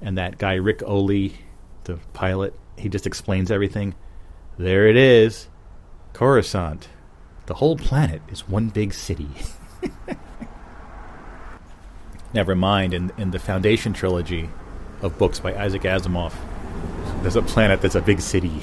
And 0.01 0.17
that 0.17 0.37
guy 0.37 0.53
Ric 0.55 0.79
Olié, 0.79 1.33
the 1.85 1.97
pilot, 2.13 2.53
he 2.77 2.89
just 2.89 3.07
explains 3.07 3.49
everything. 3.49 3.95
There 4.57 4.87
it 4.87 4.95
is, 4.95 5.47
Coruscant. 6.13 6.89
The 7.47 7.55
whole 7.55 7.77
planet 7.77 8.21
is 8.29 8.47
one 8.47 8.69
big 8.69 8.93
city. 8.93 9.29
Never 12.33 12.55
mind. 12.55 12.93
In 12.93 13.11
in 13.17 13.31
the 13.31 13.39
Foundation 13.39 13.93
trilogy 13.93 14.49
of 15.01 15.17
books 15.17 15.39
by 15.39 15.55
Isaac 15.55 15.83
Asimov, 15.83 16.33
there's 17.21 17.35
a 17.35 17.41
planet 17.41 17.81
that's 17.81 17.95
a 17.95 18.01
big 18.01 18.21
city, 18.21 18.61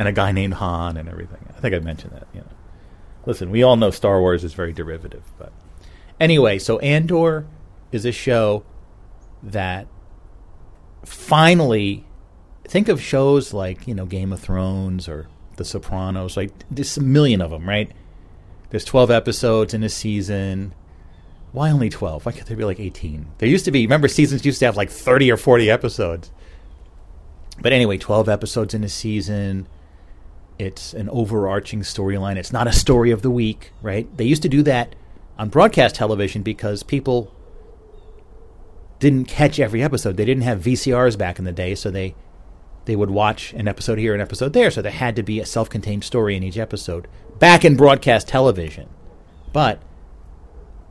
and 0.00 0.08
a 0.08 0.12
guy 0.12 0.32
named 0.32 0.54
Han 0.54 0.96
and 0.96 1.10
everything. 1.10 1.46
I 1.50 1.60
think 1.60 1.74
I 1.74 1.78
mentioned 1.78 2.14
that. 2.14 2.26
You 2.32 2.40
know, 2.40 2.46
listen, 3.26 3.50
we 3.50 3.62
all 3.62 3.76
know 3.76 3.90
Star 3.90 4.18
Wars 4.18 4.42
is 4.44 4.54
very 4.54 4.72
derivative, 4.72 5.24
but 5.36 5.52
anyway, 6.18 6.58
so 6.58 6.78
Andor 6.78 7.46
is 7.92 8.06
a 8.06 8.10
show 8.10 8.64
that 9.42 9.86
finally 11.04 12.06
think 12.66 12.88
of 12.88 13.02
shows 13.02 13.52
like 13.52 13.86
you 13.86 13.94
know 13.94 14.06
Game 14.06 14.32
of 14.32 14.40
Thrones 14.40 15.06
or 15.06 15.28
The 15.56 15.66
Sopranos. 15.66 16.34
Like 16.34 16.50
there's 16.70 16.96
a 16.96 17.02
million 17.02 17.42
of 17.42 17.50
them, 17.50 17.68
right? 17.68 17.92
There's 18.70 18.86
12 18.86 19.10
episodes 19.10 19.74
in 19.74 19.82
a 19.82 19.90
season. 19.90 20.74
Why 21.52 21.70
only 21.70 21.90
12? 21.90 22.24
Why 22.24 22.32
can't 22.32 22.46
there 22.46 22.56
be 22.56 22.64
like 22.64 22.80
18? 22.80 23.32
There 23.36 23.48
used 23.50 23.66
to 23.66 23.70
be. 23.70 23.84
Remember, 23.84 24.08
seasons 24.08 24.46
used 24.46 24.60
to 24.60 24.64
have 24.64 24.78
like 24.78 24.88
30 24.88 25.30
or 25.30 25.36
40 25.36 25.70
episodes. 25.70 26.30
But 27.60 27.74
anyway, 27.74 27.98
12 27.98 28.30
episodes 28.30 28.72
in 28.72 28.82
a 28.82 28.88
season. 28.88 29.68
It's 30.60 30.92
an 30.92 31.08
overarching 31.08 31.80
storyline. 31.80 32.36
It's 32.36 32.52
not 32.52 32.66
a 32.66 32.72
story 32.72 33.12
of 33.12 33.22
the 33.22 33.30
week, 33.30 33.72
right? 33.80 34.14
They 34.14 34.26
used 34.26 34.42
to 34.42 34.48
do 34.50 34.62
that 34.64 34.94
on 35.38 35.48
broadcast 35.48 35.94
television 35.94 36.42
because 36.42 36.82
people 36.82 37.34
didn't 38.98 39.24
catch 39.24 39.58
every 39.58 39.82
episode. 39.82 40.18
They 40.18 40.26
didn't 40.26 40.42
have 40.42 40.60
VCRs 40.60 41.16
back 41.16 41.38
in 41.38 41.46
the 41.46 41.52
day, 41.52 41.74
so 41.74 41.90
they 41.90 42.14
they 42.84 42.94
would 42.94 43.08
watch 43.08 43.54
an 43.54 43.68
episode 43.68 43.98
here, 43.98 44.14
an 44.14 44.20
episode 44.20 44.52
there. 44.52 44.70
So 44.70 44.82
there 44.82 44.92
had 44.92 45.16
to 45.16 45.22
be 45.22 45.40
a 45.40 45.46
self-contained 45.46 46.04
story 46.04 46.36
in 46.36 46.42
each 46.42 46.58
episode 46.58 47.08
back 47.38 47.64
in 47.64 47.74
broadcast 47.74 48.28
television. 48.28 48.90
But 49.54 49.80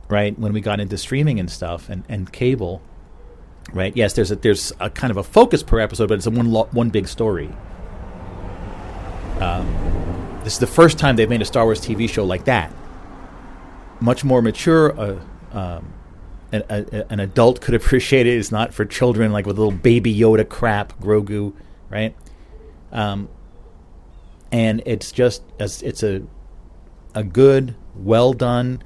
right 0.08 0.36
when 0.36 0.52
we 0.52 0.60
got 0.60 0.80
into 0.80 0.98
streaming 0.98 1.38
and 1.38 1.48
stuff 1.48 1.88
and, 1.88 2.02
and 2.08 2.32
cable, 2.32 2.82
right? 3.72 3.96
Yes, 3.96 4.14
there's 4.14 4.32
a 4.32 4.36
there's 4.36 4.72
a 4.80 4.90
kind 4.90 5.12
of 5.12 5.16
a 5.16 5.22
focus 5.22 5.62
per 5.62 5.78
episode, 5.78 6.08
but 6.08 6.14
it's 6.18 6.26
a 6.26 6.30
one 6.32 6.50
lo- 6.50 6.68
one 6.72 6.90
big 6.90 7.06
story. 7.06 7.50
Um, 9.40 10.40
this 10.44 10.54
is 10.54 10.58
the 10.58 10.66
first 10.66 10.98
time 10.98 11.16
they've 11.16 11.28
made 11.28 11.42
a 11.42 11.46
Star 11.46 11.64
Wars 11.64 11.80
TV 11.80 12.08
show 12.08 12.24
like 12.24 12.44
that. 12.44 12.72
Much 14.00 14.24
more 14.24 14.42
mature. 14.42 14.98
Uh, 14.98 15.20
um, 15.52 15.92
an, 16.52 16.62
a, 16.68 17.12
an 17.12 17.20
adult 17.20 17.60
could 17.60 17.74
appreciate 17.80 18.26
it. 18.26 18.36
It's 18.36 18.52
not 18.52 18.74
for 18.74 18.84
children, 18.84 19.32
like 19.32 19.46
with 19.46 19.58
little 19.58 19.72
baby 19.72 20.14
Yoda 20.14 20.48
crap, 20.48 20.98
Grogu, 21.00 21.54
right? 21.88 22.14
Um, 22.92 23.28
and 24.52 24.82
it's 24.84 25.12
just 25.12 25.42
it's, 25.58 26.02
a 26.02 26.22
a 27.14 27.22
good, 27.22 27.76
well 27.94 28.32
done 28.32 28.82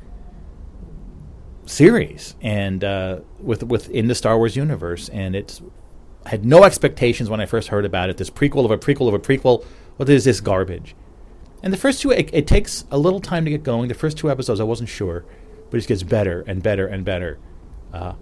series, 1.66 2.36
and 2.42 2.84
uh, 2.84 3.20
with 3.40 3.62
within 3.62 4.08
the 4.08 4.14
Star 4.14 4.36
Wars 4.36 4.56
universe, 4.56 5.08
and 5.08 5.34
it's 5.34 5.62
I 6.26 6.30
had 6.30 6.44
no 6.44 6.64
expectations 6.64 7.28
when 7.28 7.40
I 7.40 7.46
first 7.46 7.68
heard 7.68 7.84
about 7.84 8.10
it. 8.10 8.16
This 8.16 8.30
prequel 8.30 8.64
of 8.64 8.70
a 8.70 8.78
prequel 8.78 9.08
of 9.08 9.14
a 9.14 9.18
prequel. 9.18 9.64
What 9.96 10.08
is 10.08 10.24
this 10.24 10.40
garbage? 10.40 10.94
And 11.62 11.72
the 11.72 11.76
first 11.76 12.02
two, 12.02 12.10
it, 12.10 12.30
it 12.32 12.46
takes 12.46 12.84
a 12.90 12.98
little 12.98 13.20
time 13.20 13.44
to 13.44 13.50
get 13.50 13.62
going. 13.62 13.88
The 13.88 13.94
first 13.94 14.18
two 14.18 14.30
episodes, 14.30 14.60
I 14.60 14.64
wasn't 14.64 14.88
sure, 14.88 15.24
but 15.70 15.76
it 15.76 15.80
just 15.80 15.88
gets 15.88 16.02
better 16.02 16.44
and 16.46 16.62
better 16.62 16.86
and 16.86 17.04
better. 17.04 17.38
Uh, 17.92 18.14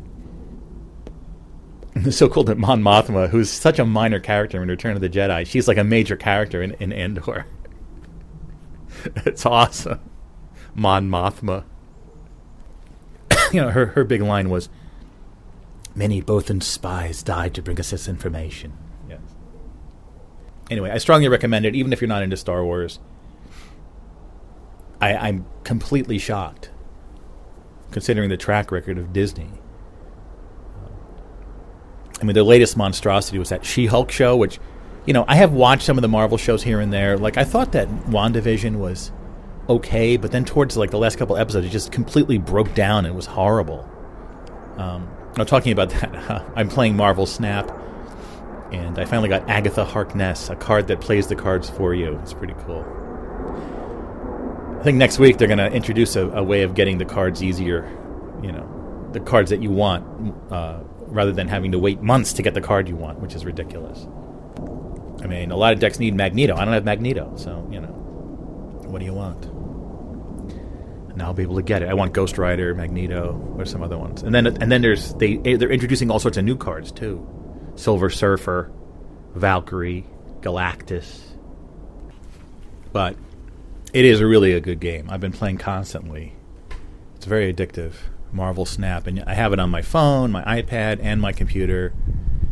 it's 1.94 2.16
so 2.16 2.28
cool 2.28 2.44
that 2.44 2.58
Mon 2.58 2.82
Mothma, 2.82 3.28
who's 3.28 3.50
such 3.50 3.78
a 3.78 3.84
minor 3.84 4.20
character 4.20 4.62
in 4.62 4.68
Return 4.68 4.94
of 4.94 5.00
the 5.00 5.08
Jedi, 5.08 5.46
she's 5.46 5.68
like 5.68 5.76
a 5.76 5.84
major 5.84 6.16
character 6.16 6.62
in, 6.62 6.72
in 6.74 6.92
Andor. 6.92 7.46
it's 9.16 9.44
awesome. 9.44 10.00
Mon 10.74 11.08
Mothma. 11.08 11.64
you 13.52 13.60
know, 13.60 13.70
her, 13.70 13.86
her 13.86 14.04
big 14.04 14.22
line 14.22 14.48
was, 14.48 14.68
Many 15.94 16.22
Bothan 16.22 16.62
spies 16.62 17.22
died 17.22 17.54
to 17.54 17.62
bring 17.62 17.78
us 17.78 17.90
this 17.90 18.08
information. 18.08 18.72
Anyway, 20.72 20.90
I 20.90 20.96
strongly 20.96 21.28
recommend 21.28 21.66
it, 21.66 21.74
even 21.74 21.92
if 21.92 22.00
you're 22.00 22.08
not 22.08 22.22
into 22.22 22.34
Star 22.34 22.64
Wars. 22.64 22.98
I, 25.02 25.14
I'm 25.14 25.44
completely 25.64 26.16
shocked, 26.16 26.70
considering 27.90 28.30
the 28.30 28.38
track 28.38 28.72
record 28.72 28.96
of 28.96 29.12
Disney. 29.12 29.50
I 32.22 32.24
mean, 32.24 32.34
the 32.34 32.42
latest 32.42 32.74
monstrosity 32.74 33.38
was 33.38 33.50
that 33.50 33.66
She-Hulk 33.66 34.10
show, 34.10 34.34
which, 34.34 34.60
you 35.04 35.12
know, 35.12 35.26
I 35.28 35.34
have 35.34 35.52
watched 35.52 35.82
some 35.82 35.98
of 35.98 36.02
the 36.02 36.08
Marvel 36.08 36.38
shows 36.38 36.62
here 36.62 36.80
and 36.80 36.90
there. 36.90 37.18
Like, 37.18 37.36
I 37.36 37.44
thought 37.44 37.72
that 37.72 37.88
WandaVision 38.06 38.76
was 38.76 39.12
okay, 39.68 40.16
but 40.16 40.32
then 40.32 40.46
towards 40.46 40.78
like 40.78 40.90
the 40.90 40.98
last 40.98 41.18
couple 41.18 41.36
episodes, 41.36 41.66
it 41.66 41.70
just 41.70 41.92
completely 41.92 42.38
broke 42.38 42.74
down. 42.74 43.04
and 43.04 43.14
was 43.14 43.26
horrible. 43.26 43.86
Um, 44.78 45.06
now, 45.36 45.44
talking 45.44 45.72
about 45.72 45.90
that, 46.00 46.46
I'm 46.56 46.70
playing 46.70 46.96
Marvel 46.96 47.26
Snap, 47.26 47.70
and 48.72 48.98
I 48.98 49.04
finally 49.04 49.28
got 49.28 49.48
Agatha 49.48 49.84
Harkness, 49.84 50.48
a 50.48 50.56
card 50.56 50.88
that 50.88 51.00
plays 51.00 51.26
the 51.26 51.36
cards 51.36 51.68
for 51.68 51.94
you. 51.94 52.18
It's 52.22 52.32
pretty 52.32 52.54
cool. 52.64 52.84
I 54.80 54.82
think 54.82 54.98
next 54.98 55.18
week 55.18 55.38
they're 55.38 55.48
going 55.48 55.58
to 55.58 55.70
introduce 55.70 56.16
a, 56.16 56.28
a, 56.30 56.42
way 56.42 56.62
of 56.62 56.74
getting 56.74 56.98
the 56.98 57.04
cards 57.04 57.42
easier. 57.42 57.88
You 58.42 58.50
know, 58.50 59.08
the 59.12 59.20
cards 59.20 59.50
that 59.50 59.62
you 59.62 59.70
want, 59.70 60.34
uh, 60.50 60.80
rather 61.06 61.32
than 61.32 61.46
having 61.46 61.72
to 61.72 61.78
wait 61.78 62.02
months 62.02 62.32
to 62.32 62.42
get 62.42 62.54
the 62.54 62.60
card 62.60 62.88
you 62.88 62.96
want, 62.96 63.20
which 63.20 63.34
is 63.34 63.44
ridiculous. 63.44 64.06
I 65.22 65.26
mean, 65.26 65.52
a 65.52 65.56
lot 65.56 65.72
of 65.72 65.78
decks 65.78 66.00
need 66.00 66.16
Magneto. 66.16 66.56
I 66.56 66.64
don't 66.64 66.74
have 66.74 66.84
Magneto, 66.84 67.36
so 67.36 67.68
you 67.70 67.80
know, 67.80 67.92
what 68.88 68.98
do 68.98 69.04
you 69.04 69.14
want? 69.14 69.46
Now 71.16 71.26
I'll 71.26 71.34
be 71.34 71.42
able 71.42 71.56
to 71.56 71.62
get 71.62 71.82
it. 71.82 71.88
I 71.88 71.94
want 71.94 72.12
Ghost 72.12 72.38
Rider, 72.38 72.74
Magneto, 72.74 73.54
or 73.58 73.66
some 73.66 73.82
other 73.82 73.98
ones. 73.98 74.22
And 74.22 74.34
then 74.34 74.46
and 74.46 74.72
then 74.72 74.82
there's 74.82 75.14
they 75.14 75.36
they're 75.36 75.70
introducing 75.70 76.10
all 76.10 76.18
sorts 76.18 76.38
of 76.38 76.44
new 76.44 76.56
cards 76.56 76.90
too. 76.90 77.24
Silver 77.74 78.10
Surfer, 78.10 78.70
Valkyrie, 79.34 80.06
Galactus. 80.40 81.20
But 82.92 83.16
it 83.92 84.04
is 84.04 84.22
really 84.22 84.52
a 84.52 84.60
good 84.60 84.80
game. 84.80 85.08
I've 85.10 85.20
been 85.20 85.32
playing 85.32 85.58
constantly. 85.58 86.34
It's 87.16 87.26
very 87.26 87.52
addictive. 87.52 87.94
Marvel 88.32 88.64
Snap, 88.64 89.06
and 89.06 89.22
I 89.26 89.34
have 89.34 89.52
it 89.52 89.58
on 89.58 89.70
my 89.70 89.82
phone, 89.82 90.32
my 90.32 90.42
iPad, 90.44 90.98
and 91.02 91.20
my 91.20 91.32
computer. 91.32 91.92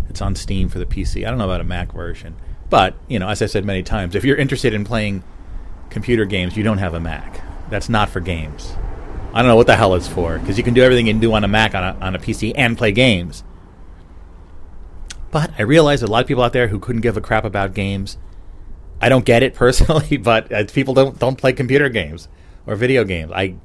It's 0.09 0.21
on 0.21 0.35
Steam 0.35 0.69
for 0.69 0.79
the 0.79 0.87
PC. 0.87 1.27
I 1.27 1.31
don't 1.31 1.39
know 1.39 1.45
about 1.45 1.61
a 1.61 1.65
Mac 1.65 1.93
version, 1.93 2.37
but 2.69 2.95
you 3.09 3.19
know, 3.19 3.29
as 3.29 3.41
I 3.43 3.47
said 3.47 3.65
many 3.65 3.83
times, 3.83 4.15
if 4.15 4.25
you're 4.25 4.37
interested 4.37 4.75
in 4.75 4.85
playing 4.85 5.23
computer 5.89 6.25
games, 6.25 6.57
you 6.57 6.63
don't 6.63 6.79
have 6.79 6.95
a 6.95 7.01
Mac. 7.01 7.41
That's 7.71 7.89
not 7.89 8.11
for 8.11 8.21
games. 8.21 8.75
I 9.33 9.39
don't 9.39 9.49
know 9.49 9.57
what 9.57 9.69
the 9.69 9.77
hell 9.77 9.95
it's 9.95 10.09
for 10.09 10.39
because 10.39 10.59
you 10.59 10.65
can 10.65 10.75
do 10.75 10.83
everything 10.83 11.07
you 11.07 11.13
can 11.13 11.21
do 11.21 11.33
on 11.33 11.45
a 11.45 11.49
Mac 11.49 11.75
on 11.75 11.85
a, 11.85 11.99
on 12.01 12.15
a 12.15 12.19
PC 12.19 12.53
and 12.57 12.77
play 12.77 12.93
games. 12.93 13.45
But 15.31 15.53
I 15.59 15.63
realize 15.63 16.03
a 16.03 16.07
lot 16.07 16.23
of 16.23 16.29
people 16.29 16.43
out 16.43 16.53
there 16.53 16.69
who 16.69 16.79
couldn't 16.79 17.03
give 17.03 17.17
a 17.17 17.21
crap 17.21 17.45
about 17.45 17.75
games. 17.75 18.19
I 19.01 19.09
don't 19.09 19.25
get 19.25 19.43
it 19.43 19.55
personally, 19.55 20.17
but 20.17 20.53
uh, 20.53 20.65
people 20.65 20.95
don't 20.95 21.19
don't 21.19 21.37
play 21.37 21.53
computer 21.53 21.89
games 21.89 22.29
or 22.67 22.77
video 22.77 23.05
games. 23.05 23.33
I, 23.35 23.57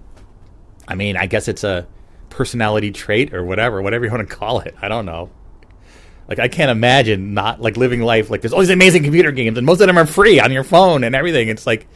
I 0.88 0.96
mean, 0.96 1.18
I 1.18 1.26
guess 1.26 1.48
it's 1.48 1.64
a 1.64 1.88
personality 2.30 2.92
trait 2.92 3.34
or 3.34 3.44
whatever, 3.44 3.82
whatever 3.82 4.06
you 4.06 4.12
want 4.12 4.28
to 4.28 4.36
call 4.36 4.60
it. 4.60 4.76
I 4.82 4.88
don't 4.88 5.06
know. 5.06 5.30
Like 6.28 6.40
I 6.40 6.48
can't 6.48 6.72
imagine 6.72 7.34
not 7.34 7.62
like 7.62 7.78
living 7.78 8.02
life 8.02 8.30
like 8.30 8.42
there's 8.42 8.52
all 8.52 8.60
these 8.60 8.70
amazing 8.72 9.04
computer 9.04 9.32
games 9.32 9.58
and 9.58 9.66
most 9.66 9.80
of 9.80 9.88
them 9.88 9.98
are 9.98 10.08
free 10.08 10.40
on 10.40 10.52
your 10.52 10.64
phone 10.64 11.04
and 11.04 11.16
everything. 11.16 11.50
It's 11.50 11.68
like, 11.68 11.88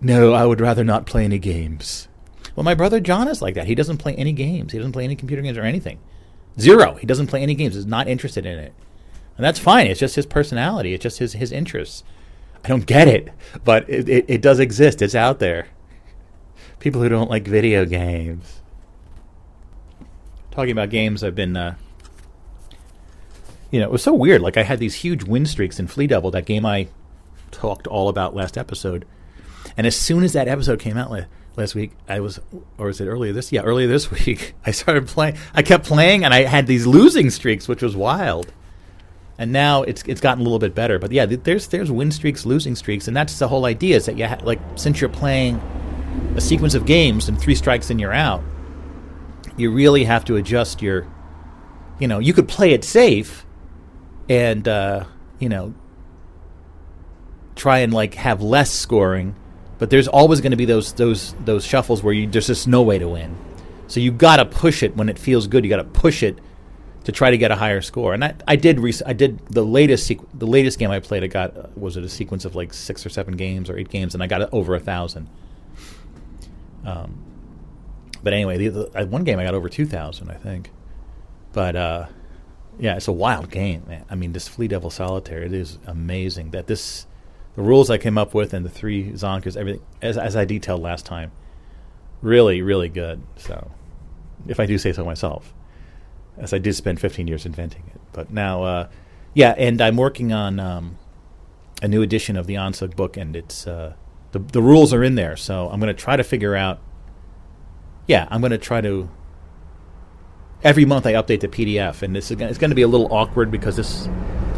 no, 0.00 0.32
I 0.32 0.46
would 0.46 0.60
rather 0.60 0.84
not 0.84 1.06
play 1.06 1.24
any 1.24 1.38
games. 1.38 2.06
Well, 2.54 2.64
my 2.64 2.74
brother 2.74 3.00
John 3.00 3.28
is 3.28 3.42
like 3.42 3.54
that. 3.54 3.66
He 3.66 3.74
doesn't 3.74 3.98
play 3.98 4.14
any 4.14 4.32
games. 4.32 4.72
He 4.72 4.78
doesn't 4.78 4.92
play 4.92 5.04
any 5.04 5.16
computer 5.16 5.42
games 5.42 5.58
or 5.58 5.62
anything. 5.62 5.98
Zero. 6.60 6.94
He 6.94 7.06
doesn't 7.06 7.28
play 7.28 7.42
any 7.42 7.54
games. 7.54 7.74
He's 7.74 7.86
not 7.86 8.08
interested 8.08 8.44
in 8.44 8.58
it. 8.58 8.72
And 9.36 9.44
that's 9.44 9.58
fine. 9.58 9.86
It's 9.86 10.00
just 10.00 10.16
his 10.16 10.26
personality. 10.26 10.94
It's 10.94 11.02
just 11.02 11.18
his, 11.18 11.34
his 11.34 11.52
interests. 11.52 12.02
I 12.64 12.68
don't 12.68 12.86
get 12.86 13.06
it, 13.06 13.28
but 13.64 13.88
it, 13.88 14.08
it, 14.08 14.24
it 14.28 14.42
does 14.42 14.58
exist. 14.58 15.00
It's 15.00 15.14
out 15.14 15.38
there. 15.38 15.68
People 16.80 17.00
who 17.00 17.08
don't 17.08 17.30
like 17.30 17.46
video 17.46 17.84
games. 17.84 18.60
Talking 20.50 20.72
about 20.72 20.90
games, 20.90 21.22
I've 21.22 21.36
been, 21.36 21.56
uh, 21.56 21.76
you 23.70 23.78
know, 23.78 23.86
it 23.86 23.92
was 23.92 24.02
so 24.02 24.12
weird. 24.12 24.42
Like, 24.42 24.56
I 24.56 24.64
had 24.64 24.80
these 24.80 24.96
huge 24.96 25.22
win 25.22 25.46
streaks 25.46 25.78
in 25.78 25.86
Flea 25.86 26.08
Devil, 26.08 26.32
that 26.32 26.46
game 26.46 26.66
I 26.66 26.88
talked 27.52 27.86
all 27.86 28.08
about 28.08 28.34
last 28.34 28.58
episode. 28.58 29.04
And 29.76 29.86
as 29.86 29.94
soon 29.94 30.24
as 30.24 30.32
that 30.32 30.48
episode 30.48 30.80
came 30.80 30.96
out, 30.96 31.12
last 31.58 31.74
week. 31.74 31.92
I 32.08 32.20
was, 32.20 32.40
or 32.78 32.86
was 32.86 33.00
it 33.00 33.06
earlier 33.06 33.32
this? 33.32 33.52
Yeah, 33.52 33.62
earlier 33.62 33.88
this 33.88 34.10
week. 34.26 34.54
I 34.64 34.70
started 34.70 35.08
playing. 35.08 35.36
I 35.54 35.62
kept 35.62 35.84
playing, 35.84 36.24
and 36.24 36.32
I 36.32 36.44
had 36.44 36.66
these 36.66 36.86
losing 36.86 37.30
streaks, 37.30 37.68
which 37.68 37.82
was 37.82 37.96
wild. 37.96 38.52
And 39.36 39.52
now 39.52 39.82
it's 39.82 40.02
it's 40.02 40.20
gotten 40.20 40.40
a 40.40 40.44
little 40.44 40.58
bit 40.58 40.74
better. 40.74 40.98
But 40.98 41.12
yeah, 41.12 41.26
there's 41.26 41.68
there's 41.68 41.90
win 41.90 42.10
streaks, 42.10 42.46
losing 42.46 42.74
streaks, 42.74 43.06
and 43.06 43.16
that's 43.16 43.38
the 43.38 43.48
whole 43.48 43.66
idea. 43.66 43.96
Is 43.96 44.06
that 44.06 44.16
you 44.16 44.26
ha- 44.26 44.38
like 44.42 44.60
since 44.76 45.00
you're 45.00 45.10
playing 45.10 45.56
a 46.36 46.40
sequence 46.40 46.74
of 46.74 46.86
games 46.86 47.28
and 47.28 47.38
three 47.38 47.54
strikes 47.54 47.90
and 47.90 48.00
you're 48.00 48.12
out, 48.12 48.42
you 49.56 49.70
really 49.70 50.04
have 50.04 50.24
to 50.26 50.36
adjust 50.36 50.80
your. 50.82 51.06
You 52.00 52.06
know, 52.06 52.20
you 52.20 52.32
could 52.32 52.48
play 52.48 52.72
it 52.72 52.84
safe, 52.84 53.44
and 54.28 54.66
uh, 54.66 55.04
you 55.38 55.48
know, 55.48 55.74
try 57.54 57.78
and 57.78 57.92
like 57.92 58.14
have 58.14 58.40
less 58.42 58.70
scoring 58.70 59.34
but 59.78 59.90
there's 59.90 60.08
always 60.08 60.40
going 60.40 60.50
to 60.50 60.56
be 60.56 60.64
those 60.64 60.92
those 60.94 61.34
those 61.44 61.64
shuffles 61.64 62.02
where 62.02 62.12
you, 62.12 62.26
there's 62.26 62.48
just 62.48 62.68
no 62.68 62.82
way 62.82 62.98
to 62.98 63.08
win. 63.08 63.36
So 63.86 64.00
you 64.00 64.12
got 64.12 64.36
to 64.36 64.44
push 64.44 64.82
it 64.82 64.96
when 64.96 65.08
it 65.08 65.18
feels 65.18 65.46
good. 65.46 65.64
You 65.64 65.70
got 65.70 65.76
to 65.76 65.84
push 65.84 66.22
it 66.22 66.38
to 67.04 67.12
try 67.12 67.30
to 67.30 67.38
get 67.38 67.50
a 67.50 67.56
higher 67.56 67.80
score. 67.80 68.12
And 68.12 68.22
I, 68.22 68.34
I 68.46 68.56
did 68.56 68.80
rec- 68.80 69.06
I 69.06 69.14
did 69.14 69.38
the 69.46 69.64
latest 69.64 70.10
sequ- 70.10 70.26
the 70.34 70.46
latest 70.46 70.78
game 70.78 70.90
I 70.90 71.00
played. 71.00 71.24
I 71.24 71.28
got 71.28 71.56
uh, 71.56 71.66
was 71.74 71.96
it 71.96 72.04
a 72.04 72.08
sequence 72.08 72.44
of 72.44 72.54
like 72.54 72.74
six 72.74 73.06
or 73.06 73.08
seven 73.08 73.36
games 73.36 73.70
or 73.70 73.78
eight 73.78 73.88
games, 73.88 74.14
and 74.14 74.22
I 74.22 74.26
got 74.26 74.52
over 74.52 74.74
a 74.74 74.80
thousand. 74.80 75.28
Um, 76.84 77.24
but 78.22 78.32
anyway, 78.32 78.58
the, 78.58 78.90
the, 78.90 79.06
one 79.06 79.24
game 79.24 79.38
I 79.38 79.44
got 79.44 79.54
over 79.54 79.68
two 79.68 79.86
thousand, 79.86 80.30
I 80.30 80.34
think. 80.34 80.70
But 81.52 81.76
uh, 81.76 82.06
yeah, 82.78 82.96
it's 82.96 83.08
a 83.08 83.12
wild 83.12 83.50
game, 83.50 83.84
man. 83.88 84.04
I 84.10 84.14
mean, 84.14 84.32
this 84.32 84.48
Flea 84.48 84.68
Devil 84.68 84.90
Solitaire, 84.90 85.42
it 85.42 85.52
is 85.52 85.78
amazing 85.86 86.50
that 86.50 86.66
this 86.66 87.06
the 87.58 87.64
rules 87.64 87.90
I 87.90 87.98
came 87.98 88.16
up 88.16 88.34
with 88.34 88.54
and 88.54 88.64
the 88.64 88.70
three 88.70 89.10
Zonkas, 89.10 89.56
everything 89.56 89.82
as 90.00 90.16
as 90.16 90.36
I 90.36 90.44
detailed 90.44 90.80
last 90.80 91.04
time, 91.04 91.32
really 92.22 92.62
really 92.62 92.88
good. 92.88 93.20
So, 93.34 93.72
if 94.46 94.60
I 94.60 94.66
do 94.66 94.78
say 94.78 94.92
so 94.92 95.04
myself, 95.04 95.52
as 96.36 96.52
I 96.52 96.58
did 96.58 96.74
spend 96.76 97.00
15 97.00 97.26
years 97.26 97.44
inventing 97.44 97.82
it, 97.92 98.00
but 98.12 98.30
now, 98.30 98.62
uh, 98.62 98.88
yeah, 99.34 99.56
and 99.58 99.80
I'm 99.80 99.96
working 99.96 100.32
on 100.32 100.60
um, 100.60 100.98
a 101.82 101.88
new 101.88 102.00
edition 102.00 102.36
of 102.36 102.46
the 102.46 102.54
Onsug 102.54 102.94
book, 102.94 103.16
and 103.16 103.34
it's 103.34 103.66
uh, 103.66 103.94
the 104.30 104.38
the 104.38 104.62
rules 104.62 104.94
are 104.94 105.02
in 105.02 105.16
there. 105.16 105.36
So 105.36 105.68
I'm 105.68 105.80
going 105.80 105.92
to 105.92 106.00
try 106.00 106.14
to 106.14 106.22
figure 106.22 106.54
out. 106.54 106.78
Yeah, 108.06 108.28
I'm 108.30 108.40
going 108.40 108.52
to 108.52 108.58
try 108.58 108.80
to 108.82 109.10
every 110.62 110.84
month 110.84 111.06
I 111.06 111.14
update 111.14 111.40
the 111.40 111.48
PDF, 111.48 112.02
and 112.02 112.14
this 112.14 112.30
is 112.30 112.40
it's 112.40 112.58
going 112.58 112.70
to 112.70 112.76
be 112.76 112.82
a 112.82 112.88
little 112.88 113.12
awkward 113.12 113.50
because 113.50 113.74
this 113.74 114.08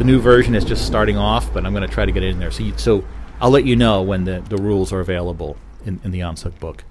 the 0.01 0.07
new 0.07 0.19
version 0.19 0.55
is 0.55 0.65
just 0.65 0.87
starting 0.87 1.15
off, 1.15 1.53
but 1.53 1.63
I'm 1.63 1.75
going 1.75 1.87
to 1.87 1.93
try 1.93 2.05
to 2.05 2.11
get 2.11 2.23
it 2.23 2.29
in 2.29 2.39
there. 2.39 2.49
So, 2.49 2.63
you, 2.63 2.75
so 2.75 3.05
I'll 3.39 3.51
let 3.51 3.65
you 3.65 3.75
know 3.75 4.01
when 4.01 4.23
the, 4.23 4.41
the 4.49 4.57
rules 4.57 4.91
are 4.91 4.99
available 4.99 5.57
in, 5.85 6.01
in 6.03 6.09
the 6.09 6.21
Onsug 6.21 6.59
book. 6.59 6.83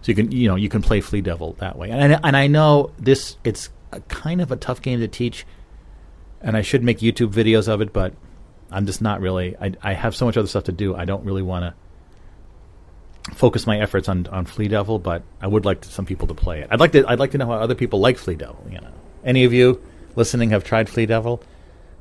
So 0.00 0.12
you 0.12 0.14
can 0.14 0.32
you 0.32 0.48
know 0.48 0.56
you 0.56 0.70
can 0.70 0.80
play 0.80 1.02
Flea 1.02 1.20
Devil 1.20 1.52
that 1.58 1.76
way, 1.76 1.90
and 1.90 2.14
I, 2.14 2.20
and 2.24 2.36
I 2.36 2.46
know 2.46 2.90
this 2.98 3.36
it's 3.44 3.68
kind 4.08 4.40
of 4.40 4.50
a 4.50 4.56
tough 4.56 4.80
game 4.80 4.98
to 5.00 5.08
teach, 5.08 5.46
and 6.40 6.56
I 6.56 6.62
should 6.62 6.82
make 6.82 6.98
YouTube 7.00 7.32
videos 7.32 7.68
of 7.68 7.82
it, 7.82 7.92
but 7.92 8.14
I'm 8.70 8.86
just 8.86 9.02
not 9.02 9.20
really. 9.20 9.54
I 9.60 9.74
I 9.82 9.92
have 9.92 10.16
so 10.16 10.24
much 10.24 10.36
other 10.38 10.48
stuff 10.48 10.64
to 10.64 10.72
do. 10.72 10.96
I 10.96 11.04
don't 11.04 11.24
really 11.24 11.42
want 11.42 11.66
to 11.66 13.34
focus 13.34 13.66
my 13.66 13.78
efforts 13.78 14.08
on 14.08 14.26
on 14.28 14.46
Flea 14.46 14.68
Devil, 14.68 14.98
but 14.98 15.22
I 15.40 15.46
would 15.46 15.66
like 15.66 15.82
to, 15.82 15.88
some 15.88 16.06
people 16.06 16.26
to 16.28 16.34
play 16.34 16.62
it. 16.62 16.68
I'd 16.70 16.80
like 16.80 16.92
to 16.92 17.04
I'd 17.06 17.20
like 17.20 17.32
to 17.32 17.38
know 17.38 17.46
how 17.46 17.52
other 17.52 17.76
people 17.76 18.00
like 18.00 18.16
Flea 18.16 18.34
Devil. 18.34 18.66
You 18.70 18.80
know, 18.80 18.92
any 19.22 19.44
of 19.44 19.52
you 19.52 19.80
listening 20.16 20.50
have 20.50 20.64
tried 20.64 20.88
Flea 20.88 21.06
Devil? 21.06 21.44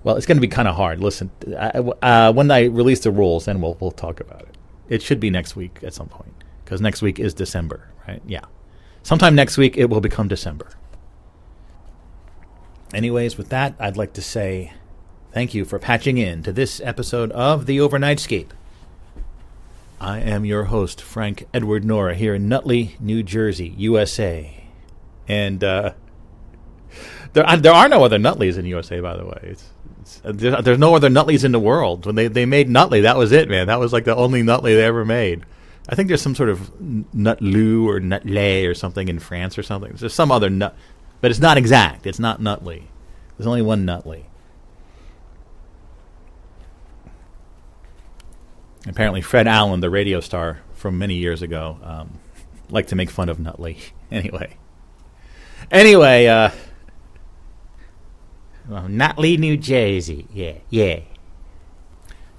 Well, 0.03 0.15
it's 0.15 0.25
going 0.25 0.37
to 0.37 0.41
be 0.41 0.47
kind 0.47 0.67
of 0.67 0.75
hard. 0.75 0.99
Listen, 0.99 1.29
uh, 2.01 2.33
when 2.33 2.49
I 2.49 2.65
release 2.65 3.01
the 3.01 3.11
rules, 3.11 3.45
then 3.45 3.61
we'll 3.61 3.77
we'll 3.79 3.91
talk 3.91 4.19
about 4.19 4.41
it. 4.41 4.57
It 4.89 5.01
should 5.01 5.19
be 5.19 5.29
next 5.29 5.55
week 5.55 5.79
at 5.83 5.93
some 5.93 6.09
point 6.09 6.33
because 6.63 6.81
next 6.81 7.01
week 7.01 7.19
is 7.19 7.33
December, 7.33 7.87
right? 8.07 8.21
Yeah, 8.25 8.45
sometime 9.03 9.35
next 9.35 9.57
week 9.57 9.77
it 9.77 9.89
will 9.89 10.01
become 10.01 10.27
December. 10.27 10.69
Anyways, 12.93 13.37
with 13.37 13.49
that, 13.49 13.75
I'd 13.79 13.95
like 13.95 14.13
to 14.13 14.21
say 14.21 14.73
thank 15.31 15.53
you 15.53 15.63
for 15.65 15.79
patching 15.79 16.17
in 16.17 16.43
to 16.43 16.51
this 16.51 16.81
episode 16.81 17.31
of 17.31 17.65
the 17.65 17.77
Overnightscape. 17.77 18.49
I 20.01 20.19
am 20.19 20.45
your 20.45 20.65
host, 20.65 20.99
Frank 20.99 21.47
Edward 21.53 21.85
Nora, 21.85 22.15
here 22.15 22.33
in 22.33 22.49
Nutley, 22.49 22.95
New 22.99 23.21
Jersey, 23.21 23.73
USA, 23.77 24.65
and 25.27 25.63
uh, 25.63 25.93
there 27.33 27.45
there 27.57 27.73
are 27.73 27.87
no 27.87 28.03
other 28.03 28.17
Nutleys 28.17 28.57
in 28.57 28.65
USA, 28.65 28.99
by 28.99 29.15
the 29.15 29.25
way. 29.25 29.39
It's 29.43 29.70
there's 30.23 30.79
no 30.79 30.95
other 30.95 31.09
Nutleys 31.09 31.43
in 31.43 31.51
the 31.51 31.59
world. 31.59 32.05
When 32.05 32.15
they, 32.15 32.27
they 32.27 32.45
made 32.45 32.69
Nutley, 32.69 33.01
that 33.01 33.17
was 33.17 33.31
it, 33.31 33.49
man. 33.49 33.67
That 33.67 33.79
was 33.79 33.93
like 33.93 34.05
the 34.05 34.15
only 34.15 34.43
Nutley 34.43 34.75
they 34.75 34.85
ever 34.85 35.05
made. 35.05 35.43
I 35.89 35.95
think 35.95 36.07
there's 36.07 36.21
some 36.21 36.35
sort 36.35 36.49
of 36.49 36.79
Nutloo 37.13 37.89
or 37.89 37.99
Nutley 37.99 38.65
or 38.65 38.73
something 38.73 39.07
in 39.07 39.19
France 39.19 39.57
or 39.57 39.63
something. 39.63 39.93
There's 39.93 40.13
some 40.13 40.31
other 40.31 40.49
nut, 40.49 40.75
but 41.21 41.31
it's 41.31 41.39
not 41.39 41.57
exact. 41.57 42.05
It's 42.05 42.19
not 42.19 42.41
Nutley. 42.41 42.87
There's 43.37 43.47
only 43.47 43.61
one 43.61 43.85
Nutley. 43.85 44.27
Apparently, 48.87 49.21
Fred 49.21 49.47
Allen, 49.47 49.79
the 49.79 49.89
radio 49.89 50.19
star 50.19 50.59
from 50.73 50.97
many 50.97 51.15
years 51.15 51.41
ago, 51.41 51.77
um, 51.83 52.19
liked 52.69 52.89
to 52.89 52.95
make 52.95 53.09
fun 53.09 53.29
of 53.29 53.39
Nutley. 53.39 53.77
Anyway, 54.11 54.57
anyway. 55.71 56.27
Uh, 56.27 56.49
well, 58.71 58.87
Nutley, 58.87 59.35
New 59.35 59.57
Jersey. 59.57 60.27
Yeah, 60.33 60.53
yeah. 60.69 61.01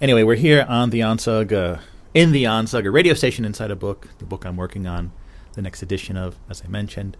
Anyway, 0.00 0.22
we're 0.22 0.34
here 0.34 0.64
on 0.66 0.88
the 0.88 1.00
Onsug, 1.00 1.52
uh, 1.52 1.80
in 2.14 2.32
the 2.32 2.44
Onsug, 2.44 2.90
radio 2.90 3.12
station 3.12 3.44
inside 3.44 3.70
a 3.70 3.76
book, 3.76 4.08
the 4.18 4.24
book 4.24 4.46
I'm 4.46 4.56
working 4.56 4.86
on, 4.86 5.12
the 5.52 5.60
next 5.60 5.82
edition 5.82 6.16
of, 6.16 6.38
as 6.48 6.62
I 6.64 6.68
mentioned. 6.68 7.18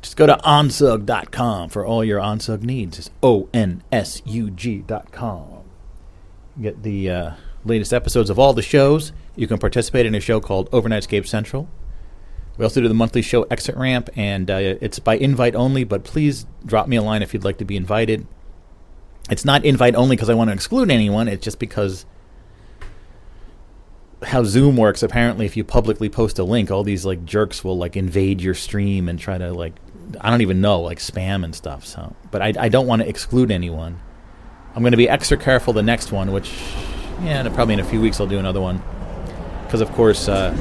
Just 0.00 0.16
go 0.16 0.26
to 0.26 0.34
onsug.com 0.44 1.68
for 1.68 1.86
all 1.86 2.04
your 2.04 2.18
Onsug 2.18 2.62
needs. 2.62 2.98
It's 2.98 3.10
O 3.22 3.48
N 3.54 3.84
S 3.92 4.20
U 4.24 4.50
G.com. 4.50 5.62
Get 6.60 6.82
the 6.82 7.10
uh, 7.10 7.30
latest 7.64 7.92
episodes 7.92 8.28
of 8.28 8.40
all 8.40 8.52
the 8.52 8.60
shows. 8.60 9.12
You 9.36 9.46
can 9.46 9.58
participate 9.58 10.04
in 10.04 10.16
a 10.16 10.20
show 10.20 10.40
called 10.40 10.68
Overnightscape 10.72 11.28
Central. 11.28 11.68
We 12.58 12.64
also 12.64 12.80
do 12.80 12.88
the 12.88 12.94
monthly 12.94 13.22
show 13.22 13.44
Exit 13.44 13.76
Ramp, 13.76 14.10
and 14.14 14.50
uh, 14.50 14.76
it's 14.80 14.98
by 14.98 15.14
invite 15.16 15.54
only, 15.54 15.84
but 15.84 16.04
please 16.04 16.46
drop 16.64 16.86
me 16.86 16.96
a 16.96 17.02
line 17.02 17.22
if 17.22 17.32
you'd 17.32 17.44
like 17.44 17.58
to 17.58 17.64
be 17.64 17.76
invited. 17.76 18.26
It's 19.30 19.44
not 19.44 19.64
invite 19.64 19.94
only 19.94 20.16
because 20.16 20.28
I 20.28 20.34
want 20.34 20.48
to 20.48 20.54
exclude 20.54 20.90
anyone, 20.90 21.28
it's 21.28 21.44
just 21.44 21.58
because 21.58 22.04
how 24.24 24.44
Zoom 24.44 24.76
works, 24.76 25.02
apparently, 25.02 25.46
if 25.46 25.56
you 25.56 25.64
publicly 25.64 26.08
post 26.08 26.38
a 26.38 26.44
link, 26.44 26.70
all 26.70 26.84
these 26.84 27.04
like 27.04 27.24
jerks 27.24 27.64
will 27.64 27.76
like 27.76 27.96
invade 27.96 28.40
your 28.40 28.54
stream 28.54 29.08
and 29.08 29.18
try 29.18 29.38
to 29.38 29.52
like, 29.52 29.74
I 30.20 30.30
don't 30.30 30.42
even 30.42 30.60
know, 30.60 30.80
like 30.80 30.98
spam 30.98 31.44
and 31.44 31.54
stuff. 31.54 31.86
So, 31.86 32.14
but 32.30 32.42
I, 32.42 32.52
I 32.58 32.68
don't 32.68 32.86
want 32.86 33.02
to 33.02 33.08
exclude 33.08 33.50
anyone. 33.50 34.00
I'm 34.74 34.82
going 34.82 34.92
to 34.92 34.96
be 34.96 35.08
extra 35.08 35.36
careful 35.36 35.72
the 35.72 35.82
next 35.82 36.12
one, 36.12 36.32
which, 36.32 36.52
yeah, 37.22 37.46
probably 37.50 37.74
in 37.74 37.80
a 37.80 37.84
few 37.84 38.00
weeks 38.00 38.20
I'll 38.20 38.26
do 38.26 38.38
another 38.38 38.60
one. 38.60 38.82
Because, 39.64 39.80
of 39.80 39.90
course, 39.92 40.28
uh, 40.28 40.54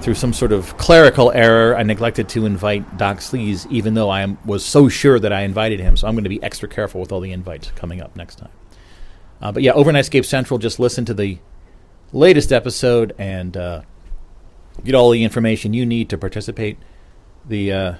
through 0.00 0.14
some 0.14 0.32
sort 0.32 0.52
of 0.52 0.76
clerical 0.76 1.30
error, 1.32 1.76
I 1.76 1.82
neglected 1.82 2.28
to 2.30 2.46
invite 2.46 2.96
Doc 2.96 3.18
Sleaze, 3.18 3.70
even 3.70 3.94
though 3.94 4.08
I 4.08 4.22
am, 4.22 4.38
was 4.44 4.64
so 4.64 4.88
sure 4.88 5.18
that 5.18 5.32
I 5.32 5.42
invited 5.42 5.80
him. 5.80 5.96
So 5.96 6.08
I'm 6.08 6.14
going 6.14 6.24
to 6.24 6.30
be 6.30 6.42
extra 6.42 6.68
careful 6.68 7.00
with 7.00 7.12
all 7.12 7.20
the 7.20 7.32
invites 7.32 7.70
coming 7.72 8.00
up 8.00 8.16
next 8.16 8.36
time. 8.36 8.50
Uh, 9.40 9.52
but 9.52 9.62
yeah, 9.62 9.72
Overnightscape 9.72 10.24
Central, 10.24 10.58
just 10.58 10.78
listen 10.78 11.04
to 11.04 11.14
the 11.14 11.38
latest 12.12 12.52
episode 12.52 13.14
and 13.18 13.56
uh, 13.56 13.82
get 14.84 14.94
all 14.94 15.10
the 15.10 15.24
information 15.24 15.72
you 15.74 15.86
need 15.86 16.08
to 16.10 16.18
participate. 16.18 16.78
The 17.46 17.72
uh, 17.72 17.94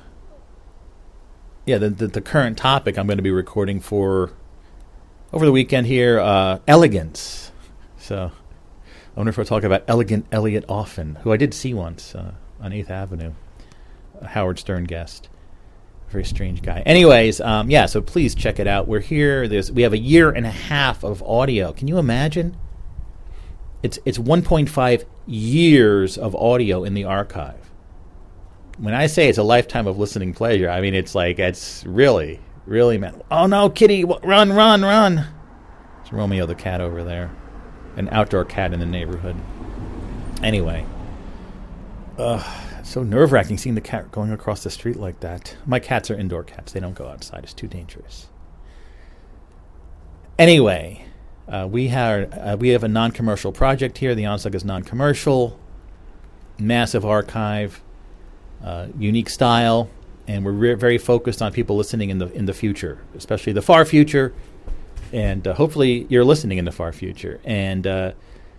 yeah, 1.67 1.79
the, 1.79 1.91
the, 1.91 2.07
the 2.09 2.21
current 2.21 2.57
topic 2.57 2.99
I'm 2.99 3.07
going 3.07 3.19
to 3.19 3.23
be 3.23 3.31
recording 3.31 3.81
for 3.81 4.33
over 5.33 5.45
the 5.45 5.53
weekend 5.53 5.87
here, 5.87 6.19
uh, 6.19 6.59
elegance. 6.67 7.53
So 7.99 8.33
wonder 9.19 9.31
if 9.31 9.37
we'll 9.37 9.47
talk 9.47 9.65
about 9.65 9.85
Elegant 9.89 10.27
Elliot 10.31 10.65
Offen, 10.69 11.17
who 11.17 11.33
I 11.33 11.37
did 11.37 11.53
see 11.53 11.75
once 11.75 12.15
uh, 12.15 12.33
on 12.61 12.73
Eighth 12.73 12.91
Avenue, 12.91 13.33
a 14.21 14.29
Howard 14.29 14.59
Stern 14.59 14.85
guest. 14.85 15.29
Very 16.09 16.25
strange 16.25 16.63
guy. 16.63 16.83
Anyways, 16.87 17.41
um, 17.41 17.71
yeah. 17.71 17.87
So 17.87 18.01
please 18.01 18.35
check 18.35 18.59
it 18.59 18.67
out. 18.67 18.89
We're 18.89 19.01
here. 19.01 19.47
There's 19.47 19.71
we 19.71 19.83
have 19.83 19.93
a 19.93 19.99
year 19.99 20.31
and 20.31 20.47
a 20.47 20.51
half 20.51 21.05
of 21.05 21.23
audio. 21.23 21.73
Can 21.73 21.89
you 21.89 21.99
imagine? 21.99 22.57
It's 23.83 23.99
it's 24.07 24.19
1.5 24.19 25.05
years 25.27 26.17
of 26.17 26.35
audio 26.35 26.85
in 26.85 26.95
the 26.95 27.05
archive. 27.05 27.71
When 28.79 28.95
I 28.95 29.07
say 29.07 29.29
it's 29.29 29.39
a 29.39 29.43
lifetime 29.43 29.87
of 29.87 29.99
listening 29.99 30.33
pleasure, 30.33 30.71
I 30.71 30.81
mean 30.81 30.95
it's 30.95 31.15
like 31.15 31.39
it's 31.39 31.85
really 31.85 32.41
really 32.65 32.99
meant. 32.99 33.21
Oh 33.31 33.47
no, 33.47 33.69
Kitty, 33.69 34.05
run, 34.05 34.53
run, 34.53 34.83
run! 34.83 35.27
It's 36.01 36.13
Romeo 36.13 36.47
the 36.47 36.55
cat 36.55 36.81
over 36.81 37.03
there, 37.03 37.31
an 37.99 38.09
outdoor 38.13 38.45
cat 38.45 38.73
in 38.73 38.81
the 38.81 38.87
neighborhood. 38.87 39.37
Anyway, 40.43 40.87
ugh, 42.17 42.47
so 42.85 43.03
nerve 43.03 43.33
wracking 43.33 43.59
seeing 43.59 43.75
the 43.75 43.81
cat 43.81 44.11
going 44.13 44.31
across 44.31 44.63
the 44.63 44.71
street 44.71 44.97
like 44.97 45.21
that. 45.21 45.57
My 45.67 45.81
cats 45.81 46.11
are 46.11 46.15
indoor 46.15 46.45
cats; 46.45 46.73
they 46.73 46.81
don't 46.81 46.95
go 46.95 47.09
outside. 47.09 47.43
It's 47.43 47.53
too 47.53 47.67
dangerous. 47.67 48.29
Anyway, 50.39 51.05
uh, 51.49 51.67
we 51.69 51.89
have 51.89 52.33
uh, 52.33 52.57
we 52.59 52.69
have 52.69 52.85
a 52.85 52.89
non-commercial 52.89 53.51
project 53.51 53.99
here. 53.99 54.15
The 54.15 54.25
OnSug 54.25 54.55
is 54.55 54.65
non-commercial, 54.65 55.59
massive 56.59 57.05
archive, 57.05 57.83
uh, 58.63 58.87
unique 58.97 59.29
style, 59.29 59.91
and 60.29 60.45
we're 60.45 60.53
re- 60.53 60.75
very 60.75 60.99
focused 60.99 61.43
on 61.43 61.53
people 61.53 61.77
listening 61.77 62.11
in 62.11 62.19
the 62.19 62.33
in 62.33 62.47
the 62.47 62.55
future, 62.55 62.99
especially 63.17 63.53
the 63.53 63.63
far 63.63 63.85
future, 63.85 64.33
and 65.13 65.47
uh, 65.47 65.55
hopefully 65.55 66.07
you're 66.09 66.25
listening 66.25 66.59
in 66.59 66.65
the 66.65 66.73
far 66.73 66.93
future. 66.93 67.41
And 67.45 67.87
uh, 67.87 68.13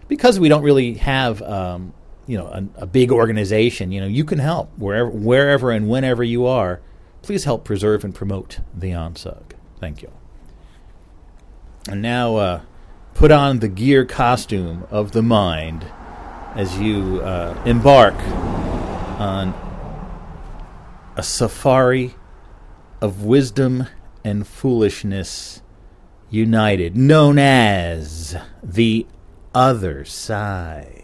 because 0.08 0.40
we 0.40 0.50
don't 0.50 0.64
really 0.64 0.96
have 0.96 1.42
um, 1.42 1.94
you 2.28 2.38
know 2.38 2.48
a, 2.48 2.84
a 2.84 2.86
big 2.86 3.12
organization, 3.12 3.92
you 3.92 4.02
know 4.02 4.08
you 4.08 4.24
can 4.24 4.40
help 4.40 4.72
wherever 4.78 5.10
wherever 5.10 5.72
and 5.72 5.90
whenever 5.90 6.24
you 6.24 6.46
are. 6.46 6.82
Please 7.22 7.44
help 7.44 7.66
preserve 7.66 8.04
and 8.04 8.16
promote 8.16 8.60
the 8.74 8.92
OnSug. 8.92 9.52
Thank 9.80 10.02
you. 10.02 10.12
And 11.88 12.02
now 12.02 12.36
uh, 12.38 12.62
put 13.14 13.32
on 13.32 13.60
the 13.60 13.68
gear 13.68 14.06
costume 14.06 14.88
of 14.90 15.12
the 15.12 15.22
mind 15.22 15.86
as 16.56 16.80
you 16.80 17.22
uh, 17.22 17.62
embark 17.66 18.16
on 19.20 19.54
a 21.16 21.24
safari 21.24 22.16
of 23.02 23.24
wisdom 23.24 23.88
and 24.24 24.48
foolishness 24.48 25.62
united, 26.30 26.96
known 26.96 27.40
as 27.40 28.36
the 28.64 29.06
other 29.54 30.06
side. 30.06 30.99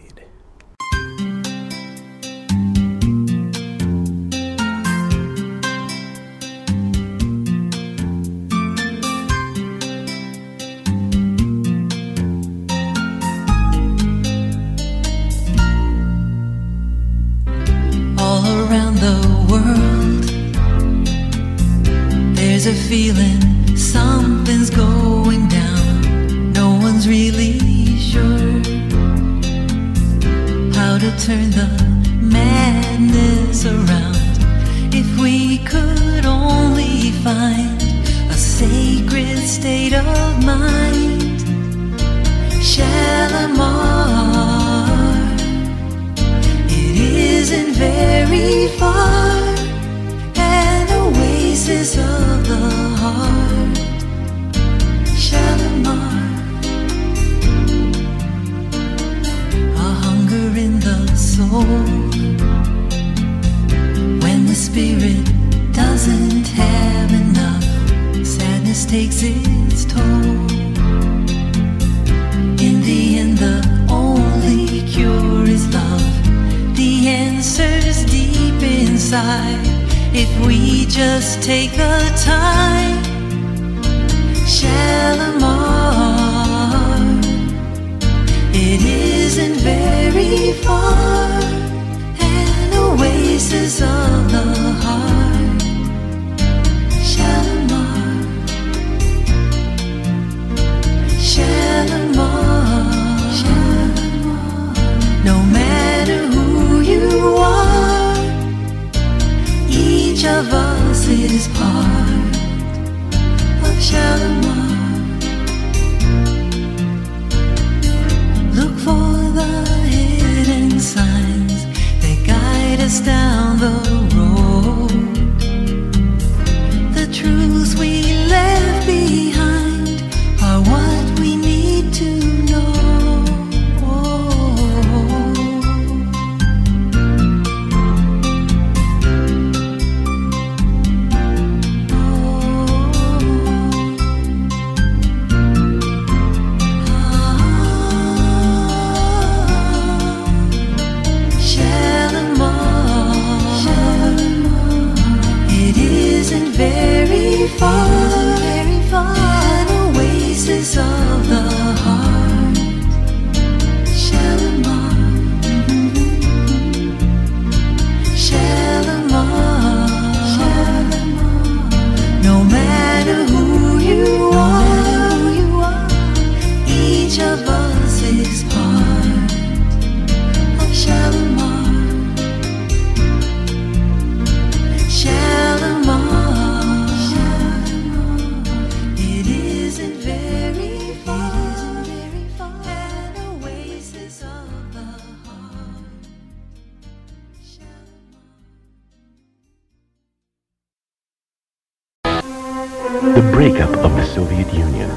Breakup 203.36 203.70
of 203.84 203.92
the 203.92 204.04
Soviet 204.04 204.52
Union. 204.52 204.88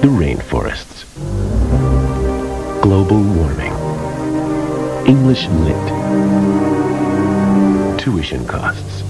The 0.00 0.08
rainforests. 0.08 1.04
Global 2.80 3.20
warming. 3.20 3.72
English 5.06 5.46
lit. 5.48 5.88
Tuition 7.98 8.46
costs. 8.46 9.02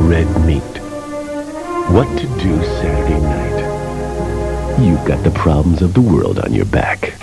Red 0.00 0.26
meat. 0.44 0.62
What 1.92 2.08
to 2.18 2.26
do 2.40 2.56
Saturday 2.80 3.20
night. 3.20 4.80
You've 4.80 5.06
got 5.06 5.22
the 5.22 5.30
problems 5.30 5.80
of 5.80 5.94
the 5.94 6.00
world 6.00 6.40
on 6.40 6.52
your 6.52 6.66
back. 6.66 7.14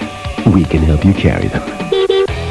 We 0.53 0.64
can 0.64 0.81
help 0.84 1.03
you 1.03 1.14
carry 1.14 1.49
them. 1.49 1.68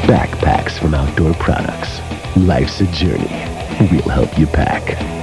Backpacks 0.05 0.77
from 0.77 0.93
Outdoor 0.93 1.33
Products. 1.33 1.99
Life's 2.37 2.79
a 2.81 2.85
journey. 2.91 3.45
We'll 3.91 4.09
help 4.09 4.37
you 4.37 4.45
pack. 4.45 5.16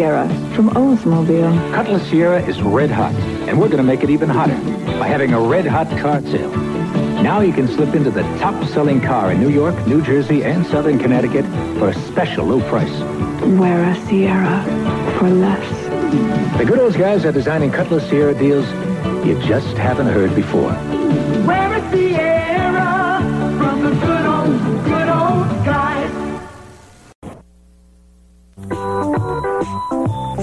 Sierra 0.00 0.26
from 0.54 0.70
Oldsmobile. 0.70 1.74
Cutlass 1.74 2.08
Sierra 2.08 2.40
is 2.40 2.62
red 2.62 2.90
hot, 2.90 3.14
and 3.46 3.60
we're 3.60 3.66
going 3.66 3.76
to 3.76 3.82
make 3.82 4.02
it 4.02 4.08
even 4.08 4.30
hotter 4.30 4.54
by 4.98 5.06
having 5.06 5.34
a 5.34 5.38
red 5.38 5.66
hot 5.66 5.90
car 5.98 6.22
sale. 6.22 6.50
Now 7.22 7.40
you 7.40 7.52
can 7.52 7.68
slip 7.68 7.94
into 7.94 8.10
the 8.10 8.22
top-selling 8.38 9.02
car 9.02 9.30
in 9.30 9.40
New 9.40 9.50
York, 9.50 9.76
New 9.86 10.00
Jersey, 10.00 10.42
and 10.42 10.64
Southern 10.68 10.98
Connecticut 10.98 11.44
for 11.78 11.90
a 11.90 11.94
special 12.06 12.46
low 12.46 12.66
price. 12.70 12.98
Wear 13.58 13.90
a 13.90 14.06
Sierra 14.06 14.64
for 15.18 15.28
less. 15.28 16.56
The 16.56 16.64
good 16.64 16.78
old 16.78 16.94
guys 16.94 17.26
are 17.26 17.32
designing 17.32 17.70
Cutlass 17.70 18.08
Sierra 18.08 18.32
deals 18.32 18.66
you 19.26 19.38
just 19.42 19.76
haven't 19.76 20.06
heard 20.06 20.34
before. 20.34 20.72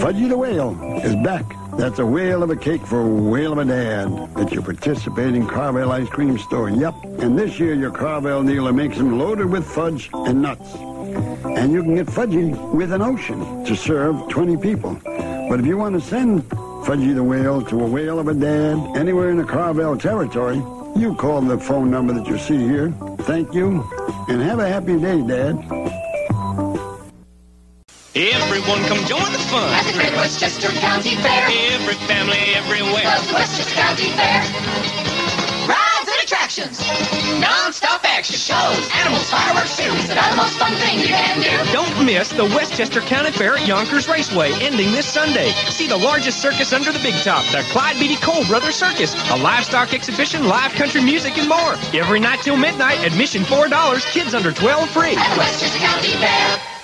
Fudgy 0.07 0.29
the 0.29 0.37
Whale 0.37 0.71
is 1.03 1.17
back. 1.17 1.43
That's 1.77 1.99
a 1.99 2.05
whale 2.05 2.41
of 2.41 2.49
a 2.49 2.55
cake 2.55 2.81
for 2.87 3.01
a 3.01 3.05
whale 3.05 3.51
of 3.51 3.57
a 3.57 3.65
dad 3.65 4.07
at 4.37 4.53
your 4.53 4.63
participating 4.63 5.45
Carvel 5.45 5.91
ice 5.91 6.07
cream 6.07 6.37
store. 6.37 6.69
Yep. 6.69 6.93
And 7.19 7.37
this 7.37 7.59
year, 7.59 7.73
your 7.73 7.91
Carvel 7.91 8.41
dealer 8.41 8.71
makes 8.71 8.95
them 8.95 9.19
loaded 9.19 9.47
with 9.47 9.67
fudge 9.67 10.09
and 10.13 10.41
nuts. 10.41 10.75
And 10.75 11.73
you 11.73 11.83
can 11.83 11.95
get 11.95 12.05
Fudgy 12.05 12.73
with 12.73 12.93
an 12.93 13.01
ocean 13.01 13.65
to 13.65 13.75
serve 13.75 14.29
20 14.29 14.55
people. 14.55 14.97
But 15.03 15.59
if 15.59 15.65
you 15.65 15.75
want 15.75 15.95
to 15.95 15.99
send 15.99 16.43
Fudgy 16.85 17.13
the 17.13 17.21
Whale 17.21 17.61
to 17.63 17.81
a 17.81 17.85
whale 17.85 18.17
of 18.17 18.29
a 18.29 18.33
dad 18.33 18.77
anywhere 18.95 19.29
in 19.29 19.35
the 19.35 19.43
Carvel 19.43 19.97
territory, 19.97 20.55
you 20.95 21.17
call 21.19 21.41
the 21.41 21.57
phone 21.57 21.91
number 21.91 22.13
that 22.13 22.27
you 22.27 22.37
see 22.37 22.59
here. 22.59 22.91
Thank 23.23 23.53
you, 23.53 23.85
and 24.29 24.41
have 24.41 24.59
a 24.59 24.69
happy 24.69 24.97
day, 24.97 25.21
Dad. 25.27 25.96
Everyone 28.17 28.81
come 28.85 29.05
join 29.05 29.31
the 29.31 29.37
fun. 29.37 29.69
At 29.77 29.85
the 29.85 29.93
Great 29.93 30.11
Westchester 30.13 30.69
County 30.81 31.13
Fair. 31.17 31.45
Every 31.69 31.93
family 32.09 32.39
everywhere. 32.57 33.05
Loves 33.05 33.27
the 33.27 33.33
Westchester 33.35 33.75
County 33.75 34.09
Fair. 34.17 34.41
Rides 35.69 36.09
and 36.09 36.23
attractions. 36.25 36.81
Non-stop 37.39 38.01
extra 38.09 38.39
shows, 38.39 38.89
animals, 38.97 39.29
fireworks, 39.29 39.77
that 39.77 40.17
are 40.17 40.31
the 40.33 40.41
most 40.41 40.57
fun 40.57 40.73
thing 40.81 40.97
you 40.97 41.13
can 41.13 41.45
do. 41.45 41.71
Don't 41.71 41.93
miss 42.07 42.29
the 42.29 42.45
Westchester 42.45 43.01
County 43.01 43.29
Fair 43.29 43.53
at 43.53 43.67
Yonkers 43.67 44.07
Raceway, 44.07 44.51
ending 44.65 44.91
this 44.93 45.05
Sunday. 45.05 45.51
See 45.69 45.85
the 45.85 45.97
largest 45.97 46.41
circus 46.41 46.73
under 46.73 46.91
the 46.91 46.99
big 47.05 47.13
top, 47.21 47.45
the 47.51 47.61
Clyde 47.69 47.99
Beatty 47.99 48.15
Cole 48.15 48.43
Brothers 48.47 48.73
Circus, 48.73 49.13
a 49.29 49.37
livestock 49.37 49.93
exhibition, 49.93 50.47
live 50.47 50.73
country 50.73 51.03
music, 51.03 51.37
and 51.37 51.47
more. 51.47 51.77
Every 51.93 52.19
night 52.19 52.39
till 52.41 52.57
midnight, 52.57 52.97
admission 53.05 53.43
$4, 53.43 53.69
kids 54.11 54.33
under 54.33 54.51
12 54.51 54.89
free. 54.89 55.13
At 55.13 55.33
the 55.33 55.37
Westchester 55.37 55.77
County 55.77 56.13
Fair. 56.17 56.76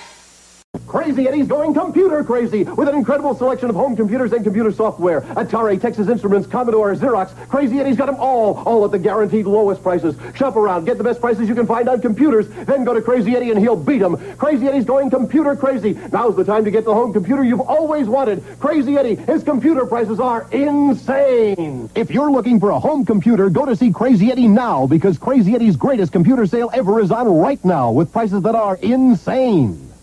Crazy 0.94 1.26
Eddie's 1.26 1.48
going 1.48 1.74
computer 1.74 2.22
crazy 2.22 2.62
with 2.62 2.88
an 2.88 2.94
incredible 2.94 3.34
selection 3.34 3.68
of 3.68 3.74
home 3.74 3.96
computers 3.96 4.32
and 4.32 4.44
computer 4.44 4.70
software. 4.70 5.22
Atari, 5.22 5.80
Texas 5.80 6.08
Instruments, 6.08 6.46
Commodore, 6.46 6.94
Xerox. 6.94 7.34
Crazy 7.48 7.80
Eddie's 7.80 7.96
got 7.96 8.06
them 8.06 8.14
all, 8.14 8.62
all 8.62 8.84
at 8.84 8.92
the 8.92 8.98
guaranteed 9.00 9.44
lowest 9.44 9.82
prices. 9.82 10.14
Shop 10.36 10.54
around, 10.54 10.84
get 10.84 10.96
the 10.96 11.02
best 11.02 11.20
prices 11.20 11.48
you 11.48 11.56
can 11.56 11.66
find 11.66 11.88
on 11.88 12.00
computers, 12.00 12.46
then 12.66 12.84
go 12.84 12.94
to 12.94 13.02
Crazy 13.02 13.34
Eddie 13.34 13.50
and 13.50 13.58
he'll 13.58 13.74
beat 13.74 13.98
them. 13.98 14.36
Crazy 14.36 14.68
Eddie's 14.68 14.84
going 14.84 15.10
computer 15.10 15.56
crazy. 15.56 15.98
Now's 16.12 16.36
the 16.36 16.44
time 16.44 16.64
to 16.64 16.70
get 16.70 16.84
the 16.84 16.94
home 16.94 17.12
computer 17.12 17.42
you've 17.42 17.60
always 17.60 18.06
wanted. 18.06 18.44
Crazy 18.60 18.96
Eddie, 18.96 19.16
his 19.16 19.42
computer 19.42 19.86
prices 19.86 20.20
are 20.20 20.46
insane. 20.52 21.90
If 21.96 22.12
you're 22.12 22.30
looking 22.30 22.60
for 22.60 22.70
a 22.70 22.78
home 22.78 23.04
computer, 23.04 23.50
go 23.50 23.66
to 23.66 23.74
see 23.74 23.90
Crazy 23.90 24.30
Eddie 24.30 24.46
now 24.46 24.86
because 24.86 25.18
Crazy 25.18 25.56
Eddie's 25.56 25.74
greatest 25.74 26.12
computer 26.12 26.46
sale 26.46 26.70
ever 26.72 27.00
is 27.00 27.10
on 27.10 27.26
right 27.26 27.62
now 27.64 27.90
with 27.90 28.12
prices 28.12 28.42
that 28.42 28.54
are 28.54 28.76
insane. 28.76 29.93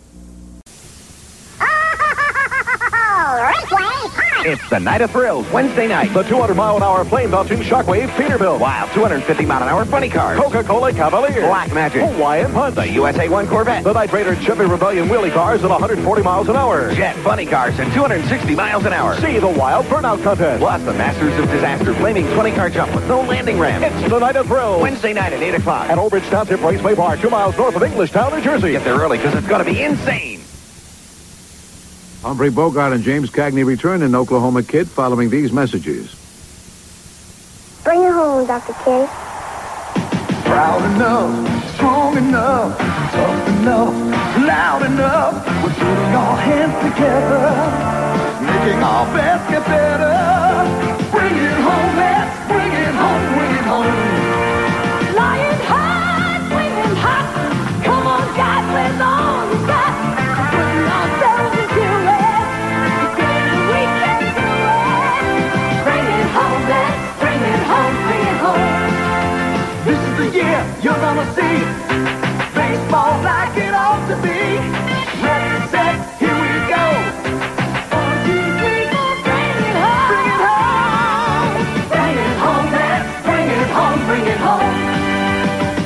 It's 4.44 4.70
the 4.72 4.80
night 4.80 5.02
of 5.02 5.12
thrills, 5.12 5.48
Wednesday 5.52 5.88
night. 5.88 6.12
The 6.14 6.24
200 6.24 6.56
mile 6.56 6.76
an 6.76 6.82
hour 6.82 7.06
plane 7.06 7.30
belching 7.30 7.60
Shockwave 7.60 8.08
Peterbilt. 8.10 8.60
Wild 8.60 8.90
250 8.92 9.46
mile 9.46 9.62
an 9.62 9.70
hour 9.70 9.86
funny 9.86 10.10
cars. 10.10 10.40
Coca-Cola 10.40 10.92
Cavalier. 10.94 11.42
Black 11.42 11.72
Magic. 11.72 12.02
Hawaiian 12.02 12.52
Punch. 12.52 12.74
The 12.74 12.90
USA 12.90 13.30
1 13.30 13.48
Corvette. 13.48 13.84
The 13.84 13.94
Night 13.94 14.12
Raider 14.12 14.36
Chevy 14.38 14.66
Rebellion 14.66 15.08
wheelie 15.10 15.32
cars 15.32 15.64
at 15.64 15.70
140 15.70 16.24
miles 16.24 16.50
an 16.50 16.56
hour. 16.56 16.92
Jet 16.96 17.16
funny 17.18 17.46
cars 17.46 17.80
at 17.80 17.94
260 17.94 18.56
miles 18.56 18.84
an 18.84 18.94
hour. 18.94 19.16
See 19.22 19.38
the 19.38 19.48
wild 19.48 19.86
burnout 19.86 20.24
contest. 20.24 20.60
Plus 20.60 20.84
the 20.84 20.94
Masters 20.94 21.38
of 21.38 21.46
Disaster 21.52 21.94
flaming 21.94 22.26
20 22.34 22.52
car 22.54 22.72
jump 22.72 22.96
with 22.96 23.08
no 23.08 23.22
landing 23.22 23.60
ramp. 23.60 23.86
It's 23.86 24.10
the 24.10 24.18
night 24.18 24.38
of 24.38 24.48
thrills. 24.48 24.82
Wednesday 24.82 25.14
night 25.14 25.34
at 25.34 25.44
8 25.44 25.54
o'clock. 25.54 25.88
At 25.88 26.00
Old 26.00 26.10
Bridge 26.10 26.26
Township 26.26 26.64
Raceway 26.64 26.96
Park, 26.96 27.20
two 27.20 27.30
miles 27.30 27.56
north 27.58 27.76
of 27.76 27.84
Englishtown, 27.84 28.36
New 28.36 28.42
Jersey. 28.42 28.72
Get 28.72 28.84
there 28.84 28.96
early 28.96 29.18
because 29.20 29.36
it's 29.36 29.48
going 29.48 29.64
to 29.64 29.72
be 29.72 29.84
insane. 29.84 30.31
Humphrey 32.22 32.52
Bogart 32.52 32.94
and 32.94 33.04
James 33.04 33.32
Cagney 33.32 33.66
return 33.66 34.04
in 34.04 34.14
Oklahoma 34.14 34.62
Kid 34.62 34.88
following 34.88 35.32
these 35.32 35.52
messages. 35.52 36.16
Bring 37.84 38.04
it 38.04 38.12
home, 38.12 38.46
Dr. 38.46 38.74
King. 38.84 39.08
Proud 40.46 40.84
enough, 40.96 41.74
strong 41.74 42.18
enough, 42.18 42.78
tough 42.78 43.48
enough, 43.48 43.94
loud 44.46 44.84
enough. 44.84 45.48
We're 45.64 45.74
putting 45.74 46.14
our 46.14 46.38
hands 46.38 46.94
together, 46.94 48.46
making 48.46 48.84
our 48.84 49.06
best 49.16 49.50
get 49.50 49.66
better. 49.66 50.51
Gonna 71.16 71.34
see 71.36 71.60
baseball 72.56 73.22
like 73.22 73.58
it 73.58 73.74
ought 73.74 74.00
to 74.08 74.16
be. 74.24 74.40
Ready, 75.20 75.68
set, 75.68 76.00
here 76.22 76.38
we 76.40 76.52
go. 76.72 76.86
One, 78.00 78.18
two, 78.28 78.48
three, 78.60 78.88
four, 78.96 79.12
bring 79.28 79.52
it 79.68 79.76
home. 79.76 80.08
Bring 80.08 80.28
it 80.32 80.48
home. 80.48 81.52
Bring 81.92 82.16
it 82.16 82.36
home, 82.40 82.68
let's 82.72 83.12
bring 83.28 83.48
it 83.60 83.70
home, 83.76 84.00
bring 84.08 84.26
it 84.26 84.40
home. 84.48 84.76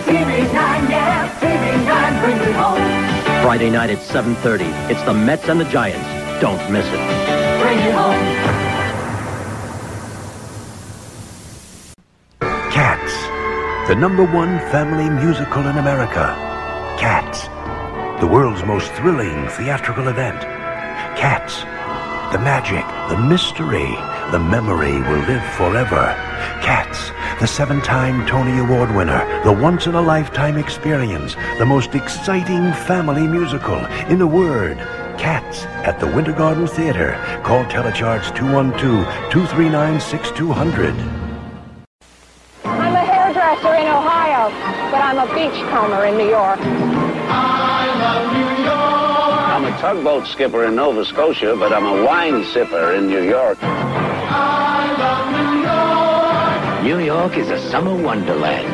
TV9, 0.06 0.90
yeah, 0.94 1.34
TV9, 1.42 2.22
bring 2.22 2.40
it 2.48 2.56
home. 2.56 2.86
Friday 3.44 3.72
night 3.72 3.90
at 3.90 4.00
7.30. 4.00 4.92
It's 4.92 5.02
the 5.04 5.14
Mets 5.14 5.50
and 5.50 5.60
the 5.60 5.66
Giants. 5.66 6.06
Don't 6.40 6.62
miss 6.72 6.86
it. 6.86 7.62
Bring 7.62 7.80
it 7.80 7.94
home. 7.96 8.35
The 13.88 13.94
number 13.94 14.24
one 14.24 14.58
family 14.72 15.08
musical 15.08 15.68
in 15.68 15.78
America. 15.78 16.34
Cats, 16.98 17.44
the 18.20 18.26
world's 18.26 18.64
most 18.64 18.92
thrilling 18.94 19.48
theatrical 19.50 20.08
event. 20.08 20.42
Cats, 21.16 21.62
the 22.34 22.40
magic, 22.40 22.84
the 23.10 23.24
mystery, 23.28 23.94
the 24.32 24.40
memory 24.40 24.98
will 25.02 25.22
live 25.28 25.46
forever. 25.54 26.16
Cats, 26.64 27.12
the 27.40 27.46
seven 27.46 27.80
time 27.82 28.26
Tony 28.26 28.58
Award 28.58 28.90
winner, 28.96 29.24
the 29.44 29.54
once 29.54 29.86
in 29.86 29.94
a 29.94 30.02
lifetime 30.02 30.58
experience, 30.58 31.36
the 31.60 31.66
most 31.66 31.94
exciting 31.94 32.74
family 32.88 33.28
musical. 33.28 33.86
In 34.10 34.20
a 34.20 34.26
word, 34.26 34.80
Cats 35.20 35.66
at 35.86 36.00
the 36.00 36.08
Winter 36.08 36.34
Garden 36.34 36.66
Theater. 36.66 37.14
Call 37.44 37.64
Telecharge 37.66 38.36
212 38.36 39.06
239 39.32 40.00
6200. 40.00 41.25
I'm 43.76 43.82
a 43.82 43.88
in 43.88 43.94
Ohio, 43.94 44.50
but 44.90 45.02
I'm 45.02 45.18
a 45.18 45.28
beachcomber 45.34 46.06
in 46.06 46.18
New 46.18 46.30
York. 46.30 46.60
I'm 49.52 49.66
a 49.66 49.72
tugboat 49.82 50.28
skipper 50.28 50.66
in 50.66 50.76
Nova 50.76 51.04
Scotia, 51.04 51.56
but 51.58 51.74
I'm 51.74 51.86
a 51.86 52.06
wine 52.06 52.44
sipper 52.46 52.98
in 52.98 53.08
New 53.08 53.24
York. 53.24 53.60
New 56.84 57.00
York 57.04 57.36
is 57.38 57.50
a 57.50 57.60
summer 57.70 57.96
wonderland. 58.02 58.68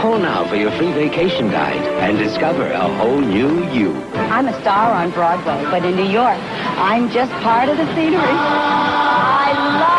Call 0.00 0.18
now 0.18 0.48
for 0.48 0.56
your 0.56 0.72
free 0.72 0.92
vacation 0.92 1.50
guide 1.50 1.84
and 2.00 2.18
discover 2.18 2.66
a 2.66 2.88
whole 2.96 3.20
new 3.20 3.64
you. 3.70 3.92
I'm 4.14 4.48
a 4.48 4.60
star 4.60 4.92
on 4.92 5.10
Broadway, 5.12 5.62
but 5.70 5.84
in 5.84 5.94
New 5.94 6.10
York, 6.10 6.38
I'm 6.78 7.10
just 7.10 7.30
part 7.42 7.68
of 7.68 7.76
the 7.76 7.86
scenery. 7.94 8.22
I 8.22 9.52
love 9.80 9.97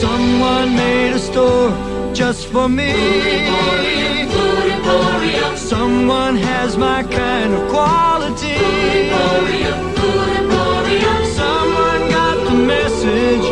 Someone 0.00 0.74
made 0.76 1.12
a 1.12 1.18
store 1.18 1.70
just 2.14 2.46
for 2.48 2.68
me. 2.68 2.92
Someone 5.56 6.36
has 6.36 6.76
my 6.76 7.02
kind 7.02 7.52
of 7.52 7.68
quality. 7.70 8.56
Someone 11.42 12.02
got 12.18 12.36
the 12.48 12.56
message 12.74 13.46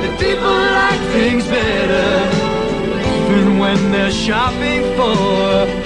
that 0.00 0.14
people 0.20 0.56
like 0.80 1.02
things 1.16 1.44
better, 1.46 2.10
even 3.18 3.58
when 3.58 3.78
they're 3.90 4.10
shopping 4.10 4.82
for 4.96 5.85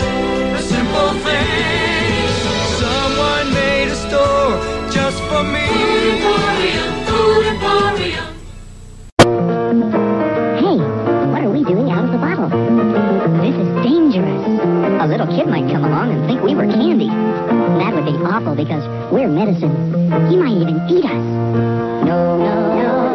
Because 18.56 19.12
we're 19.12 19.28
medicine. 19.28 19.70
He 20.28 20.36
might 20.36 20.52
even 20.52 20.76
eat 20.88 21.04
us. 21.04 21.12
No, 22.04 22.36
no, 22.38 22.82
no. 22.82 23.09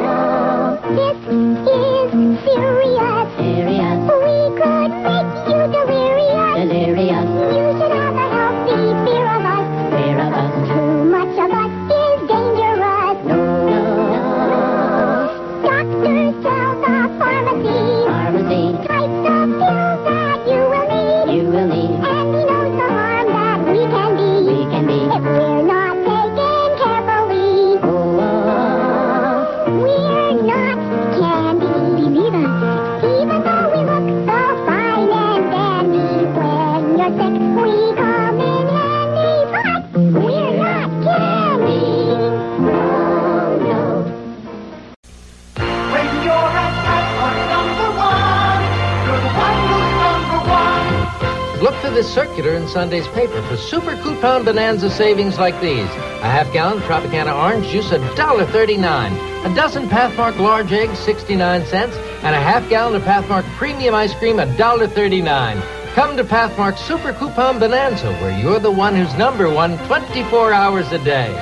For 51.96 52.02
this 52.02 52.14
circular 52.14 52.56
in 52.56 52.68
Sunday's 52.68 53.08
paper 53.10 53.42
for 53.44 53.56
super 53.56 53.96
coupon 53.98 54.44
bonanza 54.44 54.90
savings 54.90 55.40
like 55.40 55.60
these. 55.62 55.90
A 56.20 56.30
half 56.30 56.52
gallon 56.52 56.80
Tropicana 56.80 57.34
orange 57.34 57.68
juice, 57.68 57.90
$1.39. 57.90 59.46
A 59.46 59.56
dozen 59.56 59.88
Pathmark 59.88 60.38
large 60.38 60.74
eggs, 60.74 61.00
69 61.00 61.66
cents. 61.68 61.96
And 62.24 62.36
a 62.36 62.42
half 62.42 62.68
gallon 62.70 62.96
of 62.96 63.04
Pathmark 63.04 63.46
premium 63.56 63.96
ice 63.96 64.14
cream, 64.16 64.38
$1.39. 64.38 65.94
Come 65.94 66.18
to 66.18 66.26
Pathmark 66.26 66.78
Super 66.78 67.14
Coupon 67.14 67.60
Bonanza, 67.60 68.12
where 68.16 68.38
you're 68.38 68.60
the 68.60 68.72
one 68.72 68.94
who's 68.94 69.14
number 69.18 69.50
one 69.50 69.78
24 69.88 70.52
hours 70.52 70.92
a 70.92 71.00
day. 71.00 71.34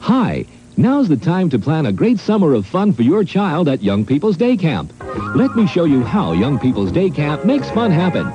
Hi, 0.00 0.44
now's 0.76 1.08
the 1.08 1.16
time 1.16 1.48
to 1.48 1.58
plan 1.58 1.86
a 1.86 1.92
great 1.92 2.18
summer 2.18 2.52
of 2.52 2.66
fun 2.66 2.92
for 2.92 3.02
your 3.02 3.24
child 3.24 3.68
at 3.68 3.82
Young 3.82 4.04
People's 4.04 4.36
Day 4.36 4.58
Camp. 4.58 4.92
Let 5.34 5.56
me 5.56 5.66
show 5.66 5.84
you 5.84 6.04
how 6.04 6.32
Young 6.32 6.58
People's 6.58 6.92
Day 6.92 7.08
Camp 7.08 7.46
makes 7.46 7.70
fun 7.70 7.90
happen. 7.90 8.26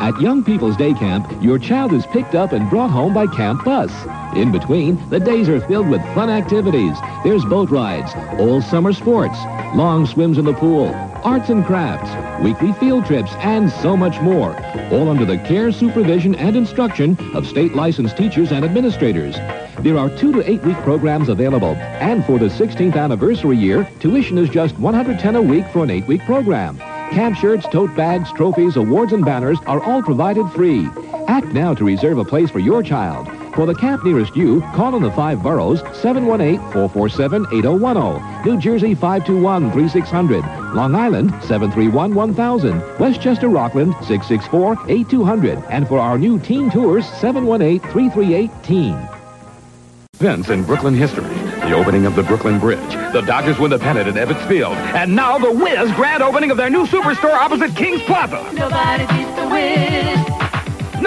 At 0.00 0.18
Young 0.18 0.42
People's 0.42 0.78
Day 0.78 0.94
Camp, 0.94 1.30
your 1.42 1.58
child 1.58 1.92
is 1.92 2.06
picked 2.06 2.34
up 2.34 2.52
and 2.52 2.70
brought 2.70 2.90
home 2.90 3.12
by 3.12 3.26
Camp 3.26 3.64
Bus. 3.66 3.92
In 4.34 4.50
between, 4.50 4.96
the 5.10 5.20
days 5.20 5.50
are 5.50 5.60
filled 5.60 5.90
with 5.90 6.00
fun 6.14 6.30
activities. 6.30 6.96
There's 7.22 7.44
boat 7.44 7.68
rides, 7.68 8.12
all 8.40 8.62
summer 8.62 8.94
sports, 8.94 9.36
long 9.74 10.06
swims 10.06 10.38
in 10.38 10.46
the 10.46 10.54
pool, 10.54 10.88
arts 11.24 11.48
and 11.48 11.64
crafts, 11.64 12.10
weekly 12.42 12.72
field 12.74 13.06
trips, 13.06 13.32
and 13.38 13.70
so 13.70 13.96
much 13.96 14.20
more. 14.20 14.56
All 14.92 15.08
under 15.08 15.24
the 15.24 15.38
care, 15.38 15.72
supervision, 15.72 16.34
and 16.34 16.56
instruction 16.56 17.16
of 17.34 17.46
state 17.46 17.74
licensed 17.74 18.16
teachers 18.16 18.52
and 18.52 18.64
administrators. 18.64 19.36
There 19.80 19.98
are 19.98 20.10
two 20.16 20.32
to 20.32 20.50
eight 20.50 20.62
week 20.62 20.76
programs 20.78 21.28
available, 21.28 21.74
and 21.76 22.24
for 22.24 22.38
the 22.38 22.46
16th 22.46 22.96
anniversary 22.96 23.56
year, 23.56 23.88
tuition 24.00 24.38
is 24.38 24.48
just 24.48 24.78
110 24.78 25.36
a 25.36 25.42
week 25.42 25.66
for 25.68 25.84
an 25.84 25.90
eight 25.90 26.06
week 26.06 26.22
program. 26.22 26.78
Camp 27.10 27.36
shirts, 27.36 27.66
tote 27.70 27.94
bags, 27.96 28.30
trophies, 28.32 28.76
awards, 28.76 29.12
and 29.12 29.24
banners 29.24 29.58
are 29.66 29.82
all 29.82 30.02
provided 30.02 30.48
free. 30.50 30.88
Act 31.26 31.46
now 31.48 31.74
to 31.74 31.84
reserve 31.84 32.18
a 32.18 32.24
place 32.24 32.50
for 32.50 32.58
your 32.58 32.82
child. 32.82 33.37
For 33.58 33.66
the 33.66 33.74
camp 33.74 34.04
nearest 34.04 34.36
you, 34.36 34.60
call 34.72 34.94
in 34.94 35.02
the 35.02 35.10
five 35.10 35.42
boroughs 35.42 35.82
718-447-8010, 35.82 38.46
New 38.46 38.60
Jersey 38.60 38.94
521-3600, 38.94 40.74
Long 40.74 40.94
Island 40.94 41.32
731-1000, 41.32 43.00
Westchester 43.00 43.48
Rockland 43.48 43.94
664-8200, 43.94 45.66
and 45.70 45.88
for 45.88 45.98
our 45.98 46.16
new 46.16 46.38
teen 46.38 46.70
tours 46.70 47.04
718-338-TEEN. 47.06 49.08
Events 50.14 50.50
in 50.50 50.62
Brooklyn 50.62 50.94
history. 50.94 51.24
The 51.24 51.72
opening 51.72 52.06
of 52.06 52.14
the 52.14 52.22
Brooklyn 52.22 52.60
Bridge. 52.60 52.92
The 53.12 53.22
Dodgers 53.22 53.58
win 53.58 53.72
the 53.72 53.80
pennant 53.80 54.06
at 54.06 54.14
Ebbets 54.14 54.46
Field. 54.46 54.74
And 54.74 55.16
now 55.16 55.36
the 55.36 55.50
Wiz 55.50 55.90
grand 55.96 56.22
opening 56.22 56.52
of 56.52 56.58
their 56.58 56.70
new 56.70 56.86
superstore 56.86 57.34
opposite 57.34 57.74
King's 57.74 58.02
Plaza. 58.02 58.52
Nobody 58.52 59.04
beats 59.06 59.34
the 59.34 59.48
Wiz. 59.48 60.37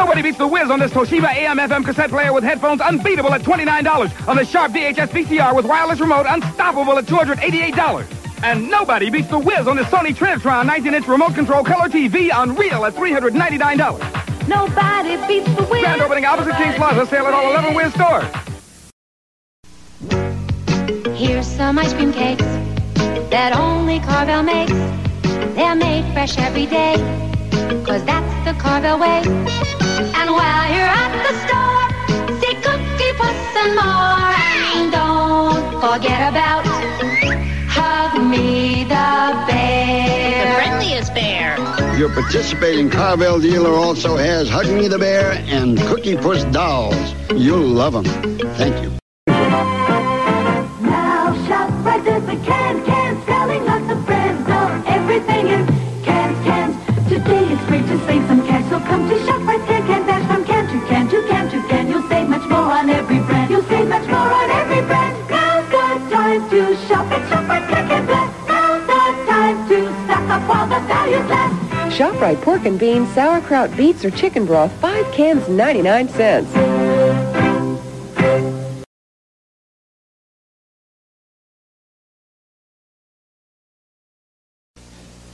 Nobody 0.01 0.23
beats 0.23 0.39
the 0.39 0.47
Wiz 0.47 0.71
on 0.71 0.79
this 0.79 0.89
Toshiba 0.89 1.31
AM/FM 1.31 1.85
cassette 1.85 2.09
player 2.09 2.33
with 2.33 2.43
headphones 2.43 2.81
unbeatable 2.81 3.31
at 3.35 3.43
$29. 3.43 4.27
On 4.27 4.35
the 4.35 4.43
Sharp 4.43 4.71
VHS 4.71 5.09
VCR 5.09 5.55
with 5.55 5.63
wireless 5.63 5.99
remote 5.99 6.25
unstoppable 6.27 6.97
at 6.97 7.05
$288. 7.05 8.07
And 8.41 8.67
nobody 8.71 9.11
beats 9.11 9.27
the 9.27 9.37
Wiz 9.37 9.67
on 9.67 9.75
this 9.77 9.85
Sony 9.89 10.15
Trinitron 10.15 10.67
19-inch 10.67 11.07
remote 11.07 11.35
control 11.35 11.63
color 11.63 11.87
TV 11.87 12.31
unreal 12.33 12.83
at 12.85 12.95
$399. 12.95 14.47
Nobody 14.47 15.17
beats 15.27 15.55
the 15.55 15.67
Wiz. 15.69 15.83
Grand 15.83 16.01
opening 16.01 16.25
opposite 16.25 16.55
King's 16.55 16.77
Plaza. 16.77 17.05
Sale 17.05 17.27
at 17.27 17.33
all 17.35 17.51
11 17.51 17.75
Wiz 17.75 17.93
stores. 17.93 18.25
Here's 21.15 21.45
some 21.45 21.77
ice 21.77 21.93
cream 21.93 22.11
cakes 22.11 22.43
that 23.29 23.55
only 23.55 23.99
Carvel 23.99 24.41
makes. 24.41 24.73
They're 25.53 25.75
made 25.75 26.11
fresh 26.13 26.39
every 26.39 26.65
day, 26.65 26.95
cause 27.85 28.03
that's 28.03 28.45
the 28.45 28.53
Carvel 28.59 28.99
way. 28.99 29.21
And 29.23 30.29
while 30.31 30.65
you're 30.73 30.93
at 31.03 31.13
the 31.25 31.33
store, 31.45 31.87
see 32.39 32.53
Cookie 32.55 33.13
Puss 33.17 33.41
and 33.63 33.75
more. 33.75 34.35
And 34.75 34.91
don't 34.91 35.71
forget 35.79 36.29
about 36.29 36.65
Hug 37.69 38.23
Me 38.29 38.83
the 38.83 39.45
Bear. 39.47 40.45
The 40.45 40.53
friendliest 40.55 41.13
bear. 41.13 41.57
Your 41.97 42.09
participating 42.09 42.89
Carvel 42.89 43.39
dealer 43.39 43.73
also 43.73 44.17
has 44.17 44.49
Hug 44.49 44.67
Me 44.67 44.87
the 44.87 44.99
Bear 44.99 45.31
and 45.47 45.79
Cookie 45.79 46.17
Puss 46.17 46.43
dolls. 46.45 47.13
You'll 47.35 47.59
love 47.59 47.93
them. 47.93 48.05
Thank 48.55 48.83
you. 48.83 49.80
Today 57.31 57.53
it's 57.53 57.65
great 57.65 57.87
to 57.87 57.97
save 58.07 58.27
some 58.27 58.45
cash, 58.45 58.69
so 58.69 58.77
come 58.81 59.07
to 59.07 59.15
ShopRite 59.15 59.65
can 59.65 59.87
can 59.87 60.05
dash 60.05 60.27
from 60.27 60.43
can 60.43 60.67
to 60.67 60.85
can 60.85 61.07
to 61.07 61.25
can 61.29 61.49
to 61.49 61.65
can. 61.69 61.87
You'll 61.87 62.05
save 62.09 62.27
much 62.27 62.45
more 62.49 62.59
on 62.59 62.89
every 62.89 63.19
brand. 63.19 63.49
You'll 63.49 63.63
save 63.63 63.87
much 63.87 64.05
more 64.09 64.17
on 64.19 64.51
every 64.51 64.81
brand. 64.85 65.15
Now's 65.29 65.65
the 65.71 66.13
time 66.13 66.49
to 66.49 66.75
shop 66.87 67.07
at 67.09 67.23
ShopRite 67.31 67.69
can 67.69 67.87
can 67.87 68.05
blast. 68.05 68.47
Now's 68.49 68.85
the 68.85 69.31
time 69.31 69.69
to 69.69 69.77
stock 70.03 70.29
up 70.29 70.49
while 70.49 70.67
the 70.67 70.85
values 70.85 71.29
last. 71.29 71.97
ShopRite 71.97 72.41
pork 72.41 72.65
and 72.65 72.77
beans, 72.77 73.07
sauerkraut, 73.13 73.77
beets, 73.77 74.03
or 74.03 74.11
chicken 74.11 74.45
broth, 74.45 74.73
five 74.81 75.09
cans, 75.13 75.47
99 75.47 76.09
cents. 76.09 77.00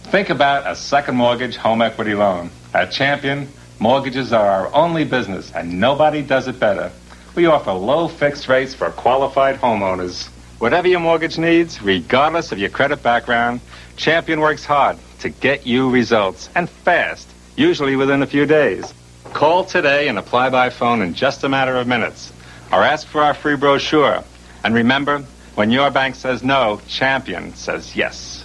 Think 0.10 0.30
about 0.30 0.66
a 0.66 0.74
second 0.74 1.18
mortgage 1.18 1.58
home 1.58 1.82
equity 1.82 2.16
loan. 2.16 2.50
At 2.74 2.92
Champion, 2.92 3.50
mortgages 3.78 4.32
are 4.32 4.48
our 4.48 4.74
only 4.74 5.04
business, 5.04 5.52
and 5.52 5.82
nobody 5.82 6.22
does 6.22 6.48
it 6.48 6.62
better. 6.62 6.94
We 7.36 7.46
offer 7.48 7.74
low 7.74 8.08
fixed 8.08 8.48
rates 8.48 8.74
for 8.74 8.90
qualified 8.92 9.60
homeowners. 9.60 10.30
Whatever 10.60 10.88
your 10.88 11.02
mortgage 11.02 11.38
needs, 11.38 11.82
regardless 11.82 12.54
of 12.54 12.58
your 12.58 12.70
credit 12.70 13.04
background, 13.04 13.60
Champion 13.98 14.40
works 14.40 14.64
hard 14.64 14.98
to 15.20 15.30
get 15.30 15.68
you 15.68 15.90
results, 15.90 16.50
and 16.56 16.70
fast, 16.70 17.28
usually 17.58 17.98
within 17.98 18.24
a 18.24 18.28
few 18.28 18.46
days. 18.46 18.94
Call 19.34 19.66
today 19.66 20.08
and 20.08 20.18
apply 20.18 20.50
by 20.50 20.70
phone 20.70 21.02
in 21.02 21.16
just 21.16 21.44
a 21.44 21.50
matter 21.50 21.76
of 21.76 21.86
minutes, 21.86 22.32
or 22.72 22.82
ask 22.82 23.06
for 23.06 23.22
our 23.22 23.34
free 23.34 23.58
brochure. 23.58 24.24
And 24.64 24.74
remember, 24.74 25.20
when 25.56 25.70
your 25.70 25.92
bank 25.92 26.16
says 26.16 26.44
no, 26.44 26.80
Champion 26.88 27.54
says 27.56 27.94
yes. 27.94 28.37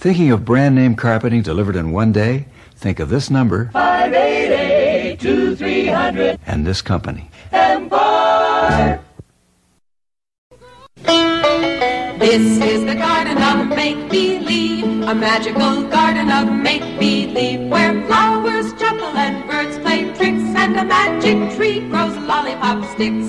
Thinking 0.00 0.30
of 0.30 0.46
brand 0.46 0.76
name 0.76 0.96
carpeting 0.96 1.42
delivered 1.42 1.76
in 1.76 1.92
one 1.92 2.10
day? 2.10 2.46
Think 2.74 3.00
of 3.00 3.10
this 3.10 3.28
number 3.28 3.66
588-2300 3.74 6.38
and 6.46 6.66
this 6.66 6.80
company. 6.80 7.30
Empire. 7.52 8.98
This 12.18 12.62
is 12.62 12.86
the 12.86 12.94
garden 12.94 13.42
of 13.42 13.68
make-believe, 13.76 15.02
a 15.02 15.14
magical 15.14 15.82
garden 15.90 16.30
of 16.30 16.50
make-believe, 16.50 17.68
where 17.68 18.02
flowers 18.06 18.72
chuckle 18.80 19.14
and 19.18 19.46
birds 19.50 19.76
play 19.80 20.04
tricks, 20.14 20.42
and 20.56 20.78
a 20.78 20.84
magic 20.84 21.54
tree 21.58 21.80
grows 21.90 22.16
lollipop 22.16 22.82
sticks. 22.94 23.28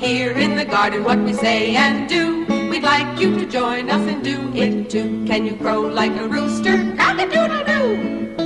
Here 0.00 0.32
in 0.32 0.56
the 0.56 0.64
garden, 0.68 1.04
what 1.04 1.20
we 1.20 1.32
say 1.32 1.76
and 1.76 2.08
do, 2.08 2.44
we'd 2.76 2.82
like 2.82 3.18
you 3.18 3.38
to 3.38 3.46
join 3.46 3.88
us 3.88 4.06
and 4.06 4.22
do 4.22 4.36
it 4.54 4.90
too. 4.90 5.24
Can 5.26 5.46
you 5.46 5.56
crow 5.56 5.80
like 5.80 6.14
a 6.20 6.28
rooster? 6.28 6.94
Cock-a-doodle-doo! 6.98 8.36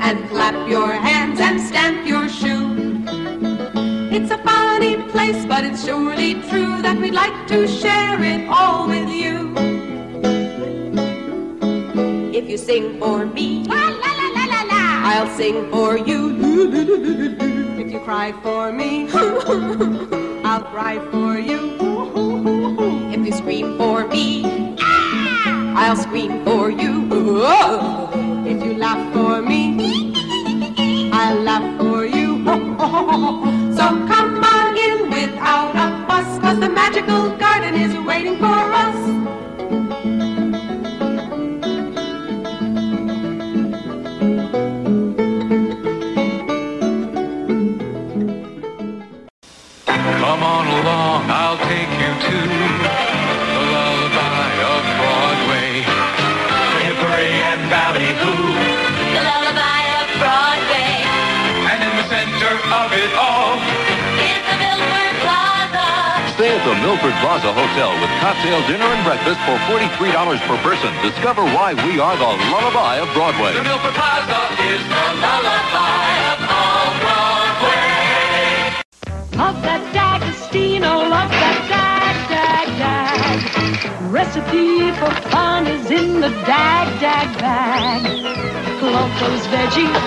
And 0.00 0.28
clap 0.28 0.68
your 0.68 0.90
hands 0.90 1.38
and 1.38 1.60
stamp 1.60 2.04
your 2.04 2.28
shoe. 2.28 3.04
It's 4.10 4.32
a 4.32 4.38
funny 4.38 4.96
place, 5.12 5.46
but 5.46 5.64
it's 5.64 5.84
surely 5.84 6.34
true 6.50 6.82
that 6.82 6.98
we'd 6.98 7.14
like 7.14 7.46
to 7.46 7.68
share 7.68 8.20
it 8.20 8.48
all 8.48 8.88
with 8.88 9.08
you. 9.08 9.54
If 12.34 12.48
you 12.48 12.58
sing 12.58 12.98
for 12.98 13.24
me, 13.24 13.62
la 13.66 13.84
la 14.02 14.12
la 14.34 14.44
la 14.52 14.62
la, 14.72 14.84
I'll 15.12 15.30
sing 15.36 15.70
for 15.70 15.96
you. 15.96 16.20
If 17.78 17.92
you 17.92 18.00
cry 18.00 18.32
for 18.42 18.72
me, 18.72 19.08
I'll 20.44 20.64
cry 20.74 20.98
for 21.12 21.38
you. 21.38 22.37
I'll 25.88 25.96
scream 25.96 26.44
for 26.44 26.68
you. 26.68 27.08
If 28.44 28.62
you 28.62 28.76
laugh 28.76 29.10
for 29.14 29.40
me, 29.40 30.12
I'll 31.10 31.40
laugh 31.40 31.80
for 31.80 32.04
you. 32.04 32.44
So 33.78 33.86
come 34.06 34.44
on 34.44 34.76
in 34.76 35.08
without 35.08 35.74
a 35.76 36.06
fuss, 36.06 36.38
cause 36.40 36.60
the 36.60 36.68
magical 36.68 37.30
garden 37.38 37.74
is 37.74 37.96
waiting 38.06 38.36
for 38.36 38.58
us. 38.84 38.98
Come 49.86 50.42
on 50.42 50.66
along, 50.66 51.30
I'll 51.30 51.56
take 51.56 51.92
you 52.02 52.12
to 52.28 52.77
Valley 57.68 58.16
Who. 58.16 58.32
The 58.32 59.22
lullaby 59.28 59.80
of 60.00 60.08
Broadway 60.16 61.04
And 61.68 61.78
in 61.84 61.92
the 62.00 62.06
center 62.08 62.54
of 62.64 62.88
it 62.96 63.12
all, 63.12 63.60
is 63.60 64.40
the 64.40 64.56
Milford 64.56 65.14
Plaza. 65.20 65.84
Stay 66.32 66.48
at 66.48 66.64
the 66.64 66.76
Milford 66.80 67.12
Plaza 67.20 67.52
Hotel 67.52 67.92
with 68.00 68.08
cocktail 68.24 68.64
dinner 68.72 68.88
and 68.88 69.04
breakfast 69.04 69.36
for 69.44 69.60
$43 69.68 70.40
per 70.48 70.56
person. 70.64 70.88
Discover 71.04 71.44
why 71.52 71.76
we 71.84 72.00
are 72.00 72.16
the 72.16 72.32
lullaby 72.48 73.04
of 73.04 73.12
Broadway. 73.12 73.52
the 73.52 73.62
Milford 73.62 73.92
Plaza 73.92 74.40
is 74.64 74.80
the 74.88 75.06
lullaby 75.20 76.08
of 76.32 76.40
all 76.48 76.88
Broadway. 77.04 78.80
Love 79.36 79.60
that 79.60 79.84
D'Agostino, 79.92 81.04
love 81.04 81.28
that 81.28 81.60
dag, 81.68 82.16
dag, 82.32 82.68
dag. 82.80 83.17
Recipe 83.28 84.90
for 84.92 85.10
fun 85.30 85.66
is 85.66 85.90
in 85.90 86.20
the 86.20 86.30
dag, 86.30 87.00
dag 87.00 87.38
bag. 87.38 88.02
Love 88.82 89.20
those 89.20 89.46
veggies. 89.48 90.02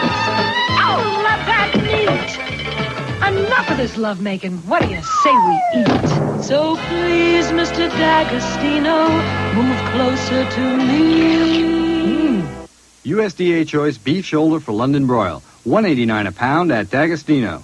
Oh, 0.83 1.01
love 1.23 1.45
that 1.45 1.71
meat. 1.85 3.45
Enough 3.45 3.69
of 3.69 3.77
this 3.77 3.97
lovemaking. 3.97 4.57
What 4.67 4.81
do 4.81 4.89
you 4.89 5.01
say 5.03 5.33
we 5.33 5.55
eat? 5.75 6.43
So 6.43 6.75
please, 6.87 7.45
Mr. 7.51 7.89
D'Agostino, 7.89 9.07
move 9.53 9.77
closer 9.91 10.49
to 10.49 10.77
me. 10.77 11.61
Hmm. 11.61 12.63
USDA 13.05 13.67
choice 13.67 13.99
beef 13.99 14.25
shoulder 14.25 14.59
for 14.59 14.71
London 14.71 15.05
broil. 15.05 15.43
189 15.63 16.25
a 16.25 16.31
pound 16.31 16.71
at 16.71 16.89
D'Agostino. 16.89 17.63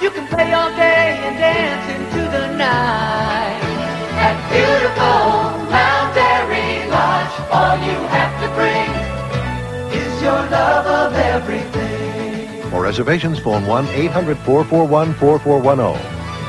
You 0.00 0.10
can 0.10 0.26
play 0.28 0.50
all 0.54 0.70
day 0.76 1.20
and 1.24 1.36
dance 1.36 1.84
into 1.92 2.22
the 2.30 2.56
night. 2.56 3.60
At 4.16 4.36
beautiful 4.48 5.68
Mount 5.68 6.16
Airy 6.16 6.88
Lodge, 6.88 7.36
all 7.52 7.76
you 7.84 7.98
have 8.08 8.32
to 8.40 8.48
bring 8.56 8.88
is 9.92 10.22
your 10.22 10.40
love 10.48 10.86
of 10.86 11.12
everything. 11.14 12.62
For 12.70 12.80
reservations, 12.80 13.40
phone 13.40 13.66
1 13.66 13.88
800 13.88 14.38
441 14.38 15.12
4410. 15.12 15.84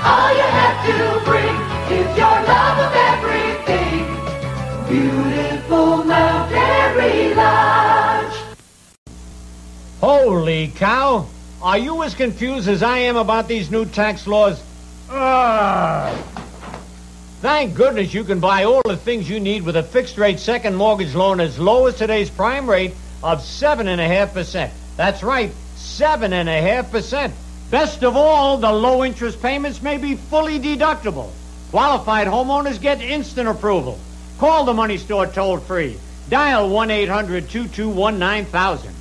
All 0.06 0.32
you 0.32 0.48
have 0.48 0.80
to 0.88 1.20
bring 1.30 1.56
is 1.92 2.08
your 2.16 2.38
love 2.48 2.80
of 2.88 2.94
everything. 3.12 4.08
Beautiful 4.88 6.06
Mount 6.06 6.52
Airy 6.54 7.34
Lodge. 7.36 8.38
Holy 10.00 10.70
cow! 10.70 11.28
Are 11.62 11.78
you 11.78 12.02
as 12.02 12.16
confused 12.16 12.68
as 12.68 12.82
I 12.82 12.98
am 13.00 13.18
about 13.18 13.48
these 13.48 13.70
new 13.70 13.86
tax 13.86 14.26
laws? 14.26 14.60
Ugh. 15.12 16.26
Thank 17.42 17.76
goodness 17.76 18.16
you 18.16 18.24
can 18.24 18.40
buy 18.40 18.64
all 18.64 18.82
the 18.84 18.98
things 18.98 19.30
you 19.30 19.40
need 19.40 19.62
with 19.64 19.76
a 19.76 19.84
fixed 19.84 20.18
rate 20.18 20.40
second 20.40 20.76
mortgage 20.76 21.14
loan 21.14 21.40
as 21.40 21.60
low 21.60 21.86
as 21.86 21.96
today's 21.96 22.32
prime 22.32 22.68
rate 22.68 22.94
of 23.22 23.42
7.5%. 23.42 24.72
That's 24.98 25.22
right, 25.22 25.52
7.5%. 25.76 27.32
Best 27.70 28.04
of 28.04 28.18
all, 28.18 28.58
the 28.58 28.72
low 28.72 29.04
interest 29.04 29.40
payments 29.40 29.84
may 29.84 29.98
be 29.98 30.16
fully 30.16 30.60
deductible. 30.60 31.30
Qualified 31.70 32.28
homeowners 32.28 32.82
get 32.82 33.02
instant 33.02 33.48
approval. 33.48 34.00
Call 34.40 34.66
the 34.66 34.74
money 34.74 34.98
store 34.98 35.28
toll 35.28 35.60
free. 35.60 36.00
Dial 36.28 36.70
1 36.70 36.90
800 36.90 37.50
221 37.50 38.18
9000. 38.18 38.96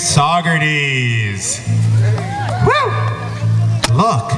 Socrates. 0.00 1.60
Woo! 2.64 2.90
Look, 3.94 4.30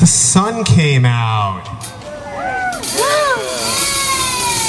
the 0.00 0.06
sun 0.06 0.64
came 0.64 1.04
out. 1.04 1.62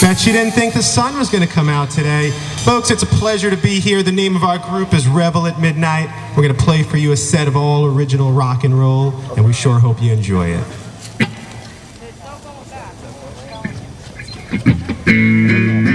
Bet 0.01 0.27
you 0.27 0.33
didn't 0.33 0.53
think 0.53 0.75
the 0.75 0.83
sun 0.83 1.17
was 1.17 1.31
going 1.31 1.45
to 1.45 1.51
come 1.51 1.67
out 1.67 1.89
today. 1.89 2.29
Folks, 2.63 2.91
it's 2.91 3.01
a 3.01 3.07
pleasure 3.07 3.49
to 3.49 3.57
be 3.57 3.79
here. 3.79 4.03
The 4.03 4.11
name 4.11 4.35
of 4.35 4.43
our 4.43 4.59
group 4.59 4.93
is 4.93 5.07
Revel 5.07 5.47
at 5.47 5.59
Midnight. 5.59 6.09
We're 6.37 6.43
going 6.43 6.55
to 6.55 6.63
play 6.63 6.83
for 6.83 6.97
you 6.97 7.11
a 7.11 7.17
set 7.17 7.47
of 7.47 7.55
all 7.55 7.85
original 7.85 8.31
rock 8.31 8.63
and 8.63 8.79
roll, 8.79 9.13
and 9.35 9.45
we 9.45 9.51
sure 9.51 9.79
hope 9.79 9.99
you 10.01 10.13
enjoy 10.13 10.49
it. 10.49 10.63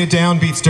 anticipated 0.00 0.10
downbeats 0.10 0.62